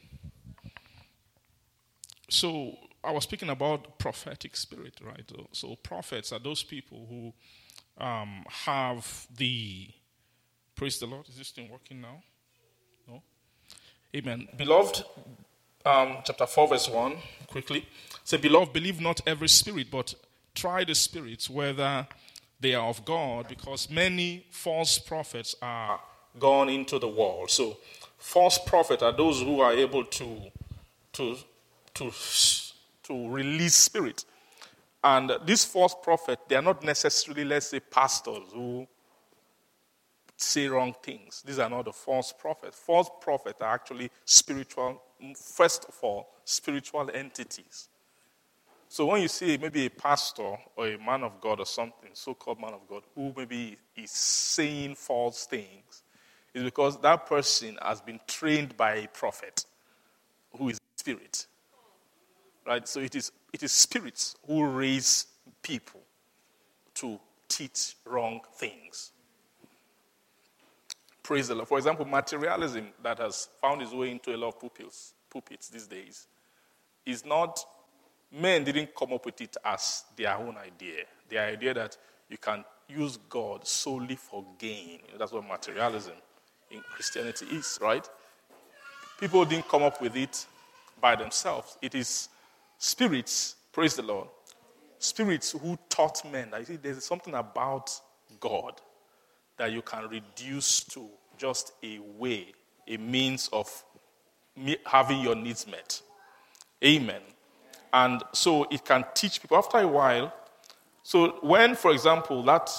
So, 2.31 2.76
I 3.03 3.11
was 3.11 3.26
speaking 3.26 3.49
about 3.49 3.99
prophetic 3.99 4.55
spirit, 4.55 4.95
right? 5.05 5.31
So, 5.51 5.76
prophets 5.76 6.31
are 6.31 6.39
those 6.39 6.64
people 6.64 7.05
who 7.07 8.03
um, 8.03 8.43
have 8.49 9.27
the. 9.38 9.89
Praise 10.73 10.97
the 10.97 11.05
Lord. 11.05 11.30
Is 11.30 11.38
this 11.38 11.51
thing 11.51 11.69
working 11.69 12.01
now? 12.01 12.23
No? 13.07 13.22
Amen. 14.15 14.47
Beloved, 14.57 15.03
um, 15.85 16.18
chapter 16.26 16.47
4, 16.47 16.69
verse 16.69 16.89
1, 16.89 17.18
quickly. 17.45 17.88
Say, 18.23 18.38
Beloved, 18.38 18.73
believe 18.73 18.99
not 18.99 19.22
every 19.27 19.47
spirit, 19.47 19.91
but 19.91 20.15
try 20.55 20.84
the 20.84 20.95
spirits 20.95 21.47
whether 21.51 22.07
they 22.60 22.74
are 22.76 22.88
of 22.88 23.06
God 23.06 23.48
because 23.48 23.90
many 23.90 24.46
false 24.50 24.98
prophets 24.98 25.56
are 25.62 26.00
gone 26.40 26.70
into 26.70 27.00
the 27.00 27.08
world. 27.08 27.52
So, 27.52 27.78
false 28.18 28.58
prophets 28.58 29.04
are 29.04 29.16
those 29.16 29.42
who 29.42 29.60
are 29.62 29.74
able 29.74 30.04
to, 30.04 30.42
to, 31.14 31.38
to, 31.96 32.12
to 33.04 33.30
release 33.30 33.76
spirit. 33.76 34.26
And 35.04 35.32
these 35.46 35.64
false 35.64 35.96
prophets, 36.02 36.42
they 36.48 36.56
are 36.56 36.62
not 36.62 36.84
necessarily, 36.84 37.46
let's 37.46 37.68
say, 37.68 37.80
pastors 37.80 38.44
who 38.54 38.88
say 40.36 40.68
wrong 40.68 40.94
things. 41.04 41.44
These 41.46 41.60
are 41.60 41.70
not 41.70 41.86
the 41.86 41.94
false 41.94 42.34
prophets. 42.34 42.78
False 42.78 43.10
prophets 43.22 43.62
are 43.62 43.74
actually 43.74 44.12
spiritual, 44.26 45.02
first 45.36 45.86
of 45.86 45.96
all, 46.02 46.30
spiritual 46.46 47.10
entities. 47.14 47.90
So 48.89 49.05
when 49.05 49.22
you 49.22 49.27
see 49.27 49.57
maybe 49.57 49.85
a 49.85 49.89
pastor 49.89 50.57
or 50.76 50.88
a 50.88 50.97
man 50.97 51.23
of 51.23 51.41
God 51.41 51.59
or 51.59 51.65
something, 51.65 52.09
so-called 52.14 52.61
man 52.61 52.73
of 52.73 52.88
God, 52.88 53.03
who 53.15 53.34
maybe 53.35 53.77
is 53.95 54.11
saying 54.11 54.95
false 54.95 55.45
things, 55.45 56.03
it's 56.53 56.64
because 56.64 56.99
that 57.01 57.26
person 57.26 57.77
has 57.81 58.01
been 58.01 58.19
trained 58.27 58.77
by 58.77 58.95
a 58.95 59.07
prophet 59.09 59.65
who 60.57 60.69
is 60.69 60.80
spirit. 60.95 61.45
Right? 62.65 62.88
So 62.88 62.99
it 62.99 63.15
is 63.15 63.31
it 63.53 63.64
is 63.64 63.72
spirits 63.72 64.35
who 64.45 64.65
raise 64.65 65.27
people 65.61 66.01
to 66.95 67.19
teach 67.47 67.95
wrong 68.05 68.41
things. 68.55 69.11
Praise 71.23 71.47
the 71.49 71.55
Lord. 71.55 71.68
For 71.68 71.77
example, 71.77 72.05
materialism 72.05 72.88
that 73.03 73.19
has 73.19 73.49
found 73.61 73.81
its 73.81 73.91
way 73.91 74.11
into 74.11 74.34
a 74.34 74.38
lot 74.38 74.49
of 74.49 74.59
pulpits, 74.59 75.14
pulpits 75.30 75.69
these 75.69 75.88
days 75.88 76.27
is 77.05 77.26
not 77.26 77.64
men 78.32 78.64
didn't 78.64 78.95
come 78.95 79.14
up 79.14 79.26
with 79.26 79.40
it 79.41 79.56
as 79.64 80.04
their 80.16 80.36
own 80.38 80.58
idea. 80.58 81.04
The 81.30 81.40
idea 81.40 81.74
that 81.74 81.98
you 82.30 82.38
can 82.38 82.64
use 82.88 83.18
God 83.30 83.68
solely 83.68 84.16
for 84.16 84.45
gain. 84.58 84.99
That's 85.18 85.32
what 85.32 85.48
materialism 85.48 86.14
in 86.72 86.82
Christianity 86.94 87.45
is, 87.52 87.78
right? 87.82 88.08
People 89.20 89.45
didn't 89.45 89.68
come 89.68 89.84
up 89.84 90.02
with 90.02 90.16
it 90.16 90.45
by 91.02 91.16
themselves. 91.16 91.78
It 91.82 91.95
is 91.95 92.30
spirits, 92.78 93.56
praise 93.72 93.95
the 93.95 94.04
Lord, 94.04 94.28
spirits 94.99 95.52
who 95.52 95.78
taught 95.90 96.22
men 96.32 96.49
that 96.52 96.84
there's 96.84 97.04
something 97.04 97.34
about 97.34 97.91
God 98.40 98.82
that 99.58 99.72
you 99.72 99.82
can 99.82 100.08
reduce 100.08 100.84
to 100.86 101.08
just 101.38 101.74
a 101.84 101.99
way, 101.99 102.54
a 102.88 102.98
means 102.98 103.49
of 103.52 103.84
having 104.86 105.22
your 105.22 105.36
needs 105.36 105.68
met. 105.68 106.02
Amen. 106.84 107.22
And 107.93 108.23
so 108.34 108.68
it 108.69 108.84
can 108.85 109.05
teach 109.14 109.41
people 109.41 109.57
after 109.57 109.77
a 109.80 109.88
while. 109.88 110.34
So, 111.03 111.38
when, 111.41 111.76
for 111.76 111.91
example, 111.91 112.43
that 112.43 112.69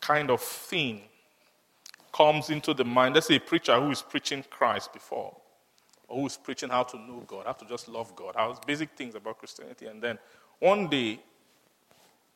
kind 0.00 0.30
of 0.30 0.40
thing 0.40 1.02
comes 2.12 2.50
into 2.50 2.72
the 2.72 2.84
mind, 2.84 3.14
let's 3.14 3.26
say 3.26 3.36
a 3.36 3.40
preacher 3.40 3.78
who 3.78 3.90
is 3.90 4.00
preaching 4.00 4.44
Christ 4.48 4.92
before, 4.92 5.36
or 6.08 6.20
who 6.20 6.26
is 6.26 6.36
preaching 6.36 6.68
how 6.68 6.84
to 6.84 6.96
know 6.98 7.24
God, 7.26 7.46
how 7.46 7.52
to 7.52 7.64
just 7.66 7.88
love 7.88 8.14
God, 8.14 8.34
how 8.36 8.58
basic 8.66 8.90
things 8.96 9.14
about 9.14 9.38
Christianity, 9.38 9.86
and 9.86 10.00
then 10.00 10.18
one 10.60 10.88
day 10.88 11.18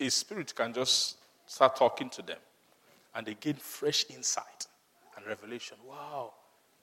a 0.00 0.08
spirit 0.10 0.54
can 0.54 0.72
just 0.72 1.18
start 1.46 1.76
talking 1.76 2.10
to 2.10 2.22
them, 2.22 2.38
and 3.14 3.26
they 3.26 3.34
gain 3.34 3.54
fresh 3.54 4.04
insight 4.10 4.66
and 5.16 5.26
revelation. 5.26 5.76
Wow, 5.88 6.32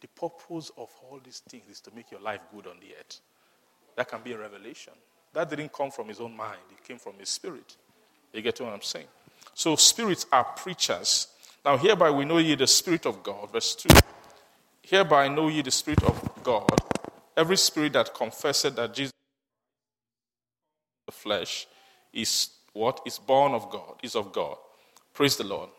the 0.01 0.07
purpose 0.07 0.71
of 0.77 0.89
all 1.03 1.19
these 1.23 1.39
things 1.39 1.69
is 1.69 1.81
to 1.81 1.91
make 1.95 2.11
your 2.11 2.21
life 2.21 2.41
good 2.53 2.67
on 2.67 2.77
the 2.79 2.95
earth. 2.99 3.19
That 3.95 4.07
can 4.07 4.21
be 4.21 4.33
a 4.33 4.37
revelation. 4.37 4.93
That 5.35 5.49
didn't 5.49 5.71
come 5.71 5.91
from 5.91 6.07
his 6.07 6.19
own 6.19 6.35
mind, 6.35 6.59
it 6.71 6.83
came 6.87 6.97
from 6.97 7.13
his 7.19 7.29
spirit. 7.29 7.75
You 8.33 8.41
get 8.41 8.59
what 8.59 8.73
I'm 8.73 8.81
saying? 8.81 9.07
So, 9.53 9.75
spirits 9.75 10.25
are 10.31 10.43
preachers. 10.43 11.27
Now, 11.63 11.77
hereby 11.77 12.09
we 12.09 12.25
know 12.25 12.39
ye 12.39 12.55
the 12.55 12.67
Spirit 12.67 13.05
of 13.05 13.21
God. 13.23 13.51
Verse 13.51 13.75
2. 13.75 13.89
Hereby 14.81 15.27
know 15.29 15.47
ye 15.47 15.61
the 15.61 15.71
Spirit 15.71 16.03
of 16.03 16.43
God. 16.43 16.81
Every 17.37 17.57
spirit 17.57 17.93
that 17.93 18.13
confesseth 18.13 18.75
that 18.75 18.93
Jesus 18.93 19.11
the 21.05 21.11
flesh 21.11 21.67
is 22.13 22.49
what 22.73 23.01
is 23.05 23.19
born 23.19 23.53
of 23.53 23.69
God, 23.69 23.95
is 24.01 24.15
of 24.15 24.31
God. 24.33 24.57
Praise 25.13 25.37
the 25.37 25.43
Lord. 25.43 25.69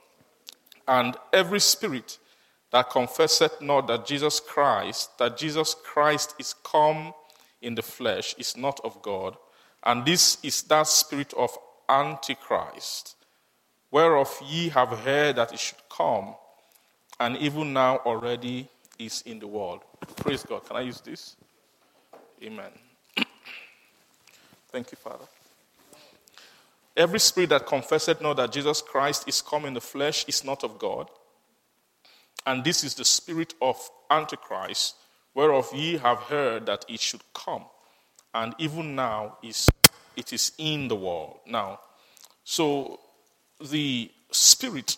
And 0.87 1.16
every 1.33 1.61
spirit 1.61 2.19
that 2.70 2.91
confesseth 2.91 3.61
not 3.61 3.87
that 3.89 4.07
Jesus 4.07 4.41
Christ, 4.41 5.19
that 5.19 5.37
Jesus 5.37 5.74
Christ 5.74 6.35
is 6.39 6.55
come 6.65 7.12
in 7.61 7.74
the 7.74 7.83
flesh, 7.83 8.35
is 8.39 8.57
not 8.57 8.81
of 8.85 9.03
God. 9.03 9.37
And 9.87 10.05
this 10.05 10.39
is 10.43 10.65
that 10.65 10.89
spirit 10.89 11.33
of 11.35 11.57
Antichrist, 11.89 13.15
whereof 13.93 14.37
ye 14.45 14.69
have 14.71 14.89
heard 14.89 15.37
that 15.37 15.53
it 15.53 15.61
should 15.61 15.79
come, 15.89 16.35
and 17.21 17.37
even 17.37 17.73
now 17.73 17.99
already 17.99 18.69
is 18.99 19.23
in 19.25 19.39
the 19.39 19.47
world. 19.47 19.83
Praise 20.17 20.43
God. 20.43 20.67
Can 20.67 20.77
I 20.77 20.81
use 20.81 21.01
this? 21.01 21.37
Amen. 22.43 22.73
Thank 24.73 24.91
you, 24.91 24.99
Father. 24.99 25.25
Every 26.97 27.21
spirit 27.21 27.51
that 27.51 27.67
confesseth 27.69 28.21
not 28.21 28.39
that 28.39 28.51
Jesus 28.51 28.83
Christ 28.83 29.29
is 29.29 29.41
come 29.41 29.67
in 29.67 29.75
the 29.75 29.81
flesh 29.81 30.25
is 30.27 30.43
not 30.43 30.65
of 30.65 30.81
God. 30.81 31.09
And 32.45 32.65
this 32.65 32.83
is 32.83 32.97
the 32.97 33.05
spirit 33.05 33.55
of 33.63 33.77
Antichrist, 34.11 34.97
whereof 35.33 35.71
ye 35.73 35.97
have 35.99 36.19
heard 36.19 36.67
that 36.67 36.85
it 36.89 36.99
should 36.99 37.23
come 37.33 37.67
and 38.37 38.55
even 38.59 38.95
now 38.95 39.39
is 39.43 39.71
it 40.15 40.33
is 40.33 40.53
in 40.59 40.89
the 40.89 40.95
world. 40.95 41.39
Now, 41.47 41.81
so 42.45 43.01
the 43.71 44.11
spirit 44.31 44.97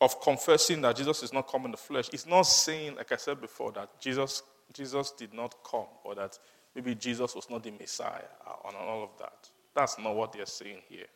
of 0.00 0.20
confessing 0.20 0.82
that 0.82 0.96
Jesus 0.96 1.22
is 1.22 1.32
not 1.32 1.48
come 1.48 1.64
in 1.64 1.70
the 1.70 1.76
flesh 1.76 2.08
is 2.10 2.26
not 2.26 2.42
saying, 2.42 2.96
like 2.96 3.12
I 3.12 3.16
said 3.16 3.40
before, 3.40 3.72
that 3.72 4.00
Jesus 4.00 4.42
Jesus 4.74 5.12
did 5.12 5.32
not 5.32 5.54
come 5.64 5.86
or 6.04 6.14
that 6.14 6.38
maybe 6.74 6.94
Jesus 6.94 7.34
was 7.34 7.48
not 7.48 7.62
the 7.62 7.70
Messiah 7.70 8.28
and 8.66 8.76
all 8.76 9.04
of 9.04 9.10
that. 9.18 9.48
That's 9.74 9.98
not 9.98 10.14
what 10.14 10.32
they're 10.32 10.44
saying 10.44 10.82
here. 10.88 11.06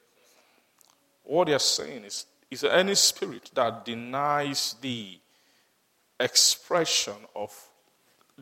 What 1.25 1.49
they're 1.49 1.59
saying 1.59 2.05
is, 2.05 2.25
is 2.51 2.65
any 2.65 2.95
spirit 2.95 3.51
that 3.55 3.85
denies 3.85 4.77
the 4.81 5.19
expression 6.19 7.15
of 7.37 7.55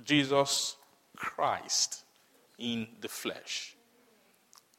Jesus 0.05 0.77
Christ 1.17 2.05
in 2.61 2.87
the 3.01 3.09
flesh, 3.09 3.75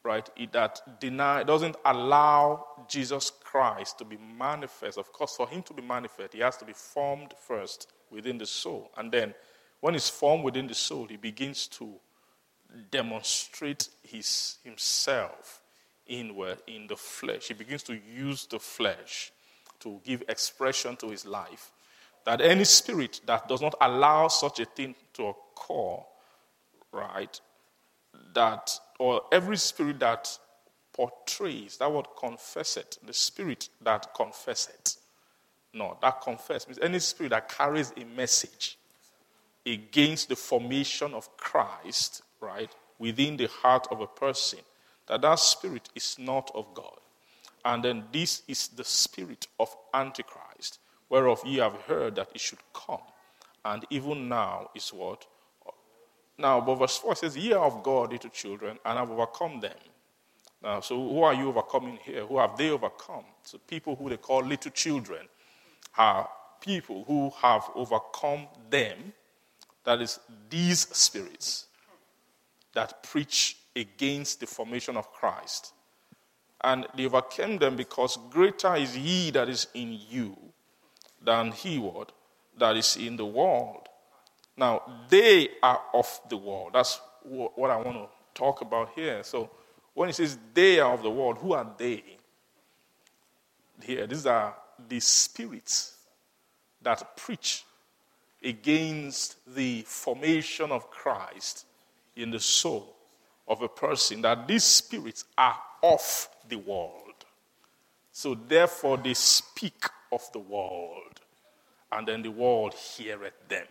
right? 0.02 0.28
It, 0.36 0.52
that 0.52 0.80
deny 1.00 1.42
doesn't 1.42 1.76
allow 1.84 2.64
Jesus 2.88 3.30
Christ 3.44 3.98
to 3.98 4.04
be 4.06 4.16
manifest. 4.16 4.96
Of 4.96 5.12
course, 5.12 5.36
for 5.36 5.46
him 5.46 5.62
to 5.64 5.74
be 5.74 5.82
manifest, 5.82 6.32
he 6.32 6.40
has 6.40 6.56
to 6.56 6.64
be 6.64 6.72
formed 6.72 7.34
first 7.46 7.92
within 8.10 8.38
the 8.38 8.46
soul, 8.46 8.90
and 8.96 9.12
then 9.12 9.34
when 9.80 9.94
he's 9.94 10.08
formed 10.08 10.44
within 10.44 10.68
the 10.68 10.74
soul, 10.74 11.06
he 11.08 11.16
begins 11.16 11.66
to 11.66 11.94
demonstrate 12.90 13.88
his, 14.02 14.58
himself 14.62 15.60
inward 16.06 16.58
in 16.68 16.86
the 16.86 16.96
flesh. 16.96 17.48
He 17.48 17.54
begins 17.54 17.82
to 17.84 17.94
use 17.94 18.46
the 18.46 18.60
flesh 18.60 19.32
to 19.80 20.00
give 20.04 20.22
expression 20.28 20.96
to 20.96 21.10
his 21.10 21.26
life. 21.26 21.72
That 22.24 22.40
any 22.40 22.62
spirit 22.62 23.20
that 23.26 23.48
does 23.48 23.60
not 23.60 23.74
allow 23.80 24.28
such 24.28 24.60
a 24.60 24.64
thing 24.64 24.94
to 25.14 25.34
occur, 25.34 26.04
right, 26.92 27.40
that, 28.34 28.78
or 28.98 29.22
every 29.32 29.56
spirit 29.56 30.00
that 30.00 30.28
portrays, 30.92 31.78
that 31.78 31.90
word 31.90 32.06
confess 32.18 32.76
it, 32.76 32.98
the 33.04 33.12
spirit 33.12 33.68
that 33.82 34.14
confess 34.14 34.68
it. 34.68 34.96
No, 35.74 35.96
that 36.02 36.20
confess 36.20 36.66
means 36.66 36.78
any 36.82 36.98
spirit 36.98 37.30
that 37.30 37.48
carries 37.48 37.92
a 37.96 38.04
message 38.04 38.78
against 39.64 40.28
the 40.28 40.36
formation 40.36 41.14
of 41.14 41.34
Christ, 41.36 42.22
right, 42.40 42.70
within 42.98 43.36
the 43.36 43.48
heart 43.48 43.86
of 43.90 44.00
a 44.00 44.06
person, 44.06 44.58
that 45.06 45.22
that 45.22 45.38
spirit 45.38 45.88
is 45.94 46.16
not 46.18 46.50
of 46.54 46.66
God. 46.74 46.98
And 47.64 47.82
then 47.82 48.04
this 48.12 48.42
is 48.48 48.68
the 48.68 48.84
spirit 48.84 49.46
of 49.58 49.74
Antichrist, 49.94 50.78
whereof 51.08 51.42
ye 51.46 51.58
have 51.58 51.74
heard 51.82 52.16
that 52.16 52.30
it 52.34 52.40
should 52.40 52.58
come, 52.74 53.02
and 53.64 53.84
even 53.90 54.28
now 54.28 54.68
is 54.74 54.92
what? 54.92 55.26
Now, 56.42 56.60
but 56.60 56.74
verse 56.74 56.96
4 56.98 57.14
says, 57.14 57.36
Ye 57.36 57.52
are 57.52 57.64
of 57.64 57.84
God, 57.84 58.10
little 58.10 58.30
children, 58.30 58.76
and 58.84 58.98
have 58.98 59.08
overcome 59.08 59.60
them. 59.60 59.76
Now, 60.60 60.80
so 60.80 60.96
who 60.96 61.22
are 61.22 61.32
you 61.32 61.48
overcoming 61.48 61.98
here? 62.02 62.26
Who 62.26 62.36
have 62.38 62.56
they 62.56 62.70
overcome? 62.70 63.24
So 63.44 63.58
people 63.58 63.94
who 63.94 64.08
they 64.08 64.16
call 64.16 64.42
little 64.42 64.72
children 64.72 65.28
are 65.96 66.28
people 66.60 67.04
who 67.06 67.30
have 67.40 67.70
overcome 67.76 68.48
them 68.68 69.12
that 69.84 70.00
is, 70.00 70.18
these 70.50 70.80
spirits 70.80 71.66
that 72.74 73.04
preach 73.04 73.58
against 73.76 74.40
the 74.40 74.46
formation 74.46 74.96
of 74.96 75.12
Christ. 75.12 75.72
And 76.64 76.88
they 76.96 77.06
overcame 77.06 77.58
them 77.58 77.76
because 77.76 78.18
greater 78.30 78.74
is 78.74 78.94
he 78.94 79.30
that 79.30 79.48
is 79.48 79.68
in 79.74 79.96
you 80.10 80.36
than 81.24 81.52
he 81.52 81.78
what 81.78 82.10
that 82.58 82.76
is 82.76 82.96
in 82.96 83.16
the 83.16 83.26
world. 83.26 83.81
Now, 84.62 84.82
they 85.08 85.48
are 85.60 85.80
of 85.92 86.20
the 86.30 86.36
world. 86.36 86.70
That's 86.74 87.00
what 87.24 87.68
I 87.68 87.76
want 87.78 87.96
to 87.96 88.06
talk 88.32 88.60
about 88.60 88.90
here. 88.94 89.24
So, 89.24 89.50
when 89.92 90.08
he 90.08 90.12
says 90.12 90.38
they 90.54 90.78
are 90.78 90.94
of 90.94 91.02
the 91.02 91.10
world, 91.10 91.38
who 91.38 91.52
are 91.52 91.66
they? 91.76 92.04
Here, 93.82 94.06
these 94.06 94.24
are 94.24 94.54
the 94.88 95.00
spirits 95.00 95.96
that 96.80 97.16
preach 97.16 97.64
against 98.40 99.34
the 99.52 99.82
formation 99.82 100.70
of 100.70 100.88
Christ 100.92 101.66
in 102.14 102.30
the 102.30 102.38
soul 102.38 102.94
of 103.48 103.62
a 103.62 103.68
person, 103.68 104.22
that 104.22 104.46
these 104.46 104.62
spirits 104.62 105.24
are 105.36 105.58
of 105.82 106.28
the 106.48 106.58
world. 106.58 107.24
So 108.12 108.36
therefore, 108.36 108.96
they 108.96 109.14
speak 109.14 109.86
of 110.12 110.22
the 110.32 110.38
world, 110.38 111.18
and 111.90 112.06
then 112.06 112.22
the 112.22 112.30
world 112.30 112.74
heareth 112.74 113.48
them. 113.48 113.66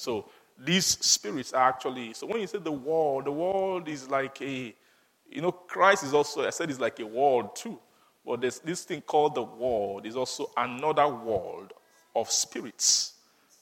So 0.00 0.26
these 0.58 0.86
spirits 0.86 1.52
are 1.52 1.68
actually, 1.68 2.14
so 2.14 2.26
when 2.26 2.40
you 2.40 2.46
say 2.46 2.58
the 2.58 2.72
world, 2.72 3.26
the 3.26 3.32
world 3.32 3.88
is 3.88 4.08
like 4.08 4.40
a, 4.40 4.74
you 5.30 5.42
know, 5.42 5.52
Christ 5.52 6.04
is 6.04 6.14
also, 6.14 6.46
I 6.46 6.50
said, 6.50 6.70
is 6.70 6.80
like 6.80 7.00
a 7.00 7.06
world 7.06 7.54
too. 7.54 7.78
But 8.24 8.40
there's 8.40 8.60
this 8.60 8.84
thing 8.84 9.02
called 9.02 9.34
the 9.34 9.42
world 9.42 10.06
is 10.06 10.16
also 10.16 10.50
another 10.56 11.08
world 11.08 11.72
of 12.14 12.30
spirits 12.30 13.14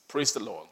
Praise 0.09 0.33
the 0.33 0.43
Lord. 0.43 0.67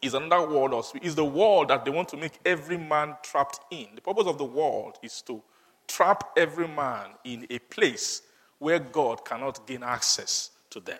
Is 0.00 0.14
another 0.14 0.48
world 0.48 0.72
of 0.72 0.90
is 1.02 1.14
the 1.14 1.24
world 1.24 1.68
that 1.68 1.84
they 1.84 1.90
want 1.90 2.08
to 2.10 2.16
make 2.16 2.38
every 2.44 2.78
man 2.78 3.14
trapped 3.22 3.60
in. 3.70 3.88
The 3.94 4.00
purpose 4.00 4.26
of 4.26 4.38
the 4.38 4.44
world 4.44 4.98
is 5.02 5.20
to 5.22 5.42
trap 5.86 6.30
every 6.36 6.68
man 6.68 7.10
in 7.24 7.46
a 7.50 7.58
place 7.58 8.22
where 8.58 8.78
God 8.78 9.24
cannot 9.24 9.66
gain 9.66 9.82
access 9.82 10.50
to 10.70 10.80
them. 10.80 10.98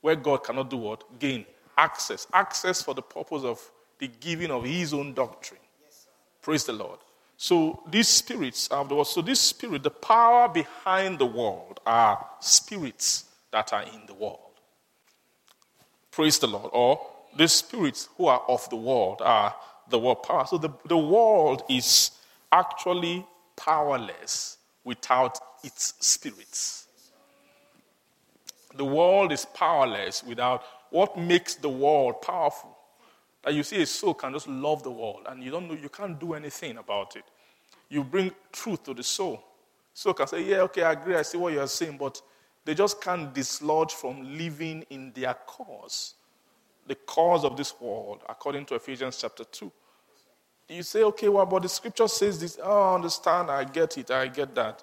Where 0.00 0.16
God 0.16 0.38
cannot 0.38 0.70
do 0.70 0.76
what? 0.76 1.18
Gain 1.18 1.44
access. 1.76 2.26
Access 2.32 2.82
for 2.82 2.94
the 2.94 3.02
purpose 3.02 3.42
of 3.44 3.60
the 3.98 4.08
giving 4.08 4.50
of 4.50 4.64
his 4.64 4.92
own 4.92 5.14
doctrine. 5.14 5.60
Praise 6.42 6.64
the 6.64 6.72
Lord. 6.72 6.98
So 7.36 7.82
these 7.90 8.08
spirits 8.08 8.68
of 8.68 8.88
the 8.88 8.94
world, 8.94 9.08
so 9.08 9.20
this 9.20 9.40
spirit, 9.40 9.82
the 9.82 9.90
power 9.90 10.48
behind 10.48 11.18
the 11.18 11.26
world 11.26 11.80
are 11.84 12.24
spirits 12.40 13.24
that 13.50 13.72
are 13.72 13.82
in 13.82 14.06
the 14.06 14.14
world. 14.14 14.38
Praise 16.10 16.38
the 16.38 16.46
Lord. 16.46 16.70
Or 16.72 17.04
the 17.36 17.46
spirits 17.46 18.08
who 18.16 18.26
are 18.26 18.42
of 18.48 18.68
the 18.70 18.76
world 18.76 19.20
are 19.22 19.54
the 19.90 19.98
world 19.98 20.22
power. 20.22 20.46
So 20.46 20.56
the, 20.56 20.70
the 20.86 20.96
world 20.96 21.62
is 21.68 22.12
actually 22.52 23.26
powerless 23.56 24.56
without 24.84 25.38
its 25.62 25.94
spirits. 26.00 26.86
The 28.76 28.84
world 28.84 29.32
is 29.32 29.44
powerless 29.44 30.22
without 30.22 30.62
what 30.90 31.18
makes 31.18 31.54
the 31.54 31.68
world 31.68 32.22
powerful. 32.22 32.76
That 33.42 33.54
you 33.54 33.62
see 33.62 33.80
a 33.82 33.86
soul 33.86 34.14
can 34.14 34.32
just 34.32 34.48
love 34.48 34.82
the 34.82 34.90
world 34.90 35.26
and 35.28 35.42
you 35.42 35.50
don't 35.50 35.68
know 35.68 35.74
you 35.74 35.88
can't 35.88 36.18
do 36.18 36.34
anything 36.34 36.78
about 36.78 37.16
it. 37.16 37.24
You 37.88 38.02
bring 38.02 38.32
truth 38.52 38.82
to 38.84 38.94
the 38.94 39.02
soul. 39.02 39.42
Soul 39.94 40.14
can 40.14 40.26
say, 40.26 40.42
Yeah, 40.44 40.62
okay, 40.62 40.82
I 40.82 40.92
agree, 40.92 41.14
I 41.14 41.22
see 41.22 41.38
what 41.38 41.52
you're 41.52 41.66
saying, 41.68 41.96
but 41.98 42.20
they 42.64 42.74
just 42.74 43.00
can't 43.00 43.32
dislodge 43.32 43.92
from 43.94 44.36
living 44.36 44.84
in 44.90 45.12
their 45.14 45.34
cause, 45.46 46.14
the 46.88 46.96
cause 46.96 47.44
of 47.44 47.56
this 47.56 47.80
world, 47.80 48.22
according 48.28 48.66
to 48.66 48.74
Ephesians 48.74 49.18
chapter 49.20 49.44
2. 49.44 49.70
You 50.68 50.82
say, 50.82 51.04
okay, 51.04 51.28
well, 51.28 51.46
but 51.46 51.62
the 51.62 51.68
scripture 51.68 52.08
says 52.08 52.40
this. 52.40 52.58
Oh, 52.60 52.90
I 52.90 52.94
understand. 52.96 53.52
I 53.52 53.62
get 53.62 53.96
it. 53.98 54.10
I 54.10 54.26
get 54.26 54.52
that. 54.56 54.82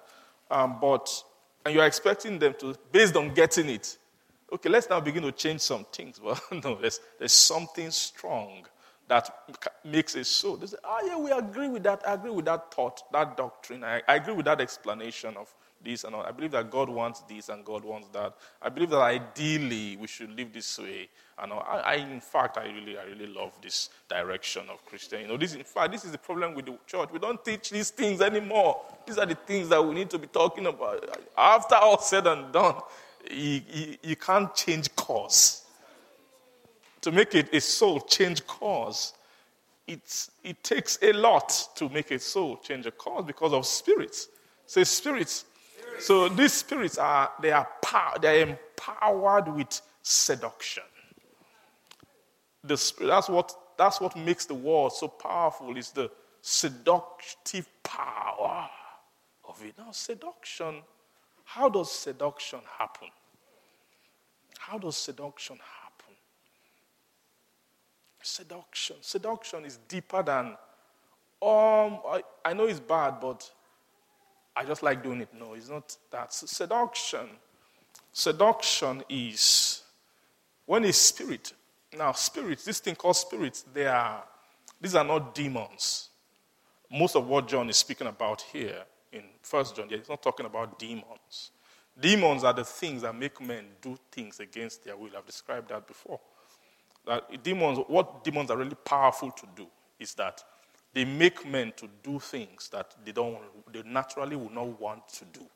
Um, 0.50 0.78
but, 0.80 1.10
and 1.64 1.74
you're 1.74 1.84
expecting 1.84 2.38
them 2.38 2.54
to, 2.60 2.74
based 2.90 3.16
on 3.16 3.34
getting 3.34 3.68
it, 3.68 3.98
okay, 4.54 4.68
let's 4.68 4.88
now 4.88 5.00
begin 5.00 5.22
to 5.24 5.32
change 5.32 5.60
some 5.60 5.84
things. 5.92 6.20
Well, 6.20 6.40
no, 6.64 6.76
there's, 6.76 7.00
there's 7.18 7.32
something 7.32 7.90
strong 7.90 8.64
that 9.08 9.28
makes 9.84 10.14
it 10.14 10.26
so. 10.26 10.56
They 10.56 10.66
say, 10.66 10.76
oh, 10.84 11.06
yeah, 11.06 11.18
we 11.18 11.30
agree 11.30 11.68
with 11.68 11.82
that. 11.82 12.06
I 12.08 12.14
agree 12.14 12.30
with 12.30 12.46
that 12.46 12.72
thought, 12.72 13.02
that 13.12 13.36
doctrine. 13.36 13.84
I, 13.84 14.02
I 14.08 14.16
agree 14.16 14.34
with 14.34 14.46
that 14.46 14.60
explanation 14.60 15.36
of 15.36 15.52
this 15.84 16.04
and 16.04 16.14
all. 16.14 16.22
I 16.22 16.30
believe 16.30 16.52
that 16.52 16.70
God 16.70 16.88
wants 16.88 17.20
this 17.28 17.50
and 17.50 17.64
God 17.64 17.84
wants 17.84 18.08
that. 18.14 18.34
I 18.62 18.70
believe 18.70 18.90
that 18.90 19.00
ideally 19.00 19.96
we 19.96 20.06
should 20.06 20.34
live 20.34 20.52
this 20.52 20.78
way. 20.78 21.08
And 21.38 21.52
I, 21.52 21.56
I, 21.56 21.94
in 21.96 22.20
fact, 22.20 22.56
I 22.56 22.66
really, 22.66 22.96
I 22.96 23.04
really 23.04 23.26
love 23.26 23.52
this 23.60 23.90
direction 24.08 24.62
of 24.70 24.84
Christian. 24.86 25.20
You 25.22 25.28
know, 25.28 25.36
this, 25.36 25.54
in 25.54 25.64
fact, 25.64 25.92
this 25.92 26.04
is 26.04 26.12
the 26.12 26.18
problem 26.18 26.54
with 26.54 26.66
the 26.66 26.78
church. 26.86 27.10
We 27.12 27.18
don't 27.18 27.44
teach 27.44 27.70
these 27.70 27.90
things 27.90 28.22
anymore. 28.22 28.80
These 29.04 29.18
are 29.18 29.26
the 29.26 29.34
things 29.34 29.68
that 29.68 29.84
we 29.84 29.94
need 29.94 30.08
to 30.10 30.18
be 30.18 30.28
talking 30.28 30.66
about. 30.66 31.18
After 31.36 31.74
all 31.74 32.00
said 32.00 32.26
and 32.26 32.52
done, 32.52 32.76
you, 33.30 33.96
you 34.02 34.16
can't 34.16 34.54
change 34.54 34.94
course. 34.96 35.64
To 37.02 37.12
make 37.12 37.34
it 37.34 37.52
a 37.52 37.60
soul 37.60 38.00
change 38.00 38.46
course, 38.46 39.12
it's, 39.86 40.30
it 40.42 40.62
takes 40.64 40.98
a 41.02 41.12
lot 41.12 41.68
to 41.76 41.88
make 41.90 42.10
a 42.10 42.18
soul 42.18 42.56
change 42.56 42.86
a 42.86 42.90
course 42.90 43.24
because 43.26 43.52
of 43.52 43.66
spirits. 43.66 44.28
Say, 44.66 44.84
spirits 44.84 45.44
so 45.98 46.28
these 46.28 46.52
spirits 46.52 46.98
are 46.98 47.30
they 47.40 47.52
are 47.52 47.68
power, 47.82 48.18
they 48.20 48.42
are 48.42 48.48
empowered 48.48 49.48
with 49.48 49.80
seduction. 50.02 50.82
The 52.62 52.76
spirit, 52.76 53.08
that's 53.08 53.28
what 53.28 53.54
that's 53.76 54.00
what 54.00 54.16
makes 54.16 54.46
the 54.46 54.54
world 54.54 54.92
so 54.92 55.08
powerful 55.08 55.76
is 55.76 55.90
the 55.90 56.10
seductive 56.40 57.68
power 57.82 58.68
of 59.48 59.62
it. 59.64 59.74
Now, 59.78 59.90
seduction, 59.90 60.82
how 61.54 61.68
does 61.68 61.88
seduction 61.92 62.58
happen? 62.78 63.06
How 64.58 64.76
does 64.76 64.96
seduction 64.96 65.56
happen? 65.56 66.16
Seduction. 68.22 68.96
Seduction 69.00 69.64
is 69.64 69.78
deeper 69.86 70.20
than 70.24 70.56
Um, 71.40 72.00
I, 72.08 72.22
I 72.44 72.54
know 72.54 72.64
it's 72.64 72.80
bad, 72.80 73.20
but 73.20 73.48
I 74.56 74.64
just 74.64 74.82
like 74.82 75.00
doing 75.04 75.20
it. 75.20 75.28
No, 75.32 75.54
it's 75.54 75.68
not 75.68 75.96
that. 76.10 76.32
Seduction. 76.32 77.28
Seduction 78.12 79.04
is 79.08 79.82
when 80.66 80.84
a 80.84 80.92
spirit, 80.92 81.52
now 81.96 82.10
spirits, 82.12 82.64
this 82.64 82.80
thing 82.80 82.96
called 82.96 83.16
spirits, 83.16 83.64
they 83.72 83.86
are, 83.86 84.24
these 84.80 84.96
are 84.96 85.04
not 85.04 85.36
demons. 85.36 86.08
Most 86.90 87.14
of 87.14 87.28
what 87.28 87.46
John 87.46 87.70
is 87.70 87.76
speaking 87.76 88.08
about 88.08 88.40
here 88.40 88.84
in 89.14 89.22
First 89.42 89.76
John, 89.76 89.88
he's 89.88 90.08
not 90.08 90.22
talking 90.22 90.46
about 90.46 90.78
demons. 90.78 91.52
Demons 91.98 92.42
are 92.42 92.52
the 92.52 92.64
things 92.64 93.02
that 93.02 93.14
make 93.14 93.40
men 93.40 93.66
do 93.80 93.96
things 94.10 94.40
against 94.40 94.84
their 94.84 94.96
will. 94.96 95.10
I've 95.16 95.26
described 95.26 95.68
that 95.68 95.86
before. 95.86 96.20
That 97.06 97.42
demons, 97.42 97.78
what 97.86 98.24
demons 98.24 98.50
are 98.50 98.56
really 98.56 98.74
powerful 98.84 99.30
to 99.30 99.46
do 99.54 99.66
is 100.00 100.14
that 100.14 100.42
they 100.92 101.04
make 101.04 101.46
men 101.46 101.72
to 101.76 101.88
do 102.02 102.18
things 102.18 102.68
that 102.70 102.94
they 103.04 103.12
don't 103.12 103.38
they 103.72 103.82
naturally 103.82 104.36
would 104.36 104.52
not 104.52 104.80
want 104.80 105.08
to 105.08 105.24
do. 105.26 105.46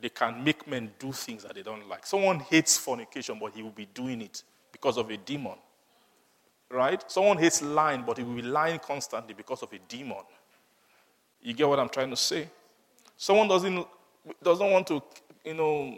They 0.00 0.08
can 0.08 0.44
make 0.44 0.66
men 0.68 0.92
do 0.98 1.12
things 1.12 1.42
that 1.42 1.54
they 1.54 1.62
don't 1.62 1.88
like. 1.88 2.06
Someone 2.06 2.40
hates 2.40 2.76
fornication, 2.78 3.38
but 3.40 3.54
he 3.54 3.62
will 3.62 3.70
be 3.70 3.86
doing 3.86 4.22
it 4.22 4.42
because 4.72 4.96
of 4.96 5.10
a 5.10 5.16
demon. 5.16 5.56
Right? 6.70 7.02
Someone 7.10 7.38
hates 7.38 7.62
lying, 7.62 8.04
but 8.06 8.18
he 8.18 8.24
will 8.24 8.34
be 8.34 8.42
lying 8.42 8.78
constantly 8.78 9.34
because 9.34 9.62
of 9.62 9.72
a 9.72 9.78
demon. 9.88 10.24
You 11.48 11.54
get 11.54 11.66
what 11.66 11.80
I'm 11.80 11.88
trying 11.88 12.10
to 12.10 12.16
say? 12.16 12.46
Someone 13.16 13.48
doesn't 13.48 13.86
doesn't 14.42 14.70
want 14.70 14.86
to, 14.88 15.02
you 15.46 15.54
know, 15.54 15.96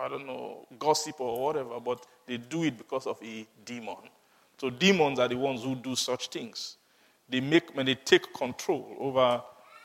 I 0.00 0.08
don't 0.08 0.26
know, 0.26 0.66
gossip 0.78 1.20
or 1.20 1.44
whatever, 1.44 1.78
but 1.78 2.06
they 2.26 2.38
do 2.38 2.64
it 2.64 2.78
because 2.78 3.06
of 3.06 3.22
a 3.22 3.46
demon. 3.66 3.98
So 4.56 4.70
demons 4.70 5.18
are 5.18 5.28
the 5.28 5.36
ones 5.36 5.62
who 5.62 5.74
do 5.74 5.94
such 5.94 6.28
things. 6.28 6.78
They 7.28 7.40
make 7.40 7.76
when 7.76 7.84
they 7.84 7.96
take 7.96 8.32
control 8.32 8.96
over 8.98 9.42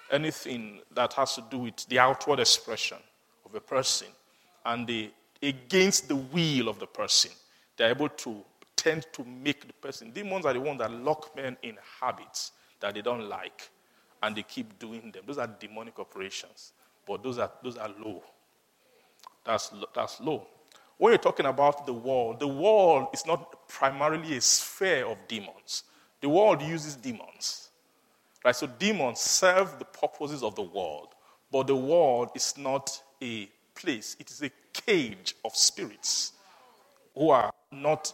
anything 0.09 0.79
that 0.95 1.11
has 1.15 1.35
to 1.35 1.43
do 1.51 1.57
with 1.57 1.85
the 1.89 1.99
outward 1.99 2.39
expression 2.39 2.99
of 3.45 3.53
a 3.55 3.59
person, 3.59 4.07
and 4.65 4.87
they 4.87 5.11
against 5.43 6.07
the 6.07 6.15
will 6.15 6.69
of 6.69 6.79
the 6.79 6.87
person, 6.87 7.31
they're 7.75 7.89
able 7.89 8.07
to 8.07 8.37
tend 8.77 9.05
to 9.11 9.25
make 9.25 9.67
the 9.67 9.73
person. 9.73 10.11
Demons 10.11 10.45
are 10.45 10.53
the 10.53 10.61
ones 10.61 10.79
that 10.79 10.93
lock 10.93 11.35
men 11.35 11.57
in 11.61 11.75
habits 11.99 12.53
that 12.79 12.93
they 12.93 13.01
don't 13.01 13.27
like, 13.27 13.69
and 14.23 14.35
they 14.35 14.43
keep 14.43 14.77
doing 14.79 15.11
them. 15.11 15.23
Those 15.25 15.37
are 15.37 15.47
demonic 15.47 15.99
operations, 15.99 16.73
but 17.05 17.23
those 17.23 17.37
are 17.37 17.51
those 17.63 17.77
are 17.77 17.89
low. 18.03 18.23
That's 19.45 19.71
that's 19.95 20.19
low. 20.19 20.47
When 20.97 21.11
you're 21.11 21.19
talking 21.19 21.45
about 21.45 21.85
the 21.85 21.93
world, 21.93 22.39
the 22.39 22.47
world 22.47 23.09
is 23.13 23.25
not 23.25 23.67
primarily 23.67 24.37
a 24.37 24.41
sphere 24.41 25.05
of 25.05 25.17
demons. 25.27 25.83
The 26.21 26.29
world 26.29 26.61
uses 26.61 26.95
demons. 26.95 27.69
Right? 28.43 28.55
So 28.55 28.65
demons 28.65 29.19
serve 29.19 29.77
the 29.77 29.85
purposes 29.85 30.41
of 30.41 30.55
the 30.55 30.63
world, 30.63 31.09
but 31.51 31.67
the 31.67 31.75
world 31.75 32.29
is 32.35 32.57
not 32.57 33.01
a 33.21 33.49
place, 33.75 34.15
it 34.19 34.31
is 34.31 34.41
a 34.41 34.51
cage 34.73 35.35
of 35.45 35.55
spirits 35.55 36.33
who 37.15 37.29
are 37.29 37.51
not 37.71 38.11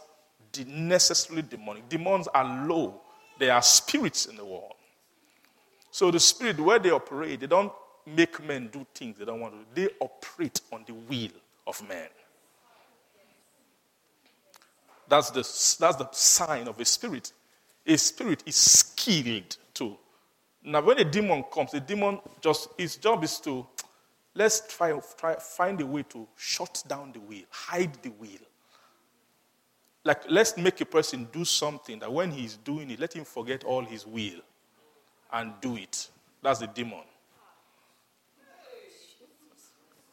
necessarily 0.66 1.42
demonic. 1.42 1.88
Demons 1.88 2.28
are 2.28 2.66
low, 2.66 3.00
they 3.38 3.50
are 3.50 3.62
spirits 3.62 4.26
in 4.26 4.36
the 4.36 4.44
world. 4.44 4.74
So 5.94 6.10
the 6.10 6.18
spirit, 6.18 6.58
where 6.58 6.80
they 6.80 6.90
operate, 6.90 7.38
they 7.38 7.46
don't 7.46 7.72
make 8.04 8.44
men 8.44 8.68
do 8.72 8.84
things 8.96 9.16
they 9.16 9.24
don't 9.24 9.38
want 9.38 9.54
to 9.54 9.80
do, 9.80 9.86
they 9.86 9.94
operate 10.00 10.60
on 10.72 10.82
the 10.88 10.92
will 10.92 11.30
of 11.68 11.88
man. 11.88 12.08
That's 15.08 15.30
the, 15.30 15.42
that's 15.78 15.96
the 15.96 16.08
sign 16.10 16.66
of 16.66 16.80
a 16.80 16.84
spirit. 16.84 17.32
A 17.86 17.96
spirit 17.96 18.42
is 18.44 18.56
skilled 18.56 19.56
to. 19.74 19.96
Now, 20.64 20.82
when 20.82 20.98
a 20.98 21.04
demon 21.04 21.44
comes, 21.44 21.70
the 21.70 21.78
demon 21.78 22.18
just, 22.40 22.70
his 22.76 22.96
job 22.96 23.22
is 23.22 23.38
to, 23.42 23.64
let's 24.34 24.76
try, 24.76 24.98
try 25.16 25.36
find 25.36 25.80
a 25.80 25.86
way 25.86 26.02
to 26.08 26.26
shut 26.36 26.82
down 26.88 27.12
the 27.12 27.20
will, 27.20 27.44
hide 27.50 27.94
the 28.02 28.10
will. 28.10 28.30
Like, 30.02 30.28
let's 30.28 30.56
make 30.56 30.80
a 30.80 30.86
person 30.86 31.28
do 31.30 31.44
something 31.44 32.00
that 32.00 32.12
when 32.12 32.32
he's 32.32 32.56
doing 32.56 32.90
it, 32.90 32.98
let 32.98 33.12
him 33.12 33.24
forget 33.24 33.62
all 33.62 33.84
his 33.84 34.04
will 34.04 34.40
and 35.34 35.52
do 35.60 35.76
it. 35.76 36.08
That's 36.42 36.60
the 36.60 36.66
demon. 36.68 37.02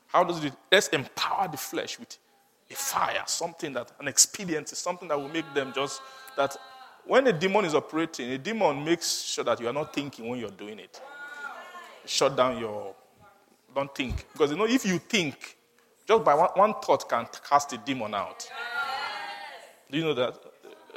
How 0.07 0.25
does 0.25 0.43
it? 0.43 0.53
Let's 0.69 0.89
empower 0.89 1.47
the 1.47 1.57
flesh 1.57 1.97
with 1.97 2.17
a 2.69 2.73
fire, 2.73 3.23
something 3.27 3.71
that, 3.73 3.91
an 3.99 4.07
expediency, 4.07 4.75
something 4.75 5.07
that 5.07 5.17
will 5.17 5.29
make 5.29 5.45
them 5.53 5.71
just, 5.73 6.01
that 6.35 6.57
when 7.05 7.27
a 7.27 7.33
demon 7.33 7.65
is 7.65 7.75
operating, 7.75 8.31
a 8.31 8.37
demon 8.37 8.83
makes 8.83 9.21
sure 9.21 9.43
that 9.43 9.59
you 9.59 9.67
are 9.67 9.73
not 9.73 9.93
thinking 9.93 10.27
when 10.27 10.39
you're 10.39 10.49
doing 10.49 10.79
it. 10.79 10.99
Shut 12.05 12.35
down 12.35 12.59
your, 12.59 12.93
don't 13.73 13.93
think. 13.93 14.25
Because 14.33 14.51
you 14.51 14.57
know, 14.57 14.65
if 14.65 14.85
you 14.85 14.97
think, 14.99 15.57
just 16.07 16.23
by 16.23 16.33
one, 16.33 16.49
one 16.55 16.73
thought 16.81 17.07
can 17.07 17.27
cast 17.47 17.71
a 17.73 17.77
demon 17.77 18.13
out. 18.13 18.49
Do 19.89 19.97
you 19.97 20.03
know 20.03 20.13
that? 20.13 20.35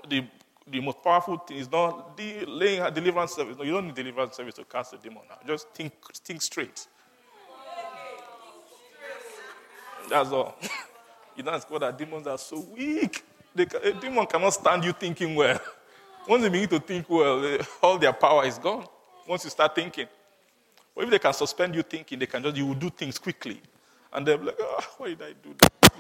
The, 0.09 0.27
the 0.67 0.81
most 0.81 1.03
powerful 1.03 1.37
thing 1.39 1.59
is 1.59 1.71
not 1.71 2.17
the 2.17 2.45
laying 2.47 2.83
deliverance 2.95 3.35
service. 3.35 3.57
No, 3.57 3.65
you 3.65 3.73
don't 3.73 3.87
need 3.87 3.95
deliverance 3.95 4.37
service 4.37 4.55
to 4.55 4.65
cast 4.65 4.95
a 4.95 4.97
demon 4.97 5.23
out. 5.31 5.47
Just 5.47 5.69
think, 5.71 5.93
think 6.25 6.41
straight. 6.41 6.87
That's 10.09 10.31
all. 10.31 10.57
you 11.37 11.43
don't 11.43 11.55
ask 11.55 11.71
what 11.71 11.81
that 11.81 11.97
demons 11.99 12.27
are 12.27 12.39
so 12.39 12.61
weak. 12.61 13.23
They, 13.55 13.67
a 13.83 13.93
demon 13.93 14.27
cannot 14.27 14.51
stand 14.51 14.85
you 14.85 14.93
thinking 14.93 15.35
well. 15.35 15.61
Once 16.29 16.43
they 16.43 16.49
begin 16.49 16.69
to 16.71 16.81
think 16.81 17.09
well, 17.09 17.59
all 17.83 17.99
their 17.99 18.13
power 18.13 18.47
is 18.47 18.59
gone. 18.59 18.87
Once 19.29 19.45
you 19.45 19.51
start 19.51 19.75
thinking. 19.75 20.07
But 20.95 21.05
if 21.05 21.11
they 21.11 21.19
can 21.19 21.33
suspend 21.33 21.75
you 21.75 21.83
thinking, 21.83 22.19
they 22.19 22.27
can 22.27 22.43
just, 22.43 22.57
you 22.57 22.67
will 22.67 22.75
do 22.75 22.89
things 22.89 23.19
quickly. 23.19 23.61
And 24.13 24.27
they'll 24.27 24.39
be 24.39 24.47
like, 24.47 24.57
oh, 24.59 24.85
why 24.97 25.09
did 25.09 25.23
I 25.23 25.33
do 25.43 25.55
that? 25.59 25.93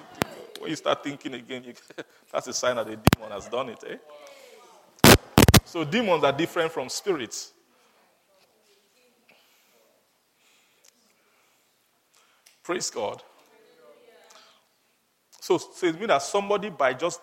When 0.59 0.71
you 0.71 0.77
start 0.77 1.03
thinking 1.03 1.35
again, 1.35 1.65
you, 1.65 1.75
that's 2.33 2.47
a 2.47 2.53
sign 2.55 2.77
that 2.77 2.87
the 2.87 2.97
demon 2.97 3.33
has 3.33 3.49
done 3.49 3.71
it. 3.71 3.85
Eh? 3.87 3.97
So 5.75 5.83
demons 5.83 6.23
are 6.23 6.31
different 6.31 6.71
from 6.71 6.89
spirits. 6.89 7.53
Praise 12.63 12.89
God. 12.91 13.21
So, 15.41 15.59
so 15.59 15.87
it 15.89 15.97
means 15.97 16.07
that 16.07 16.23
somebody 16.23 16.71
by 16.71 16.95
just 16.95 17.21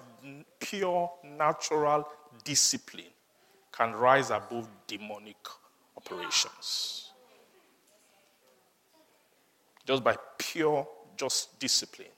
pure 0.59 1.09
natural 1.23 2.05
discipline 2.43 3.13
can 3.71 3.93
rise 3.93 4.31
above 4.31 4.67
demonic 4.85 5.37
operations. 5.95 7.11
Just 9.85 10.03
by 10.03 10.17
pure, 10.37 10.85
just 11.15 11.57
discipline. 11.57 12.09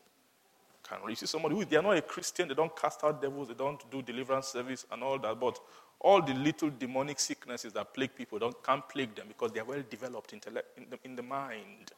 Can 0.82 0.98
you 1.08 1.16
see 1.16 1.28
somebody 1.28 1.56
who 1.56 1.66
they 1.66 1.78
are 1.78 1.84
not 1.84 1.98
a 1.98 2.02
Christian, 2.02 2.48
they 2.48 2.56
don't 2.56 2.76
cast 2.76 3.04
out 3.04 3.22
devils, 3.22 3.50
they 3.50 3.54
don't 3.54 3.80
do 3.92 4.02
deliverance 4.02 4.48
service 4.48 4.86
and 4.92 5.04
all 5.04 5.20
that, 5.20 5.40
but 5.40 5.60
all 6.04 6.22
the 6.22 6.34
little 6.34 6.70
demonic 6.70 7.20
sicknesses 7.20 7.74
that 7.74 7.94
plague 7.94 8.14
people 8.16 8.38
don't 8.38 8.62
can't 8.64 8.88
plague 8.90 9.16
them 9.16 9.26
because 9.30 9.52
they 9.52 9.62
are 9.62 9.66
well 9.66 9.82
developed 9.90 10.34
intellect 10.34 10.78
in 10.78 10.86
the, 10.90 11.00
in 11.06 11.16
the 11.16 11.24
mind. 11.24 11.92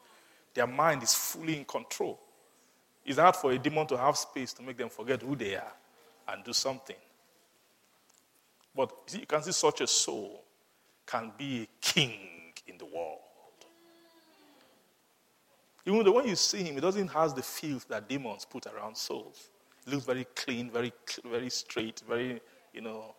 Their 0.53 0.68
mind 0.68 1.03
is 1.03 1.14
fully 1.14 1.57
in 1.57 1.65
control. 1.65 2.19
It's 3.03 3.19
hard 3.19 3.36
for 3.36 3.52
a 3.52 3.57
demon 3.57 3.88
to 3.88 3.98
have 3.98 4.15
space 4.15 4.53
to 4.53 4.64
make 4.64 4.77
them 4.77 4.90
forget 4.90 5.22
who 5.22 5.36
they 5.36 5.56
are 5.56 5.73
and 6.30 6.44
do 6.44 6.53
something. 6.53 6.95
But 8.76 8.91
see, 9.07 9.19
you 9.19 9.26
can 9.26 9.41
see 9.44 9.52
such 9.52 9.82
a 9.82 9.88
soul 9.88 10.44
can 11.06 11.32
be 11.38 11.64
a 11.64 11.68
king 11.82 12.53
in 12.68 12.77
the 12.77 12.86
world. 12.86 13.19
Even 15.86 16.03
though 16.03 16.14
when 16.14 16.27
you 16.27 16.36
see 16.36 16.64
him, 16.64 16.76
he 16.76 16.82
doesn't 16.82 17.07
have 17.10 17.36
the 17.36 17.44
filth 17.44 17.88
that 17.90 18.10
demons 18.10 18.45
put 18.45 18.65
around 18.65 18.98
souls. 18.98 19.49
He 19.86 19.91
looks 19.91 20.06
very 20.06 20.26
clean, 20.36 20.72
very, 20.72 20.91
very 21.23 21.49
straight, 21.49 22.02
very, 22.07 22.41
you 22.73 22.82
know. 22.82 23.15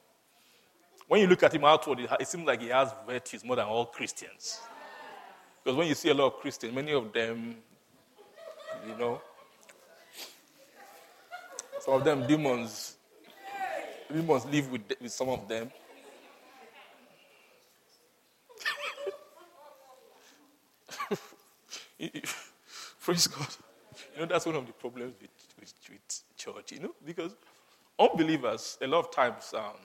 When 1.08 1.20
you 1.20 1.26
look 1.28 1.42
at 1.44 1.54
him 1.54 1.64
outward, 1.64 2.00
it 2.00 2.26
seems 2.26 2.46
like 2.46 2.60
he 2.60 2.68
has 2.68 2.92
virtues 3.06 3.44
more 3.44 3.56
than 3.56 3.66
all 3.66 3.86
Christians. 3.86 4.60
Because 5.62 5.76
when 5.76 5.86
you 5.86 5.94
see 5.94 6.08
a 6.10 6.14
lot 6.14 6.26
of 6.34 6.40
Christians, 6.40 6.74
many 6.74 6.92
of 6.92 7.12
them, 7.12 7.56
you 8.86 8.96
know, 8.96 9.20
some 11.80 11.94
of 11.94 12.04
them 12.04 12.26
demons 12.26 12.96
must 14.12 14.50
live 14.50 14.70
with, 14.70 14.82
with 15.00 15.12
some 15.12 15.28
of 15.28 15.46
them. 15.48 15.70
Praise 23.00 23.26
God. 23.28 23.48
You 24.14 24.20
know, 24.20 24.26
that's 24.26 24.46
one 24.46 24.56
of 24.56 24.66
the 24.66 24.72
problems 24.72 25.14
with, 25.20 25.30
with, 25.60 25.72
with 25.88 26.22
church, 26.36 26.72
you 26.72 26.80
know, 26.80 26.94
because 27.04 27.36
unbelievers, 27.98 28.78
a 28.82 28.86
lot 28.86 29.00
of 29.00 29.10
times, 29.12 29.54
um, 29.54 29.76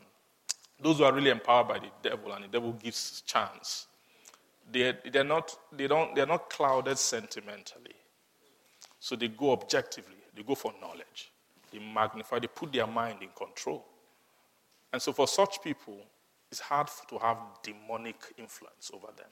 those 0.81 0.97
who 0.97 1.03
are 1.03 1.13
really 1.13 1.29
empowered 1.29 1.67
by 1.67 1.79
the 1.79 1.91
devil 2.01 2.31
and 2.33 2.43
the 2.43 2.47
devil 2.47 2.73
gives 2.73 3.21
chance, 3.21 3.87
they, 4.71 4.95
they're, 5.11 5.23
not, 5.23 5.55
they 5.71 5.87
don't, 5.87 6.15
they're 6.15 6.25
not 6.25 6.49
clouded 6.49 6.97
sentimentally. 6.97 7.95
So 8.99 9.15
they 9.15 9.27
go 9.27 9.51
objectively, 9.51 10.17
they 10.35 10.43
go 10.43 10.55
for 10.55 10.73
knowledge. 10.79 11.31
They 11.71 11.79
magnify, 11.79 12.39
they 12.39 12.47
put 12.47 12.71
their 12.73 12.87
mind 12.87 13.19
in 13.21 13.29
control. 13.35 13.85
And 14.91 15.01
so, 15.01 15.13
for 15.13 15.27
such 15.27 15.61
people, 15.63 15.97
it's 16.51 16.59
hard 16.59 16.89
to 17.09 17.17
have 17.17 17.37
demonic 17.63 18.17
influence 18.37 18.91
over 18.93 19.07
them. 19.15 19.27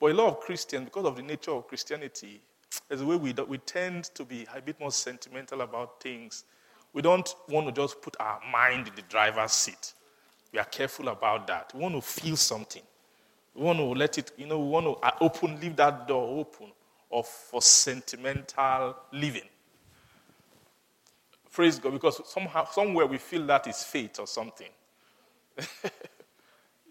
But 0.00 0.10
a 0.10 0.14
lot 0.14 0.28
of 0.28 0.40
Christians, 0.40 0.84
because 0.84 1.06
of 1.06 1.16
the 1.16 1.22
nature 1.22 1.52
of 1.52 1.68
Christianity, 1.68 2.40
there's 2.88 3.00
a 3.00 3.06
way 3.06 3.16
we, 3.16 3.32
we 3.32 3.58
tend 3.58 4.04
to 4.14 4.24
be 4.24 4.46
a 4.54 4.60
bit 4.60 4.78
more 4.80 4.90
sentimental 4.90 5.60
about 5.60 6.02
things. 6.02 6.44
We 6.92 7.02
don't 7.02 7.32
want 7.48 7.66
to 7.66 7.72
just 7.72 8.02
put 8.02 8.16
our 8.18 8.40
mind 8.50 8.88
in 8.88 8.94
the 8.96 9.02
driver's 9.02 9.52
seat. 9.52 9.94
We 10.52 10.58
are 10.58 10.64
careful 10.64 11.08
about 11.08 11.46
that. 11.48 11.72
We 11.74 11.80
want 11.80 11.94
to 11.94 12.00
feel 12.00 12.36
something. 12.36 12.82
We 13.54 13.62
want 13.62 13.78
to 13.78 13.84
let 13.86 14.18
it, 14.18 14.32
you 14.36 14.46
know, 14.46 14.58
we 14.58 14.68
want 14.68 14.86
to 14.86 14.92
uh, 15.06 15.10
open, 15.20 15.60
leave 15.60 15.76
that 15.76 16.06
door 16.06 16.38
open 16.38 16.68
of, 17.10 17.26
for 17.26 17.60
sentimental 17.60 18.96
living. 19.12 19.48
Praise 21.52 21.78
God, 21.78 21.92
because 21.92 22.20
somehow, 22.30 22.66
somewhere 22.66 23.06
we 23.06 23.18
feel 23.18 23.44
that 23.46 23.66
is 23.66 23.82
fate 23.82 24.18
or 24.20 24.26
something. 24.26 24.68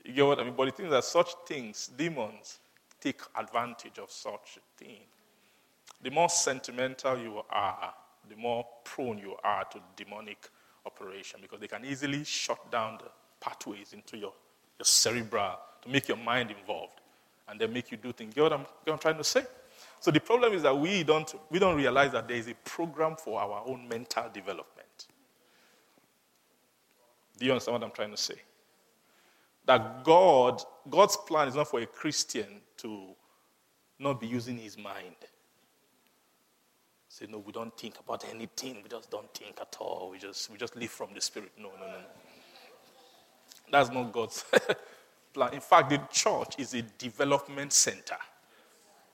you 0.03 0.13
get 0.13 0.25
what 0.25 0.39
I 0.39 0.43
mean? 0.43 0.53
But 0.57 0.65
the 0.65 0.71
thing 0.71 0.85
is 0.87 0.91
that 0.91 1.05
such 1.05 1.29
things, 1.47 1.89
demons, 1.95 2.59
take 2.99 3.21
advantage 3.35 3.97
of 3.99 4.11
such 4.11 4.57
a 4.57 4.83
thing. 4.83 4.99
The 6.01 6.11
more 6.11 6.29
sentimental 6.29 7.17
you 7.17 7.41
are, 7.49 7.93
the 8.29 8.35
more 8.35 8.65
prone 8.83 9.17
you 9.17 9.35
are 9.43 9.63
to 9.65 9.79
demonic 9.95 10.49
operation 10.85 11.39
because 11.41 11.59
they 11.59 11.67
can 11.67 11.85
easily 11.85 12.23
shut 12.23 12.71
down 12.71 12.97
the 12.97 13.09
pathways 13.39 13.93
into 13.93 14.17
your, 14.17 14.33
your 14.79 14.85
cerebral 14.85 15.59
to 15.81 15.89
make 15.89 16.07
your 16.07 16.17
mind 16.17 16.51
involved 16.51 17.01
and 17.47 17.59
then 17.59 17.71
make 17.73 17.91
you 17.91 17.97
do 17.97 18.11
things. 18.11 18.35
Know 18.35 18.43
what 18.43 18.53
I'm, 18.53 18.61
know 18.61 18.67
what 18.83 18.93
I'm 18.93 18.99
trying 18.99 19.17
to 19.17 19.23
say? 19.23 19.43
So 19.99 20.11
the 20.11 20.19
problem 20.19 20.53
is 20.53 20.63
that 20.63 20.77
we 20.77 21.03
don't, 21.03 21.33
we 21.49 21.59
don't 21.59 21.75
realize 21.75 22.11
that 22.11 22.27
there 22.27 22.37
is 22.37 22.47
a 22.47 22.53
program 22.63 23.15
for 23.15 23.39
our 23.39 23.63
own 23.65 23.87
mental 23.87 24.25
development. 24.33 25.07
Do 27.37 27.45
you 27.45 27.51
understand 27.51 27.73
what 27.73 27.83
I'm 27.83 27.91
trying 27.93 28.11
to 28.11 28.17
say? 28.17 28.35
That 29.65 30.03
God, 30.03 30.61
God's 30.89 31.17
plan 31.17 31.47
is 31.47 31.55
not 31.55 31.67
for 31.67 31.79
a 31.79 31.85
Christian 31.85 32.61
to 32.77 33.15
not 33.99 34.19
be 34.19 34.27
using 34.27 34.57
his 34.57 34.77
mind. 34.77 35.15
Say, 37.09 37.25
no, 37.29 37.39
we 37.39 37.51
don't 37.51 37.75
think 37.77 37.95
about 37.99 38.25
anything. 38.29 38.77
We 38.83 38.89
just 38.89 39.09
don't 39.09 39.33
think 39.33 39.57
at 39.59 39.75
all. 39.79 40.09
We 40.11 40.19
just, 40.19 40.51
we 40.51 40.57
just 40.57 40.75
live 40.75 40.91
from 40.91 41.09
the 41.13 41.21
Spirit. 41.21 41.51
No, 41.57 41.69
no, 41.79 41.85
no, 41.85 41.93
no. 41.93 42.05
That's 43.71 43.89
not 43.89 44.11
God's 44.11 44.45
plan. 45.33 45.53
In 45.53 45.59
fact, 45.59 45.89
the 45.89 46.01
church 46.11 46.55
is 46.57 46.73
a 46.73 46.81
development 46.81 47.73
center 47.73 48.17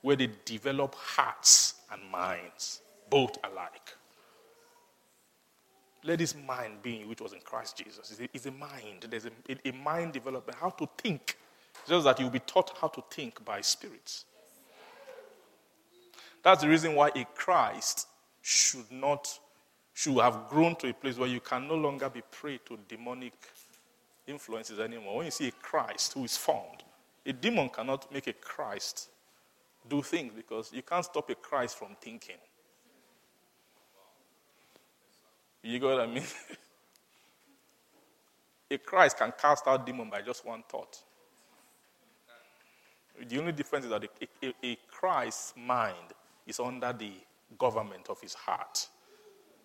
where 0.02 0.16
they 0.16 0.28
develop 0.44 0.94
hearts 0.94 1.74
and 1.90 2.02
minds, 2.10 2.82
both 3.10 3.36
alike. 3.44 3.96
Let 6.04 6.18
this 6.18 6.34
mind 6.34 6.82
be 6.82 7.04
which 7.04 7.22
was 7.22 7.32
in 7.32 7.40
Christ 7.40 7.78
Jesus. 7.78 8.10
It's 8.10 8.20
a, 8.20 8.24
it's 8.34 8.46
a 8.46 8.50
mind. 8.50 9.06
There's 9.08 9.24
a, 9.24 9.30
a, 9.64 9.72
mind 9.72 10.12
development, 10.12 10.58
how 10.60 10.68
to 10.70 10.88
think. 10.98 11.38
Just 11.88 12.04
that 12.04 12.20
you'll 12.20 12.30
be 12.30 12.40
taught 12.40 12.76
how 12.78 12.88
to 12.88 13.02
think 13.10 13.42
by 13.44 13.62
spirits. 13.62 14.26
That's 16.42 16.60
the 16.60 16.68
reason 16.68 16.94
why 16.94 17.10
a 17.16 17.24
Christ 17.34 18.06
should 18.42 18.90
not, 18.92 19.38
should 19.94 20.18
have 20.18 20.48
grown 20.50 20.76
to 20.76 20.90
a 20.90 20.92
place 20.92 21.16
where 21.16 21.28
you 21.28 21.40
can 21.40 21.66
no 21.66 21.74
longer 21.74 22.10
be 22.10 22.20
prey 22.30 22.58
to 22.66 22.78
demonic 22.86 23.32
influences 24.26 24.78
anymore. 24.78 25.16
When 25.16 25.26
you 25.26 25.30
see 25.30 25.48
a 25.48 25.52
Christ 25.52 26.14
who 26.14 26.24
is 26.24 26.36
formed, 26.36 26.82
a 27.26 27.32
demon 27.32 27.68
cannot 27.68 28.12
make 28.12 28.26
a 28.26 28.32
Christ 28.32 29.08
do 29.88 30.02
things 30.02 30.32
because 30.34 30.72
you 30.72 30.82
can't 30.82 31.04
stop 31.04 31.28
a 31.30 31.34
Christ 31.34 31.78
from 31.78 31.96
thinking. 32.00 32.36
You 35.62 35.78
get 35.78 35.86
what 35.86 36.00
I 36.00 36.06
mean? 36.06 36.22
a 38.70 38.78
Christ 38.78 39.18
can 39.18 39.32
cast 39.40 39.66
out 39.66 39.86
demon 39.86 40.10
by 40.10 40.20
just 40.20 40.44
one 40.44 40.62
thought. 40.68 40.98
The 43.28 43.38
only 43.38 43.52
difference 43.52 43.86
is 43.86 43.90
that 43.90 44.04
a, 44.04 44.46
a, 44.46 44.54
a 44.62 44.78
Christ's 44.90 45.54
mind 45.56 46.12
is 46.46 46.60
under 46.60 46.92
the 46.92 47.12
government 47.58 48.08
of 48.10 48.20
his 48.20 48.34
heart. 48.34 48.88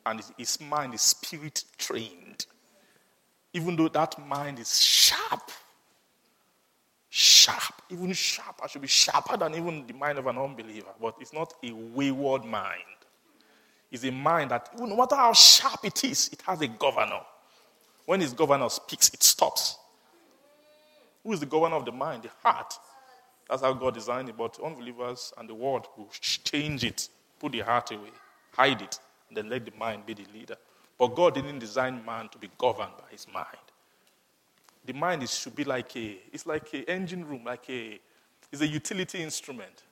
And 0.06 0.22
his 0.38 0.62
mind 0.62 0.94
is 0.94 1.02
spirit 1.02 1.66
trained. 1.78 2.46
Even 3.54 3.76
though 3.76 3.88
that 3.90 4.16
mind 4.28 4.60
is 4.60 4.80
sharp, 4.80 5.52
sharp, 7.10 7.74
even 7.90 8.14
sharp. 8.14 8.60
I 8.64 8.68
should 8.68 8.82
be 8.82 8.88
sharper 8.88 9.36
than 9.38 9.56
even 9.56 9.86
the 9.88 9.94
mind 9.94 10.20
of 10.20 10.28
an 10.28 10.38
unbeliever. 10.38 10.92
But 11.02 11.16
it's 11.20 11.34
not 11.34 11.54
a 11.64 11.72
wayward 11.72 12.46
mind. 12.46 12.84
It's 13.92 14.04
a 14.04 14.12
mind 14.12 14.52
that, 14.52 14.70
no 14.78 14.96
matter 14.96 15.16
how 15.16 15.34
sharp 15.34 15.84
it 15.84 16.04
is, 16.04 16.30
it 16.32 16.42
has 16.44 16.62
a 16.62 16.68
governor. 16.68 17.22
When 18.06 18.22
his 18.22 18.34
governor 18.34 18.70
speaks, 18.70 19.10
it 19.14 19.24
stops. 19.24 19.78
Who 21.24 21.34
is 21.34 21.40
the 21.40 21.46
governor 21.46 21.76
of 21.76 21.86
the 21.86 21.92
mind? 21.92 22.24
The 22.24 22.30
heart. 22.44 22.74
That's 23.50 23.64
how 23.64 23.74
God 23.74 23.96
designed 23.96 24.30
it. 24.30 24.38
But 24.38 24.60
unbelievers 24.64 25.34
and 25.38 25.50
the 25.50 25.56
world 25.56 25.88
will 25.98 26.10
change 26.12 26.84
it, 26.84 27.10
put 27.40 27.52
the 27.52 27.62
heart 27.62 27.92
away, 27.92 28.12
hide 28.54 28.82
it, 28.82 29.00
and 29.28 29.38
then 29.38 29.50
let 29.50 29.66
the 29.66 29.72
mind 29.78 30.06
be 30.06 30.14
the 30.14 30.26
leader. 30.34 30.56
But 31.00 31.16
God 31.16 31.34
didn't 31.34 31.60
design 31.60 32.04
man 32.06 32.28
to 32.30 32.38
be 32.38 32.50
governed 32.58 32.92
by 32.98 33.06
his 33.10 33.26
mind. 33.34 33.48
The 34.86 34.94
mind 34.94 35.24
is, 35.24 35.34
should 35.34 35.56
be 35.56 35.64
like 35.64 35.96
a, 35.96 36.18
it's 36.34 36.46
like 36.46 36.74
an 36.74 36.84
engine 36.88 37.26
room, 37.26 37.44
like 37.46 37.70
a, 37.70 38.00
it's 38.52 38.62
a 38.62 38.68
utility 38.68 39.24
instrument. 39.24 39.84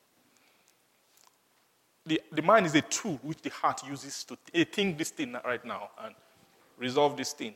The, 2.05 2.21
the 2.31 2.41
mind 2.41 2.65
is 2.65 2.75
a 2.75 2.81
tool 2.81 3.19
which 3.21 3.41
the 3.41 3.49
heart 3.49 3.81
uses 3.88 4.25
to 4.25 4.38
think 4.65 4.97
this 4.97 5.09
thing 5.09 5.35
right 5.45 5.63
now 5.63 5.89
and 6.03 6.13
resolve 6.77 7.15
this 7.15 7.34
thing. 7.34 7.55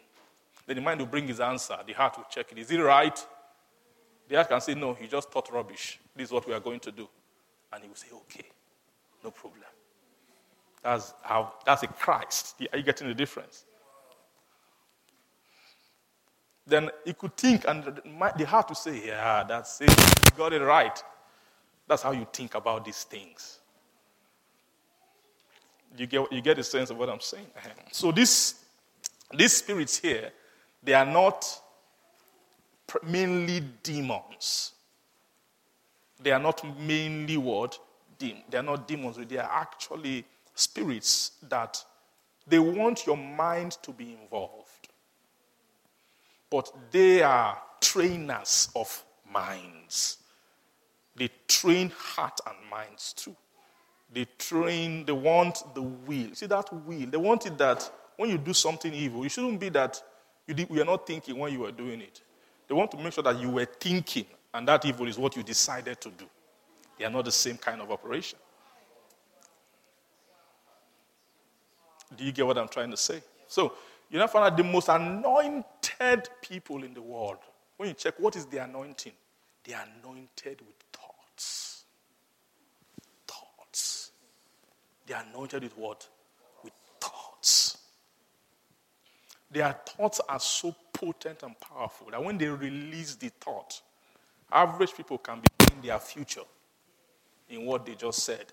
Then 0.65 0.77
the 0.77 0.81
mind 0.81 0.99
will 0.99 1.07
bring 1.07 1.27
his 1.27 1.39
answer. 1.39 1.77
The 1.85 1.93
heart 1.93 2.17
will 2.17 2.27
check 2.29 2.51
it. 2.51 2.57
Is 2.57 2.71
it 2.71 2.77
right? 2.77 3.25
The 4.29 4.35
heart 4.35 4.49
can 4.49 4.61
say, 4.61 4.73
No, 4.75 4.97
you 5.01 5.07
just 5.07 5.31
thought 5.31 5.51
rubbish. 5.51 5.99
This 6.15 6.27
is 6.27 6.31
what 6.31 6.47
we 6.47 6.53
are 6.53 6.59
going 6.59 6.79
to 6.81 6.91
do. 6.91 7.07
And 7.73 7.83
he 7.83 7.89
will 7.89 7.95
say, 7.95 8.07
Okay, 8.13 8.45
no 9.23 9.31
problem. 9.31 9.63
That's 10.83 11.13
how 11.21 11.53
that's 11.65 11.83
a 11.83 11.87
Christ. 11.87 12.55
Are 12.71 12.77
you 12.77 12.83
getting 12.83 13.07
the 13.07 13.13
difference? 13.13 13.65
Then 16.65 16.89
he 17.05 17.13
could 17.13 17.35
think, 17.35 17.65
and 17.67 18.01
they 18.37 18.45
have 18.45 18.67
to 18.67 18.75
say, 18.75 19.07
Yeah, 19.07 19.43
that's 19.47 19.81
it. 19.81 19.89
You 19.89 20.37
got 20.37 20.53
it 20.53 20.61
right. 20.61 21.03
That's 21.87 22.03
how 22.03 22.11
you 22.11 22.25
think 22.31 22.55
about 22.55 22.85
these 22.85 23.03
things. 23.03 23.59
You 25.97 26.07
get, 26.07 26.31
you 26.31 26.41
get 26.41 26.57
a 26.57 26.63
sense 26.63 26.89
of 26.89 26.97
what 26.97 27.09
I'm 27.09 27.19
saying? 27.19 27.47
So, 27.91 28.13
this, 28.13 28.63
these 29.33 29.57
spirits 29.57 29.97
here, 29.97 30.31
they 30.81 30.93
are 30.93 31.05
not 31.05 31.45
mainly 33.03 33.61
demons. 33.83 34.71
They 36.21 36.31
are 36.31 36.39
not 36.39 36.63
mainly 36.79 37.35
what? 37.35 37.77
They 38.17 38.57
are 38.57 38.63
not 38.63 38.87
demons, 38.87 39.17
they 39.27 39.37
are 39.37 39.51
actually 39.51 40.23
spirits 40.61 41.31
that 41.49 41.83
they 42.47 42.59
want 42.59 43.05
your 43.05 43.17
mind 43.17 43.73
to 43.83 43.91
be 43.91 44.17
involved. 44.21 44.89
But 46.49 46.71
they 46.91 47.21
are 47.21 47.57
trainers 47.79 48.69
of 48.75 49.03
minds. 49.31 50.17
They 51.15 51.29
train 51.47 51.91
heart 51.95 52.39
and 52.45 52.55
minds 52.69 53.13
too. 53.13 53.35
They 54.13 54.25
train, 54.37 55.05
they 55.05 55.13
want 55.13 55.63
the 55.73 55.81
will. 55.81 56.33
See 56.33 56.47
that 56.47 56.71
will? 56.85 57.05
They 57.05 57.17
want 57.17 57.45
it 57.45 57.57
that 57.57 57.89
when 58.17 58.29
you 58.29 58.37
do 58.37 58.53
something 58.53 58.93
evil, 58.93 59.23
it 59.23 59.29
shouldn't 59.29 59.59
be 59.59 59.69
that 59.69 60.01
you, 60.45 60.53
did, 60.53 60.69
you 60.69 60.81
are 60.81 60.85
not 60.85 61.07
thinking 61.07 61.37
when 61.37 61.53
you 61.53 61.65
are 61.65 61.71
doing 61.71 62.01
it. 62.01 62.21
They 62.67 62.75
want 62.75 62.91
to 62.91 62.97
make 62.97 63.13
sure 63.13 63.23
that 63.23 63.39
you 63.39 63.49
were 63.49 63.65
thinking, 63.65 64.25
and 64.53 64.67
that 64.67 64.85
evil 64.85 65.07
is 65.07 65.17
what 65.17 65.35
you 65.37 65.43
decided 65.43 66.01
to 66.01 66.09
do. 66.09 66.25
They 66.99 67.05
are 67.05 67.09
not 67.09 67.25
the 67.25 67.31
same 67.31 67.57
kind 67.57 67.81
of 67.81 67.89
operation. 67.91 68.37
Do 72.15 72.23
you 72.23 72.31
get 72.31 72.45
what 72.45 72.57
I'm 72.57 72.67
trying 72.67 72.91
to 72.91 72.97
say? 72.97 73.21
So, 73.47 73.73
you 74.09 74.19
know, 74.19 74.27
find 74.27 74.45
out 74.45 74.57
the 74.57 74.63
most 74.63 74.89
anointed 74.89 76.29
people 76.41 76.83
in 76.83 76.93
the 76.93 77.01
world. 77.01 77.37
When 77.77 77.89
you 77.89 77.95
check 77.95 78.15
what 78.19 78.35
is 78.35 78.45
the 78.45 78.57
anointing, 78.57 79.13
they 79.63 79.73
are 79.73 79.85
anointed 80.01 80.61
with 80.61 80.75
thoughts. 80.91 81.83
Thoughts. 83.27 84.11
They 85.05 85.13
are 85.13 85.23
anointed 85.31 85.63
with 85.63 85.77
what? 85.77 86.07
With 86.63 86.73
thoughts. 86.99 87.77
Their 89.49 89.75
thoughts 89.85 90.21
are 90.27 90.39
so 90.39 90.75
potent 90.93 91.43
and 91.43 91.59
powerful 91.59 92.07
that 92.11 92.23
when 92.23 92.37
they 92.37 92.47
release 92.47 93.15
the 93.15 93.29
thought, 93.29 93.81
average 94.51 94.93
people 94.95 95.17
can 95.17 95.41
be 95.41 95.73
in 95.73 95.81
their 95.81 95.99
future 95.99 96.43
in 97.49 97.65
what 97.65 97.85
they 97.85 97.95
just 97.95 98.19
said. 98.19 98.45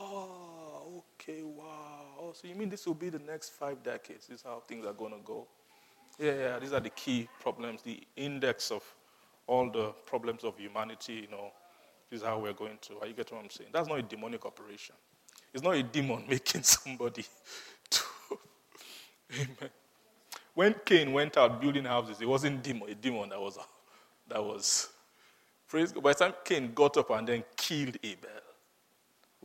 Oh, 0.00 0.45
okay, 1.28 1.42
wow. 1.42 2.04
Oh, 2.20 2.32
so 2.32 2.46
you 2.48 2.54
mean 2.54 2.68
this 2.68 2.86
will 2.86 2.94
be 2.94 3.08
the 3.08 3.18
next 3.18 3.50
five 3.50 3.82
decades? 3.82 4.26
This 4.26 4.40
is 4.40 4.44
how 4.44 4.62
things 4.66 4.86
are 4.86 4.92
going 4.92 5.12
to 5.12 5.18
go. 5.24 5.46
Yeah, 6.18 6.34
yeah, 6.34 6.58
these 6.58 6.72
are 6.72 6.80
the 6.80 6.90
key 6.90 7.28
problems, 7.40 7.82
the 7.82 8.00
index 8.16 8.70
of 8.70 8.82
all 9.46 9.70
the 9.70 9.92
problems 10.06 10.44
of 10.44 10.56
humanity, 10.58 11.14
you 11.14 11.28
know. 11.30 11.50
This 12.10 12.20
is 12.20 12.26
how 12.26 12.38
we're 12.38 12.52
going 12.52 12.78
to. 12.82 13.00
Are 13.00 13.06
you 13.06 13.14
get 13.14 13.32
what 13.32 13.42
I'm 13.42 13.50
saying? 13.50 13.70
That's 13.72 13.88
not 13.88 13.98
a 13.98 14.02
demonic 14.02 14.46
operation. 14.46 14.94
It's 15.52 15.62
not 15.62 15.74
a 15.74 15.82
demon 15.82 16.24
making 16.28 16.62
somebody 16.62 17.24
to. 17.90 18.02
Amen. 19.34 19.70
when 20.54 20.74
Cain 20.84 21.12
went 21.12 21.36
out 21.36 21.60
building 21.60 21.84
houses, 21.84 22.20
it 22.20 22.28
wasn't 22.28 22.62
demon, 22.62 22.88
a 22.88 22.94
demon 22.94 23.30
that 23.30 23.40
was 23.40 23.58
that 24.28 24.42
was 24.42 24.88
praise 25.68 25.92
God. 25.92 26.02
By 26.04 26.12
the 26.12 26.18
time 26.18 26.34
Cain 26.44 26.72
got 26.74 26.96
up 26.96 27.10
and 27.10 27.26
then 27.26 27.44
killed 27.56 27.96
Abel, 28.02 28.30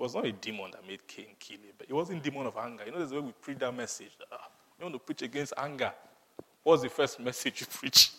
was 0.01 0.15
not 0.15 0.25
a 0.25 0.31
demon 0.31 0.71
that 0.71 0.85
made 0.87 1.05
Cain 1.07 1.27
kill 1.39 1.57
him, 1.57 1.73
but 1.77 1.87
It 1.87 1.93
wasn't 1.93 2.23
demon 2.23 2.47
of 2.47 2.57
anger. 2.57 2.83
You 2.85 2.91
know, 2.91 2.97
there's 2.97 3.11
a 3.11 3.15
way 3.15 3.21
we 3.21 3.31
preach 3.33 3.59
that 3.59 3.71
message. 3.71 4.11
Ah, 4.31 4.49
you 4.79 4.85
want 4.85 4.95
to 4.95 4.99
preach 4.99 5.21
against 5.21 5.53
anger. 5.55 5.93
What's 6.63 6.81
the 6.81 6.89
first 6.89 7.19
message 7.19 7.61
you 7.61 7.67
preach? 7.67 8.11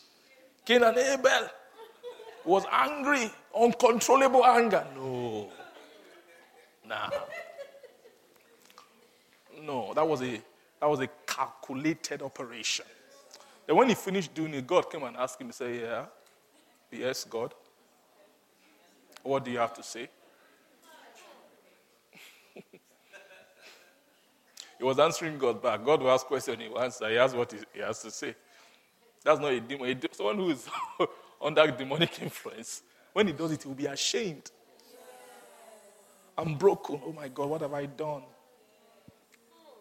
Cain 0.64 0.84
and 0.84 0.96
Abel 0.96 1.48
was 2.44 2.64
angry, 2.70 3.30
uncontrollable 3.59 4.46
anger. 4.46 4.86
No. 4.94 5.50
Nah. 6.86 7.10
No, 9.60 9.92
that 9.94 10.06
was 10.06 10.22
a 10.22 10.40
that 10.80 10.88
was 10.88 11.00
a 11.00 11.09
calculated 11.26 12.22
operation. 12.22 12.84
Then 13.66 13.76
when 13.76 13.88
he 13.88 13.96
finished 13.96 14.32
doing 14.34 14.54
it, 14.54 14.66
God 14.66 14.88
came 14.90 15.02
and 15.02 15.16
asked 15.16 15.40
him, 15.40 15.48
he 15.48 15.52
said, 15.52 15.80
Yeah, 15.80 16.04
yes, 16.92 17.24
God. 17.24 17.54
What 19.24 19.44
do 19.44 19.50
you 19.50 19.59
have 19.59 19.74
to 19.74 19.82
say? 19.82 20.09
He 24.82 24.88
was 24.88 24.98
answering 24.98 25.38
God 25.38 25.62
back. 25.62 25.84
God 25.84 26.02
will 26.02 26.10
ask 26.10 26.26
question, 26.26 26.59
he 26.59 26.66
will 26.66 26.80
answer. 26.80 27.09
He 27.09 27.14
has 27.14 27.32
what 27.36 27.54
he 27.72 27.80
has 27.80 28.02
to 28.02 28.10
say. 28.10 28.34
That's 29.22 29.38
not 29.38 29.52
a 29.52 29.60
demon. 29.60 29.96
Someone 30.10 30.36
who 30.38 30.50
is 30.50 30.66
under 31.40 31.70
demonic 31.70 32.20
influence, 32.20 32.82
when 33.12 33.28
he 33.28 33.32
does 33.32 33.52
it, 33.52 33.62
he 33.62 33.68
will 33.68 33.76
be 33.76 33.86
ashamed. 33.86 34.50
I'm 36.36 36.56
broken. 36.56 37.00
Oh 37.06 37.12
my 37.12 37.28
God, 37.28 37.50
what 37.50 37.60
have 37.60 37.72
I 37.72 37.86
done? 37.86 38.22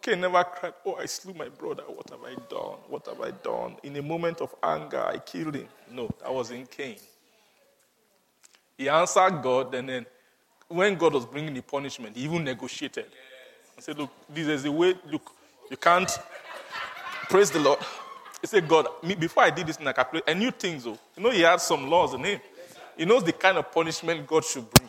Cain 0.04 0.22
never 0.22 0.44
cried, 0.44 0.74
Oh, 0.86 0.94
I 0.94 1.08
slew 1.08 1.34
my 1.34 1.50
brother. 1.50 1.82
What 1.88 2.08
have 2.12 2.24
I 2.24 2.36
done? 2.48 2.78
What 2.88 3.08
have 3.08 3.22
I 3.22 3.32
done? 3.32 3.78
In 3.82 3.96
a 3.96 4.04
moment 4.04 4.40
of 4.40 4.54
anger, 4.62 5.04
I 5.04 5.18
killed 5.18 5.56
him. 5.56 5.68
No, 5.90 6.12
that 6.22 6.32
was 6.32 6.52
in 6.52 6.68
Cain. 6.68 6.98
He 8.78 8.88
answered 8.88 9.42
God, 9.42 9.74
and 9.74 9.90
then 9.90 10.06
when 10.68 10.94
God 10.94 11.16
was 11.16 11.26
bringing 11.26 11.56
the 11.56 11.62
punishment, 11.62 12.16
he 12.16 12.24
even 12.26 12.44
negotiated. 12.44 13.08
He 13.82 13.86
said, 13.86 13.98
Look, 13.98 14.12
this 14.30 14.48
is 14.48 14.62
the 14.62 14.72
way, 14.72 14.94
look, 15.12 15.32
you 15.72 15.76
can't 15.76 16.08
praise 17.30 17.50
the 17.50 17.60
Lord. 17.60 17.80
He 18.40 18.46
said, 18.46 18.68
God, 18.68 18.86
me, 19.02 19.16
before 19.16 19.42
I 19.42 19.50
did 19.50 19.66
this, 19.66 19.80
I, 19.80 19.92
calculated, 19.92 20.30
I 20.30 20.36
knew 20.36 20.52
things, 20.52 20.84
though. 20.84 21.00
You 21.18 21.24
know, 21.24 21.32
he 21.32 21.42
had 21.42 21.60
some 21.60 21.90
laws 21.90 22.14
in 22.14 22.24
him. 22.24 22.40
He 22.96 23.06
knows 23.06 23.24
the 23.24 23.34
kind 23.34 23.58
of 23.58 23.72
punishment 23.72 24.28
God 24.28 24.46
should 24.46 24.70
bring. 24.72 24.88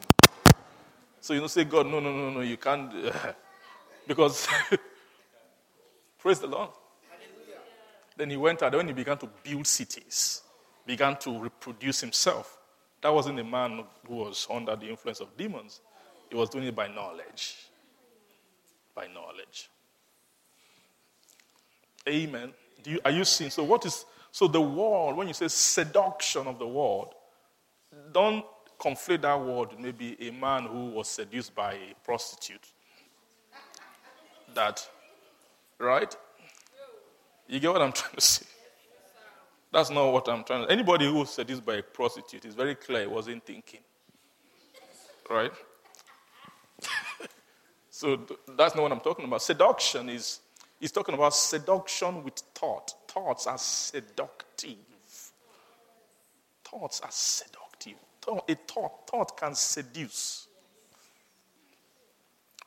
So, 1.23 1.33
you 1.33 1.41
know, 1.41 1.47
say, 1.47 1.65
God, 1.65 1.87
no, 1.87 2.01
no, 2.01 2.13
no, 2.13 2.31
no, 2.33 2.41
you 2.41 2.59
can't. 2.59 2.93
Because 4.07 4.47
Praise 6.19 6.41
the 6.41 6.49
Lord. 6.49 6.69
Hallelujah. 7.09 7.61
Then 8.15 8.29
he 8.29 8.37
went 8.37 8.63
out, 8.63 8.75
and 8.75 8.77
when 8.77 8.89
he 8.89 8.93
began 8.93 9.17
to 9.19 9.29
build 9.43 9.67
cities, 9.67 10.43
began 10.85 11.17
to 11.21 11.39
reproduce 11.39 12.01
himself. 12.01 12.59
That 13.01 13.15
wasn't 13.15 13.41
a 13.41 13.45
man 13.45 13.85
who 14.07 14.17
was 14.17 14.47
under 14.51 14.77
the 14.77 14.91
influence 14.91 15.21
of 15.21 15.35
demons. 15.35 15.81
He 16.29 16.37
was 16.37 16.51
doing 16.51 16.65
it 16.65 16.75
by 16.75 16.89
knowledge. 16.89 17.57
By 18.95 19.07
knowledge. 19.09 19.71
Amen. 22.09 22.53
You, 22.85 23.01
are 23.05 23.11
you 23.11 23.25
seeing? 23.25 23.51
So, 23.51 23.63
what 23.65 23.87
is 23.87 24.05
so 24.31 24.49
the 24.49 24.61
world? 24.61 25.17
When 25.17 25.29
you 25.29 25.35
say 25.35 25.49
seduction 25.49 26.47
of 26.47 26.59
the 26.59 26.67
world, 26.67 27.15
don't 28.13 28.45
conflate 28.79 29.23
that 29.23 29.41
word 29.41 29.69
maybe 29.79 30.17
a 30.21 30.33
man 30.33 30.65
who 30.65 30.87
was 30.87 31.09
seduced 31.09 31.55
by 31.55 31.75
a 31.75 31.95
prostitute. 32.05 32.67
That 34.55 34.87
Right? 35.83 36.17
You 37.49 37.59
get 37.59 37.73
what 37.73 37.83
I'm 37.83 37.93
trying 37.93 38.15
to 38.15 38.21
say? 38.21 38.47
That's 39.73 39.91
not 39.91 40.13
what 40.13 40.29
I'm 40.29 40.45
trying 40.45 40.67
to 40.67 40.73
Anybody 40.73 41.07
who 41.07 41.25
said 41.25 41.49
this 41.49 41.59
by 41.59 41.77
a 41.77 41.83
prostitute 41.83 42.45
is 42.45 42.55
very 42.55 42.77
clear 42.77 43.01
he 43.01 43.07
wasn't 43.07 43.45
thinking. 43.45 43.81
Right? 45.29 45.51
So 48.03 48.19
that's 48.57 48.75
not 48.75 48.83
what 48.83 48.91
I'm 48.91 48.99
talking 48.99 49.25
about. 49.27 49.43
Seduction 49.43 50.09
is 50.09 50.41
he's 50.81 50.91
talking 50.91 51.15
about 51.15 51.35
seduction 51.35 52.25
with 52.25 52.35
thought. 52.53 52.93
Thoughts 53.07 53.47
are 53.47 53.59
seductive. 53.59 54.75
Thoughts 56.65 57.01
are 57.01 57.13
seductive. 57.13 57.95
A 58.49 58.55
thought, 58.57 59.09
thought 59.09 59.37
can 59.37 59.55
seduce. 59.55 60.49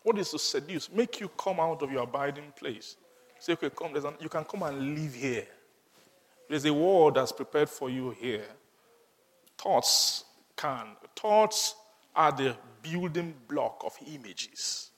What 0.03 0.17
is 0.17 0.31
to 0.31 0.39
seduce? 0.39 0.89
Make 0.89 1.19
you 1.19 1.27
come 1.27 1.59
out 1.59 1.81
of 1.81 1.91
your 1.91 2.03
abiding 2.03 2.53
place. 2.57 2.95
Say, 3.37 3.53
okay, 3.53 3.69
come, 3.71 3.93
an, 3.93 4.13
you 4.21 4.29
can 4.29 4.45
come 4.45 4.63
and 4.63 4.95
live 4.95 5.15
here. 5.15 5.47
There's 6.47 6.63
a 6.63 6.73
world 6.73 7.15
that's 7.15 7.33
prepared 7.33 7.69
for 7.69 7.89
you 7.89 8.11
here. 8.11 8.45
Thoughts 9.57 10.23
can. 10.55 10.95
Thoughts 11.13 11.75
are 12.15 12.31
the 12.31 12.55
building 12.81 13.33
block 13.49 13.81
of 13.85 13.97
images. 14.07 14.91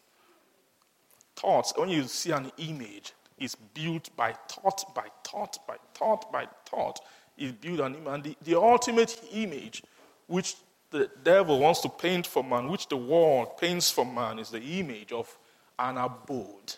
Thoughts, 1.37 1.71
when 1.75 1.89
you 1.89 2.03
see 2.03 2.31
an 2.31 2.51
image, 2.57 3.13
it's 3.37 3.53
built 3.53 4.09
by 4.17 4.33
thought, 4.49 4.95
by 4.95 5.05
thought, 5.23 5.59
by 5.67 5.77
thought, 5.93 6.31
by 6.31 6.47
thought. 6.65 6.99
It's 7.37 7.51
built 7.51 7.79
an 7.79 7.93
image. 7.93 8.07
And 8.07 8.23
the, 8.23 8.35
the 8.43 8.59
ultimate 8.59 9.21
image, 9.31 9.83
which 10.25 10.55
the 10.89 11.11
devil 11.23 11.59
wants 11.59 11.81
to 11.81 11.89
paint 11.89 12.25
for 12.25 12.43
man, 12.43 12.67
which 12.69 12.87
the 12.87 12.97
world 12.97 13.55
paints 13.57 13.91
for 13.91 14.03
man, 14.03 14.39
is 14.39 14.49
the 14.49 14.61
image 14.79 15.11
of 15.11 15.37
an 15.77 15.97
abode 15.97 16.73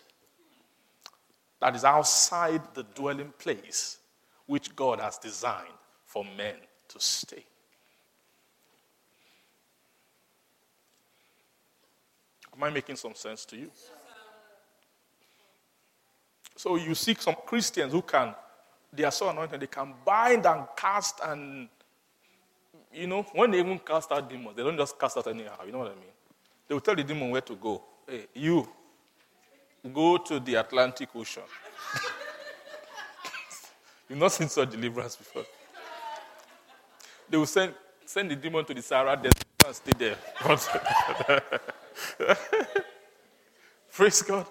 that 1.60 1.74
is 1.74 1.84
outside 1.84 2.60
the 2.74 2.82
dwelling 2.82 3.32
place 3.38 3.96
which 4.46 4.76
God 4.76 5.00
has 5.00 5.16
designed 5.16 5.68
for 6.04 6.22
men 6.36 6.56
to 6.88 7.00
stay. 7.00 7.44
Am 12.54 12.62
I 12.62 12.68
making 12.68 12.96
some 12.96 13.14
sense 13.14 13.46
to 13.46 13.56
you? 13.56 13.70
So 16.60 16.76
you 16.76 16.94
see 16.94 17.16
some 17.18 17.36
Christians 17.46 17.90
who 17.90 18.02
can, 18.02 18.34
they 18.92 19.04
are 19.04 19.10
so 19.10 19.30
anointed, 19.30 19.60
they 19.60 19.66
can 19.66 19.94
bind 20.04 20.44
and 20.44 20.66
cast 20.76 21.18
and, 21.24 21.70
you 22.92 23.06
know, 23.06 23.22
when 23.32 23.50
they 23.50 23.60
even 23.60 23.78
cast 23.78 24.12
out 24.12 24.28
demons, 24.28 24.54
they 24.54 24.62
don't 24.62 24.76
just 24.76 24.98
cast 24.98 25.16
out 25.16 25.26
anyhow, 25.26 25.64
you 25.64 25.72
know 25.72 25.78
what 25.78 25.92
I 25.92 25.94
mean? 25.94 26.12
They 26.68 26.74
will 26.74 26.82
tell 26.82 26.94
the 26.94 27.02
demon 27.02 27.30
where 27.30 27.40
to 27.40 27.56
go. 27.56 27.82
Hey, 28.06 28.26
you, 28.34 28.68
Go 29.94 30.18
to 30.18 30.38
the 30.38 30.56
Atlantic 30.56 31.08
Ocean. 31.16 31.44
You've 34.10 34.18
not 34.18 34.32
seen 34.32 34.50
such 34.50 34.70
deliverance 34.70 35.16
before. 35.16 35.46
They 37.30 37.38
will 37.38 37.46
send, 37.46 37.72
send 38.04 38.30
the 38.30 38.36
demon 38.36 38.66
to 38.66 38.74
the 38.74 38.82
Sahara 38.82 39.16
Desert 39.16 39.46
and 39.64 39.74
stay 39.74 39.92
there. 39.96 40.16
Praise 43.90 44.20
God. 44.20 44.46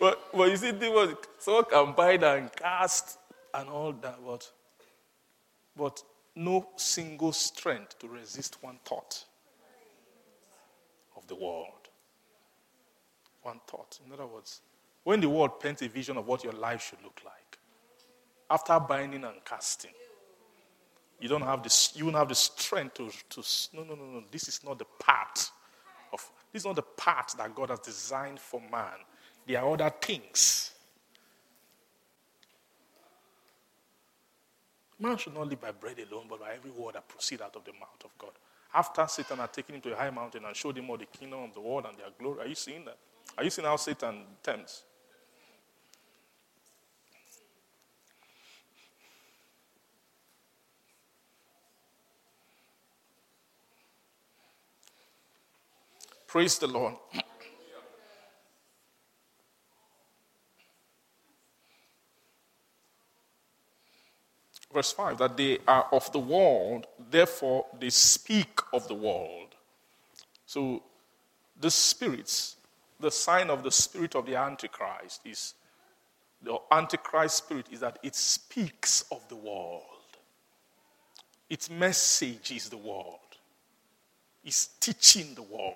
But, 0.00 0.20
but 0.32 0.50
you 0.50 0.56
see, 0.56 0.72
demons, 0.72 1.16
someone 1.38 1.64
can 1.64 1.92
bind 1.92 2.22
and 2.22 2.52
cast 2.54 3.18
and 3.54 3.68
all 3.68 3.92
that, 3.92 4.18
but, 4.24 4.50
but 5.76 6.02
no 6.36 6.68
single 6.76 7.32
strength 7.32 7.98
to 7.98 8.08
resist 8.08 8.58
one 8.62 8.78
thought 8.84 9.24
of 11.16 11.26
the 11.26 11.34
world 11.34 11.72
one 13.48 13.60
thought. 13.66 13.98
In 14.04 14.12
other 14.12 14.26
words, 14.26 14.60
when 15.04 15.20
the 15.20 15.28
world 15.28 15.58
paints 15.60 15.80
a 15.82 15.88
vision 15.88 16.16
of 16.18 16.26
what 16.26 16.44
your 16.44 16.52
life 16.52 16.82
should 16.82 17.02
look 17.02 17.20
like, 17.24 17.58
after 18.50 18.78
binding 18.78 19.24
and 19.24 19.42
casting, 19.44 19.90
you 21.20 21.28
don't 21.28 21.42
have 21.42 21.62
this, 21.62 21.92
you 21.94 22.04
don't 22.04 22.14
have 22.14 22.28
the 22.28 22.34
strength 22.34 22.94
to, 22.94 23.10
to 23.30 23.42
no, 23.74 23.84
no, 23.84 23.94
no, 23.94 24.04
no. 24.04 24.24
This 24.30 24.48
is 24.48 24.62
not 24.64 24.78
the 24.78 24.84
part 25.00 25.50
of 26.12 26.30
this 26.52 26.62
is 26.62 26.66
not 26.66 26.76
the 26.76 26.82
part 26.82 27.34
that 27.36 27.54
God 27.54 27.70
has 27.70 27.80
designed 27.80 28.38
for 28.38 28.60
man. 28.60 28.98
There 29.48 29.58
are 29.58 29.72
other 29.72 29.90
things. 29.98 30.72
Man 34.98 35.16
should 35.16 35.32
not 35.32 35.48
live 35.48 35.58
by 35.58 35.70
bread 35.70 35.96
alone, 35.98 36.26
but 36.28 36.40
by 36.40 36.52
every 36.52 36.70
word 36.70 36.96
that 36.96 37.08
proceeds 37.08 37.40
out 37.40 37.56
of 37.56 37.64
the 37.64 37.72
mouth 37.72 38.04
of 38.04 38.10
God. 38.18 38.32
After 38.74 39.06
Satan 39.08 39.38
had 39.38 39.50
taken 39.50 39.76
him 39.76 39.80
to 39.80 39.94
a 39.94 39.96
high 39.96 40.10
mountain 40.10 40.44
and 40.44 40.54
showed 40.54 40.76
him 40.76 40.90
all 40.90 40.98
the 40.98 41.06
kingdom 41.06 41.44
of 41.44 41.54
the 41.54 41.62
world 41.62 41.86
and 41.88 41.96
their 41.96 42.08
glory, 42.18 42.40
are 42.40 42.46
you 42.46 42.54
seeing 42.54 42.84
that? 42.84 42.98
Are 43.38 43.44
you 43.44 43.48
seeing 43.48 43.66
how 43.66 43.76
Satan 43.76 44.22
tempts? 44.42 44.82
Praise 56.26 56.58
the 56.58 56.66
Lord. 56.66 56.96
Verse 64.72 64.92
5 64.92 65.18
that 65.18 65.36
they 65.36 65.58
are 65.66 65.86
of 65.92 66.10
the 66.12 66.18
world, 66.18 66.86
therefore 67.10 67.66
they 67.78 67.90
speak 67.90 68.60
of 68.72 68.86
the 68.88 68.94
world. 68.94 69.54
So 70.46 70.82
the 71.60 71.70
spirits 71.70 72.56
the 73.00 73.10
sign 73.10 73.50
of 73.50 73.62
the 73.62 73.70
spirit 73.70 74.14
of 74.14 74.26
the 74.26 74.36
Antichrist 74.36 75.20
is 75.24 75.54
the 76.42 76.56
Antichrist 76.70 77.36
spirit 77.38 77.66
is 77.70 77.80
that 77.80 77.98
it 78.02 78.14
speaks 78.14 79.04
of 79.10 79.26
the 79.28 79.36
world. 79.36 79.82
Its 81.50 81.70
message 81.70 82.52
is 82.52 82.68
the 82.68 82.76
world. 82.76 83.18
It's 84.44 84.66
teaching 84.80 85.34
the 85.34 85.42
world. 85.42 85.74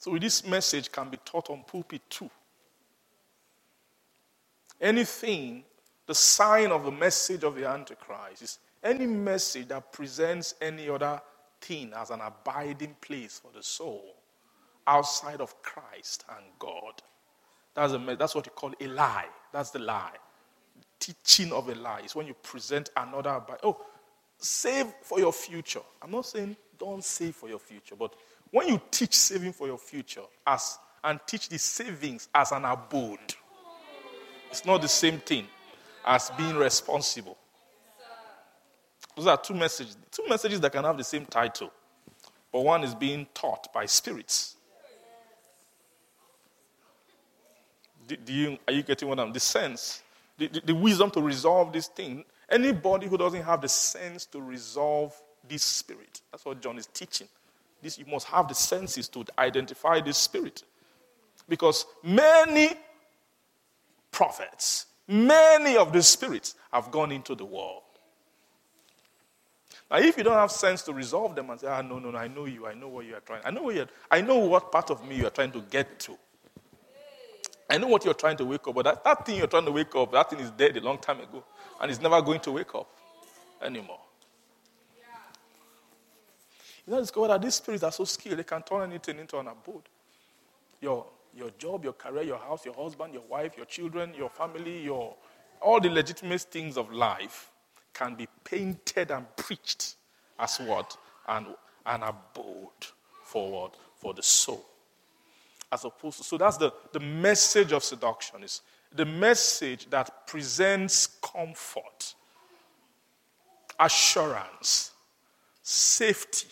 So 0.00 0.16
this 0.18 0.44
message 0.46 0.90
can 0.90 1.08
be 1.08 1.18
taught 1.18 1.50
on 1.50 1.62
pulpit 1.64 2.02
too. 2.10 2.30
Anything, 4.80 5.62
the 6.12 6.16
sign 6.16 6.70
of 6.72 6.84
the 6.84 6.90
message 6.90 7.42
of 7.42 7.54
the 7.54 7.66
Antichrist 7.66 8.42
is 8.42 8.58
any 8.82 9.06
message 9.06 9.68
that 9.68 9.90
presents 9.94 10.54
any 10.60 10.86
other 10.90 11.18
thing 11.58 11.90
as 11.96 12.10
an 12.10 12.20
abiding 12.20 12.94
place 13.00 13.40
for 13.42 13.50
the 13.56 13.62
soul 13.62 14.16
outside 14.86 15.40
of 15.40 15.62
Christ 15.62 16.26
and 16.36 16.44
God. 16.58 17.00
That's, 17.74 17.94
a, 17.94 18.16
that's 18.18 18.34
what 18.34 18.44
you 18.44 18.52
call 18.52 18.74
a 18.78 18.86
lie. 18.88 19.24
That's 19.54 19.70
the 19.70 19.78
lie. 19.78 20.12
Teaching 21.00 21.50
of 21.50 21.70
a 21.70 21.74
lie 21.76 22.02
is 22.04 22.14
when 22.14 22.26
you 22.26 22.34
present 22.34 22.90
another. 22.94 23.40
Oh, 23.62 23.80
save 24.36 24.88
for 25.00 25.18
your 25.18 25.32
future. 25.32 25.80
I'm 26.02 26.10
not 26.10 26.26
saying 26.26 26.54
don't 26.78 27.02
save 27.02 27.36
for 27.36 27.48
your 27.48 27.58
future, 27.58 27.96
but 27.98 28.16
when 28.50 28.68
you 28.68 28.78
teach 28.90 29.14
saving 29.14 29.54
for 29.54 29.66
your 29.66 29.78
future 29.78 30.24
as 30.46 30.76
and 31.02 31.18
teach 31.26 31.48
the 31.48 31.58
savings 31.58 32.28
as 32.34 32.52
an 32.52 32.66
abode, 32.66 33.34
it's 34.50 34.66
not 34.66 34.82
the 34.82 34.88
same 34.88 35.18
thing 35.20 35.48
as 36.04 36.30
being 36.36 36.56
responsible. 36.56 37.36
Those 39.16 39.26
are 39.26 39.36
two 39.36 39.54
messages. 39.54 39.96
Two 40.10 40.24
messages 40.28 40.60
that 40.60 40.72
can 40.72 40.84
have 40.84 40.96
the 40.96 41.04
same 41.04 41.26
title, 41.26 41.70
but 42.50 42.60
one 42.60 42.82
is 42.82 42.94
being 42.94 43.26
taught 43.34 43.72
by 43.72 43.86
spirits. 43.86 44.56
Do, 48.08 48.16
do 48.16 48.32
you, 48.32 48.58
are 48.66 48.72
you 48.72 48.82
getting 48.82 49.08
what 49.08 49.20
I'm? 49.20 49.32
The 49.32 49.40
sense, 49.40 50.02
the, 50.38 50.48
the, 50.48 50.60
the 50.66 50.74
wisdom 50.74 51.10
to 51.12 51.20
resolve 51.20 51.72
this 51.72 51.88
thing. 51.88 52.24
Anybody 52.50 53.06
who 53.06 53.16
doesn't 53.16 53.42
have 53.42 53.60
the 53.62 53.68
sense 53.68 54.26
to 54.26 54.40
resolve 54.40 55.14
this 55.48 55.62
spirit, 55.62 56.20
that's 56.30 56.44
what 56.44 56.60
John 56.60 56.78
is 56.78 56.86
teaching. 56.86 57.28
This 57.80 57.98
you 57.98 58.06
must 58.06 58.26
have 58.28 58.48
the 58.48 58.54
senses 58.54 59.08
to 59.08 59.24
identify 59.38 60.00
this 60.00 60.18
spirit, 60.18 60.62
because 61.48 61.84
many 62.02 62.70
prophets, 64.10 64.86
many 65.08 65.76
of 65.76 65.92
the 65.92 66.02
spirits 66.02 66.54
have 66.72 66.90
gone 66.90 67.12
into 67.12 67.34
the 67.34 67.44
world. 67.44 67.82
Now, 69.90 69.98
if 69.98 70.16
you 70.16 70.24
don't 70.24 70.34
have 70.34 70.50
sense 70.50 70.82
to 70.82 70.92
resolve 70.92 71.34
them 71.34 71.50
and 71.50 71.60
say, 71.60 71.66
ah, 71.66 71.82
no, 71.82 71.98
no, 71.98 72.10
no, 72.10 72.18
I 72.18 72.28
know 72.28 72.46
you, 72.46 72.66
I 72.66 72.72
know 72.72 72.88
what 72.88 73.04
you 73.04 73.14
are 73.14 73.20
trying, 73.20 73.42
I 73.44 73.50
know 73.50 73.62
what 73.64 73.90
I 74.10 74.20
know 74.22 74.38
what 74.38 74.72
part 74.72 74.90
of 74.90 75.06
me 75.06 75.16
you 75.16 75.26
are 75.26 75.30
trying 75.30 75.52
to 75.52 75.60
get 75.60 75.98
to. 76.00 76.16
I 77.68 77.78
know 77.78 77.88
what 77.88 78.04
you're 78.04 78.14
trying 78.14 78.36
to 78.38 78.44
wake 78.44 78.66
up, 78.66 78.74
but 78.74 78.84
that, 78.84 79.04
that 79.04 79.24
thing 79.24 79.38
you're 79.38 79.46
trying 79.46 79.64
to 79.64 79.72
wake 79.72 79.94
up, 79.94 80.12
that 80.12 80.30
thing 80.30 80.40
is 80.40 80.50
dead 80.50 80.76
a 80.76 80.80
long 80.80 80.98
time 80.98 81.20
ago, 81.20 81.44
and 81.80 81.90
it's 81.90 82.00
never 82.00 82.20
going 82.20 82.40
to 82.40 82.52
wake 82.52 82.74
up 82.74 82.88
anymore. 83.62 84.00
You 86.86 86.92
know, 86.92 87.00
discover 87.00 87.28
that 87.28 87.42
these 87.42 87.54
spirits 87.54 87.84
are 87.84 87.92
so 87.92 88.04
skilled, 88.04 88.38
they 88.38 88.44
can 88.44 88.62
turn 88.62 88.82
anything 88.90 89.18
into 89.18 89.38
an 89.38 89.46
abode. 89.46 89.82
Your, 90.80 91.06
your 91.34 91.50
job, 91.58 91.84
your 91.84 91.92
career, 91.92 92.22
your 92.22 92.38
house, 92.38 92.64
your 92.64 92.74
husband, 92.74 93.14
your 93.14 93.22
wife, 93.28 93.56
your 93.56 93.66
children, 93.66 94.12
your 94.16 94.30
family, 94.30 94.82
your, 94.82 95.14
all 95.60 95.80
the 95.80 95.88
legitimate 95.88 96.42
things 96.42 96.76
of 96.76 96.92
life 96.92 97.50
can 97.94 98.14
be 98.14 98.26
painted 98.44 99.10
and 99.10 99.26
preached 99.36 99.96
as 100.38 100.58
what? 100.58 100.96
And 101.28 101.46
an 101.86 102.02
abode 102.02 102.86
for 103.24 103.50
what? 103.50 103.76
For 103.96 104.14
the 104.14 104.22
soul. 104.22 104.64
As 105.70 105.84
opposed 105.84 106.18
to, 106.18 106.24
so 106.24 106.36
that's 106.36 106.58
the, 106.58 106.72
the 106.92 107.00
message 107.00 107.72
of 107.72 107.82
seduction 107.82 108.42
is 108.42 108.60
the 108.94 109.06
message 109.06 109.88
that 109.88 110.26
presents 110.26 111.06
comfort, 111.06 112.14
assurance, 113.80 114.92
safety, 115.62 116.48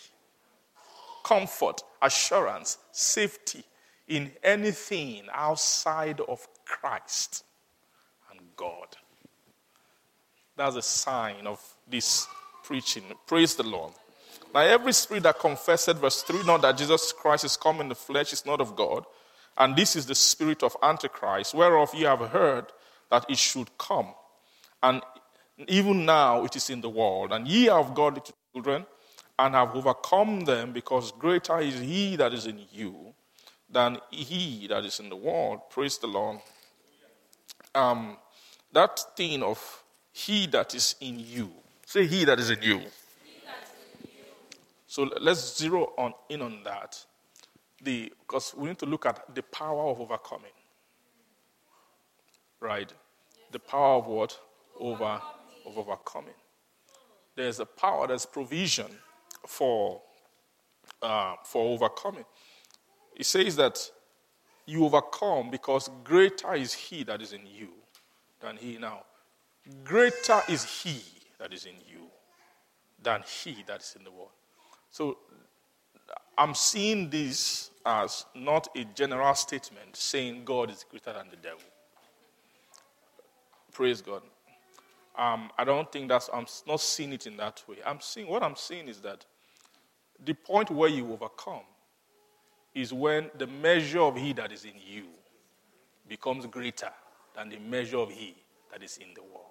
comfort, 1.23 1.83
assurance, 2.01 2.79
safety 2.93 3.63
in 4.11 4.33
anything 4.43 5.23
outside 5.33 6.21
of 6.21 6.47
Christ 6.67 7.45
and 8.31 8.41
God. 8.57 8.97
That's 10.57 10.75
a 10.75 10.83
sign 10.83 11.47
of 11.47 11.63
this 11.89 12.27
preaching. 12.65 13.05
Praise 13.29 13.55
the 13.55 13.63
Lord. 13.63 13.93
Now, 14.53 14.63
every 14.63 14.93
spirit 14.93 15.23
that 15.23 15.39
confessed, 15.39 15.95
verse 15.97 16.23
3, 16.23 16.43
not 16.43 16.63
that 16.63 16.77
Jesus 16.77 17.13
Christ 17.13 17.45
is 17.45 17.57
come 17.57 17.81
in 17.81 17.89
the 17.89 17.95
flesh 17.95 18.33
is 18.33 18.45
not 18.45 18.61
of 18.61 18.75
God. 18.75 19.05
And 19.57 19.77
this 19.77 19.95
is 19.95 20.07
the 20.07 20.17
spirit 20.17 20.65
of 20.65 20.77
Antichrist, 20.83 21.55
whereof 21.55 21.95
ye 21.95 22.03
have 22.03 22.31
heard 22.31 22.67
that 23.11 23.31
it 23.31 23.39
should 23.39 23.71
come. 23.79 24.09
And 24.83 25.03
even 25.69 26.05
now 26.05 26.45
it 26.45 26.57
is 26.57 26.69
in 26.69 26.81
the 26.81 26.91
world. 26.91 27.33
And 27.33 27.47
ye 27.47 27.69
are 27.69 27.79
of 27.79 27.95
God, 27.95 28.21
children, 28.53 28.87
and 29.39 29.55
have 29.55 29.77
overcome 29.77 30.41
them, 30.41 30.73
because 30.73 31.13
greater 31.13 31.61
is 31.61 31.79
he 31.79 32.17
that 32.17 32.35
is 32.35 32.47
in 32.47 32.61
you 32.73 33.15
than 33.73 33.99
he 34.11 34.67
that 34.69 34.85
is 34.85 35.01
in 35.01 35.09
the 35.09 35.17
world. 35.17 35.61
Praise 35.71 35.99
the 35.99 36.07
Lord. 36.07 36.41
Um, 37.75 38.17
that 38.73 39.01
thing 39.17 39.43
of 39.43 39.83
he 40.13 40.47
that 40.49 40.75
is 40.75 40.97
in 41.01 41.19
you. 41.19 41.51
Say, 41.87 42.07
He 42.07 42.25
that 42.25 42.39
is 42.39 42.51
in 42.51 42.63
you. 42.63 42.83
So 44.87 45.09
let's 45.21 45.57
zero 45.57 45.93
on 45.97 46.15
in 46.29 46.43
on 46.43 46.63
that. 46.65 47.05
The 47.83 48.13
because 48.21 48.55
we 48.57 48.69
need 48.69 48.79
to 48.79 48.87
look 48.87 49.07
at 49.07 49.35
the 49.35 49.43
power 49.43 49.91
of 49.91 50.01
overcoming. 50.01 50.53
Right? 52.61 52.93
The 53.53 53.59
power 53.59 53.99
of 53.99 54.07
what? 54.07 54.39
Over 54.79 55.21
of 55.67 55.79
overcoming. 55.79 56.35
There's 57.37 57.61
a 57.61 57.67
power, 57.67 58.07
there's 58.07 58.27
provision 58.27 58.87
for 59.47 60.03
uh, 61.03 61.35
for 61.45 61.75
overcoming. 61.75 62.25
It 63.21 63.27
says 63.27 63.55
that 63.57 63.79
you 64.65 64.83
overcome 64.87 65.51
because 65.51 65.91
greater 66.05 66.55
is 66.55 66.73
he 66.73 67.05
that 67.05 67.21
is 67.21 67.35
in 67.35 67.43
you 67.47 67.69
than 68.41 68.57
he 68.57 68.79
now. 68.79 69.03
Greater 69.85 70.41
is 70.49 70.65
he 70.65 71.03
that 71.39 71.53
is 71.53 71.67
in 71.67 71.75
you 71.87 72.07
than 73.03 73.23
he 73.43 73.63
that 73.67 73.83
is 73.83 73.95
in 73.99 74.05
the 74.05 74.11
world. 74.11 74.31
So 74.91 75.19
I'm 76.39 76.55
seeing 76.55 77.11
this 77.11 77.71
as 77.85 78.25
not 78.35 78.69
a 78.75 78.85
general 78.95 79.35
statement 79.35 79.97
saying 79.97 80.47
God 80.47 80.71
is 80.71 80.87
greater 80.89 81.13
than 81.13 81.29
the 81.29 81.37
devil. 81.37 81.61
Praise 83.71 84.01
God. 84.01 84.23
Um, 85.19 85.51
I 85.59 85.65
don't 85.65 85.93
think 85.93 86.09
that's, 86.09 86.31
I'm 86.33 86.47
not 86.67 86.81
seeing 86.81 87.13
it 87.13 87.27
in 87.27 87.37
that 87.37 87.63
way. 87.69 87.77
I'm 87.85 88.01
seeing, 88.01 88.29
what 88.29 88.43
I'm 88.43 88.57
seeing 88.57 88.89
is 88.89 89.03
that 89.03 89.27
the 90.25 90.33
point 90.33 90.71
where 90.71 90.89
you 90.89 91.13
overcome 91.13 91.65
is 92.75 92.93
when 92.93 93.31
the 93.37 93.47
measure 93.47 94.01
of 94.01 94.17
he 94.17 94.33
that 94.35 94.53
is 94.53 94.65
in 94.65 94.75
you 94.77 95.07
becomes 96.09 96.47
greater 96.47 96.91
than 97.35 97.49
the 97.49 97.59
measure 97.59 97.99
of 97.99 98.11
he 98.11 98.35
that 98.73 98.83
is 98.83 98.99
in 98.99 99.15
the 99.15 99.23
world. 99.23 99.47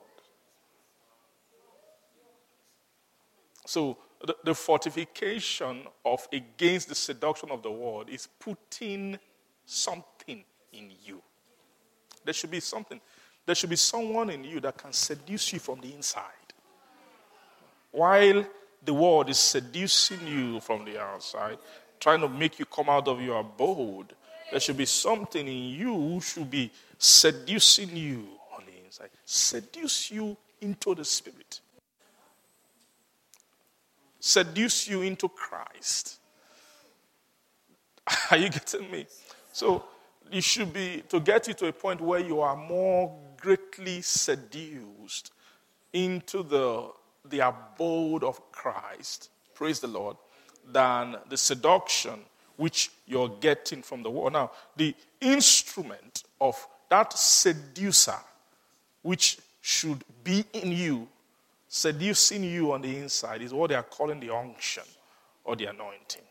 So 3.66 3.98
the, 4.26 4.36
the 4.44 4.56
fortification 4.56 5.84
of 6.06 6.28
against 6.34 6.90
the 6.90 6.96
seduction 6.96 7.52
of 7.52 7.62
the 7.62 7.72
world 7.72 8.10
is 8.10 8.28
putting 8.40 9.20
something 9.66 10.44
in 10.74 10.92
you. 11.04 11.22
There 12.26 12.34
should 12.34 12.52
be 12.52 12.60
something. 12.60 13.00
There 13.46 13.56
should 13.56 13.70
be 13.70 13.76
someone 13.76 14.30
in 14.30 14.44
you 14.44 14.60
that 14.62 14.78
can 14.78 14.94
seduce 14.94 15.54
you 15.54 15.60
from 15.60 15.80
the 15.82 15.94
inside. 15.94 16.26
While 17.92 18.46
the 18.84 18.94
world 18.94 19.30
is 19.30 19.40
seducing 19.40 20.26
you 20.28 20.60
from 20.60 20.86
the 20.86 21.02
outside, 21.02 21.58
trying 22.00 22.22
to 22.22 22.30
make 22.30 22.60
you 22.60 22.66
come 22.66 22.90
out 22.90 23.08
of 23.08 23.22
your 23.22 23.40
abode, 23.40 24.14
there 24.52 24.60
should 24.60 24.78
be 24.78 24.86
something 24.86 25.48
in 25.48 25.70
you 25.70 26.20
should 26.22 26.50
be 26.50 26.72
seducing 26.98 27.96
you 27.96 28.28
on 28.56 28.64
the 28.66 28.86
inside. 28.86 29.10
Seduce 29.26 30.12
you 30.12 30.36
into 30.62 30.96
the 30.96 31.06
spirit 31.06 31.62
seduce 34.20 34.88
you 34.88 35.02
into 35.02 35.30
Christ. 35.30 36.20
Are 38.32 38.38
you 38.38 38.50
getting 38.50 38.90
me? 38.92 39.08
So 39.52 39.86
you 40.32 40.42
should 40.42 40.74
be 40.74 41.04
to 41.10 41.20
get 41.20 41.48
you 41.48 41.54
to 41.56 41.68
a 41.68 41.74
point 41.74 42.02
where 42.02 42.20
you 42.20 42.42
are 42.42 42.56
more 42.56 43.18
greatly 43.38 44.02
seduced 44.02 45.32
into 45.94 46.44
the, 46.44 46.92
the 47.26 47.40
abode 47.40 48.24
of 48.24 48.52
Christ. 48.52 49.30
Praise 49.56 49.80
the 49.80 49.88
Lord. 49.88 50.18
Than 50.72 51.18
the 51.30 51.38
seduction 51.38 52.20
which 52.58 52.92
you're 53.08 53.30
getting 53.30 53.82
from 53.82 54.04
the 54.04 54.10
world. 54.10 54.34
Now, 54.34 54.52
the 54.76 54.94
instrument 55.22 56.24
of 56.40 56.56
that 56.90 57.14
seducer 57.14 58.20
which 59.02 59.40
should 59.62 60.04
be 60.24 60.46
in 60.54 60.72
you 60.72 61.08
seducing 61.70 62.44
you 62.44 62.74
on 62.74 62.82
the 62.82 62.98
inside 62.98 63.42
is 63.42 63.54
what 63.54 63.70
they 63.70 63.76
are 63.76 63.84
calling 63.84 64.20
the 64.20 64.36
unction 64.36 64.84
or 65.46 65.56
the 65.56 65.66
anointing. 65.66 66.24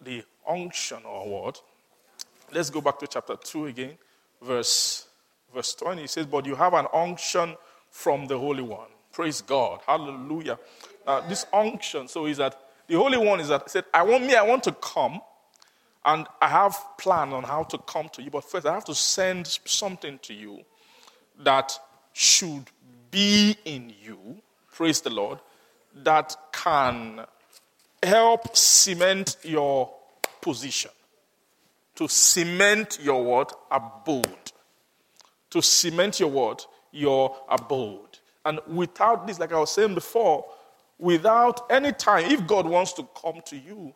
The 0.00 0.24
unction 0.48 0.98
or 1.04 1.28
what? 1.28 1.62
Let's 2.52 2.70
go 2.70 2.80
back 2.80 2.98
to 3.00 3.06
chapter 3.06 3.36
2 3.36 3.66
again, 3.66 3.98
verse, 4.42 5.06
verse 5.54 5.74
20. 5.74 6.02
He 6.02 6.08
says, 6.08 6.26
But 6.26 6.46
you 6.46 6.54
have 6.54 6.74
an 6.74 6.86
unction 6.92 7.56
from 7.90 8.26
the 8.26 8.38
Holy 8.38 8.62
One. 8.62 8.88
Praise 9.12 9.40
God. 9.42 9.80
Hallelujah. 9.86 10.58
Uh, 11.06 11.26
this 11.28 11.46
unction, 11.52 12.08
so 12.08 12.26
is 12.26 12.38
that 12.38 12.58
the 12.86 12.96
Holy 12.96 13.18
One 13.18 13.40
is 13.40 13.48
that 13.48 13.68
said, 13.70 13.84
I 13.92 14.02
want 14.02 14.24
me, 14.24 14.34
I 14.34 14.42
want 14.42 14.62
to 14.64 14.72
come, 14.72 15.20
and 16.04 16.26
I 16.40 16.48
have 16.48 16.76
plan 16.98 17.32
on 17.32 17.44
how 17.44 17.62
to 17.64 17.78
come 17.78 18.08
to 18.10 18.22
you, 18.22 18.30
but 18.30 18.44
first 18.44 18.66
I 18.66 18.74
have 18.74 18.84
to 18.84 18.94
send 18.94 19.46
something 19.64 20.18
to 20.22 20.34
you 20.34 20.60
that 21.42 21.78
should 22.12 22.70
be 23.10 23.56
in 23.64 23.92
you, 24.02 24.18
praise 24.72 25.00
the 25.00 25.10
Lord, 25.10 25.38
that 26.02 26.36
can 26.52 27.24
help 28.02 28.56
cement 28.56 29.36
your 29.42 29.90
position. 30.40 30.90
To 31.96 32.08
cement 32.08 32.98
your 33.02 33.24
what? 33.24 33.52
Abode. 33.70 34.52
To 35.50 35.62
cement 35.62 36.18
your 36.20 36.30
what? 36.30 36.66
Your 36.92 37.36
abode. 37.48 38.18
And 38.44 38.60
without 38.66 39.26
this, 39.26 39.38
like 39.38 39.52
I 39.52 39.58
was 39.58 39.70
saying 39.70 39.94
before, 39.94 40.44
without 40.98 41.70
any 41.70 41.92
time, 41.92 42.30
if 42.30 42.46
God 42.46 42.66
wants 42.66 42.92
to 42.94 43.08
come 43.20 43.40
to 43.46 43.56
you, 43.56 43.94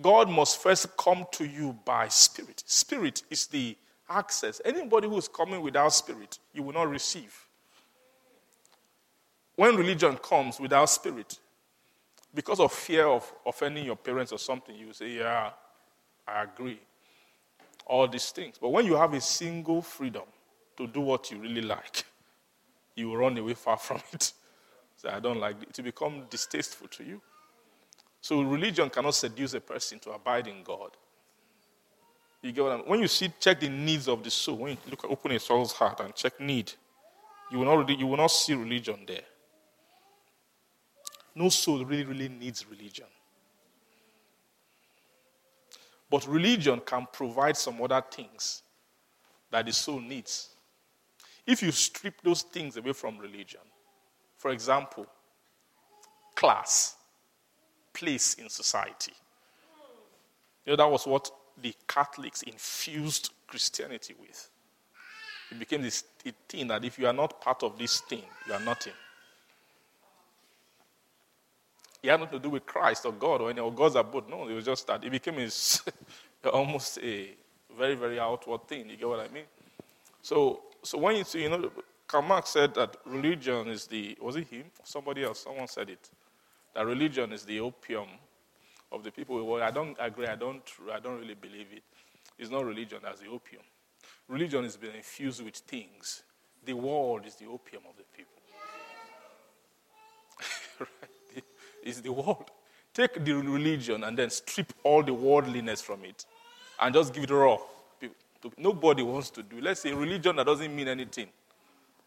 God 0.00 0.30
must 0.30 0.62
first 0.62 0.96
come 0.96 1.26
to 1.32 1.46
you 1.46 1.78
by 1.84 2.08
spirit. 2.08 2.62
Spirit 2.66 3.22
is 3.30 3.46
the 3.46 3.76
access. 4.08 4.60
Anybody 4.64 5.08
who 5.08 5.18
is 5.18 5.28
coming 5.28 5.60
without 5.60 5.92
spirit, 5.92 6.38
you 6.52 6.62
will 6.62 6.72
not 6.72 6.88
receive. 6.88 7.34
When 9.56 9.76
religion 9.76 10.16
comes 10.16 10.58
without 10.58 10.86
spirit, 10.86 11.38
because 12.34 12.60
of 12.60 12.72
fear 12.72 13.06
of 13.06 13.30
offending 13.44 13.84
your 13.84 13.96
parents 13.96 14.32
or 14.32 14.38
something, 14.38 14.74
you 14.74 14.92
say, 14.92 15.10
Yeah, 15.10 15.50
I 16.26 16.44
agree. 16.44 16.80
All 17.84 18.08
these 18.08 18.30
things. 18.30 18.56
But 18.60 18.70
when 18.70 18.86
you 18.86 18.94
have 18.96 19.12
a 19.12 19.20
single 19.20 19.82
freedom 19.82 20.22
to 20.76 20.86
do 20.86 21.00
what 21.00 21.30
you 21.30 21.38
really 21.38 21.62
like, 21.62 22.04
you 22.94 23.08
will 23.08 23.16
run 23.18 23.36
away 23.36 23.54
far 23.54 23.76
from 23.76 24.00
it. 24.12 24.32
So 25.02 25.10
I 25.10 25.18
don't 25.18 25.40
like 25.40 25.60
it. 25.60 25.72
To 25.74 25.82
become 25.82 26.22
distasteful 26.30 26.86
to 26.86 27.02
you. 27.02 27.20
So 28.20 28.40
religion 28.42 28.88
cannot 28.88 29.16
seduce 29.16 29.52
a 29.54 29.60
person 29.60 29.98
to 30.00 30.12
abide 30.12 30.46
in 30.46 30.62
God. 30.62 30.92
You 32.40 32.52
get 32.52 32.62
what 32.62 32.72
I 32.72 32.76
mean? 32.76 32.86
When 32.86 33.00
you 33.00 33.08
see, 33.08 33.32
check 33.40 33.58
the 33.58 33.68
needs 33.68 34.06
of 34.06 34.22
the 34.22 34.30
soul. 34.30 34.58
When 34.58 34.72
you 34.72 34.78
look, 34.88 35.04
open 35.04 35.32
a 35.32 35.40
soul's 35.40 35.72
heart 35.72 35.98
and 35.98 36.14
check 36.14 36.40
need, 36.40 36.72
you 37.50 37.58
will 37.58 37.64
not, 37.64 37.98
you 37.98 38.06
will 38.06 38.16
not 38.16 38.30
see 38.30 38.54
religion 38.54 39.00
there. 39.04 39.22
No 41.34 41.48
soul 41.48 41.84
really, 41.84 42.04
really 42.04 42.28
needs 42.28 42.64
religion. 42.70 43.06
But 46.08 46.28
religion 46.28 46.80
can 46.86 47.08
provide 47.12 47.56
some 47.56 47.82
other 47.82 48.04
things 48.08 48.62
that 49.50 49.66
the 49.66 49.72
soul 49.72 50.00
needs. 50.00 50.50
If 51.44 51.60
you 51.60 51.72
strip 51.72 52.22
those 52.22 52.42
things 52.42 52.76
away 52.76 52.92
from 52.92 53.18
religion, 53.18 53.60
for 54.42 54.50
example, 54.50 55.06
class, 56.34 56.96
place 57.92 58.34
in 58.34 58.48
society. 58.48 59.12
You 60.66 60.72
know, 60.72 60.76
that 60.78 60.90
was 60.90 61.06
what 61.06 61.30
the 61.62 61.72
Catholics 61.86 62.42
infused 62.42 63.30
Christianity 63.46 64.16
with. 64.20 64.50
It 65.52 65.60
became 65.60 65.82
this 65.82 66.02
thing 66.48 66.66
that 66.66 66.84
if 66.84 66.98
you 66.98 67.06
are 67.06 67.12
not 67.12 67.40
part 67.40 67.62
of 67.62 67.78
this 67.78 68.00
thing, 68.00 68.24
you 68.48 68.52
are 68.52 68.58
nothing. 68.58 68.94
It 72.02 72.10
had 72.10 72.18
nothing 72.18 72.40
to 72.40 72.42
do 72.42 72.50
with 72.50 72.66
Christ 72.66 73.06
or 73.06 73.12
God 73.12 73.42
or 73.42 73.50
any 73.50 73.60
or 73.60 73.72
God's 73.72 73.94
abode. 73.94 74.28
No, 74.28 74.48
it 74.48 74.54
was 74.54 74.64
just 74.64 74.88
that 74.88 75.04
it 75.04 75.10
became 75.10 75.38
a, 75.38 76.48
almost 76.50 76.98
a 76.98 77.28
very, 77.78 77.94
very 77.94 78.18
outward 78.18 78.66
thing. 78.66 78.90
You 78.90 78.96
get 78.96 79.08
what 79.08 79.20
I 79.20 79.28
mean? 79.28 79.44
So, 80.20 80.62
so 80.82 80.98
when 80.98 81.14
you 81.14 81.22
see, 81.22 81.44
you 81.44 81.48
know, 81.48 81.70
Karl 82.12 82.22
Marx 82.24 82.50
said 82.50 82.74
that 82.74 82.98
religion 83.06 83.68
is 83.68 83.86
the, 83.86 84.18
was 84.20 84.36
it 84.36 84.46
him? 84.48 84.64
Somebody 84.84 85.24
else, 85.24 85.44
someone 85.44 85.66
said 85.66 85.88
it. 85.88 86.10
That 86.74 86.84
religion 86.84 87.32
is 87.32 87.44
the 87.46 87.58
opium 87.60 88.06
of 88.92 89.02
the 89.02 89.10
people. 89.10 89.42
Well, 89.42 89.62
I 89.62 89.70
don't 89.70 89.96
agree. 89.98 90.26
I 90.26 90.36
don't, 90.36 90.62
I 90.92 91.00
don't 91.00 91.18
really 91.18 91.32
believe 91.32 91.68
it. 91.72 91.82
It's 92.38 92.50
not 92.50 92.66
religion 92.66 92.98
as 93.10 93.20
the 93.20 93.28
opium. 93.28 93.62
Religion 94.28 94.62
is 94.66 94.76
being 94.76 94.94
infused 94.94 95.42
with 95.42 95.56
things. 95.56 96.22
The 96.66 96.74
world 96.74 97.24
is 97.24 97.36
the 97.36 97.46
opium 97.46 97.84
of 97.88 97.96
the 97.96 98.04
people. 98.14 98.42
right? 100.80 101.44
is 101.82 102.02
the 102.02 102.12
world. 102.12 102.50
Take 102.92 103.24
the 103.24 103.32
religion 103.32 104.04
and 104.04 104.18
then 104.18 104.28
strip 104.28 104.70
all 104.84 105.02
the 105.02 105.14
worldliness 105.14 105.80
from 105.80 106.04
it 106.04 106.26
and 106.78 106.92
just 106.92 107.14
give 107.14 107.24
it 107.24 107.30
raw. 107.30 107.56
Nobody 108.58 109.02
wants 109.02 109.30
to 109.30 109.42
do. 109.42 109.60
Let's 109.62 109.80
say 109.80 109.94
religion 109.94 110.36
that 110.36 110.44
doesn't 110.44 110.74
mean 110.74 110.88
anything, 110.88 111.28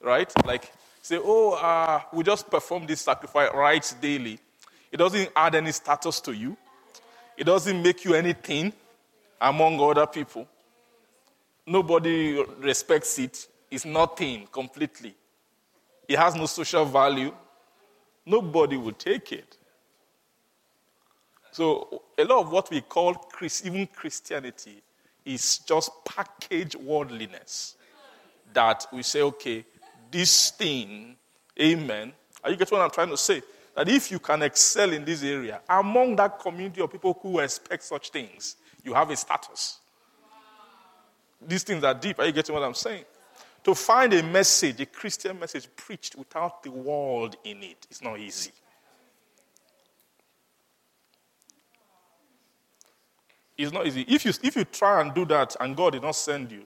right? 0.06 0.32
Like 0.46 0.72
say, 1.02 1.20
oh, 1.22 1.54
uh, 1.54 2.02
we 2.14 2.24
just 2.24 2.50
perform 2.50 2.86
this 2.86 3.02
sacrifice 3.02 3.50
rites 3.54 3.94
daily. 3.94 4.40
It 4.92 4.98
doesn't 4.98 5.30
add 5.36 5.56
any 5.56 5.72
status 5.72 6.22
to 6.22 6.32
you. 6.32 6.56
It 7.36 7.44
doesn't 7.44 7.82
make 7.82 8.06
you 8.06 8.14
anything 8.14 8.72
among 9.42 9.80
other 9.82 10.08
people. 10.08 10.48
Nobody 11.66 12.42
respects 12.60 13.20
it. 13.20 13.48
It's 13.70 13.84
nothing 13.86 14.48
completely. 14.52 15.16
It 16.08 16.18
has 16.18 16.36
no 16.36 16.46
social 16.46 16.86
value. 16.86 17.34
Nobody 18.26 18.78
will 18.78 18.94
take 18.94 19.32
it. 19.32 19.58
So 21.52 22.04
a 22.18 22.24
lot 22.24 22.42
of 22.42 22.52
what 22.52 22.70
we 22.70 22.82
call 22.82 23.30
even 23.64 23.88
Christianity 23.88 24.82
is 25.24 25.60
just 25.60 25.92
packaged 26.06 26.76
worldliness. 26.76 27.76
That 28.54 28.86
we 28.94 29.04
say, 29.04 29.22
okay, 29.22 29.66
this 30.16 30.52
thing, 30.52 31.18
amen. 31.60 32.14
Are 32.42 32.50
you 32.50 32.56
getting 32.56 32.78
what 32.78 32.86
I'm 32.86 32.92
trying 32.92 33.10
to 33.10 33.18
say? 33.18 33.42
That 33.76 33.90
if 33.90 34.10
you 34.10 34.18
can 34.18 34.44
excel 34.44 34.94
in 34.94 35.04
this 35.04 35.22
area, 35.24 35.60
among 35.68 36.16
that 36.16 36.40
community 36.40 36.80
of 36.80 36.90
people 36.90 37.20
who 37.22 37.40
expect 37.40 37.84
such 37.84 38.12
things, 38.12 38.56
you 38.82 38.94
have 38.94 39.10
a 39.10 39.16
status. 39.18 39.80
These 41.46 41.64
things 41.64 41.84
are 41.84 41.94
deep. 41.94 42.18
Are 42.20 42.26
you 42.26 42.32
getting 42.32 42.56
what 42.56 42.64
I'm 42.64 42.74
saying? 42.74 43.04
To 43.66 43.76
find 43.76 44.14
a 44.14 44.24
message, 44.24 44.80
a 44.80 44.86
Christian 44.86 45.38
message 45.38 45.68
preached 45.76 46.16
without 46.16 46.64
the 46.64 46.72
world 46.72 47.36
in 47.44 47.58
it, 47.58 47.64
it, 47.64 47.88
is 47.90 48.02
not 48.02 48.18
easy. 48.18 48.52
It's 53.58 53.74
not 53.74 53.86
easy. 53.86 54.06
If 54.08 54.24
you, 54.24 54.32
if 54.44 54.56
you 54.56 54.64
try 54.64 55.02
and 55.02 55.14
do 55.14 55.26
that 55.26 55.58
and 55.60 55.76
God 55.76 55.92
did 55.92 56.04
not 56.04 56.16
send 56.16 56.54
you, 56.54 56.66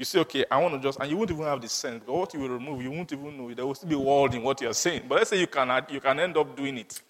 you 0.00 0.06
say, 0.06 0.18
okay, 0.20 0.46
I 0.50 0.56
want 0.56 0.72
to 0.72 0.80
just, 0.80 0.98
and 0.98 1.10
you 1.10 1.16
won't 1.18 1.30
even 1.30 1.44
have 1.44 1.60
the 1.60 1.68
sense. 1.68 2.02
But 2.06 2.14
what 2.14 2.32
you 2.32 2.40
will 2.40 2.48
remove, 2.48 2.80
you 2.80 2.90
won't 2.90 3.12
even 3.12 3.36
know. 3.36 3.52
There 3.52 3.66
will 3.66 3.74
still 3.74 3.90
be 3.90 3.96
world 3.96 4.34
in 4.34 4.42
what 4.42 4.58
you 4.62 4.70
are 4.70 4.72
saying. 4.72 5.02
But 5.06 5.18
let's 5.18 5.28
say 5.28 5.38
you 5.38 5.46
can, 5.46 5.84
you 5.90 6.00
can 6.00 6.18
end 6.18 6.38
up 6.38 6.56
doing 6.56 6.78
it. 6.78 7.02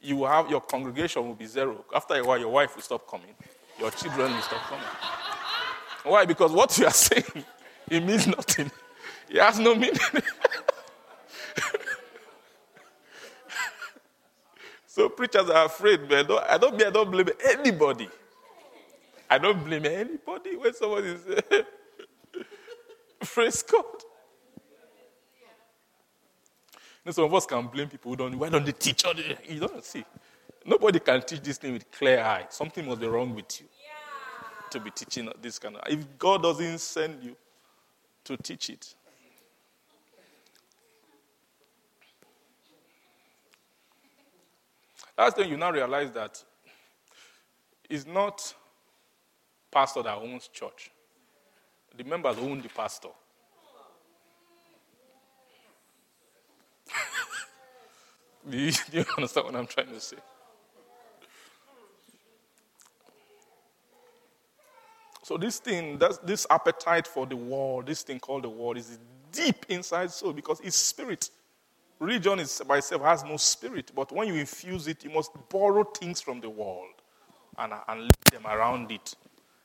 You 0.00 0.16
will 0.16 0.28
have, 0.28 0.48
your 0.48 0.62
congregation 0.62 1.28
will 1.28 1.34
be 1.34 1.44
zero. 1.44 1.84
After 1.94 2.14
a 2.14 2.24
while, 2.24 2.38
your 2.38 2.48
wife 2.48 2.74
will 2.76 2.82
stop 2.82 3.06
coming. 3.06 3.34
Your 3.78 3.90
children 3.90 4.32
will 4.32 4.40
stop 4.40 4.62
coming. 4.62 4.86
Why? 6.04 6.24
Because 6.24 6.50
what 6.50 6.78
you 6.78 6.86
are 6.86 6.90
saying, 6.94 7.44
it 7.90 8.02
means 8.02 8.26
nothing. 8.26 8.70
It 9.28 9.42
has 9.42 9.58
no 9.58 9.74
meaning. 9.74 10.00
so 14.86 15.10
preachers 15.10 15.50
are 15.50 15.66
afraid, 15.66 16.08
man. 16.08 16.24
I 16.48 16.56
don't, 16.56 16.82
I 16.82 16.88
don't 16.88 17.10
blame 17.10 17.28
anybody. 17.50 18.08
I 19.28 19.36
don't 19.36 19.62
blame 19.62 19.84
anybody 19.84 20.56
when 20.56 20.72
somebody 20.72 21.08
is. 21.08 21.20
Praise 23.34 23.62
God. 23.62 23.84
Know, 27.04 27.12
some 27.12 27.24
of 27.24 27.34
us 27.34 27.44
can 27.44 27.66
blame 27.66 27.88
people 27.88 28.12
who 28.12 28.16
don't. 28.16 28.38
Why 28.38 28.48
don't 28.48 28.64
they 28.64 28.72
teach? 28.72 29.04
You 29.48 29.60
don't 29.60 29.84
see. 29.84 30.04
Nobody 30.64 30.98
can 31.00 31.20
teach 31.20 31.42
this 31.42 31.58
thing 31.58 31.74
with 31.74 31.90
clear 31.90 32.20
eye. 32.20 32.46
Something 32.48 32.86
must 32.86 33.00
be 33.00 33.06
wrong 33.06 33.34
with 33.34 33.60
you 33.60 33.66
yeah. 33.82 34.68
to 34.70 34.80
be 34.80 34.90
teaching 34.90 35.30
this 35.42 35.58
kind 35.58 35.76
of. 35.76 35.82
If 35.86 36.18
God 36.18 36.42
doesn't 36.42 36.78
send 36.78 37.22
you 37.22 37.36
to 38.24 38.38
teach 38.38 38.70
it, 38.70 38.94
that's 45.16 45.36
when 45.36 45.50
you 45.50 45.58
now 45.58 45.70
realize 45.70 46.10
that 46.12 46.42
it's 47.90 48.06
not 48.06 48.54
pastor 49.70 50.02
that 50.02 50.16
owns 50.16 50.48
church. 50.48 50.90
The 51.96 52.04
members 52.04 52.36
own 52.38 52.60
the 52.60 52.68
pastor. 52.68 53.08
do, 58.50 58.58
you, 58.58 58.72
do 58.90 58.98
you 58.98 59.04
understand 59.16 59.46
what 59.46 59.54
I'm 59.56 59.66
trying 59.66 59.88
to 59.88 60.00
say? 60.00 60.16
So 65.22 65.38
this 65.38 65.58
thing, 65.58 65.98
this 66.22 66.46
appetite 66.50 67.06
for 67.06 67.26
the 67.26 67.36
world, 67.36 67.86
this 67.86 68.02
thing 68.02 68.20
called 68.20 68.44
the 68.44 68.50
world, 68.50 68.76
is 68.76 68.98
deep 69.32 69.64
inside 69.68 70.10
soul 70.10 70.34
because 70.34 70.60
it's 70.60 70.76
spirit. 70.76 71.30
Religion 71.98 72.40
is 72.40 72.60
by 72.66 72.78
itself 72.78 73.02
has 73.02 73.24
no 73.24 73.36
spirit, 73.38 73.90
but 73.94 74.12
when 74.12 74.28
you 74.28 74.34
infuse 74.34 74.86
it, 74.88 75.02
you 75.02 75.10
must 75.10 75.30
borrow 75.48 75.84
things 75.84 76.20
from 76.20 76.40
the 76.40 76.50
world 76.50 76.90
and, 77.56 77.72
and 77.88 78.00
leave 78.02 78.24
them 78.32 78.46
around 78.46 78.90
it 78.90 79.14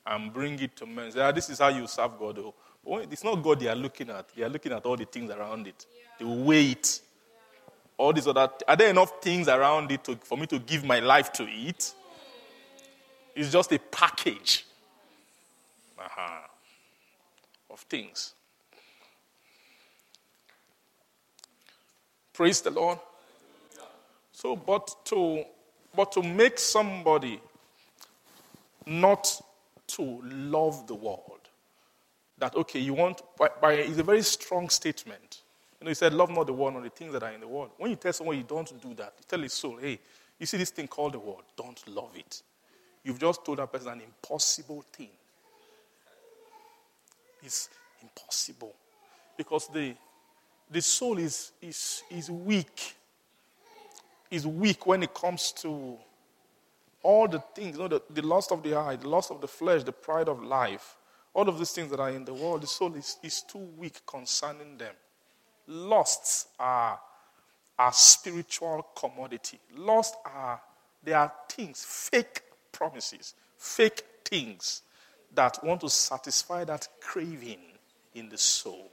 and 0.10 0.34
bring 0.34 0.60
it 0.60 0.76
to 0.76 0.86
men. 0.86 1.12
Say, 1.12 1.22
ah, 1.22 1.32
this 1.32 1.50
is 1.50 1.60
how 1.60 1.68
you 1.68 1.86
serve 1.88 2.18
God. 2.18 2.40
Oh. 2.40 2.54
It's 3.12 3.24
not 3.24 3.36
God 3.44 3.60
they 3.60 3.68
are 3.68 3.76
looking 3.76 4.10
at. 4.10 4.28
They 4.36 4.44
are 4.44 4.50
looking 4.50 4.72
at 4.72 4.84
all 4.86 4.98
the 4.98 5.06
things 5.06 5.30
around 5.30 5.68
it. 5.68 5.86
The 6.18 6.28
weight. 6.28 7.02
All 7.96 8.12
these 8.12 8.28
other. 8.28 8.50
Are 8.68 8.76
there 8.76 8.90
enough 8.90 9.22
things 9.22 9.48
around 9.48 9.92
it 9.92 10.04
to, 10.06 10.16
for 10.16 10.38
me 10.38 10.48
to 10.48 10.58
give 10.58 10.84
my 10.84 11.00
life 11.00 11.32
to 11.34 11.44
it? 11.48 11.94
It's 13.36 13.52
just 13.52 13.72
a 13.72 13.78
package 13.78 14.66
uh-huh, 15.98 16.48
of 17.70 17.80
things. 17.82 18.34
Praise 22.34 22.62
the 22.62 22.72
Lord. 22.72 22.98
So, 24.32 24.56
but 24.56 24.96
to 25.06 25.44
but 25.96 26.12
to 26.14 26.24
make 26.24 26.58
somebody 26.58 27.42
not 28.86 29.42
to 29.90 30.22
love 30.24 30.88
the 30.88 30.96
world, 30.96 31.50
that 32.38 32.56
okay, 32.56 32.80
you 32.80 32.94
want 32.94 33.22
by, 33.38 33.50
by 33.62 33.74
is 33.74 33.98
a 33.98 34.04
very 34.04 34.22
strong 34.22 34.70
statement. 34.70 35.42
You 35.80 35.86
know, 35.86 35.90
he 35.90 35.96
said, 35.96 36.14
"Love 36.14 36.30
not 36.30 36.48
the 36.48 36.54
world, 36.54 36.74
nor 36.74 36.84
the 36.84 36.90
things 36.90 37.14
that 37.14 37.24
are 37.24 37.32
in 37.32 37.40
the 37.40 37.48
world." 37.48 37.72
When 37.78 37.90
you 37.90 37.96
tell 37.98 38.14
someone 38.14 38.38
you 38.38 38.44
don't 38.44 38.82
do 38.82 38.94
that, 38.96 39.14
you 39.18 39.26
tell 39.28 39.40
his 39.40 39.54
soul, 39.54 39.78
"Hey, 39.78 40.00
you 40.38 40.46
see 40.46 40.58
this 40.58 40.72
thing 40.72 40.88
called 40.88 41.14
the 41.14 41.20
world? 41.20 41.44
Don't 41.56 41.88
love 41.88 42.16
it." 42.16 42.44
You've 43.04 43.20
just 43.20 43.44
told 43.46 43.60
that 43.60 43.72
person 43.72 43.90
an 43.90 44.02
impossible 44.02 44.84
thing. 44.94 45.10
It's 47.42 47.70
impossible 48.02 48.76
because 49.38 49.68
the 49.68 49.96
the 50.70 50.82
soul 50.82 51.18
is 51.18 51.52
is 51.62 52.04
is 52.10 52.30
weak 52.30 52.96
is 54.30 54.46
weak 54.46 54.86
when 54.86 55.04
it 55.04 55.14
comes 55.14 55.52
to 55.54 55.98
all 57.04 57.28
the 57.28 57.40
things, 57.56 57.78
you 57.78 57.84
know, 57.84 57.88
the, 57.88 58.02
the 58.10 58.22
lust 58.22 58.52
of 58.52 58.64
the 58.64 58.76
eye, 58.76 58.96
the 58.96 59.08
lust 59.08 59.32
of 59.32 59.42
the 59.42 59.48
flesh, 59.48 59.84
the 59.84 59.92
pride 59.92 60.28
of 60.28 60.44
life, 60.44 60.98
all 61.34 61.48
of 61.48 61.58
these 61.58 61.72
things 61.72 61.90
that 61.92 62.00
are 62.00 62.10
in 62.10 62.26
the 62.26 62.34
world, 62.34 62.62
the 62.64 62.68
soul 62.68 62.94
is, 62.96 63.18
is 63.24 63.42
too 63.44 63.68
weak 63.78 64.02
concerning 64.06 64.78
them. 64.78 64.94
Lusts 65.68 66.48
are, 66.60 67.00
are 67.78 67.94
spiritual 67.94 68.86
commodity. 68.96 69.60
Lusts 69.76 70.18
are, 70.26 70.60
they 71.04 71.14
are 71.14 71.32
things, 71.48 71.86
fake 71.86 72.42
promises, 72.72 73.36
fake 73.58 74.04
things 74.26 74.82
that 75.34 75.64
want 75.64 75.82
to 75.82 75.90
satisfy 75.90 76.64
that 76.66 76.88
craving 77.00 77.60
in 78.16 78.30
the 78.30 78.38
soul. 78.38 78.92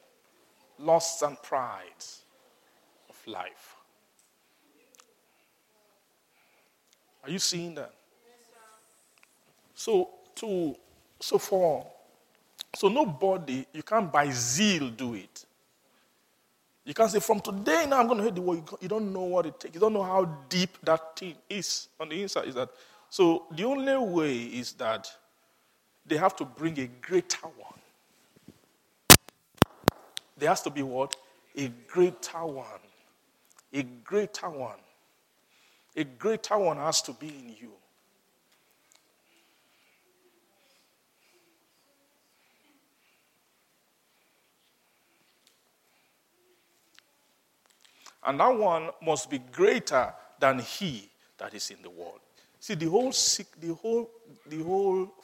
Lusts 0.78 1.23
and 1.23 1.41
prides 1.43 2.23
of 3.09 3.16
life. 3.27 3.76
Are 7.27 7.31
you 7.31 7.40
seeing 7.40 7.74
that? 7.74 7.93
So 9.74 10.11
to 10.36 10.77
so 11.19 11.39
for 11.39 11.86
so 12.74 12.89
nobody 12.89 13.66
you 13.73 13.82
can't 13.82 14.12
by 14.12 14.31
zeal 14.31 14.90
do 14.90 15.15
it. 15.15 15.44
You 16.85 16.94
can't 16.94 17.11
say 17.11 17.19
from 17.19 17.40
today 17.40 17.85
now 17.89 17.98
I'm 17.98 18.07
going 18.07 18.19
to 18.19 18.24
hate 18.24 18.36
the 18.36 18.43
world. 18.43 18.69
You, 18.70 18.78
you 18.82 18.89
don't 18.89 19.12
know 19.12 19.23
what 19.23 19.47
it 19.47 19.59
takes. 19.59 19.74
You 19.74 19.81
don't 19.81 19.93
know 19.93 20.05
how 20.05 20.24
deep 20.48 20.78
that 20.85 21.19
thing 21.19 21.35
is 21.51 21.89
on 21.98 22.11
the 22.11 22.23
inside. 22.23 22.47
Is 22.47 22.55
that 22.55 22.69
so? 23.11 23.47
The 23.51 23.65
only 23.65 23.97
way 23.97 24.36
is 24.36 24.74
that 24.74 25.11
they 26.07 26.16
have 26.16 26.36
to 26.36 26.44
bring 26.44 26.78
a 26.78 26.86
greater 26.86 27.48
one. 27.48 27.81
There 30.39 30.48
has 30.48 30.62
to 30.62 30.70
be 30.70 30.82
what 30.82 31.16
a 31.57 31.69
greater 31.89 32.44
one, 32.44 32.81
a 33.73 33.82
greater 33.82 34.48
one 34.48 34.77
a 35.97 36.05
greater 36.05 36.59
one 36.59 36.77
has 36.77 37.01
to 37.02 37.12
be 37.12 37.28
in 37.28 37.48
you. 37.48 37.73
And 48.24 48.40
that 48.40 48.56
one 48.56 48.90
must 49.02 49.31
be 49.31 49.39
greater 49.39 50.12
than 50.40 50.59
he 50.59 51.09
that 51.39 51.55
is 51.55 51.70
in 51.70 51.81
the 51.82 51.90
world. 51.90 52.20
See, 52.59 52.74
the 52.74 52.89
whole 52.89 53.12
sick, 53.12 53.47
the 53.60 53.73
whole, 53.73 54.10
the 54.47 54.62
whole 54.62 55.14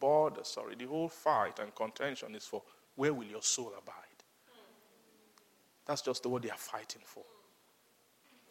border, 0.00 0.42
sorry, 0.42 0.74
the 0.74 0.86
whole 0.86 1.08
fight 1.08 1.60
and 1.60 1.72
contention 1.74 2.34
is 2.34 2.44
for 2.44 2.62
where 2.96 3.14
will 3.14 3.26
your 3.26 3.42
soul 3.42 3.72
abide? 3.78 3.94
That's 5.86 6.02
just 6.02 6.26
word 6.26 6.42
they 6.42 6.50
are 6.50 6.56
fighting 6.56 7.02
for. 7.04 7.22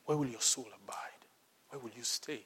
Where 0.06 0.18
will 0.18 0.27
your 0.27 0.41
soul 0.41 0.68
abide? 0.84 1.26
Where 1.69 1.80
will 1.80 1.91
you 1.95 2.03
stay? 2.03 2.41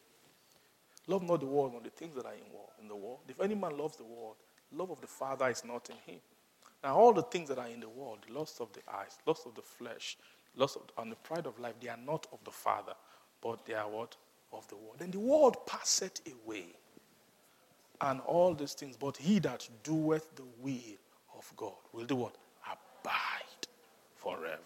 Love 1.08 1.24
not 1.24 1.40
the 1.40 1.46
world, 1.46 1.72
nor 1.74 1.82
the 1.82 1.90
things 1.90 2.16
that 2.16 2.26
are 2.26 2.34
in, 2.34 2.88
the 2.88 2.96
world. 2.96 3.20
If 3.28 3.40
any 3.42 3.56
man 3.56 3.78
loves 3.78 3.98
the 3.98 4.04
world, 4.04 4.36
love 4.72 4.92
of 4.92 5.02
the 5.02 5.08
Father 5.08 5.50
is 5.50 5.66
not 5.66 5.90
in 5.90 5.96
him. 6.14 6.20
Now, 6.84 6.96
all 6.96 7.14
the 7.14 7.24
things 7.24 7.50
that 7.50 7.58
are 7.58 7.68
in 7.68 7.80
the 7.80 7.90
world, 7.90 8.20
the 8.28 8.34
lust 8.38 8.62
of 8.62 8.72
the 8.74 8.82
eyes, 8.94 9.18
lust 9.26 9.46
of 9.46 9.56
the 9.56 9.62
flesh, 9.62 10.18
lust 10.56 10.78
of, 10.78 10.84
and 10.98 11.12
the 11.12 11.16
pride 11.18 11.46
of 11.46 11.60
life, 11.60 11.74
they 11.82 11.90
are 11.90 11.98
not 12.06 12.28
of 12.32 12.40
the 12.46 12.52
Father, 12.52 12.94
but 13.42 13.66
they 13.66 13.74
are 13.74 13.90
what? 13.90 14.16
Of 14.54 14.68
the 14.70 14.76
world. 14.76 14.98
And 15.00 15.12
the 15.12 15.20
world 15.20 15.58
passeth 15.66 16.22
away, 16.46 16.68
and 18.02 18.22
all 18.22 18.54
these 18.54 18.74
things. 18.74 18.96
But 18.96 19.18
he 19.18 19.40
that 19.40 19.68
doeth 19.84 20.36
the 20.36 20.46
will 20.60 20.98
of 21.38 21.52
God 21.58 21.74
will 21.92 22.06
do 22.06 22.16
what? 22.16 22.36
Abide 22.66 23.68
forever. 24.16 24.60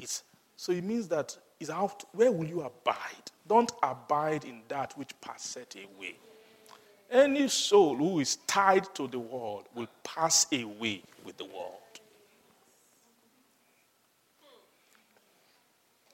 It's, 0.00 0.22
so 0.56 0.72
it 0.72 0.84
means 0.84 1.08
that 1.08 1.36
is 1.62 1.70
out. 1.70 2.04
Where 2.12 2.30
will 2.30 2.46
you 2.46 2.60
abide? 2.62 3.30
Don't 3.48 3.72
abide 3.82 4.44
in 4.44 4.60
that 4.68 4.96
which 4.98 5.10
passeth 5.20 5.76
away. 5.76 6.16
Any 7.10 7.48
soul 7.48 7.96
who 7.96 8.20
is 8.20 8.36
tied 8.46 8.94
to 8.94 9.06
the 9.06 9.18
world 9.18 9.68
will 9.74 9.88
pass 10.02 10.46
away 10.52 11.02
with 11.24 11.36
the 11.36 11.44
world. 11.44 11.78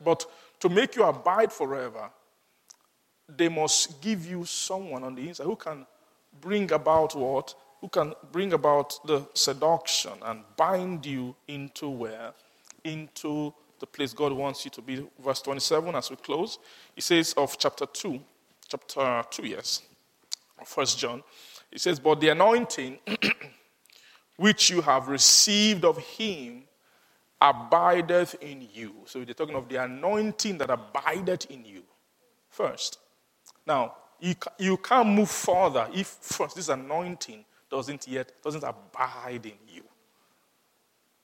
But 0.05 0.25
to 0.61 0.69
make 0.69 0.97
you 0.97 1.05
abide 1.05 1.53
forever, 1.53 2.11
they 3.29 3.49
must 3.49 4.01
give 4.01 4.27
you 4.27 4.45
someone 4.45 5.05
on 5.05 5.15
the 5.15 5.29
inside 5.29 5.45
who 5.45 5.57
can 5.57 5.87
bring 6.41 6.73
about 6.73 7.15
what? 7.15 7.55
Who 7.81 7.89
can 7.89 8.12
bring 8.33 8.53
about 8.53 8.99
the 9.07 9.27
seduction 9.35 10.12
and 10.23 10.43
bind 10.57 11.07
you 11.07 11.37
into 11.47 11.89
where? 11.89 12.33
Into 12.83 13.55
the 13.79 13.87
place 13.87 14.13
God 14.13 14.33
wants 14.33 14.65
you 14.65 14.71
to 14.73 14.83
be. 14.83 15.07
Verse 15.23 15.43
27 15.43 15.95
as 15.95 16.11
we 16.11 16.17
close. 16.17 16.59
He 16.95 17.01
says 17.01 17.35
of 17.37 17.57
chapter 17.59 17.87
2, 17.87 18.21
chapter 18.69 19.25
2, 19.31 19.47
yes, 19.47 19.83
First 20.65 20.99
John. 20.99 21.23
He 21.71 21.79
says, 21.79 21.99
But 22.01 22.21
the 22.21 22.31
anointing 22.31 22.99
which 24.37 24.71
you 24.71 24.81
have 24.81 25.09
received 25.09 25.85
of 25.85 25.99
him 25.99 26.65
abideth 27.41 28.37
in 28.41 28.67
you. 28.73 28.95
So 29.05 29.25
they're 29.25 29.35
talking 29.35 29.55
of 29.55 29.69
the 29.69 29.83
anointing 29.83 30.59
that 30.59 30.71
abideth 30.71 31.51
in 31.51 31.65
you 31.65 31.83
first. 32.49 32.99
Now, 33.67 33.95
you, 34.21 34.35
you 34.59 34.77
can't 34.79 35.09
move 35.09 35.31
further 35.31 35.89
if 35.93 36.07
first 36.07 36.57
this 36.57 36.69
anointing 36.69 37.45
doesn't 37.71 38.09
yet 38.09 38.33
doesn't 38.43 38.65
abide 38.65 39.45
in 39.45 39.59
you. 39.69 39.83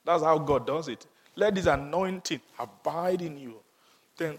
That's 0.04 0.22
how 0.22 0.38
God 0.38 0.66
does 0.66 0.88
it. 0.88 1.06
Let 1.36 1.54
this 1.54 1.66
anointing 1.66 2.40
abide 2.58 3.22
in 3.22 3.38
you. 3.38 3.56
Then, 4.16 4.38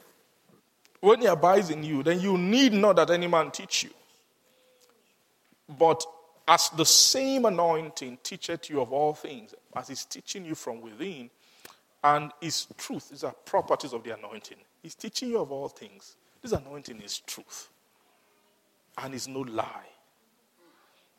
when 1.02 1.22
it 1.22 1.26
abides 1.26 1.70
in 1.70 1.84
you, 1.84 2.04
then 2.04 2.20
you 2.20 2.38
need 2.38 2.74
not 2.74 2.96
that 2.96 3.10
any 3.10 3.28
man 3.28 3.52
teach 3.52 3.84
you. 3.84 3.90
But 5.78 6.04
as 6.48 6.70
the 6.70 6.86
same 6.86 7.46
anointing 7.46 8.20
teacheth 8.24 8.70
you 8.70 8.82
of 8.82 8.94
all 8.94 9.14
things, 9.14 9.54
as 9.76 9.88
he's 9.88 10.06
teaching 10.06 10.46
you 10.46 10.56
from 10.56 10.82
within, 10.82 11.30
and 12.04 12.32
is 12.40 12.68
truth, 12.78 13.10
these 13.10 13.24
are 13.24 13.34
properties 13.46 13.92
of 13.94 14.04
the 14.04 14.16
anointing. 14.16 14.58
He's 14.84 14.96
teaching 14.96 15.30
you 15.30 15.40
of 15.40 15.52
all 15.52 15.68
things. 15.68 16.16
This 16.42 16.52
anointing 16.52 17.02
is 17.02 17.20
truth 17.20 17.70
and 19.00 19.14
is 19.16 19.28
no 19.28 19.40
lie. 19.40 19.90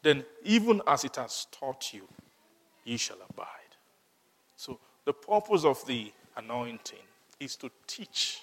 Then, 0.03 0.25
even 0.45 0.81
as 0.87 1.05
it 1.05 1.17
has 1.17 1.49
taught 1.51 1.93
you, 1.93 2.07
ye 2.85 2.97
shall 2.97 3.19
abide. 3.29 3.66
The 5.07 5.13
purpose 5.13 5.65
of 5.65 5.87
the 5.87 6.13
anointing 6.37 6.99
is 7.39 7.55
to 7.57 7.71
teach 7.87 8.43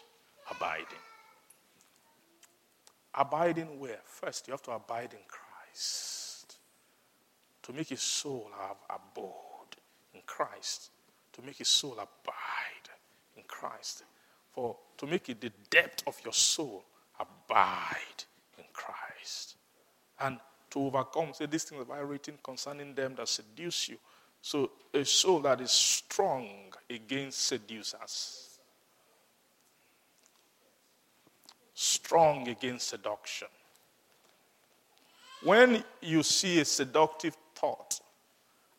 abiding. 0.49 0.85
Abiding 3.13 3.79
where? 3.79 3.99
First, 4.05 4.47
you 4.47 4.53
have 4.53 4.61
to 4.63 4.71
abide 4.71 5.11
in 5.11 5.19
Christ. 5.27 6.57
To 7.63 7.73
make 7.73 7.89
his 7.89 8.01
soul 8.01 8.49
have 8.57 8.77
abode 8.89 9.75
in 10.13 10.21
Christ. 10.25 10.91
To 11.33 11.41
make 11.41 11.57
his 11.57 11.67
soul 11.67 11.93
abide 11.93 12.89
in 13.35 13.43
Christ. 13.45 14.03
For 14.53 14.77
to 14.97 15.05
make 15.05 15.27
it 15.27 15.41
the 15.41 15.51
depth 15.69 16.03
of 16.07 16.17
your 16.23 16.33
soul 16.33 16.85
abide 17.19 18.23
in 18.57 18.63
Christ. 18.71 19.57
And 20.19 20.39
to 20.69 20.79
overcome, 20.79 21.33
say 21.33 21.45
these 21.45 21.65
things 21.65 21.79
have 21.79 21.91
I 21.91 21.99
written 21.99 22.37
concerning 22.41 22.95
them 22.95 23.15
that 23.15 23.27
seduce 23.27 23.89
you. 23.89 23.97
So 24.43 24.71
a 24.93 25.05
soul 25.05 25.39
that 25.39 25.61
is 25.61 25.71
strong 25.71 26.49
against 26.89 27.47
seducers. 27.47 28.59
Strong 31.73 32.49
against 32.49 32.89
seduction. 32.89 33.47
When 35.43 35.81
you 36.01 36.23
see 36.23 36.59
a 36.59 36.65
seductive 36.65 37.37
thought, 37.55 38.01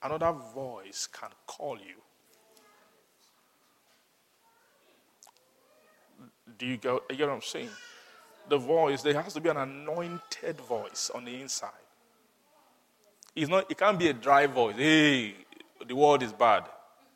another 0.03 0.33
voice 0.55 1.09
can 1.11 1.31
call 1.47 1.79
you. 1.79 1.97
Do 6.59 6.67
you 6.67 6.77
get, 6.77 6.93
you 7.09 7.17
get 7.17 7.27
what 7.27 7.37
I'm 7.37 7.43
saying? 7.43 7.71
The 8.51 8.59
voice, 8.59 9.01
there 9.01 9.15
has 9.15 9.33
to 9.33 9.41
be 9.41 9.49
an 9.49 9.57
anointed 9.57 10.61
voice 10.61 11.11
on 11.15 11.25
the 11.25 11.41
inside. 11.41 11.71
It's 13.35 13.49
not, 13.49 13.71
it 13.71 13.79
can't 13.79 13.99
be 13.99 14.09
a 14.09 14.13
dry 14.13 14.47
voice. 14.47 14.77
Hey, 14.77 15.35
the 15.87 15.95
world 15.95 16.23
is 16.23 16.33
bad. 16.33 16.65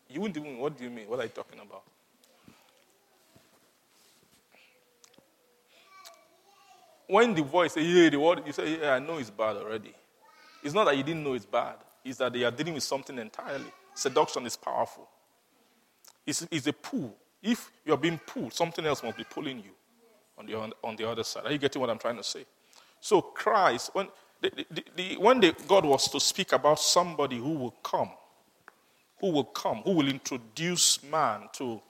You 0.09 0.21
wouldn't 0.21 0.37
even, 0.45 0.59
what 0.59 0.77
do 0.77 0.85
you 0.85 0.91
mean? 0.91 1.09
What 1.09 1.21
are 1.21 1.25
you 1.25 1.29
talking 1.29 1.61
about? 1.61 1.83
When 7.07 7.35
the 7.35 7.43
voice 7.43 7.73
say, 7.73 7.83
yeah, 7.83 8.11
the 8.11 8.19
world, 8.19 8.43
you 8.47 8.53
say, 8.53 8.81
yeah, 8.81 8.93
I 8.93 8.99
know 8.99 9.17
it's 9.17 9.31
bad 9.31 9.57
already. 9.57 9.95
It's 10.63 10.75
not 10.75 10.85
that 10.85 10.97
you 10.97 11.03
didn't 11.03 11.25
know 11.25 11.35
it's 11.35 11.47
bad. 11.47 11.77
It's 12.05 12.19
that 12.19 12.33
they 12.33 12.45
are 12.45 12.51
dealing 12.51 12.75
with 12.75 12.83
something 12.83 13.19
entirely. 13.19 13.73
Seduction 13.95 14.45
is 14.47 14.57
powerful. 14.57 15.09
It's, 16.27 16.47
it's 16.51 16.67
a 16.67 16.73
pull. 16.73 17.15
If 17.43 17.71
you're 17.85 17.97
being 17.97 18.21
pulled, 18.27 18.53
something 18.53 18.85
else 18.85 19.03
must 19.03 19.17
be 19.17 19.25
pulling 19.25 19.59
you 19.59 19.71
on 20.37 20.47
the, 20.47 20.59
on, 20.59 20.73
on 20.85 20.97
the 20.97 21.09
other 21.09 21.25
side. 21.25 21.47
Are 21.47 21.53
you 21.53 21.59
getting 21.59 21.81
what 21.81 21.91
I'm 21.91 21.99
trying 21.99 22.17
to 22.17 22.25
say? 22.25 22.45
So 23.01 23.23
Christ, 23.23 23.91
when, 23.95 24.09
the, 24.41 24.67
the, 24.71 24.85
the, 24.97 25.17
when 25.17 25.41
God 25.67 25.85
was 25.85 26.09
to 26.11 26.21
speak 26.21 26.53
about 26.53 26.79
somebody 26.79 27.39
who 27.39 27.55
will 27.55 27.75
come, 27.83 28.11
who 29.21 29.31
will 29.31 29.45
come, 29.45 29.79
who 29.79 29.93
will 29.93 30.09
introduce 30.09 31.03
man 31.03 31.49
to 31.55 31.81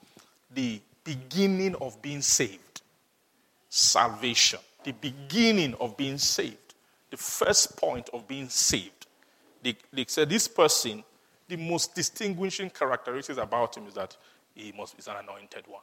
the 0.53 0.81
beginning 1.03 1.75
of 1.75 2.01
being 2.01 2.21
saved, 2.21 2.81
salvation, 3.69 4.59
the 4.83 4.93
beginning 4.93 5.75
of 5.79 5.95
being 5.97 6.17
saved, 6.17 6.75
the 7.11 7.17
first 7.17 7.77
point 7.77 8.09
of 8.13 8.27
being 8.27 8.49
saved. 8.49 9.07
They, 9.61 9.75
they 9.91 10.05
said 10.07 10.29
this 10.29 10.47
person, 10.47 11.03
the 11.47 11.57
most 11.57 11.95
distinguishing 11.95 12.69
characteristics 12.69 13.39
about 13.39 13.75
him 13.75 13.87
is 13.87 13.95
that 13.95 14.15
he 14.55 14.71
must 14.71 14.95
be 14.97 15.11
an 15.11 15.17
anointed 15.23 15.65
one. 15.67 15.81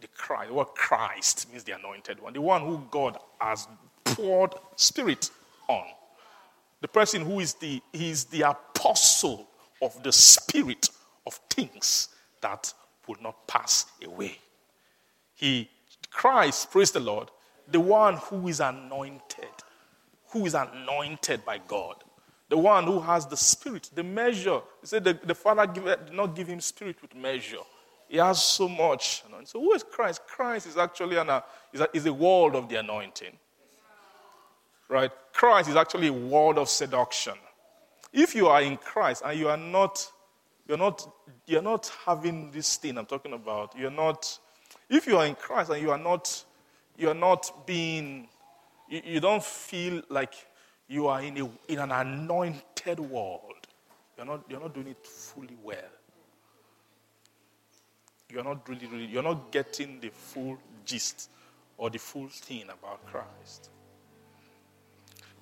The 0.00 0.08
Christ, 0.08 0.48
the 0.48 0.54
word 0.54 0.68
Christ 0.74 1.50
means 1.50 1.64
the 1.64 1.72
anointed 1.72 2.20
one, 2.20 2.32
the 2.32 2.40
one 2.40 2.62
who 2.62 2.82
God 2.90 3.18
has 3.40 3.68
poured 4.04 4.54
spirit 4.76 5.30
on. 5.68 5.84
The 6.80 6.88
person 6.88 7.22
who 7.22 7.40
is 7.40 7.54
the, 7.54 7.80
he 7.92 8.10
is 8.10 8.24
the 8.24 8.42
apostle 8.42 9.48
of 9.82 10.02
the 10.02 10.12
spirit 10.12 10.90
of 11.26 11.34
things 11.50 12.08
that 12.40 12.72
will 13.06 13.16
not 13.20 13.46
pass 13.46 13.86
away. 14.04 14.38
He, 15.34 15.68
Christ, 16.10 16.70
praise 16.70 16.90
the 16.90 17.00
Lord, 17.00 17.30
the 17.70 17.80
one 17.80 18.16
who 18.16 18.48
is 18.48 18.60
anointed, 18.60 19.48
who 20.28 20.46
is 20.46 20.54
anointed 20.54 21.44
by 21.44 21.58
God, 21.66 21.96
the 22.48 22.58
one 22.58 22.84
who 22.84 23.00
has 23.00 23.26
the 23.26 23.36
spirit, 23.36 23.90
the 23.94 24.02
measure. 24.02 24.60
He 24.80 24.86
said 24.86 25.04
the, 25.04 25.18
the 25.24 25.34
Father 25.34 25.66
give, 25.66 25.84
did 25.84 26.12
not 26.12 26.36
give 26.36 26.46
him 26.46 26.60
spirit 26.60 27.00
with 27.02 27.14
measure. 27.14 27.64
He 28.08 28.18
has 28.18 28.42
so 28.42 28.68
much. 28.68 29.24
So 29.44 29.60
who 29.60 29.72
is 29.72 29.82
Christ? 29.82 30.22
Christ 30.26 30.66
is 30.66 30.76
actually 30.76 31.16
an, 31.16 31.30
uh, 31.30 31.40
is, 31.72 31.80
a, 31.80 31.88
is 31.92 32.06
a 32.06 32.12
world 32.12 32.54
of 32.54 32.68
the 32.68 32.76
anointing. 32.76 33.32
Right? 34.88 35.10
Christ 35.32 35.70
is 35.70 35.76
actually 35.76 36.08
a 36.08 36.12
world 36.12 36.58
of 36.58 36.68
seduction. 36.68 37.34
If 38.14 38.36
you 38.36 38.46
are 38.46 38.62
in 38.62 38.76
Christ 38.76 39.22
and 39.24 39.36
you 39.36 39.48
are 39.48 39.56
not, 39.56 40.08
you're 40.68 40.78
not, 40.78 41.04
you're 41.46 41.60
not 41.60 41.90
having 42.06 42.52
this 42.52 42.76
thing 42.76 42.96
I'm 42.96 43.06
talking 43.06 43.32
about, 43.32 43.76
you're 43.76 43.90
not, 43.90 44.38
if 44.88 45.08
you 45.08 45.18
are 45.18 45.26
in 45.26 45.34
Christ 45.34 45.70
and 45.70 45.82
you 45.82 45.90
are 45.90 45.98
not, 45.98 46.44
you're 46.96 47.12
not 47.12 47.66
being, 47.66 48.28
you, 48.88 49.02
you 49.04 49.20
don't 49.20 49.42
feel 49.42 50.00
like 50.08 50.32
you 50.86 51.08
are 51.08 51.22
in, 51.22 51.38
a, 51.38 51.50
in 51.66 51.80
an 51.80 51.90
anointed 51.90 53.00
world. 53.00 53.66
You're 54.16 54.26
not, 54.26 54.44
you're 54.48 54.60
not 54.60 54.72
doing 54.72 54.86
it 54.86 55.04
fully 55.04 55.56
well. 55.60 55.78
You're 58.30 58.44
not 58.44 58.68
really, 58.68 58.86
really, 58.86 59.06
you're 59.06 59.24
not 59.24 59.50
getting 59.50 59.98
the 59.98 60.10
full 60.10 60.56
gist 60.84 61.30
or 61.76 61.90
the 61.90 61.98
full 61.98 62.28
thing 62.28 62.64
about 62.64 63.04
Christ. 63.06 63.70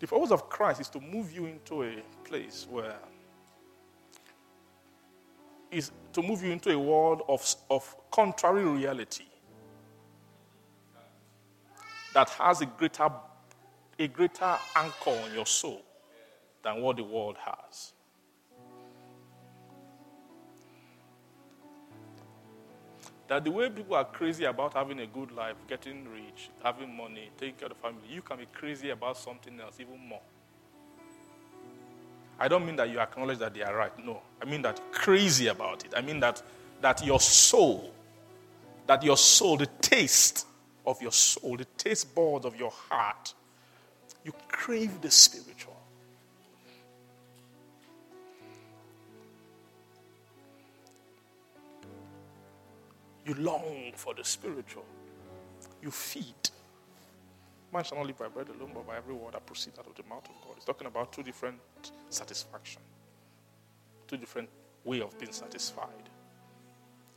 The 0.03 0.09
purpose 0.09 0.33
of 0.33 0.49
Christ 0.49 0.81
is 0.81 0.89
to 0.89 1.01
move 1.01 1.31
you 1.31 1.47
into 1.47 1.85
a 1.85 2.03
place 2.25 2.67
where 2.69 2.97
is 5.71 5.93
to 6.13 6.23
move 6.23 6.43
you 6.43 6.51
into 6.51 6.73
a 6.73 6.79
world 6.79 7.23
of, 7.29 7.55
of 7.71 7.95
contrary 8.11 8.65
reality 8.65 9.27
that 12.15 12.29
has 12.31 12.63
a 12.63 12.67
greater, 12.67 13.09
a 13.97 14.09
greater 14.09 14.57
anchor 14.75 15.11
on 15.11 15.35
your 15.35 15.47
soul 15.47 15.83
than 16.65 16.83
what 16.83 16.97
the 16.97 17.05
world 17.05 17.37
has. 17.39 17.92
That 23.33 23.45
the 23.45 23.51
way 23.51 23.71
people 23.71 23.97
are 23.97 24.05
crazy 24.05 24.45
about 24.45 24.75
having 24.75 25.01
a 25.01 25.07
good 25.07 25.33
life, 25.33 25.57
getting 25.67 26.07
rich, 26.13 26.51
having 26.63 26.95
money, 26.95 27.31
taking 27.39 27.55
care 27.55 27.69
of 27.69 27.75
the 27.75 27.81
family, 27.81 28.03
you 28.07 28.21
can 28.21 28.37
be 28.37 28.45
crazy 28.53 28.91
about 28.91 29.17
something 29.17 29.59
else 29.59 29.81
even 29.81 29.99
more. 30.07 30.21
I 32.39 32.47
don't 32.49 32.67
mean 32.67 32.77
that 32.77 32.91
you 32.91 33.01
acknowledge 33.01 33.39
that 33.39 33.55
they 33.55 33.63
are 33.63 33.75
right. 33.75 34.05
No. 34.05 34.21
I 34.43 34.45
mean 34.45 34.61
that 34.61 34.83
crazy 34.93 35.47
about 35.47 35.83
it. 35.83 35.95
I 35.97 36.03
mean 36.03 36.21
that 36.21 36.43
that 36.83 37.07
your 37.07 37.21
soul, 37.21 37.95
that 38.87 39.03
your 39.03 39.17
soul, 39.17 39.57
the 39.57 39.69
taste 39.81 40.47
of 40.87 41.01
your 41.01 41.13
soul, 41.13 41.57
the 41.57 41.65
taste 41.79 42.15
buds 42.15 42.45
of 42.45 42.55
your 42.55 42.71
heart, 42.91 43.33
you 44.27 44.35
crave 44.49 45.01
the 45.01 45.11
spiritual. 45.11 45.72
You 53.25 53.35
long 53.35 53.93
for 53.95 54.15
the 54.15 54.25
spiritual. 54.25 54.85
You 55.81 55.91
feed. 55.91 56.51
Man 57.73 57.85
shall 57.85 57.99
not 57.99 58.07
live 58.07 58.19
by 58.19 58.29
bread 58.29 58.49
alone, 58.49 58.73
but 58.75 58.87
by 58.87 58.97
every 58.97 59.15
word 59.15 59.35
that 59.35 59.47
proceeds 59.47 59.79
out 59.79 59.87
of 59.87 59.95
the 59.95 60.03
mouth 60.09 60.25
of 60.25 60.35
God. 60.47 60.57
It's 60.57 60.65
talking 60.65 60.87
about 60.87 61.13
two 61.13 61.23
different 61.23 61.59
satisfaction, 62.11 62.83
two 64.09 64.17
different 64.17 64.49
way 64.85 65.01
of 65.01 65.19
being 65.19 65.33
satisfied. 65.33 66.11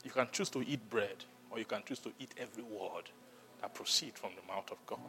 You 0.03 0.11
can 0.11 0.27
choose 0.31 0.49
to 0.51 0.61
eat 0.61 0.87
bread, 0.89 1.25
or 1.49 1.59
you 1.59 1.65
can 1.65 1.81
choose 1.85 1.99
to 1.99 2.11
eat 2.19 2.33
every 2.37 2.63
word 2.63 3.09
that 3.61 3.73
proceeds 3.73 4.19
from 4.19 4.31
the 4.39 4.53
mouth 4.53 4.71
of 4.71 4.77
God. 4.85 4.99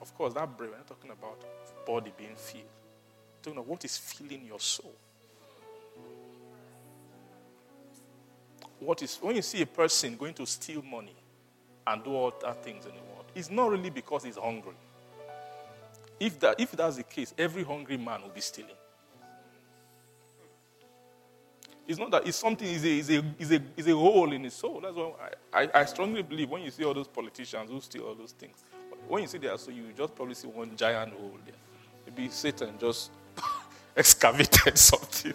Of 0.00 0.14
course, 0.14 0.34
that 0.34 0.56
bread, 0.56 0.70
we're 0.70 0.76
not 0.76 0.86
talking 0.86 1.10
about 1.10 1.42
body 1.86 2.12
being 2.16 2.36
filled. 2.36 2.64
We're 2.64 3.42
talking 3.42 3.58
about 3.58 3.66
what 3.66 3.84
is 3.84 3.96
filling 3.96 4.44
your 4.44 4.60
soul. 4.60 4.94
What 8.84 9.02
is 9.02 9.16
when 9.16 9.36
you 9.36 9.42
see 9.42 9.62
a 9.62 9.66
person 9.66 10.16
going 10.16 10.34
to 10.34 10.46
steal 10.46 10.82
money 10.82 11.14
and 11.86 12.04
do 12.04 12.10
all 12.10 12.32
other 12.44 12.58
things 12.60 12.86
in 12.86 12.92
the 12.92 13.00
world, 13.00 13.24
it's 13.34 13.50
not 13.50 13.70
really 13.70 13.90
because 13.90 14.24
he's 14.24 14.36
hungry. 14.36 14.74
If 16.20 16.38
that 16.40 16.60
if 16.60 16.72
that's 16.72 16.96
the 16.96 17.02
case, 17.02 17.34
every 17.36 17.64
hungry 17.64 17.96
man 17.96 18.22
will 18.22 18.30
be 18.30 18.40
stealing. 18.40 18.76
It's 21.86 21.98
not 21.98 22.10
that 22.12 22.26
it's 22.26 22.38
something 22.38 22.66
is 22.66 22.84
a, 22.84 22.88
is 22.88 23.10
a, 23.10 23.24
is 23.38 23.52
a, 23.52 23.62
is 23.76 23.88
a 23.88 23.94
hole 23.94 24.32
in 24.32 24.44
his 24.44 24.54
soul. 24.54 24.80
That's 24.80 24.94
why 24.94 25.12
I, 25.52 25.62
I, 25.64 25.70
I, 25.80 25.84
strongly 25.84 26.22
believe 26.22 26.48
when 26.48 26.62
you 26.62 26.70
see 26.70 26.82
all 26.82 26.94
those 26.94 27.08
politicians 27.08 27.70
who 27.70 27.78
steal 27.82 28.04
all 28.04 28.14
those 28.14 28.32
things, 28.32 28.64
when 29.06 29.22
you 29.22 29.28
see 29.28 29.36
there, 29.36 29.58
so 29.58 29.70
you 29.70 29.92
just 29.94 30.14
probably 30.14 30.34
see 30.34 30.48
one 30.48 30.74
giant 30.76 31.12
hole 31.12 31.36
there. 31.44 31.54
Maybe 32.06 32.30
Satan 32.30 32.74
just 32.80 33.10
excavated 33.96 34.78
something 34.78 35.34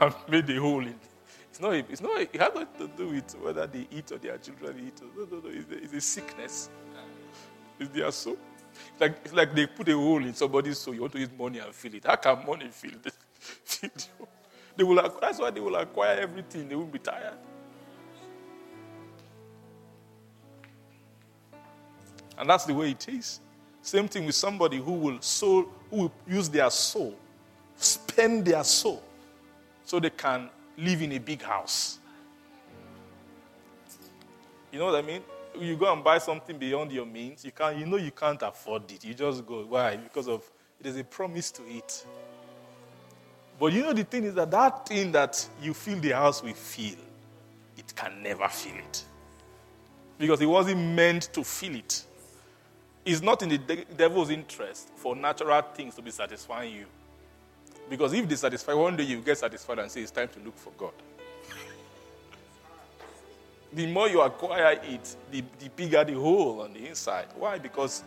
and 0.00 0.14
made 0.28 0.48
a 0.48 0.58
hole 0.58 0.80
in 0.80 0.88
it. 0.88 1.15
It's 1.56 1.62
not, 1.62 1.72
it's 1.72 2.02
not, 2.02 2.20
it 2.20 2.36
has 2.38 2.54
nothing 2.54 2.86
to 2.86 2.96
do 2.98 3.08
with 3.08 3.34
whether 3.40 3.66
they 3.66 3.88
eat 3.90 4.12
or 4.12 4.18
their 4.18 4.36
children 4.36 4.76
eat. 4.86 5.00
No, 5.16 5.24
no, 5.24 5.40
no. 5.42 5.48
It's 5.48 5.72
a, 5.72 5.84
it's 5.84 5.92
a 5.94 6.00
sickness. 6.02 6.68
It's 7.80 7.88
their 7.92 8.12
soul. 8.12 8.36
It's 8.92 9.00
like, 9.00 9.16
it's 9.24 9.32
like 9.32 9.54
they 9.54 9.66
put 9.66 9.88
a 9.88 9.94
hole 9.94 10.22
in 10.22 10.34
somebody's 10.34 10.76
soul. 10.76 10.92
You 10.92 11.00
want 11.00 11.14
to 11.14 11.18
use 11.18 11.30
money 11.38 11.60
and 11.60 11.74
fill 11.74 11.94
it. 11.94 12.04
How 12.04 12.16
can 12.16 12.44
money 12.46 12.68
fill 12.70 12.90
it? 13.02 14.08
they 14.76 14.84
will, 14.84 14.96
that's 15.18 15.38
why 15.38 15.50
they 15.50 15.60
will 15.60 15.76
acquire 15.76 16.18
everything. 16.20 16.68
They 16.68 16.74
won't 16.74 16.92
be 16.92 16.98
tired. 16.98 17.38
And 22.36 22.50
that's 22.50 22.66
the 22.66 22.74
way 22.74 22.90
it 22.90 23.08
is. 23.08 23.40
Same 23.80 24.08
thing 24.08 24.26
with 24.26 24.34
somebody 24.34 24.76
who 24.76 24.92
will 24.92 25.22
soul, 25.22 25.64
who 25.88 25.96
will 25.96 26.12
use 26.28 26.50
their 26.50 26.68
soul, 26.68 27.14
spend 27.76 28.44
their 28.44 28.62
soul, 28.62 29.02
so 29.86 29.98
they 29.98 30.10
can 30.10 30.50
live 30.78 31.02
in 31.02 31.12
a 31.12 31.18
big 31.18 31.42
house. 31.42 31.98
You 34.72 34.78
know 34.78 34.86
what 34.86 34.96
I 34.96 35.02
mean? 35.02 35.22
You 35.58 35.76
go 35.76 35.90
and 35.92 36.04
buy 36.04 36.18
something 36.18 36.58
beyond 36.58 36.92
your 36.92 37.06
means, 37.06 37.44
you 37.44 37.50
can't, 37.50 37.78
you 37.78 37.86
know 37.86 37.96
you 37.96 38.10
can't 38.10 38.42
afford 38.42 38.90
it. 38.90 39.04
You 39.04 39.14
just 39.14 39.46
go. 39.46 39.64
Why? 39.64 39.96
Because 39.96 40.28
of 40.28 40.42
there's 40.80 40.96
a 40.96 41.04
promise 41.04 41.50
to 41.52 41.62
it. 41.66 42.04
But 43.58 43.72
you 43.72 43.82
know 43.82 43.94
the 43.94 44.04
thing 44.04 44.24
is 44.24 44.34
that 44.34 44.50
that 44.50 44.86
thing 44.86 45.12
that 45.12 45.48
you 45.62 45.72
fill 45.72 45.98
the 45.98 46.10
house 46.10 46.42
will 46.42 46.52
feel, 46.52 46.96
it 47.78 47.94
can 47.96 48.22
never 48.22 48.48
feel 48.48 48.76
it. 48.76 49.04
Because 50.18 50.40
it 50.40 50.46
wasn't 50.46 50.80
meant 50.94 51.32
to 51.32 51.42
feel 51.42 51.76
it. 51.76 52.04
It's 53.04 53.22
not 53.22 53.42
in 53.42 53.48
the 53.48 53.58
de- 53.58 53.84
devil's 53.96 54.30
interest 54.30 54.90
for 54.96 55.16
natural 55.16 55.62
things 55.62 55.94
to 55.94 56.02
be 56.02 56.10
satisfying 56.10 56.74
you. 56.74 56.86
Because 57.88 58.12
if 58.12 58.28
they 58.28 58.36
satisfy, 58.36 58.74
one 58.74 58.96
day 58.96 59.04
you 59.04 59.20
get 59.20 59.38
satisfied 59.38 59.78
and 59.78 59.90
say 59.90 60.00
it's 60.00 60.10
time 60.10 60.28
to 60.28 60.40
look 60.40 60.56
for 60.56 60.72
God. 60.76 60.92
the 63.76 63.86
more 63.86 64.08
you 64.08 64.22
acquire 64.22 64.80
it, 64.82 65.16
the, 65.30 65.44
the 65.58 65.68
bigger 65.68 66.02
the 66.02 66.14
hole 66.14 66.62
on 66.62 66.72
the 66.72 66.88
inside. 66.88 67.26
Why? 67.36 67.58
Because 67.58 68.02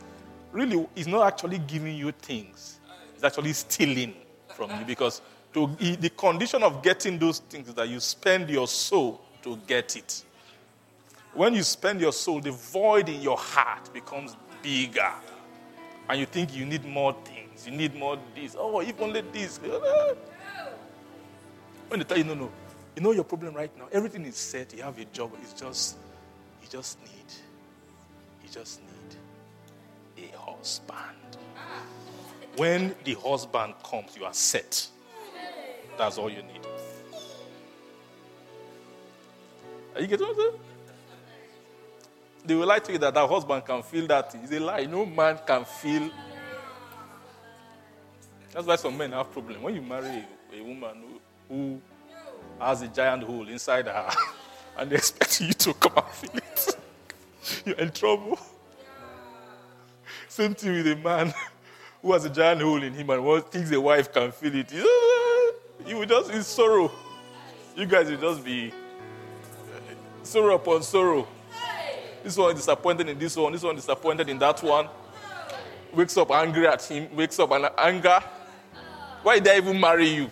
really, 0.51 0.85
it's 0.95 1.07
not 1.07 1.27
actually 1.27 1.59
giving 1.59 1.95
you 1.95 2.11
things, 2.11 2.79
it's 3.13 3.23
actually 3.23 3.53
stealing 3.53 4.15
from 4.55 4.71
you. 4.79 4.85
Because 4.85 5.21
to, 5.53 5.67
the 5.77 6.09
condition 6.09 6.63
of 6.63 6.81
getting 6.81 7.19
those 7.19 7.39
things 7.39 7.67
is 7.69 7.75
that 7.75 7.87
you 7.87 7.99
spend 7.99 8.49
your 8.49 8.67
soul 8.67 9.21
to 9.43 9.57
get 9.67 9.95
it. 9.95 10.23
When 11.33 11.53
you 11.53 11.61
spend 11.61 12.01
your 12.01 12.13
soul, 12.13 12.41
the 12.41 12.51
void 12.51 13.07
in 13.07 13.21
your 13.21 13.37
heart 13.37 13.93
becomes 13.93 14.35
bigger. 14.63 15.11
And 16.09 16.19
you 16.19 16.25
think 16.25 16.55
you 16.55 16.65
need 16.65 16.83
more 16.83 17.15
things. 17.23 17.38
You 17.65 17.71
need 17.71 17.95
more 17.95 18.17
this. 18.35 18.55
Oh, 18.57 18.79
if 18.79 18.99
only 19.01 19.21
this. 19.21 19.59
Eh. 19.63 20.13
When 21.87 21.99
they 21.99 22.05
tell 22.05 22.17
you, 22.17 22.23
no, 22.23 22.33
no. 22.33 22.51
You 22.95 23.01
know 23.01 23.11
your 23.11 23.23
problem 23.23 23.53
right 23.53 23.75
now. 23.77 23.87
Everything 23.91 24.25
is 24.25 24.35
set. 24.35 24.73
You 24.73 24.83
have 24.83 24.97
a 24.99 25.05
job. 25.05 25.31
It's 25.41 25.53
just, 25.53 25.97
you 26.61 26.67
just 26.69 26.99
need, 27.01 27.33
you 28.43 28.49
just 28.49 28.81
need 28.81 30.25
a 30.31 30.37
husband. 30.37 31.37
When 32.55 32.95
the 33.03 33.13
husband 33.13 33.73
comes, 33.83 34.17
you 34.17 34.25
are 34.25 34.33
set. 34.33 34.87
That's 35.97 36.17
all 36.17 36.29
you 36.29 36.43
need. 36.43 36.65
Are 39.95 40.01
you 40.01 40.07
getting 40.07 40.27
what 40.27 40.35
I'm 40.35 40.41
saying? 40.41 40.59
They 42.45 42.55
will 42.55 42.67
lie 42.67 42.79
to 42.79 42.91
you 42.91 42.97
that 42.99 43.13
that 43.13 43.29
husband 43.29 43.65
can 43.65 43.83
feel 43.83 44.07
that. 44.07 44.35
It's 44.43 44.51
a 44.51 44.59
lie. 44.59 44.85
No 44.85 45.05
man 45.05 45.39
can 45.45 45.65
feel. 45.65 46.09
That's 48.51 48.65
why 48.65 48.75
some 48.75 48.97
men 48.97 49.11
have 49.11 49.31
problems. 49.31 49.61
When 49.61 49.75
you 49.75 49.81
marry 49.81 50.25
a, 50.53 50.57
a 50.57 50.63
woman 50.63 51.03
who, 51.47 51.55
who 51.55 51.81
has 52.59 52.81
a 52.81 52.87
giant 52.87 53.23
hole 53.23 53.47
inside 53.47 53.85
her 53.85 54.09
and 54.77 54.89
they 54.89 54.95
expect 54.95 55.39
you 55.41 55.53
to 55.53 55.73
come 55.75 55.93
and 55.97 56.05
feel 56.07 56.37
it, 56.37 56.77
you're 57.65 57.75
in 57.75 57.91
trouble. 57.91 58.39
Same 60.27 60.55
thing 60.55 60.73
with 60.73 60.87
a 60.87 60.95
man 60.95 61.33
who 62.01 62.13
has 62.13 62.25
a 62.25 62.29
giant 62.29 62.61
hole 62.61 62.81
in 62.81 62.93
him 62.93 63.09
and 63.09 63.45
thinks 63.45 63.71
a 63.71 63.79
wife 63.79 64.11
can 64.11 64.31
feel 64.31 64.55
it. 64.55 64.71
Ah, 64.73 65.51
you 65.85 65.97
will 65.97 66.05
just, 66.05 66.31
in 66.31 66.43
sorrow. 66.43 66.91
You 67.75 67.85
guys 67.85 68.09
will 68.09 68.17
just 68.17 68.43
be 68.43 68.67
eh, 68.67 69.93
sorrow 70.23 70.55
upon 70.55 70.83
sorrow. 70.83 71.27
This 72.23 72.35
one 72.35 72.51
is 72.51 72.57
disappointed 72.57 73.07
in 73.07 73.17
this 73.17 73.35
one, 73.37 73.53
this 73.53 73.63
one 73.63 73.77
is 73.77 73.85
disappointed 73.85 74.27
in 74.27 74.39
that 74.39 74.61
one. 74.61 74.87
Wakes 75.93 76.17
up 76.17 76.31
angry 76.31 76.67
at 76.67 76.83
him, 76.83 77.15
wakes 77.15 77.39
up 77.39 77.51
in 77.51 77.65
anger. 77.77 78.19
Why 79.21 79.39
did 79.39 79.49
I 79.49 79.57
even 79.57 79.79
marry 79.79 80.07
you? 80.07 80.31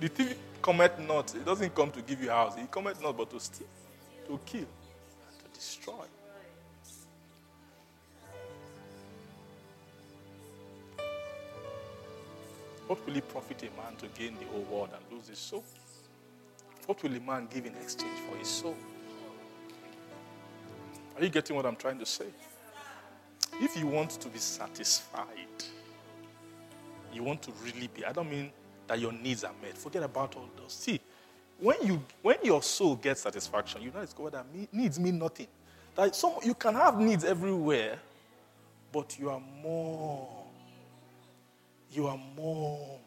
the 0.00 0.08
thief 0.08 0.36
cometh 0.60 0.98
not. 0.98 1.34
It 1.34 1.46
doesn't 1.46 1.74
come 1.74 1.90
to 1.92 2.02
give 2.02 2.22
you 2.22 2.28
house. 2.30 2.56
He 2.56 2.66
cometh 2.70 3.02
not 3.02 3.16
but 3.16 3.30
to 3.30 3.40
steal, 3.40 3.66
to 4.26 4.38
kill, 4.44 4.60
and 4.60 4.68
to 5.38 5.58
destroy. 5.58 5.94
What 12.86 13.06
will 13.06 13.16
it 13.16 13.28
profit 13.30 13.62
a 13.62 13.80
man 13.80 13.96
to 13.98 14.08
gain 14.08 14.36
the 14.38 14.46
whole 14.46 14.62
world 14.70 14.90
and 14.94 15.16
lose 15.16 15.28
his 15.28 15.38
soul? 15.38 15.64
What 16.86 17.02
will 17.02 17.14
a 17.14 17.20
man 17.20 17.48
give 17.52 17.66
in 17.66 17.74
exchange 17.76 18.18
for 18.28 18.36
his 18.36 18.48
soul? 18.48 18.76
Are 21.16 21.22
you 21.22 21.28
getting 21.28 21.54
what 21.56 21.66
I'm 21.66 21.76
trying 21.76 21.98
to 21.98 22.06
say? 22.06 22.26
If 23.60 23.76
you 23.76 23.86
want 23.86 24.10
to 24.12 24.28
be 24.28 24.38
satisfied, 24.38 25.26
you 27.12 27.22
want 27.22 27.42
to 27.42 27.52
really 27.64 27.88
be, 27.88 28.04
I 28.04 28.12
don't 28.12 28.30
mean 28.30 28.50
that 28.86 28.98
your 28.98 29.12
needs 29.12 29.44
are 29.44 29.52
met. 29.62 29.76
Forget 29.76 30.02
about 30.02 30.36
all 30.36 30.48
those. 30.56 30.72
See, 30.72 31.00
when, 31.58 31.76
you, 31.82 32.02
when 32.22 32.38
your 32.42 32.62
soul 32.62 32.96
gets 32.96 33.20
satisfaction, 33.20 33.82
you 33.82 33.90
know 33.90 34.00
discover 34.00 34.30
that 34.30 34.46
needs 34.72 34.98
mean 34.98 35.18
nothing. 35.18 35.46
That 35.94 36.16
some, 36.16 36.34
you 36.42 36.54
can 36.54 36.74
have 36.74 36.98
needs 36.98 37.24
everywhere, 37.24 37.98
but 38.92 39.18
you 39.18 39.28
are 39.28 39.42
more, 39.62 40.28
you 41.92 42.06
are 42.06 42.18
more 42.34 42.98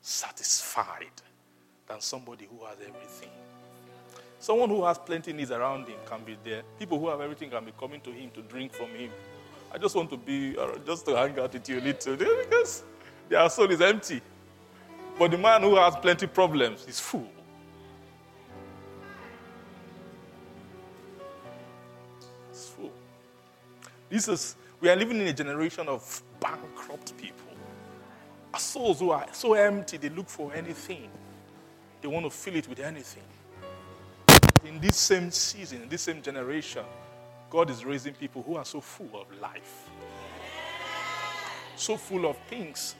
satisfied 0.00 1.12
than 1.90 2.00
somebody 2.00 2.46
who 2.48 2.64
has 2.64 2.76
everything. 2.80 3.30
Someone 4.38 4.68
who 4.70 4.84
has 4.84 4.96
plenty 4.96 5.32
needs 5.32 5.50
around 5.50 5.88
him 5.88 5.98
can 6.06 6.22
be 6.24 6.36
there. 6.44 6.62
People 6.78 6.98
who 6.98 7.08
have 7.08 7.20
everything 7.20 7.50
can 7.50 7.64
be 7.64 7.72
coming 7.78 8.00
to 8.02 8.10
him 8.10 8.30
to 8.30 8.42
drink 8.42 8.72
from 8.72 8.88
him. 8.90 9.10
I 9.72 9.78
just 9.78 9.94
want 9.94 10.08
to 10.10 10.16
be, 10.16 10.56
uh, 10.56 10.78
just 10.86 11.04
to 11.06 11.16
hang 11.16 11.38
out 11.38 11.52
with 11.52 11.68
you 11.68 11.80
a 11.80 11.82
little 11.82 12.16
because 12.16 12.84
their 13.28 13.48
soul 13.50 13.70
is 13.70 13.80
empty. 13.80 14.22
But 15.18 15.32
the 15.32 15.38
man 15.38 15.62
who 15.62 15.76
has 15.76 15.96
plenty 15.96 16.26
problems 16.26 16.86
is 16.86 17.00
full. 17.00 17.28
It's 22.50 22.68
full. 22.68 22.92
This 24.08 24.28
is, 24.28 24.56
we 24.80 24.88
are 24.88 24.96
living 24.96 25.20
in 25.20 25.26
a 25.26 25.32
generation 25.32 25.88
of 25.88 26.22
bankrupt 26.38 27.16
people. 27.18 27.36
Our 28.54 28.60
souls 28.60 29.00
who 29.00 29.10
are 29.10 29.26
so 29.32 29.54
empty, 29.54 29.96
they 29.96 30.08
look 30.08 30.28
for 30.28 30.54
anything. 30.54 31.10
They 32.00 32.08
want 32.08 32.24
to 32.24 32.30
fill 32.30 32.56
it 32.56 32.68
with 32.68 32.80
anything. 32.80 33.22
In 34.64 34.80
this 34.80 34.96
same 34.96 35.30
season, 35.30 35.82
in 35.82 35.88
this 35.88 36.02
same 36.02 36.22
generation, 36.22 36.84
God 37.50 37.68
is 37.70 37.84
raising 37.84 38.14
people 38.14 38.42
who 38.42 38.56
are 38.56 38.64
so 38.64 38.80
full 38.80 39.20
of 39.20 39.40
life, 39.40 39.90
so 41.76 41.96
full 41.96 42.26
of 42.26 42.36
things. 42.48 42.94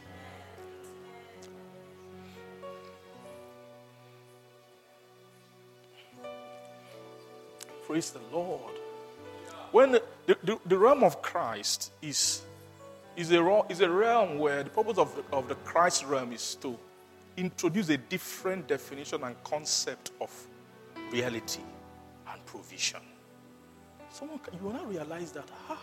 Praise 7.87 8.11
the 8.11 8.21
Lord. 8.33 8.75
When 9.73 9.93
the, 9.93 10.03
the, 10.27 10.59
the 10.67 10.79
realm 10.79 11.05
of 11.05 11.23
Christ 11.23 11.93
is, 12.03 12.43
is, 13.17 13.33
a, 13.33 13.63
is 13.69 13.81
a 13.81 13.91
realm 13.91 14.39
where 14.39 14.63
the 14.63 14.71
purpose 14.71 14.99
of 14.99 15.15
the, 15.15 15.37
of 15.37 15.49
the 15.49 15.55
Christ 15.57 16.05
realm 16.05 16.33
is 16.33 16.57
to 16.57 16.79
introduce 17.37 17.89
a 17.89 17.97
different 17.97 18.69
definition 18.69 19.23
and 19.25 19.43
concept 19.45 20.13
of 20.21 20.31
reality 21.11 21.63
and 22.33 22.45
provision. 22.47 23.01
Someone, 24.11 24.41
you 24.53 24.59
will 24.65 24.73
not 24.73 24.89
realize 24.89 25.33
that, 25.33 25.49
ah, 25.69 25.81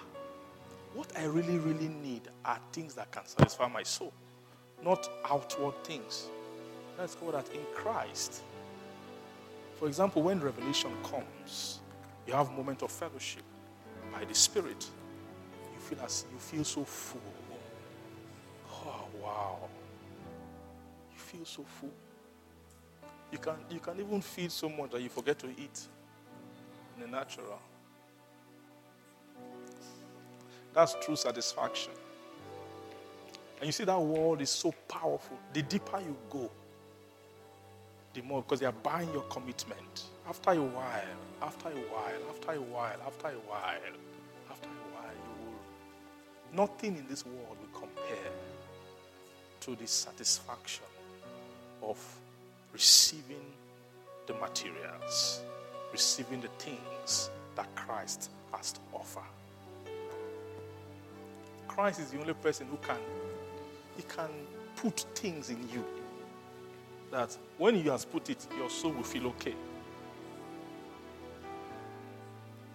what 0.93 1.11
I 1.17 1.25
really, 1.25 1.57
really 1.57 1.87
need 1.87 2.23
are 2.43 2.59
things 2.71 2.93
that 2.95 3.11
can 3.11 3.25
satisfy 3.25 3.67
my 3.67 3.83
soul, 3.83 4.13
not 4.83 5.09
outward 5.29 5.83
things. 5.83 6.27
Let's 6.97 7.15
call 7.15 7.31
that 7.31 7.47
in 7.53 7.61
Christ. 7.73 8.41
For 9.75 9.87
example, 9.87 10.23
when 10.23 10.39
revelation 10.39 10.91
comes, 11.03 11.79
you 12.25 12.33
have 12.33 12.49
a 12.49 12.51
moment 12.51 12.81
of 12.81 12.91
fellowship 12.91 13.43
by 14.11 14.25
the 14.25 14.33
Spirit. 14.33 14.87
You 15.73 15.79
feel 15.79 16.03
as 16.03 16.25
you 16.31 16.39
feel 16.39 16.63
so 16.63 16.83
full. 16.83 17.21
Oh 18.85 19.05
wow. 19.21 19.59
Feel 21.27 21.43
so 21.43 21.63
full. 21.63 21.91
You 23.33 23.37
can 23.37 23.55
you 23.69 23.81
can 23.81 23.99
even 23.99 24.21
feed 24.21 24.49
so 24.49 24.69
much 24.69 24.91
that 24.91 25.01
you 25.01 25.09
forget 25.09 25.37
to 25.39 25.47
eat 25.47 25.81
in 26.95 27.01
the 27.01 27.07
natural. 27.07 27.59
That's 30.73 30.95
true 31.01 31.17
satisfaction. 31.17 31.91
And 33.59 33.65
you 33.65 33.73
see 33.73 33.83
that 33.83 33.99
world 33.99 34.39
is 34.41 34.49
so 34.49 34.73
powerful. 34.87 35.37
The 35.51 35.63
deeper 35.63 35.99
you 35.99 36.15
go, 36.29 36.49
the 38.13 38.21
more 38.21 38.41
because 38.41 38.61
they 38.61 38.65
are 38.65 38.71
buying 38.71 39.11
your 39.11 39.23
commitment. 39.23 40.03
After 40.29 40.51
a 40.51 40.61
while, 40.61 41.17
after 41.41 41.67
a 41.67 41.71
while, 41.71 42.21
after 42.29 42.51
a 42.51 42.61
while, 42.61 43.01
after 43.05 43.27
a 43.27 43.31
while, 43.31 43.95
after 44.49 44.69
a 44.69 44.95
while, 44.95 45.11
you 45.11 45.45
will. 45.45 46.67
Nothing 46.67 46.95
in 46.95 47.05
this 47.09 47.25
world 47.25 47.57
will 47.59 47.81
compare 47.81 48.31
to 49.59 49.75
the 49.75 49.87
satisfaction 49.87 50.85
of 51.81 51.97
receiving 52.73 53.45
the 54.25 54.33
materials, 54.35 55.41
receiving 55.91 56.41
the 56.41 56.49
things 56.59 57.29
that 57.55 57.73
Christ 57.75 58.29
has 58.53 58.73
to 58.73 58.79
offer. 58.93 59.23
Christ 61.67 61.99
is 61.99 62.11
the 62.11 62.19
only 62.19 62.33
person 62.33 62.67
who 62.67 62.77
can 62.77 62.97
he 63.95 64.03
can 64.03 64.29
put 64.75 64.99
things 65.15 65.49
in 65.49 65.57
you 65.73 65.83
that 67.11 67.35
when 67.57 67.75
he 67.75 67.83
has 67.83 68.05
put 68.05 68.29
it, 68.29 68.45
your 68.57 68.69
soul 68.69 68.91
will 68.91 69.03
feel 69.03 69.27
okay. 69.27 69.55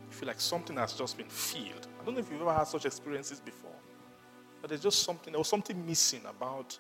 You 0.09 0.11
feel 0.11 0.27
like 0.27 0.41
something 0.41 0.77
has 0.77 0.95
just 0.95 1.17
been 1.17 1.29
filled. 1.29 1.87
I 2.01 2.05
don't 2.05 2.15
know 2.15 2.21
if 2.21 2.31
you've 2.31 2.41
ever 2.41 2.53
had 2.53 2.67
such 2.67 2.87
experiences 2.87 3.41
before. 3.41 3.71
But 4.61 4.71
there's 4.71 4.83
just 4.83 5.03
something, 5.03 5.33
there 5.33 5.39
was 5.39 5.49
something 5.49 5.85
missing 5.87 6.23
about, 6.29 6.79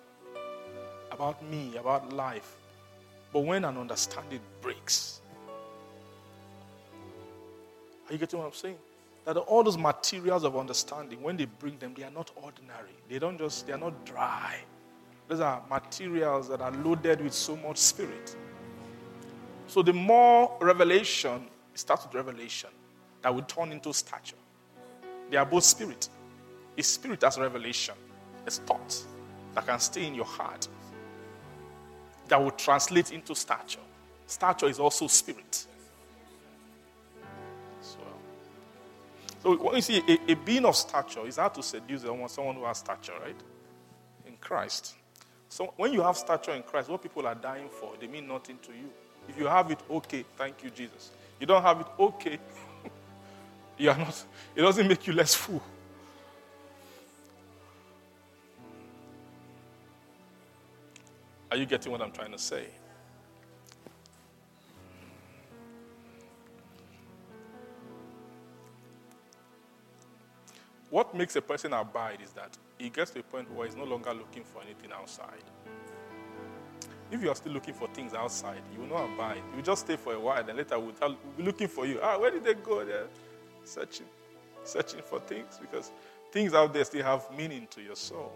about 1.23 1.41
me, 1.45 1.77
about 1.77 2.13
life. 2.13 2.57
But 3.33 3.41
when 3.45 3.65
an 3.65 3.77
understanding 3.77 4.41
breaks, 4.61 5.21
are 8.09 8.13
you 8.13 8.19
getting 8.19 8.41
what 8.41 8.47
I'm 8.47 8.53
saying? 8.53 8.77
That 9.25 9.37
all 9.37 9.63
those 9.63 9.79
materials 9.79 10.43
of 10.43 10.57
understanding, 10.57 11.23
when 11.23 11.37
they 11.37 11.45
bring 11.45 11.79
them, 11.79 11.95
they 11.97 12.03
are 12.03 12.11
not 12.11 12.33
ordinary. 12.35 12.97
They 13.09 13.21
don't 13.21 13.39
just, 13.39 13.69
they 13.69 13.73
are 13.73 13.79
not 13.79 14.05
dry. 14.05 14.57
Those 15.29 15.39
are 15.39 15.63
materials 15.71 16.49
that 16.49 16.61
are 16.61 16.73
loaded 16.73 17.21
with 17.21 17.33
so 17.33 17.55
much 17.57 17.77
spirit. 17.77 18.35
So 19.69 19.81
the 19.81 19.93
more 19.93 20.57
revelation, 20.61 21.47
it 21.73 21.79
starts 21.79 22.05
with 22.05 22.15
revelation 22.17 22.71
that 23.23 23.33
will 23.33 23.43
turn 23.43 23.71
into 23.71 23.95
stature. 23.95 24.35
They 25.31 25.37
are 25.37 25.47
both 25.47 25.63
spirit. 25.63 26.09
It's 26.77 26.89
spirit 26.89 27.23
as 27.23 27.39
revelation. 27.39 27.95
It's 28.45 28.59
thought 28.59 29.05
that 29.55 29.65
can 29.65 29.79
stay 29.79 30.05
in 30.05 30.17
your 30.17 30.25
heart 30.25 30.67
that 32.33 32.43
will 32.43 32.51
translate 32.53 33.13
into 33.13 33.35
stature. 33.35 33.79
Stature 34.27 34.71
is 34.71 34.81
also 34.81 35.07
spirit. 35.07 35.67
So, 37.83 37.99
so 39.43 39.57
when 39.59 39.77
you 39.77 39.83
see 39.83 40.03
a, 40.09 40.33
a 40.33 40.35
being 40.37 40.65
of 40.65 40.75
stature, 40.75 41.27
it's 41.27 41.37
hard 41.37 41.53
to 41.53 41.63
seduce 41.63 42.01
someone 42.01 42.55
who 42.57 42.65
has 42.65 42.79
stature, 42.79 43.13
right? 43.23 43.37
In 44.27 44.39
Christ. 44.41 44.95
So 45.51 45.75
when 45.77 45.93
you 45.93 46.01
have 46.01 46.17
stature 46.17 46.53
in 46.53 46.63
Christ, 46.63 46.89
what 46.89 47.03
people 47.03 47.27
are 47.27 47.35
dying 47.35 47.69
for, 47.69 47.93
they 48.01 48.07
mean 48.07 48.27
nothing 48.27 48.59
to 48.63 48.73
you. 48.73 48.89
If 49.29 49.39
you 49.39 49.45
have 49.45 49.71
it, 49.71 49.81
okay, 49.91 50.25
thank 50.39 50.65
you, 50.65 50.71
Jesus. 50.71 51.11
You 51.39 51.47
don't 51.47 51.63
have 51.63 51.83
it, 51.83 51.87
okay. 51.99 52.39
you 53.77 53.91
are 53.91 53.99
not, 53.99 54.25
it 54.57 54.63
doesn't 54.63 54.89
make 54.89 55.07
you 55.07 55.13
less 55.13 55.35
fool. 55.35 55.61
Are 61.53 61.57
you 61.57 61.67
getting 61.67 61.93
what 61.93 62.01
I'm 62.01 62.13
trying 62.13 62.33
to 62.33 62.39
say? 62.39 62.65
What 70.89 71.15
makes 71.15 71.37
a 71.37 71.43
person 71.43 71.75
abide 71.75 72.21
is 72.25 72.31
that 72.31 72.57
he 72.79 72.89
gets 72.89 73.11
to 73.11 73.21
a 73.21 73.23
point 73.23 73.53
where 73.53 73.67
he's 73.67 73.77
no 73.77 73.85
longer 73.85 74.15
looking 74.15 74.45
for 74.45 74.63
anything 74.63 74.93
outside. 74.93 75.45
If 77.11 77.23
you 77.23 77.29
are 77.29 77.35
still 77.35 77.53
looking 77.53 77.75
for 77.75 77.87
things 77.89 78.15
outside, 78.15 78.63
you 78.73 78.81
will 78.81 78.99
not 78.99 79.13
abide. 79.13 79.43
You 79.51 79.57
will 79.57 79.63
just 79.63 79.85
stay 79.85 79.97
for 79.97 80.15
a 80.15 80.21
while, 80.21 80.43
and 80.49 80.57
later 80.57 80.79
we'll, 80.79 80.95
tell, 80.95 81.11
we'll 81.11 81.37
be 81.37 81.43
looking 81.43 81.69
for 81.69 81.85
you. 81.85 82.01
Ah, 82.03 82.19
where 82.19 82.31
did 82.31 82.45
they 82.45 82.55
go? 82.55 82.83
They're 82.83 83.09
searching, 83.65 84.07
searching 84.65 85.03
for 85.03 85.21
things 85.21 85.59
because 85.61 85.91
things 86.33 86.55
out 86.55 86.73
there 86.73 86.85
still 86.87 87.05
have 87.05 87.27
meaning 87.37 87.69
to 87.73 87.83
your 87.83 87.97
soul 87.97 88.33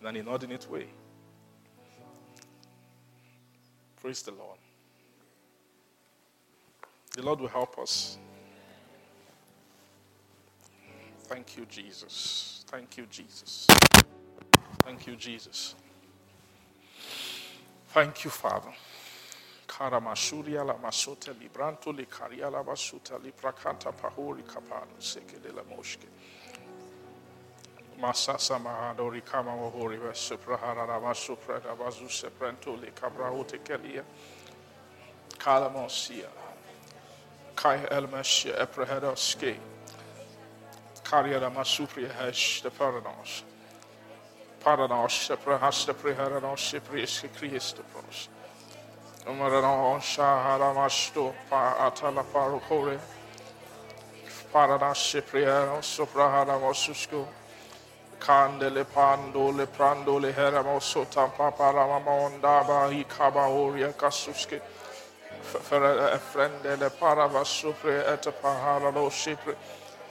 in 0.00 0.08
an 0.08 0.16
inordinate 0.16 0.68
way. 0.68 0.88
Praise 4.00 4.22
the 4.22 4.32
Lord. 4.32 4.58
The 7.14 7.22
Lord 7.22 7.40
will 7.40 7.48
help 7.48 7.78
us. 7.78 8.16
Thank 11.24 11.56
you, 11.56 11.66
Jesus. 11.66 12.64
Thank 12.68 12.96
you, 12.96 13.06
Jesus. 13.06 13.66
Thank 14.84 15.06
you, 15.06 15.16
Jesus. 15.16 15.74
Thank 17.88 18.24
you, 18.24 18.30
Father. 18.30 18.72
Karamashuria 19.66 20.64
la 20.64 20.74
libranto 21.32 21.90
li 21.90 22.06
basuta 22.62 23.18
li 23.18 23.32
prakanta 23.32 23.92
kapano 24.42 24.98
seke 24.98 25.40
de 25.42 25.52
la 25.52 25.62
moshke. 25.64 26.06
Masasa 28.00 28.58
Mahadori 28.60 29.24
Kama 29.24 29.50
Ohoriva 29.50 30.12
Supraharama 30.12 31.14
Suprada 31.14 31.74
Bazu 31.76 32.08
Seprentuli 32.08 32.92
Kamrahuti 32.92 33.58
Kelia 33.58 34.02
Kalamosia 35.38 36.28
Kai 37.56 37.86
Elmesh 37.90 38.46
Eprehedoski. 38.46 39.56
Karyarama 41.08 41.64
Suprihesh 41.64 42.60
the 42.62 42.70
Paranos 42.70 43.42
Paranos 44.62 45.26
Seprahasta 45.26 45.94
Priharanos 45.94 46.60
Sipriski 46.60 47.28
Kristopros 47.30 48.28
Umaranon 49.26 50.00
Shaharamastu 50.00 51.32
Pa 51.48 51.90
Atala 51.90 52.22
Paruhore 52.24 53.00
Paranas 54.52 54.98
Siprianos 54.98 55.96
Supraharamos 55.96 56.76
Susku 56.76 57.26
Candele 58.18 58.84
pando 58.84 59.50
le 59.50 59.66
prando 59.66 60.18
le 60.18 60.32
heramoso 60.32 61.06
tampa 61.08 61.50
paramamonda 61.50 62.64
ba 62.66 62.88
ikaba 62.90 63.48
oria 63.48 63.92
kasuske. 63.92 64.60
Eh, 65.70 66.18
Frende 66.18 66.76
le 66.76 66.90
parava 66.90 67.44
supre 67.44 68.04
et 68.12 68.32
pahara 68.40 68.90
lo 68.90 69.08
sipre. 69.08 69.56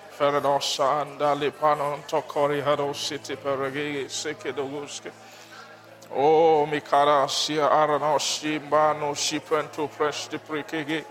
Ferenosa 0.09 1.01
anda 1.01 1.35
le 1.35 1.51
panon 1.51 2.03
tokori 2.07 2.61
haro 2.61 2.93
siti 2.93 3.35
perege 3.35 4.09
seke 4.09 4.53
doguske. 4.53 5.11
O 6.15 6.65
mi 6.65 6.81
cara 6.81 7.27
sia 7.27 7.69
arano 7.69 8.17
shimbano 8.17 9.13
shipento 9.13 9.87
presti 9.87 10.39
prikege. 10.39 11.05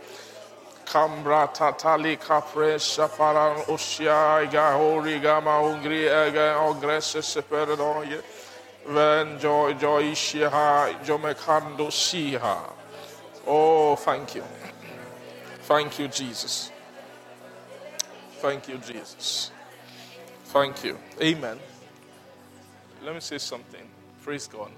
Cambra 0.86 1.52
tatali 1.52 2.16
capresa 2.16 3.08
para 3.08 3.64
osia 3.68 4.48
ga 4.50 4.78
origa 4.78 5.42
ma 5.42 5.60
ungri 5.60 6.06
ega 6.06 6.56
ogresse 6.60 7.20
seperoye. 7.22 8.22
Ven 8.86 9.38
joy 9.38 9.74
joy 9.74 10.14
shiha 10.14 11.04
jomekando 11.04 11.90
siha. 11.90 12.72
Oh, 13.46 13.96
thank 13.96 14.36
you. 14.36 14.44
Thank 15.62 15.98
you, 15.98 16.06
Jesus. 16.06 16.70
Thank 18.40 18.68
you, 18.68 18.78
Jesus. 18.78 19.50
Thank 20.44 20.84
you. 20.84 20.96
Amen. 21.20 21.58
Let 23.02 23.14
me 23.14 23.20
say 23.20 23.38
something. 23.38 23.88
Praise 24.22 24.46
God. 24.46 24.70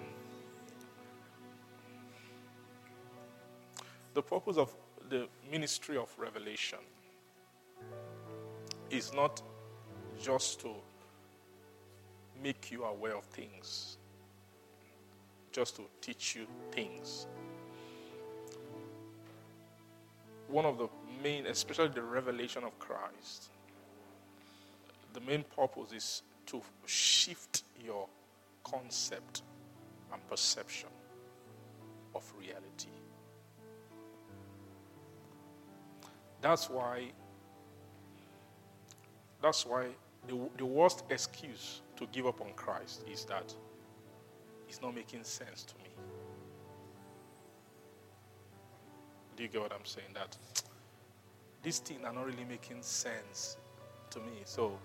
The 4.14 4.22
purpose 4.22 4.56
of 4.56 4.74
the 5.08 5.28
ministry 5.50 5.96
of 5.96 6.08
revelation 6.18 6.78
is 8.90 9.12
not 9.14 9.42
just 10.20 10.60
to 10.60 10.70
make 12.42 12.70
you 12.70 12.84
aware 12.84 13.16
of 13.16 13.24
things, 13.24 13.98
just 15.52 15.76
to 15.76 15.82
teach 16.00 16.36
you 16.36 16.46
things. 16.72 17.26
One 20.48 20.64
of 20.64 20.78
the 20.78 20.88
main, 21.22 21.46
especially 21.46 21.88
the 21.88 22.02
revelation 22.02 22.64
of 22.64 22.78
Christ, 22.78 23.50
the 25.12 25.20
main 25.20 25.44
purpose 25.56 25.92
is 25.92 26.22
to 26.46 26.62
shift 26.86 27.64
your 27.84 28.06
concept 28.64 29.42
and 30.12 30.26
perception 30.28 30.88
of 32.14 32.32
reality. 32.38 32.88
That's 36.40 36.70
why 36.70 37.10
that's 39.42 39.64
why 39.64 39.88
the, 40.26 40.38
the 40.56 40.66
worst 40.66 41.04
excuse 41.10 41.80
to 41.96 42.06
give 42.12 42.26
up 42.26 42.40
on 42.40 42.52
Christ 42.54 43.04
is 43.10 43.24
that 43.26 43.54
it's 44.68 44.82
not 44.82 44.94
making 44.94 45.24
sense 45.24 45.64
to 45.64 45.74
me. 45.76 45.90
Do 49.36 49.42
you 49.44 49.48
get 49.48 49.60
what 49.60 49.72
I'm 49.72 49.84
saying? 49.84 50.08
That 50.14 50.36
these 51.62 51.78
things 51.78 52.04
are 52.04 52.12
not 52.12 52.26
really 52.26 52.44
making 52.48 52.82
sense 52.82 53.56
to 54.10 54.18
me. 54.20 54.42
So, 54.44 54.76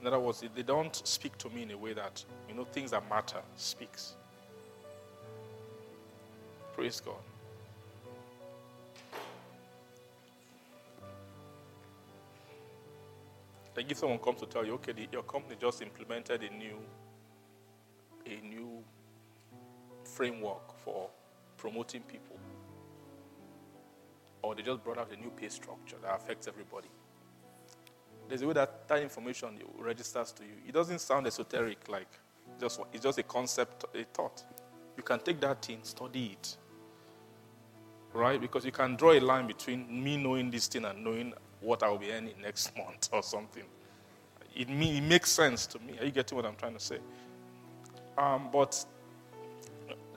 in 0.00 0.06
other 0.06 0.18
words, 0.18 0.42
they 0.54 0.62
don't 0.62 0.94
speak 1.06 1.38
to 1.38 1.48
me 1.50 1.62
in 1.62 1.70
a 1.70 1.78
way 1.78 1.92
that, 1.92 2.24
you 2.48 2.54
know, 2.54 2.64
things 2.64 2.90
that 2.90 3.08
matter 3.08 3.40
speaks. 3.56 4.14
Praise 6.74 7.00
God. 7.00 7.14
Like 13.76 13.90
if 13.90 13.98
someone 13.98 14.18
comes 14.18 14.40
to 14.40 14.46
tell 14.46 14.64
you, 14.64 14.74
okay, 14.74 14.92
the, 14.92 15.06
your 15.12 15.22
company 15.22 15.56
just 15.60 15.82
implemented 15.82 16.42
a 16.42 16.50
new, 16.54 16.78
a 18.26 18.44
new 18.44 18.82
framework 20.04 20.76
for 20.84 21.08
promoting 21.56 22.02
people, 22.02 22.38
or 24.42 24.54
they 24.54 24.62
just 24.62 24.82
brought 24.82 24.98
out 24.98 25.12
a 25.12 25.16
new 25.16 25.30
pay 25.30 25.48
structure 25.48 25.96
that 26.02 26.14
affects 26.14 26.48
everybody. 26.48 26.88
There's 28.28 28.42
a 28.42 28.46
way 28.46 28.54
that 28.54 28.88
that 28.88 29.02
information 29.02 29.58
registers 29.78 30.32
to 30.32 30.44
you. 30.44 30.54
It 30.66 30.72
doesn't 30.72 31.00
sound 31.00 31.26
esoteric, 31.26 31.88
like 31.88 32.08
just 32.60 32.80
it's 32.92 33.04
just 33.04 33.18
a 33.18 33.22
concept, 33.22 33.84
a 33.94 34.04
thought. 34.04 34.44
You 34.96 35.02
can 35.02 35.20
take 35.20 35.40
that 35.40 35.64
thing, 35.64 35.78
study 35.82 36.36
it, 36.38 36.56
right? 38.12 38.40
Because 38.40 38.64
you 38.64 38.72
can 38.72 38.96
draw 38.96 39.12
a 39.12 39.20
line 39.20 39.46
between 39.46 40.02
me 40.02 40.16
knowing 40.16 40.50
this 40.50 40.66
thing 40.66 40.84
and 40.84 41.02
knowing 41.04 41.32
what 41.60 41.82
I 41.82 41.88
will 41.88 41.98
be 41.98 42.12
earning 42.12 42.34
next 42.42 42.76
month 42.76 43.08
or 43.12 43.22
something. 43.22 43.64
It, 44.54 44.68
me, 44.68 44.98
it 44.98 45.02
makes 45.02 45.30
sense 45.30 45.66
to 45.68 45.78
me. 45.78 45.98
Are 45.98 46.04
you 46.04 46.10
getting 46.10 46.36
what 46.36 46.44
I'm 46.44 46.56
trying 46.56 46.74
to 46.74 46.80
say? 46.80 46.98
Um, 48.18 48.48
but 48.52 48.84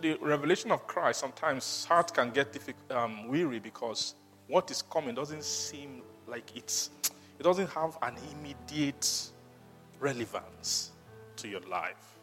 the 0.01 0.17
revelation 0.21 0.71
of 0.71 0.85
Christ 0.87 1.19
sometimes 1.19 1.85
heart 1.85 2.13
can 2.13 2.31
get 2.31 2.57
um, 2.89 3.27
weary 3.27 3.59
because 3.59 4.15
what 4.47 4.69
is 4.71 4.81
coming 4.81 5.15
doesn't 5.15 5.43
seem 5.43 6.01
like 6.27 6.55
it's 6.55 6.89
it 7.39 7.43
doesn't 7.43 7.69
have 7.69 7.97
an 8.01 8.15
immediate 8.31 9.31
relevance 9.99 10.91
to 11.37 11.47
your 11.47 11.61
life. 11.61 12.19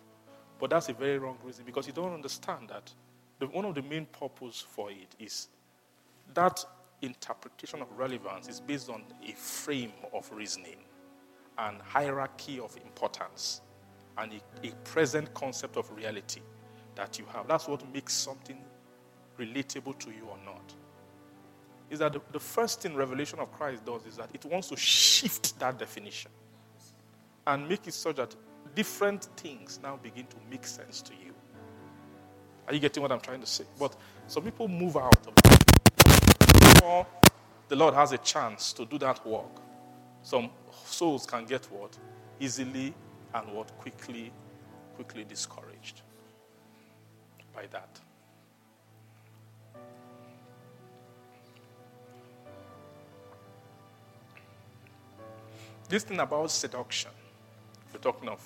But 0.58 0.70
that's 0.70 0.88
a 0.90 0.92
very 0.92 1.18
wrong 1.18 1.38
reason 1.42 1.64
because 1.64 1.86
you 1.86 1.92
don't 1.92 2.12
understand 2.12 2.68
that 2.68 2.92
the, 3.38 3.46
one 3.46 3.64
of 3.64 3.74
the 3.74 3.82
main 3.82 4.06
purpose 4.06 4.60
for 4.60 4.90
it 4.90 5.16
is 5.18 5.48
that 6.34 6.64
interpretation 7.02 7.80
of 7.82 7.88
relevance 7.96 8.48
is 8.48 8.60
based 8.60 8.90
on 8.90 9.02
a 9.26 9.32
frame 9.32 9.92
of 10.12 10.30
reasoning 10.32 10.78
and 11.58 11.80
hierarchy 11.82 12.60
of 12.60 12.76
importance 12.76 13.60
and 14.18 14.32
a, 14.32 14.66
a 14.68 14.72
present 14.84 15.32
concept 15.34 15.76
of 15.76 15.90
reality 15.94 16.40
that 16.94 17.18
you 17.18 17.24
have. 17.32 17.48
That's 17.48 17.68
what 17.68 17.90
makes 17.92 18.12
something 18.12 18.58
relatable 19.38 19.98
to 19.98 20.10
you 20.10 20.26
or 20.28 20.38
not. 20.44 20.74
Is 21.88 21.98
that 21.98 22.12
the, 22.12 22.20
the 22.32 22.40
first 22.40 22.82
thing 22.82 22.94
revelation 22.94 23.38
of 23.40 23.50
Christ 23.52 23.84
does 23.84 24.04
is 24.06 24.16
that 24.16 24.30
it 24.32 24.44
wants 24.44 24.68
to 24.68 24.76
shift 24.76 25.58
that 25.58 25.78
definition 25.78 26.30
and 27.46 27.68
make 27.68 27.86
it 27.86 27.94
such 27.94 28.16
that 28.16 28.34
different 28.74 29.24
things 29.36 29.80
now 29.82 29.98
begin 30.02 30.26
to 30.26 30.36
make 30.50 30.66
sense 30.66 31.02
to 31.02 31.12
you. 31.14 31.34
Are 32.68 32.74
you 32.74 32.80
getting 32.80 33.02
what 33.02 33.10
I'm 33.10 33.20
trying 33.20 33.40
to 33.40 33.46
say? 33.46 33.64
But 33.78 33.96
some 34.28 34.44
people 34.44 34.68
move 34.68 34.96
out 34.96 35.26
of 35.26 35.32
it. 35.36 35.79
Before 36.80 37.06
the 37.68 37.76
Lord 37.76 37.92
has 37.92 38.12
a 38.12 38.16
chance 38.16 38.72
to 38.72 38.86
do 38.86 38.96
that 39.00 39.26
work, 39.26 39.60
some 40.22 40.48
souls 40.86 41.26
can 41.26 41.44
get 41.44 41.70
what? 41.70 41.94
Easily 42.40 42.94
and 43.34 43.52
what? 43.52 43.76
Quickly, 43.76 44.32
quickly 44.94 45.24
discouraged 45.24 46.00
by 47.54 47.66
that. 47.70 48.00
This 55.86 56.04
thing 56.04 56.20
about 56.20 56.50
seduction, 56.50 57.10
we're 57.92 58.00
talking 58.00 58.30
of. 58.30 58.40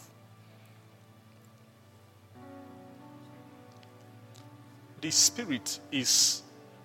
The 5.00 5.10
spirit 5.12 5.78
is, 5.92 6.42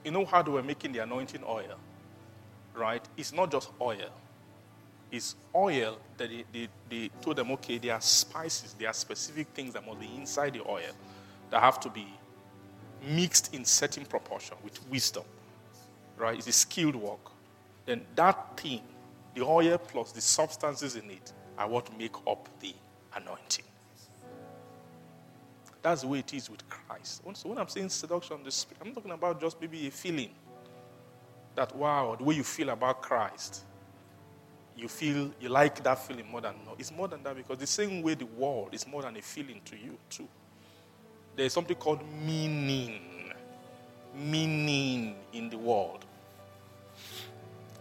you 0.09 0.13
know 0.13 0.25
how 0.25 0.41
they 0.41 0.49
were 0.49 0.63
making 0.63 0.91
the 0.91 0.97
anointing 1.03 1.43
oil, 1.47 1.77
right? 2.73 3.07
It's 3.15 3.31
not 3.31 3.51
just 3.51 3.69
oil. 3.79 4.09
It's 5.11 5.35
oil 5.53 5.99
that 6.17 6.29
they, 6.29 6.45
they, 6.51 6.67
they 6.89 7.11
told 7.21 7.35
them, 7.35 7.51
okay, 7.51 7.77
there 7.77 7.93
are 7.93 8.01
spices, 8.01 8.73
there 8.73 8.89
are 8.89 8.93
specific 8.93 9.49
things 9.53 9.73
that 9.73 9.85
must 9.85 9.99
be 9.99 10.09
inside 10.17 10.53
the 10.53 10.67
oil 10.67 10.89
that 11.51 11.61
have 11.61 11.79
to 11.81 11.91
be 11.91 12.07
mixed 13.07 13.53
in 13.53 13.63
certain 13.63 14.03
proportion 14.03 14.57
with 14.63 14.83
wisdom, 14.89 15.25
right? 16.17 16.39
It's 16.39 16.47
a 16.47 16.53
skilled 16.53 16.95
work. 16.95 17.29
Then 17.85 18.01
that 18.15 18.59
thing, 18.59 18.81
the 19.35 19.43
oil 19.43 19.77
plus 19.77 20.11
the 20.11 20.21
substances 20.21 20.95
in 20.95 21.11
it, 21.11 21.33
are 21.55 21.69
what 21.69 21.95
make 21.99 22.15
up 22.25 22.49
the 22.61 22.73
anointing. 23.15 23.65
That's 25.89 26.01
the 26.01 26.07
way 26.07 26.19
it 26.19 26.33
is 26.33 26.49
with 26.49 26.67
Christ. 26.69 27.23
So 27.33 27.49
when 27.49 27.57
I'm 27.57 27.67
saying 27.67 27.89
seduction 27.89 28.43
the 28.43 28.51
spirit, 28.51 28.81
I'm 28.85 28.93
talking 28.93 29.11
about 29.11 29.41
just 29.41 29.59
maybe 29.59 29.87
a 29.87 29.91
feeling 29.91 30.31
that 31.55 31.75
wow, 31.75 32.15
the 32.17 32.23
way 32.23 32.35
you 32.35 32.43
feel 32.43 32.69
about 32.69 33.01
Christ, 33.01 33.63
you 34.77 34.87
feel 34.87 35.31
you 35.39 35.49
like 35.49 35.83
that 35.83 36.05
feeling 36.05 36.29
more 36.29 36.41
than 36.41 36.55
no. 36.65 36.75
It's 36.77 36.91
more 36.91 37.07
than 37.07 37.23
that 37.23 37.35
because 37.35 37.57
the 37.57 37.67
same 37.67 38.01
way 38.01 38.13
the 38.13 38.25
world 38.25 38.69
is 38.73 38.87
more 38.87 39.01
than 39.01 39.17
a 39.17 39.21
feeling 39.21 39.61
to 39.65 39.75
you 39.75 39.97
too 40.09 40.27
there's 41.39 41.53
something 41.53 41.77
called 41.77 42.01
meaning. 42.25 43.31
Meaning 44.13 45.15
in 45.31 45.49
the 45.49 45.57
world. 45.57 46.05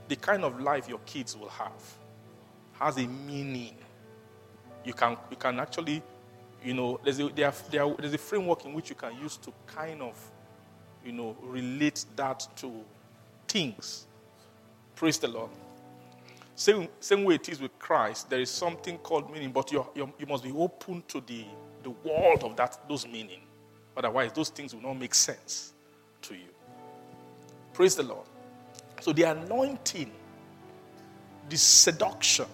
The 0.06 0.14
kind 0.14 0.44
of 0.44 0.60
life 0.60 0.88
your 0.88 1.00
kids 1.00 1.36
will 1.36 1.48
have 1.48 1.82
has 2.78 2.96
a 2.98 3.06
meaning. 3.06 3.76
You 4.84 4.92
can, 4.92 5.16
you 5.30 5.36
can 5.36 5.58
actually, 5.58 6.02
you 6.64 6.74
know, 6.74 7.00
there's 7.04 7.20
a, 7.20 7.28
there, 7.28 7.52
there, 7.70 7.94
there's 7.98 8.14
a 8.14 8.18
framework 8.18 8.64
in 8.64 8.72
which 8.74 8.90
you 8.90 8.96
can 8.96 9.16
use 9.20 9.36
to 9.38 9.52
kind 9.66 10.02
of, 10.02 10.18
you 11.04 11.12
know, 11.12 11.36
relate 11.42 12.04
that 12.16 12.46
to 12.56 12.72
things. 13.46 14.06
Praise 14.96 15.18
the 15.18 15.28
Lord. 15.28 15.50
Same, 16.54 16.88
same 16.98 17.22
way 17.22 17.36
it 17.36 17.48
is 17.48 17.60
with 17.60 17.78
Christ, 17.78 18.28
there 18.28 18.40
is 18.40 18.50
something 18.50 18.98
called 18.98 19.32
meaning, 19.32 19.52
but 19.52 19.70
you 19.70 19.86
you 19.94 20.26
must 20.26 20.42
be 20.42 20.50
open 20.50 21.04
to 21.06 21.20
the, 21.20 21.44
the 21.84 21.90
world 21.90 22.42
of 22.42 22.56
that, 22.56 22.80
those 22.88 23.06
meaning. 23.06 23.42
Otherwise, 23.96 24.32
those 24.32 24.48
things 24.48 24.74
will 24.74 24.82
not 24.82 24.94
make 24.94 25.14
sense 25.14 25.72
to 26.22 26.34
you. 26.34 26.48
Praise 27.72 27.94
the 27.94 28.02
Lord. 28.02 28.26
So, 29.00 29.12
the 29.12 29.22
anointing, 29.22 30.10
the 31.48 31.56
seduction, 31.56 32.46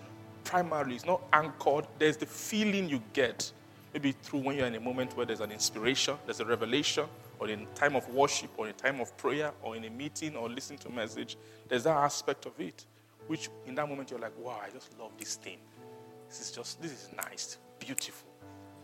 primarily 0.45 0.97
is 0.97 1.07
not 1.07 1.23
anchored. 1.33 1.87
There's 1.99 2.19
the 2.19 2.27
feeling 2.27 2.89
you 2.89 3.03
get, 3.15 3.51
maybe 3.95 4.13
through 4.13 4.41
when 4.41 4.57
you're 4.57 4.67
in 4.67 4.75
a 4.75 4.81
moment 4.81 5.17
where 5.17 5.25
there's 5.25 5.41
an 5.41 5.53
inspiration, 5.53 6.17
there's 6.27 6.41
a 6.41 6.45
revelation, 6.45 7.07
or 7.39 7.49
in 7.49 7.67
time 7.75 7.95
of 7.95 8.07
worship, 8.09 8.51
or 8.57 8.67
in 8.69 8.75
time 8.75 9.01
of 9.01 9.17
prayer, 9.17 9.53
or 9.63 9.77
in 9.77 9.85
a 9.85 9.91
meeting, 9.91 10.37
or 10.37 10.49
listening 10.49 10.81
to 10.81 10.89
a 10.89 10.93
message. 10.93 11.37
There's 11.69 11.85
that 11.85 11.97
aspect 11.97 12.45
of 12.45 12.61
it, 12.61 12.85
which 13.29 13.49
in 13.67 13.77
that 13.77 13.89
moment 13.89 14.11
you're 14.11 14.21
like, 14.21 14.37
wow, 14.37 14.61
I 14.63 14.71
just 14.71 14.99
love 14.99 15.13
this 15.17 15.37
thing. 15.37 15.59
This 16.29 16.41
is 16.41 16.51
just, 16.51 16.83
this 16.83 16.91
is 16.91 17.09
nice, 17.17 17.59
beautiful. 17.79 18.29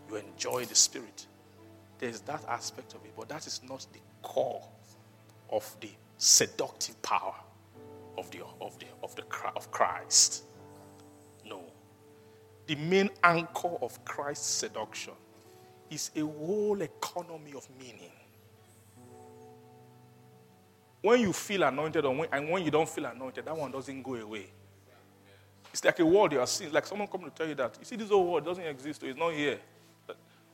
You 0.09 0.15
enjoy 0.15 0.65
the 0.65 0.75
spirit. 0.75 1.27
There's 1.99 2.21
that 2.21 2.43
aspect 2.47 2.93
of 2.93 3.03
it, 3.03 3.11
but 3.15 3.27
that 3.29 3.45
is 3.45 3.61
not 3.67 3.85
the 3.91 3.99
core 4.21 4.63
of 5.51 5.75
the 5.81 5.89
seductive 6.17 6.99
power 7.01 7.35
of 8.17 8.29
the 8.31 8.39
of 8.59 8.77
the 8.79 8.85
of 9.03 9.15
the 9.15 9.23
of 9.55 9.71
Christ. 9.71 10.43
The 12.71 12.77
main 12.77 13.09
anchor 13.21 13.75
of 13.81 14.05
Christ's 14.05 14.45
seduction 14.45 15.11
is 15.89 16.09
a 16.15 16.21
whole 16.21 16.81
economy 16.81 17.51
of 17.53 17.67
meaning. 17.77 18.13
When 21.01 21.19
you 21.19 21.33
feel 21.33 21.63
anointed 21.63 22.05
when, 22.05 22.29
and 22.31 22.49
when 22.49 22.63
you 22.63 22.71
don't 22.71 22.87
feel 22.87 23.07
anointed, 23.07 23.43
that 23.43 23.57
one 23.57 23.71
doesn't 23.71 24.01
go 24.01 24.15
away. 24.15 24.45
It's 25.73 25.83
like 25.83 25.99
a 25.99 26.05
world 26.05 26.31
you 26.31 26.39
are 26.39 26.47
seeing. 26.47 26.71
Like 26.71 26.85
someone 26.85 27.09
come 27.09 27.25
to 27.25 27.29
tell 27.31 27.45
you 27.45 27.55
that. 27.55 27.75
You 27.77 27.83
see, 27.83 27.97
this 27.97 28.07
whole 28.07 28.25
world 28.25 28.45
doesn't 28.45 28.63
exist. 28.63 29.03
It's 29.03 29.19
not 29.19 29.33
here. 29.33 29.59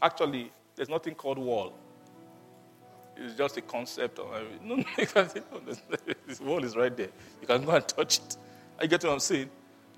Actually, 0.02 0.52
there's 0.76 0.90
nothing 0.90 1.14
called 1.14 1.38
wall. 1.38 1.78
It's 3.16 3.36
just 3.36 3.58
a 3.58 3.62
concept. 3.62 4.18
Of, 4.18 4.28
no, 4.64 4.78
no, 4.78 4.84
this 6.26 6.42
wall 6.42 6.64
is 6.64 6.76
right 6.76 6.98
there. 6.98 7.10
You 7.42 7.46
can 7.46 7.64
go 7.64 7.74
and 7.74 7.88
touch 7.88 8.18
it. 8.18 8.38
I 8.80 8.88
get 8.88 9.04
what 9.04 9.14
I'm 9.14 9.20
saying? 9.20 9.52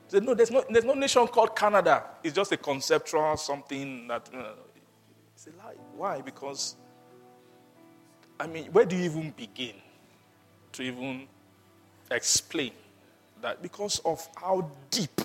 Said, 0.09 0.23
no, 0.23 0.33
there's 0.33 0.49
no, 0.49 0.63
there's 0.67 0.85
no 0.85 0.95
nation 0.95 1.27
called 1.27 1.55
Canada. 1.55 2.03
It's 2.23 2.35
just 2.35 2.51
a 2.51 2.57
conceptual 2.57 3.37
something 3.37 4.07
that. 4.07 4.27
Uh, 4.33 4.53
it's 5.35 5.45
a 5.45 5.51
lie. 5.51 5.75
Why? 5.95 6.19
Because, 6.21 6.75
I 8.39 8.47
mean, 8.47 8.71
where 8.71 8.85
do 8.85 8.95
you 8.95 9.03
even 9.03 9.29
begin 9.37 9.75
to 10.71 10.81
even 10.81 11.27
explain 12.09 12.71
that? 13.39 13.61
Because 13.61 13.99
of 13.99 14.27
how 14.35 14.71
deep 14.89 15.21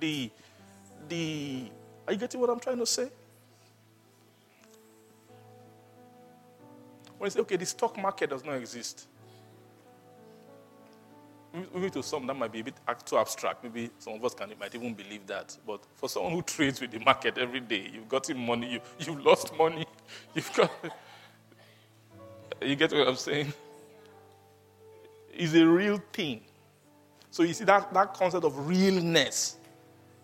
the, 0.00 0.28
the. 1.08 1.70
Are 2.08 2.12
you 2.12 2.18
getting 2.18 2.40
what 2.40 2.50
I'm 2.50 2.58
trying 2.58 2.78
to 2.78 2.86
say? 2.86 3.08
When 7.18 7.28
you 7.28 7.30
say, 7.30 7.40
okay, 7.40 7.56
the 7.56 7.66
stock 7.66 7.96
market 7.96 8.30
does 8.30 8.44
not 8.44 8.56
exist, 8.56 9.06
maybe 11.72 11.90
to 11.90 12.02
some 12.02 12.26
that 12.26 12.34
might 12.34 12.52
be 12.52 12.60
a 12.60 12.64
bit 12.64 12.74
too 13.04 13.18
abstract. 13.18 13.62
Maybe 13.62 13.90
some 13.98 14.14
of 14.14 14.24
us 14.24 14.34
can 14.34 14.52
might 14.58 14.74
even 14.74 14.94
believe 14.94 15.26
that. 15.26 15.56
But 15.66 15.80
for 15.94 16.08
someone 16.08 16.32
who 16.32 16.42
trades 16.42 16.80
with 16.80 16.90
the 16.90 16.98
market 17.00 17.38
every 17.38 17.60
day, 17.60 17.90
you've 17.92 18.08
gotten 18.08 18.38
money, 18.38 18.72
you, 18.72 18.80
you've 18.98 19.24
lost 19.24 19.56
money, 19.56 19.86
you've 20.34 20.52
got. 20.54 20.70
you 22.60 22.76
get 22.76 22.92
what 22.92 23.08
I'm 23.08 23.16
saying? 23.16 23.52
It's 25.32 25.54
a 25.54 25.66
real 25.66 26.00
thing. 26.12 26.42
So 27.30 27.42
you 27.42 27.52
see 27.52 27.64
that, 27.64 27.92
that 27.92 28.14
concept 28.14 28.44
of 28.44 28.68
realness 28.68 29.56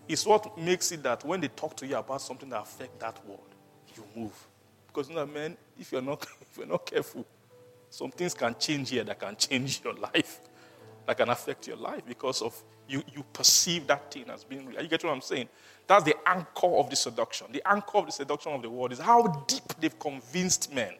is 0.07 0.25
what 0.25 0.57
makes 0.57 0.91
it 0.91 1.03
that 1.03 1.23
when 1.25 1.41
they 1.41 1.49
talk 1.49 1.75
to 1.77 1.87
you 1.87 1.95
about 1.97 2.21
something 2.21 2.49
that 2.49 2.61
affects 2.61 2.99
that 2.99 3.25
world, 3.25 3.55
you 3.95 4.03
move. 4.15 4.47
Because 4.87 5.09
you 5.09 5.15
know, 5.15 5.25
man, 5.25 5.57
if 5.79 5.91
you're 5.91 6.01
not 6.01 6.25
if 6.41 6.57
you're 6.57 6.67
not 6.67 6.85
careful, 6.85 7.25
some 7.89 8.11
things 8.11 8.33
can 8.33 8.55
change 8.57 8.89
here 8.89 9.03
that 9.03 9.19
can 9.19 9.35
change 9.35 9.81
your 9.83 9.93
life, 10.13 10.39
that 11.05 11.17
can 11.17 11.29
affect 11.29 11.67
your 11.67 11.77
life 11.77 12.01
because 12.07 12.41
of 12.41 12.55
you, 12.87 13.03
you 13.13 13.23
perceive 13.33 13.87
that 13.87 14.11
thing 14.11 14.29
as 14.29 14.43
being 14.43 14.65
real. 14.65 14.81
You 14.81 14.87
get 14.87 15.03
what 15.03 15.13
I'm 15.13 15.21
saying? 15.21 15.47
That's 15.87 16.03
the 16.03 16.15
anchor 16.25 16.67
of 16.67 16.89
the 16.89 16.95
seduction. 16.95 17.47
The 17.51 17.61
anchor 17.67 17.99
of 17.99 18.05
the 18.05 18.11
seduction 18.11 18.53
of 18.53 18.61
the 18.61 18.69
world 18.69 18.91
is 18.91 18.99
how 18.99 19.45
deep 19.47 19.63
they've 19.79 19.97
convinced 19.97 20.73
men 20.73 20.93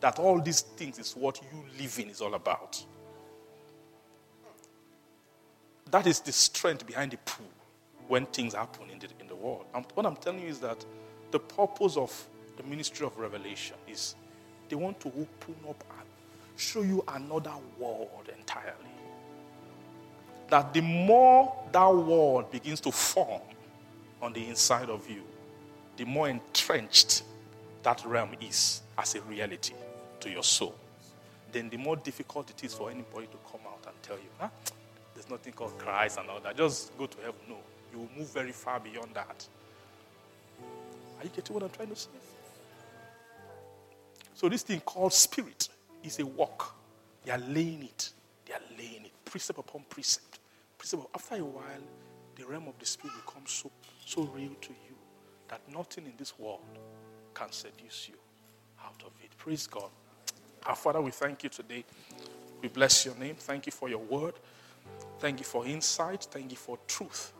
that 0.00 0.18
all 0.18 0.40
these 0.40 0.60
things 0.60 0.98
is 0.98 1.12
what 1.16 1.40
you 1.42 1.64
live 1.78 1.98
in 1.98 2.10
is 2.10 2.20
all 2.20 2.34
about. 2.34 2.84
That 5.90 6.06
is 6.06 6.20
the 6.20 6.32
strength 6.32 6.86
behind 6.86 7.12
the 7.12 7.16
pool 7.18 7.46
when 8.08 8.26
things 8.26 8.54
happen 8.54 8.90
in 8.90 8.98
the, 8.98 9.08
in 9.20 9.28
the 9.28 9.34
world. 9.34 9.66
what 9.94 10.06
I'm 10.06 10.16
telling 10.16 10.42
you 10.42 10.48
is 10.48 10.60
that 10.60 10.84
the 11.30 11.38
purpose 11.38 11.96
of 11.96 12.12
the 12.56 12.62
ministry 12.64 13.06
of 13.06 13.16
revelation 13.18 13.76
is 13.88 14.14
they 14.68 14.76
want 14.76 15.00
to 15.00 15.08
open 15.08 15.56
up 15.68 15.82
and 15.98 16.08
show 16.56 16.82
you 16.82 17.02
another 17.08 17.54
world 17.78 18.28
entirely. 18.36 18.93
That 20.48 20.72
the 20.74 20.80
more 20.80 21.54
that 21.72 21.94
world 21.94 22.50
begins 22.50 22.80
to 22.82 22.92
form 22.92 23.42
on 24.20 24.32
the 24.32 24.46
inside 24.46 24.90
of 24.90 25.08
you, 25.08 25.22
the 25.96 26.04
more 26.04 26.28
entrenched 26.28 27.22
that 27.82 28.04
realm 28.04 28.30
is 28.40 28.82
as 28.98 29.14
a 29.14 29.20
reality 29.22 29.74
to 30.20 30.30
your 30.30 30.42
soul. 30.42 30.74
Then 31.52 31.68
the 31.68 31.76
more 31.76 31.96
difficult 31.96 32.50
it 32.50 32.64
is 32.64 32.74
for 32.74 32.90
anybody 32.90 33.26
to 33.26 33.36
come 33.50 33.60
out 33.66 33.84
and 33.86 33.94
tell 34.02 34.16
you, 34.16 34.28
huh? 34.38 34.48
there's 35.14 35.30
nothing 35.30 35.52
called 35.52 35.78
Christ 35.78 36.18
and 36.18 36.28
all 36.28 36.40
that. 36.40 36.56
Just 36.56 36.96
go 36.98 37.06
to 37.06 37.16
heaven. 37.18 37.34
No, 37.48 37.56
you 37.92 38.00
will 38.00 38.08
move 38.18 38.32
very 38.32 38.52
far 38.52 38.80
beyond 38.80 39.14
that. 39.14 39.46
Are 41.18 41.24
you 41.24 41.30
getting 41.34 41.54
what 41.54 41.62
I'm 41.62 41.70
trying 41.70 41.88
to 41.88 41.96
say? 41.96 42.08
So 44.34 44.48
this 44.48 44.62
thing 44.62 44.80
called 44.80 45.12
spirit 45.12 45.68
is 46.02 46.18
a 46.18 46.26
walk. 46.26 46.74
They 47.24 47.32
are 47.32 47.38
laying 47.38 47.84
it. 47.84 48.10
They 48.46 48.54
are 48.54 48.60
laying. 48.76 49.03
Precept 49.34 49.58
upon 49.58 49.82
precept. 49.88 50.38
Precept. 50.78 51.02
After 51.12 51.34
a 51.34 51.44
while, 51.44 51.82
the 52.36 52.46
realm 52.46 52.68
of 52.68 52.78
the 52.78 52.86
spirit 52.86 53.16
becomes 53.26 53.50
so, 53.50 53.68
so 54.06 54.22
real 54.32 54.52
to 54.60 54.68
you 54.68 54.94
that 55.48 55.60
nothing 55.74 56.06
in 56.06 56.12
this 56.16 56.38
world 56.38 56.60
can 57.34 57.50
seduce 57.50 58.08
you 58.08 58.14
out 58.84 59.02
of 59.04 59.10
it. 59.24 59.36
Praise 59.36 59.66
God. 59.66 59.90
Our 60.66 60.76
Father, 60.76 61.00
we 61.00 61.10
thank 61.10 61.42
you 61.42 61.48
today. 61.48 61.84
We 62.62 62.68
bless 62.68 63.04
your 63.04 63.16
name. 63.16 63.34
Thank 63.34 63.66
you 63.66 63.72
for 63.72 63.88
your 63.88 63.98
word. 63.98 64.34
Thank 65.18 65.40
you 65.40 65.44
for 65.44 65.66
insight. 65.66 66.28
Thank 66.30 66.52
you 66.52 66.56
for 66.56 66.78
truth. 66.86 67.32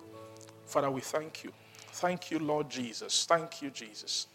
Father, 0.66 0.90
we 0.90 1.00
thank 1.00 1.44
you. 1.44 1.52
Thank 1.92 2.32
you, 2.32 2.40
Lord 2.40 2.68
Jesus. 2.68 3.24
Thank 3.24 3.62
you, 3.62 3.70
Jesus. 3.70 4.26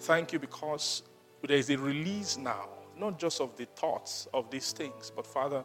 Thank 0.00 0.32
you 0.32 0.40
because 0.40 1.04
there 1.46 1.56
is 1.56 1.70
a 1.70 1.78
release 1.78 2.36
now, 2.36 2.66
not 2.98 3.16
just 3.16 3.40
of 3.40 3.56
the 3.56 3.66
thoughts 3.76 4.26
of 4.34 4.50
these 4.50 4.72
things, 4.72 5.12
but 5.14 5.24
Father, 5.24 5.62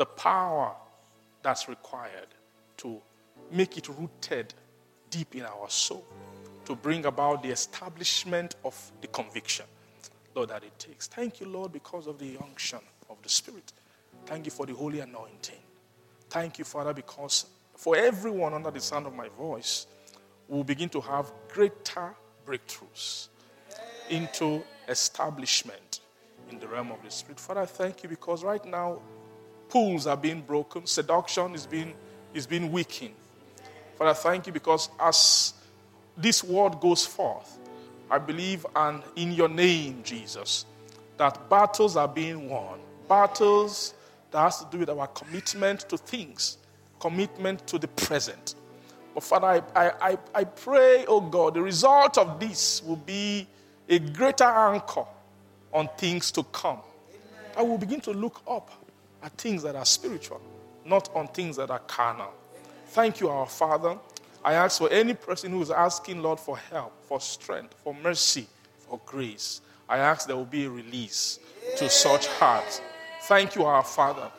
the 0.00 0.06
power 0.06 0.72
that's 1.42 1.68
required 1.68 2.28
to 2.78 3.02
make 3.52 3.76
it 3.76 3.86
rooted 3.86 4.54
deep 5.10 5.36
in 5.36 5.42
our 5.42 5.68
soul, 5.68 6.06
to 6.64 6.74
bring 6.74 7.04
about 7.04 7.42
the 7.42 7.50
establishment 7.50 8.56
of 8.64 8.92
the 9.02 9.08
conviction, 9.08 9.66
Lord, 10.34 10.48
that 10.48 10.64
it 10.64 10.78
takes. 10.78 11.06
Thank 11.06 11.38
you, 11.38 11.48
Lord, 11.48 11.70
because 11.70 12.06
of 12.06 12.18
the 12.18 12.38
unction 12.42 12.78
of 13.10 13.20
the 13.22 13.28
Spirit. 13.28 13.74
Thank 14.24 14.46
you 14.46 14.50
for 14.50 14.64
the 14.64 14.72
holy 14.72 15.00
anointing. 15.00 15.60
Thank 16.30 16.58
you, 16.58 16.64
Father, 16.64 16.94
because 16.94 17.44
for 17.76 17.94
everyone 17.94 18.54
under 18.54 18.70
the 18.70 18.80
sound 18.80 19.06
of 19.06 19.14
my 19.14 19.28
voice, 19.28 19.86
will 20.48 20.64
begin 20.64 20.88
to 20.88 21.02
have 21.02 21.30
greater 21.52 22.14
breakthroughs 22.46 23.28
into 24.08 24.62
establishment 24.88 26.00
in 26.50 26.58
the 26.58 26.66
realm 26.66 26.90
of 26.90 27.02
the 27.04 27.10
spirit. 27.10 27.38
Father, 27.38 27.66
thank 27.66 28.02
you 28.02 28.08
because 28.08 28.42
right 28.42 28.64
now 28.64 28.98
pools 29.70 30.06
are 30.06 30.16
being 30.16 30.40
broken, 30.42 30.86
seduction 30.86 31.54
is 31.54 31.66
being 31.66 31.94
is 32.34 32.46
being 32.46 32.70
weakened. 32.70 33.14
Father, 33.96 34.14
thank 34.14 34.46
you 34.46 34.52
because 34.52 34.88
as 34.98 35.54
this 36.16 36.44
word 36.44 36.80
goes 36.80 37.04
forth, 37.04 37.58
I 38.10 38.18
believe 38.18 38.66
and 38.74 39.02
in 39.16 39.32
your 39.32 39.48
name, 39.48 40.02
Jesus, 40.02 40.64
that 41.16 41.48
battles 41.48 41.96
are 41.96 42.08
being 42.08 42.48
won. 42.48 42.78
Battles 43.08 43.94
that 44.30 44.40
has 44.40 44.58
to 44.60 44.66
do 44.70 44.78
with 44.78 44.90
our 44.90 45.06
commitment 45.08 45.80
to 45.88 45.98
things, 45.98 46.58
commitment 46.98 47.66
to 47.66 47.78
the 47.78 47.88
present. 47.88 48.54
But 49.14 49.24
Father, 49.24 49.64
I, 49.74 49.90
I, 50.00 50.18
I 50.34 50.44
pray, 50.44 51.04
oh 51.08 51.20
God, 51.20 51.54
the 51.54 51.62
result 51.62 52.16
of 52.16 52.38
this 52.38 52.82
will 52.84 52.96
be 52.96 53.46
a 53.88 53.98
greater 53.98 54.44
anchor 54.44 55.04
on 55.72 55.88
things 55.98 56.30
to 56.32 56.44
come. 56.44 56.78
I 57.56 57.62
will 57.62 57.78
begin 57.78 58.00
to 58.02 58.12
look 58.12 58.40
up 58.48 58.70
at 59.22 59.32
things 59.32 59.62
that 59.62 59.76
are 59.76 59.84
spiritual, 59.84 60.40
not 60.84 61.14
on 61.14 61.28
things 61.28 61.56
that 61.56 61.70
are 61.70 61.80
carnal. 61.80 62.32
Thank 62.88 63.20
you, 63.20 63.28
our 63.28 63.46
Father. 63.46 63.98
I 64.44 64.54
ask 64.54 64.78
for 64.78 64.90
any 64.90 65.14
person 65.14 65.50
who 65.52 65.60
is 65.60 65.70
asking, 65.70 66.22
Lord, 66.22 66.40
for 66.40 66.56
help, 66.56 66.92
for 67.04 67.20
strength, 67.20 67.74
for 67.84 67.94
mercy, 67.94 68.46
for 68.78 69.00
grace. 69.04 69.60
I 69.88 69.98
ask 69.98 70.26
there 70.26 70.36
will 70.36 70.44
be 70.44 70.64
a 70.64 70.70
release 70.70 71.38
to 71.76 71.88
such 71.90 72.26
hearts. 72.26 72.80
Thank 73.24 73.54
you, 73.54 73.64
our 73.64 73.84
Father. 73.84 74.30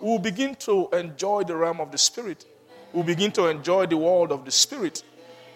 We 0.00 0.08
will 0.08 0.18
begin 0.18 0.54
to 0.56 0.88
enjoy 0.92 1.44
the 1.44 1.56
realm 1.56 1.80
of 1.80 1.92
the 1.92 1.98
Spirit. 1.98 2.46
We'll 2.92 3.04
begin 3.04 3.30
to 3.32 3.46
enjoy 3.48 3.86
the 3.86 3.96
world 3.96 4.32
of 4.32 4.44
the 4.44 4.50
Spirit. 4.50 5.04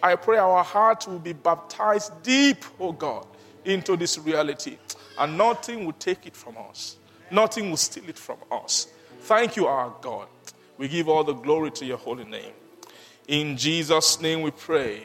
I 0.02 0.16
pray 0.16 0.36
our 0.36 0.62
hearts 0.62 1.06
will 1.06 1.18
be 1.18 1.32
baptized 1.32 2.12
deep, 2.22 2.62
oh 2.78 2.92
God, 2.92 3.26
into 3.64 3.96
this 3.96 4.18
reality. 4.18 4.76
And 5.18 5.38
nothing 5.38 5.86
will 5.86 5.94
take 5.94 6.26
it 6.26 6.36
from 6.36 6.56
us, 6.68 6.98
nothing 7.34 7.70
will 7.70 7.76
steal 7.76 8.08
it 8.08 8.18
from 8.18 8.38
us. 8.50 8.88
Thank 9.22 9.56
you, 9.56 9.66
our 9.66 9.94
God. 10.00 10.28
We 10.78 10.88
give 10.88 11.08
all 11.08 11.24
the 11.24 11.34
glory 11.34 11.70
to 11.72 11.84
your 11.84 11.98
holy 11.98 12.24
name. 12.24 12.52
In 13.28 13.56
Jesus' 13.56 14.20
name 14.20 14.42
we 14.42 14.50
pray. 14.50 15.02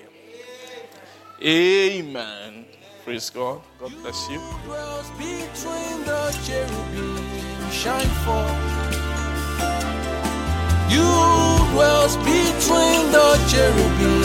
Amen. 1.42 2.66
Praise 3.04 3.30
God. 3.30 3.62
God 3.80 3.94
bless 4.02 4.30
you. 4.30 4.40
Shine 7.72 8.12
forth. 8.26 8.90
You. 10.92 11.50
dwells 11.74 12.18
between 12.18 13.12
the 13.16 13.28
cherubim, 13.50 14.24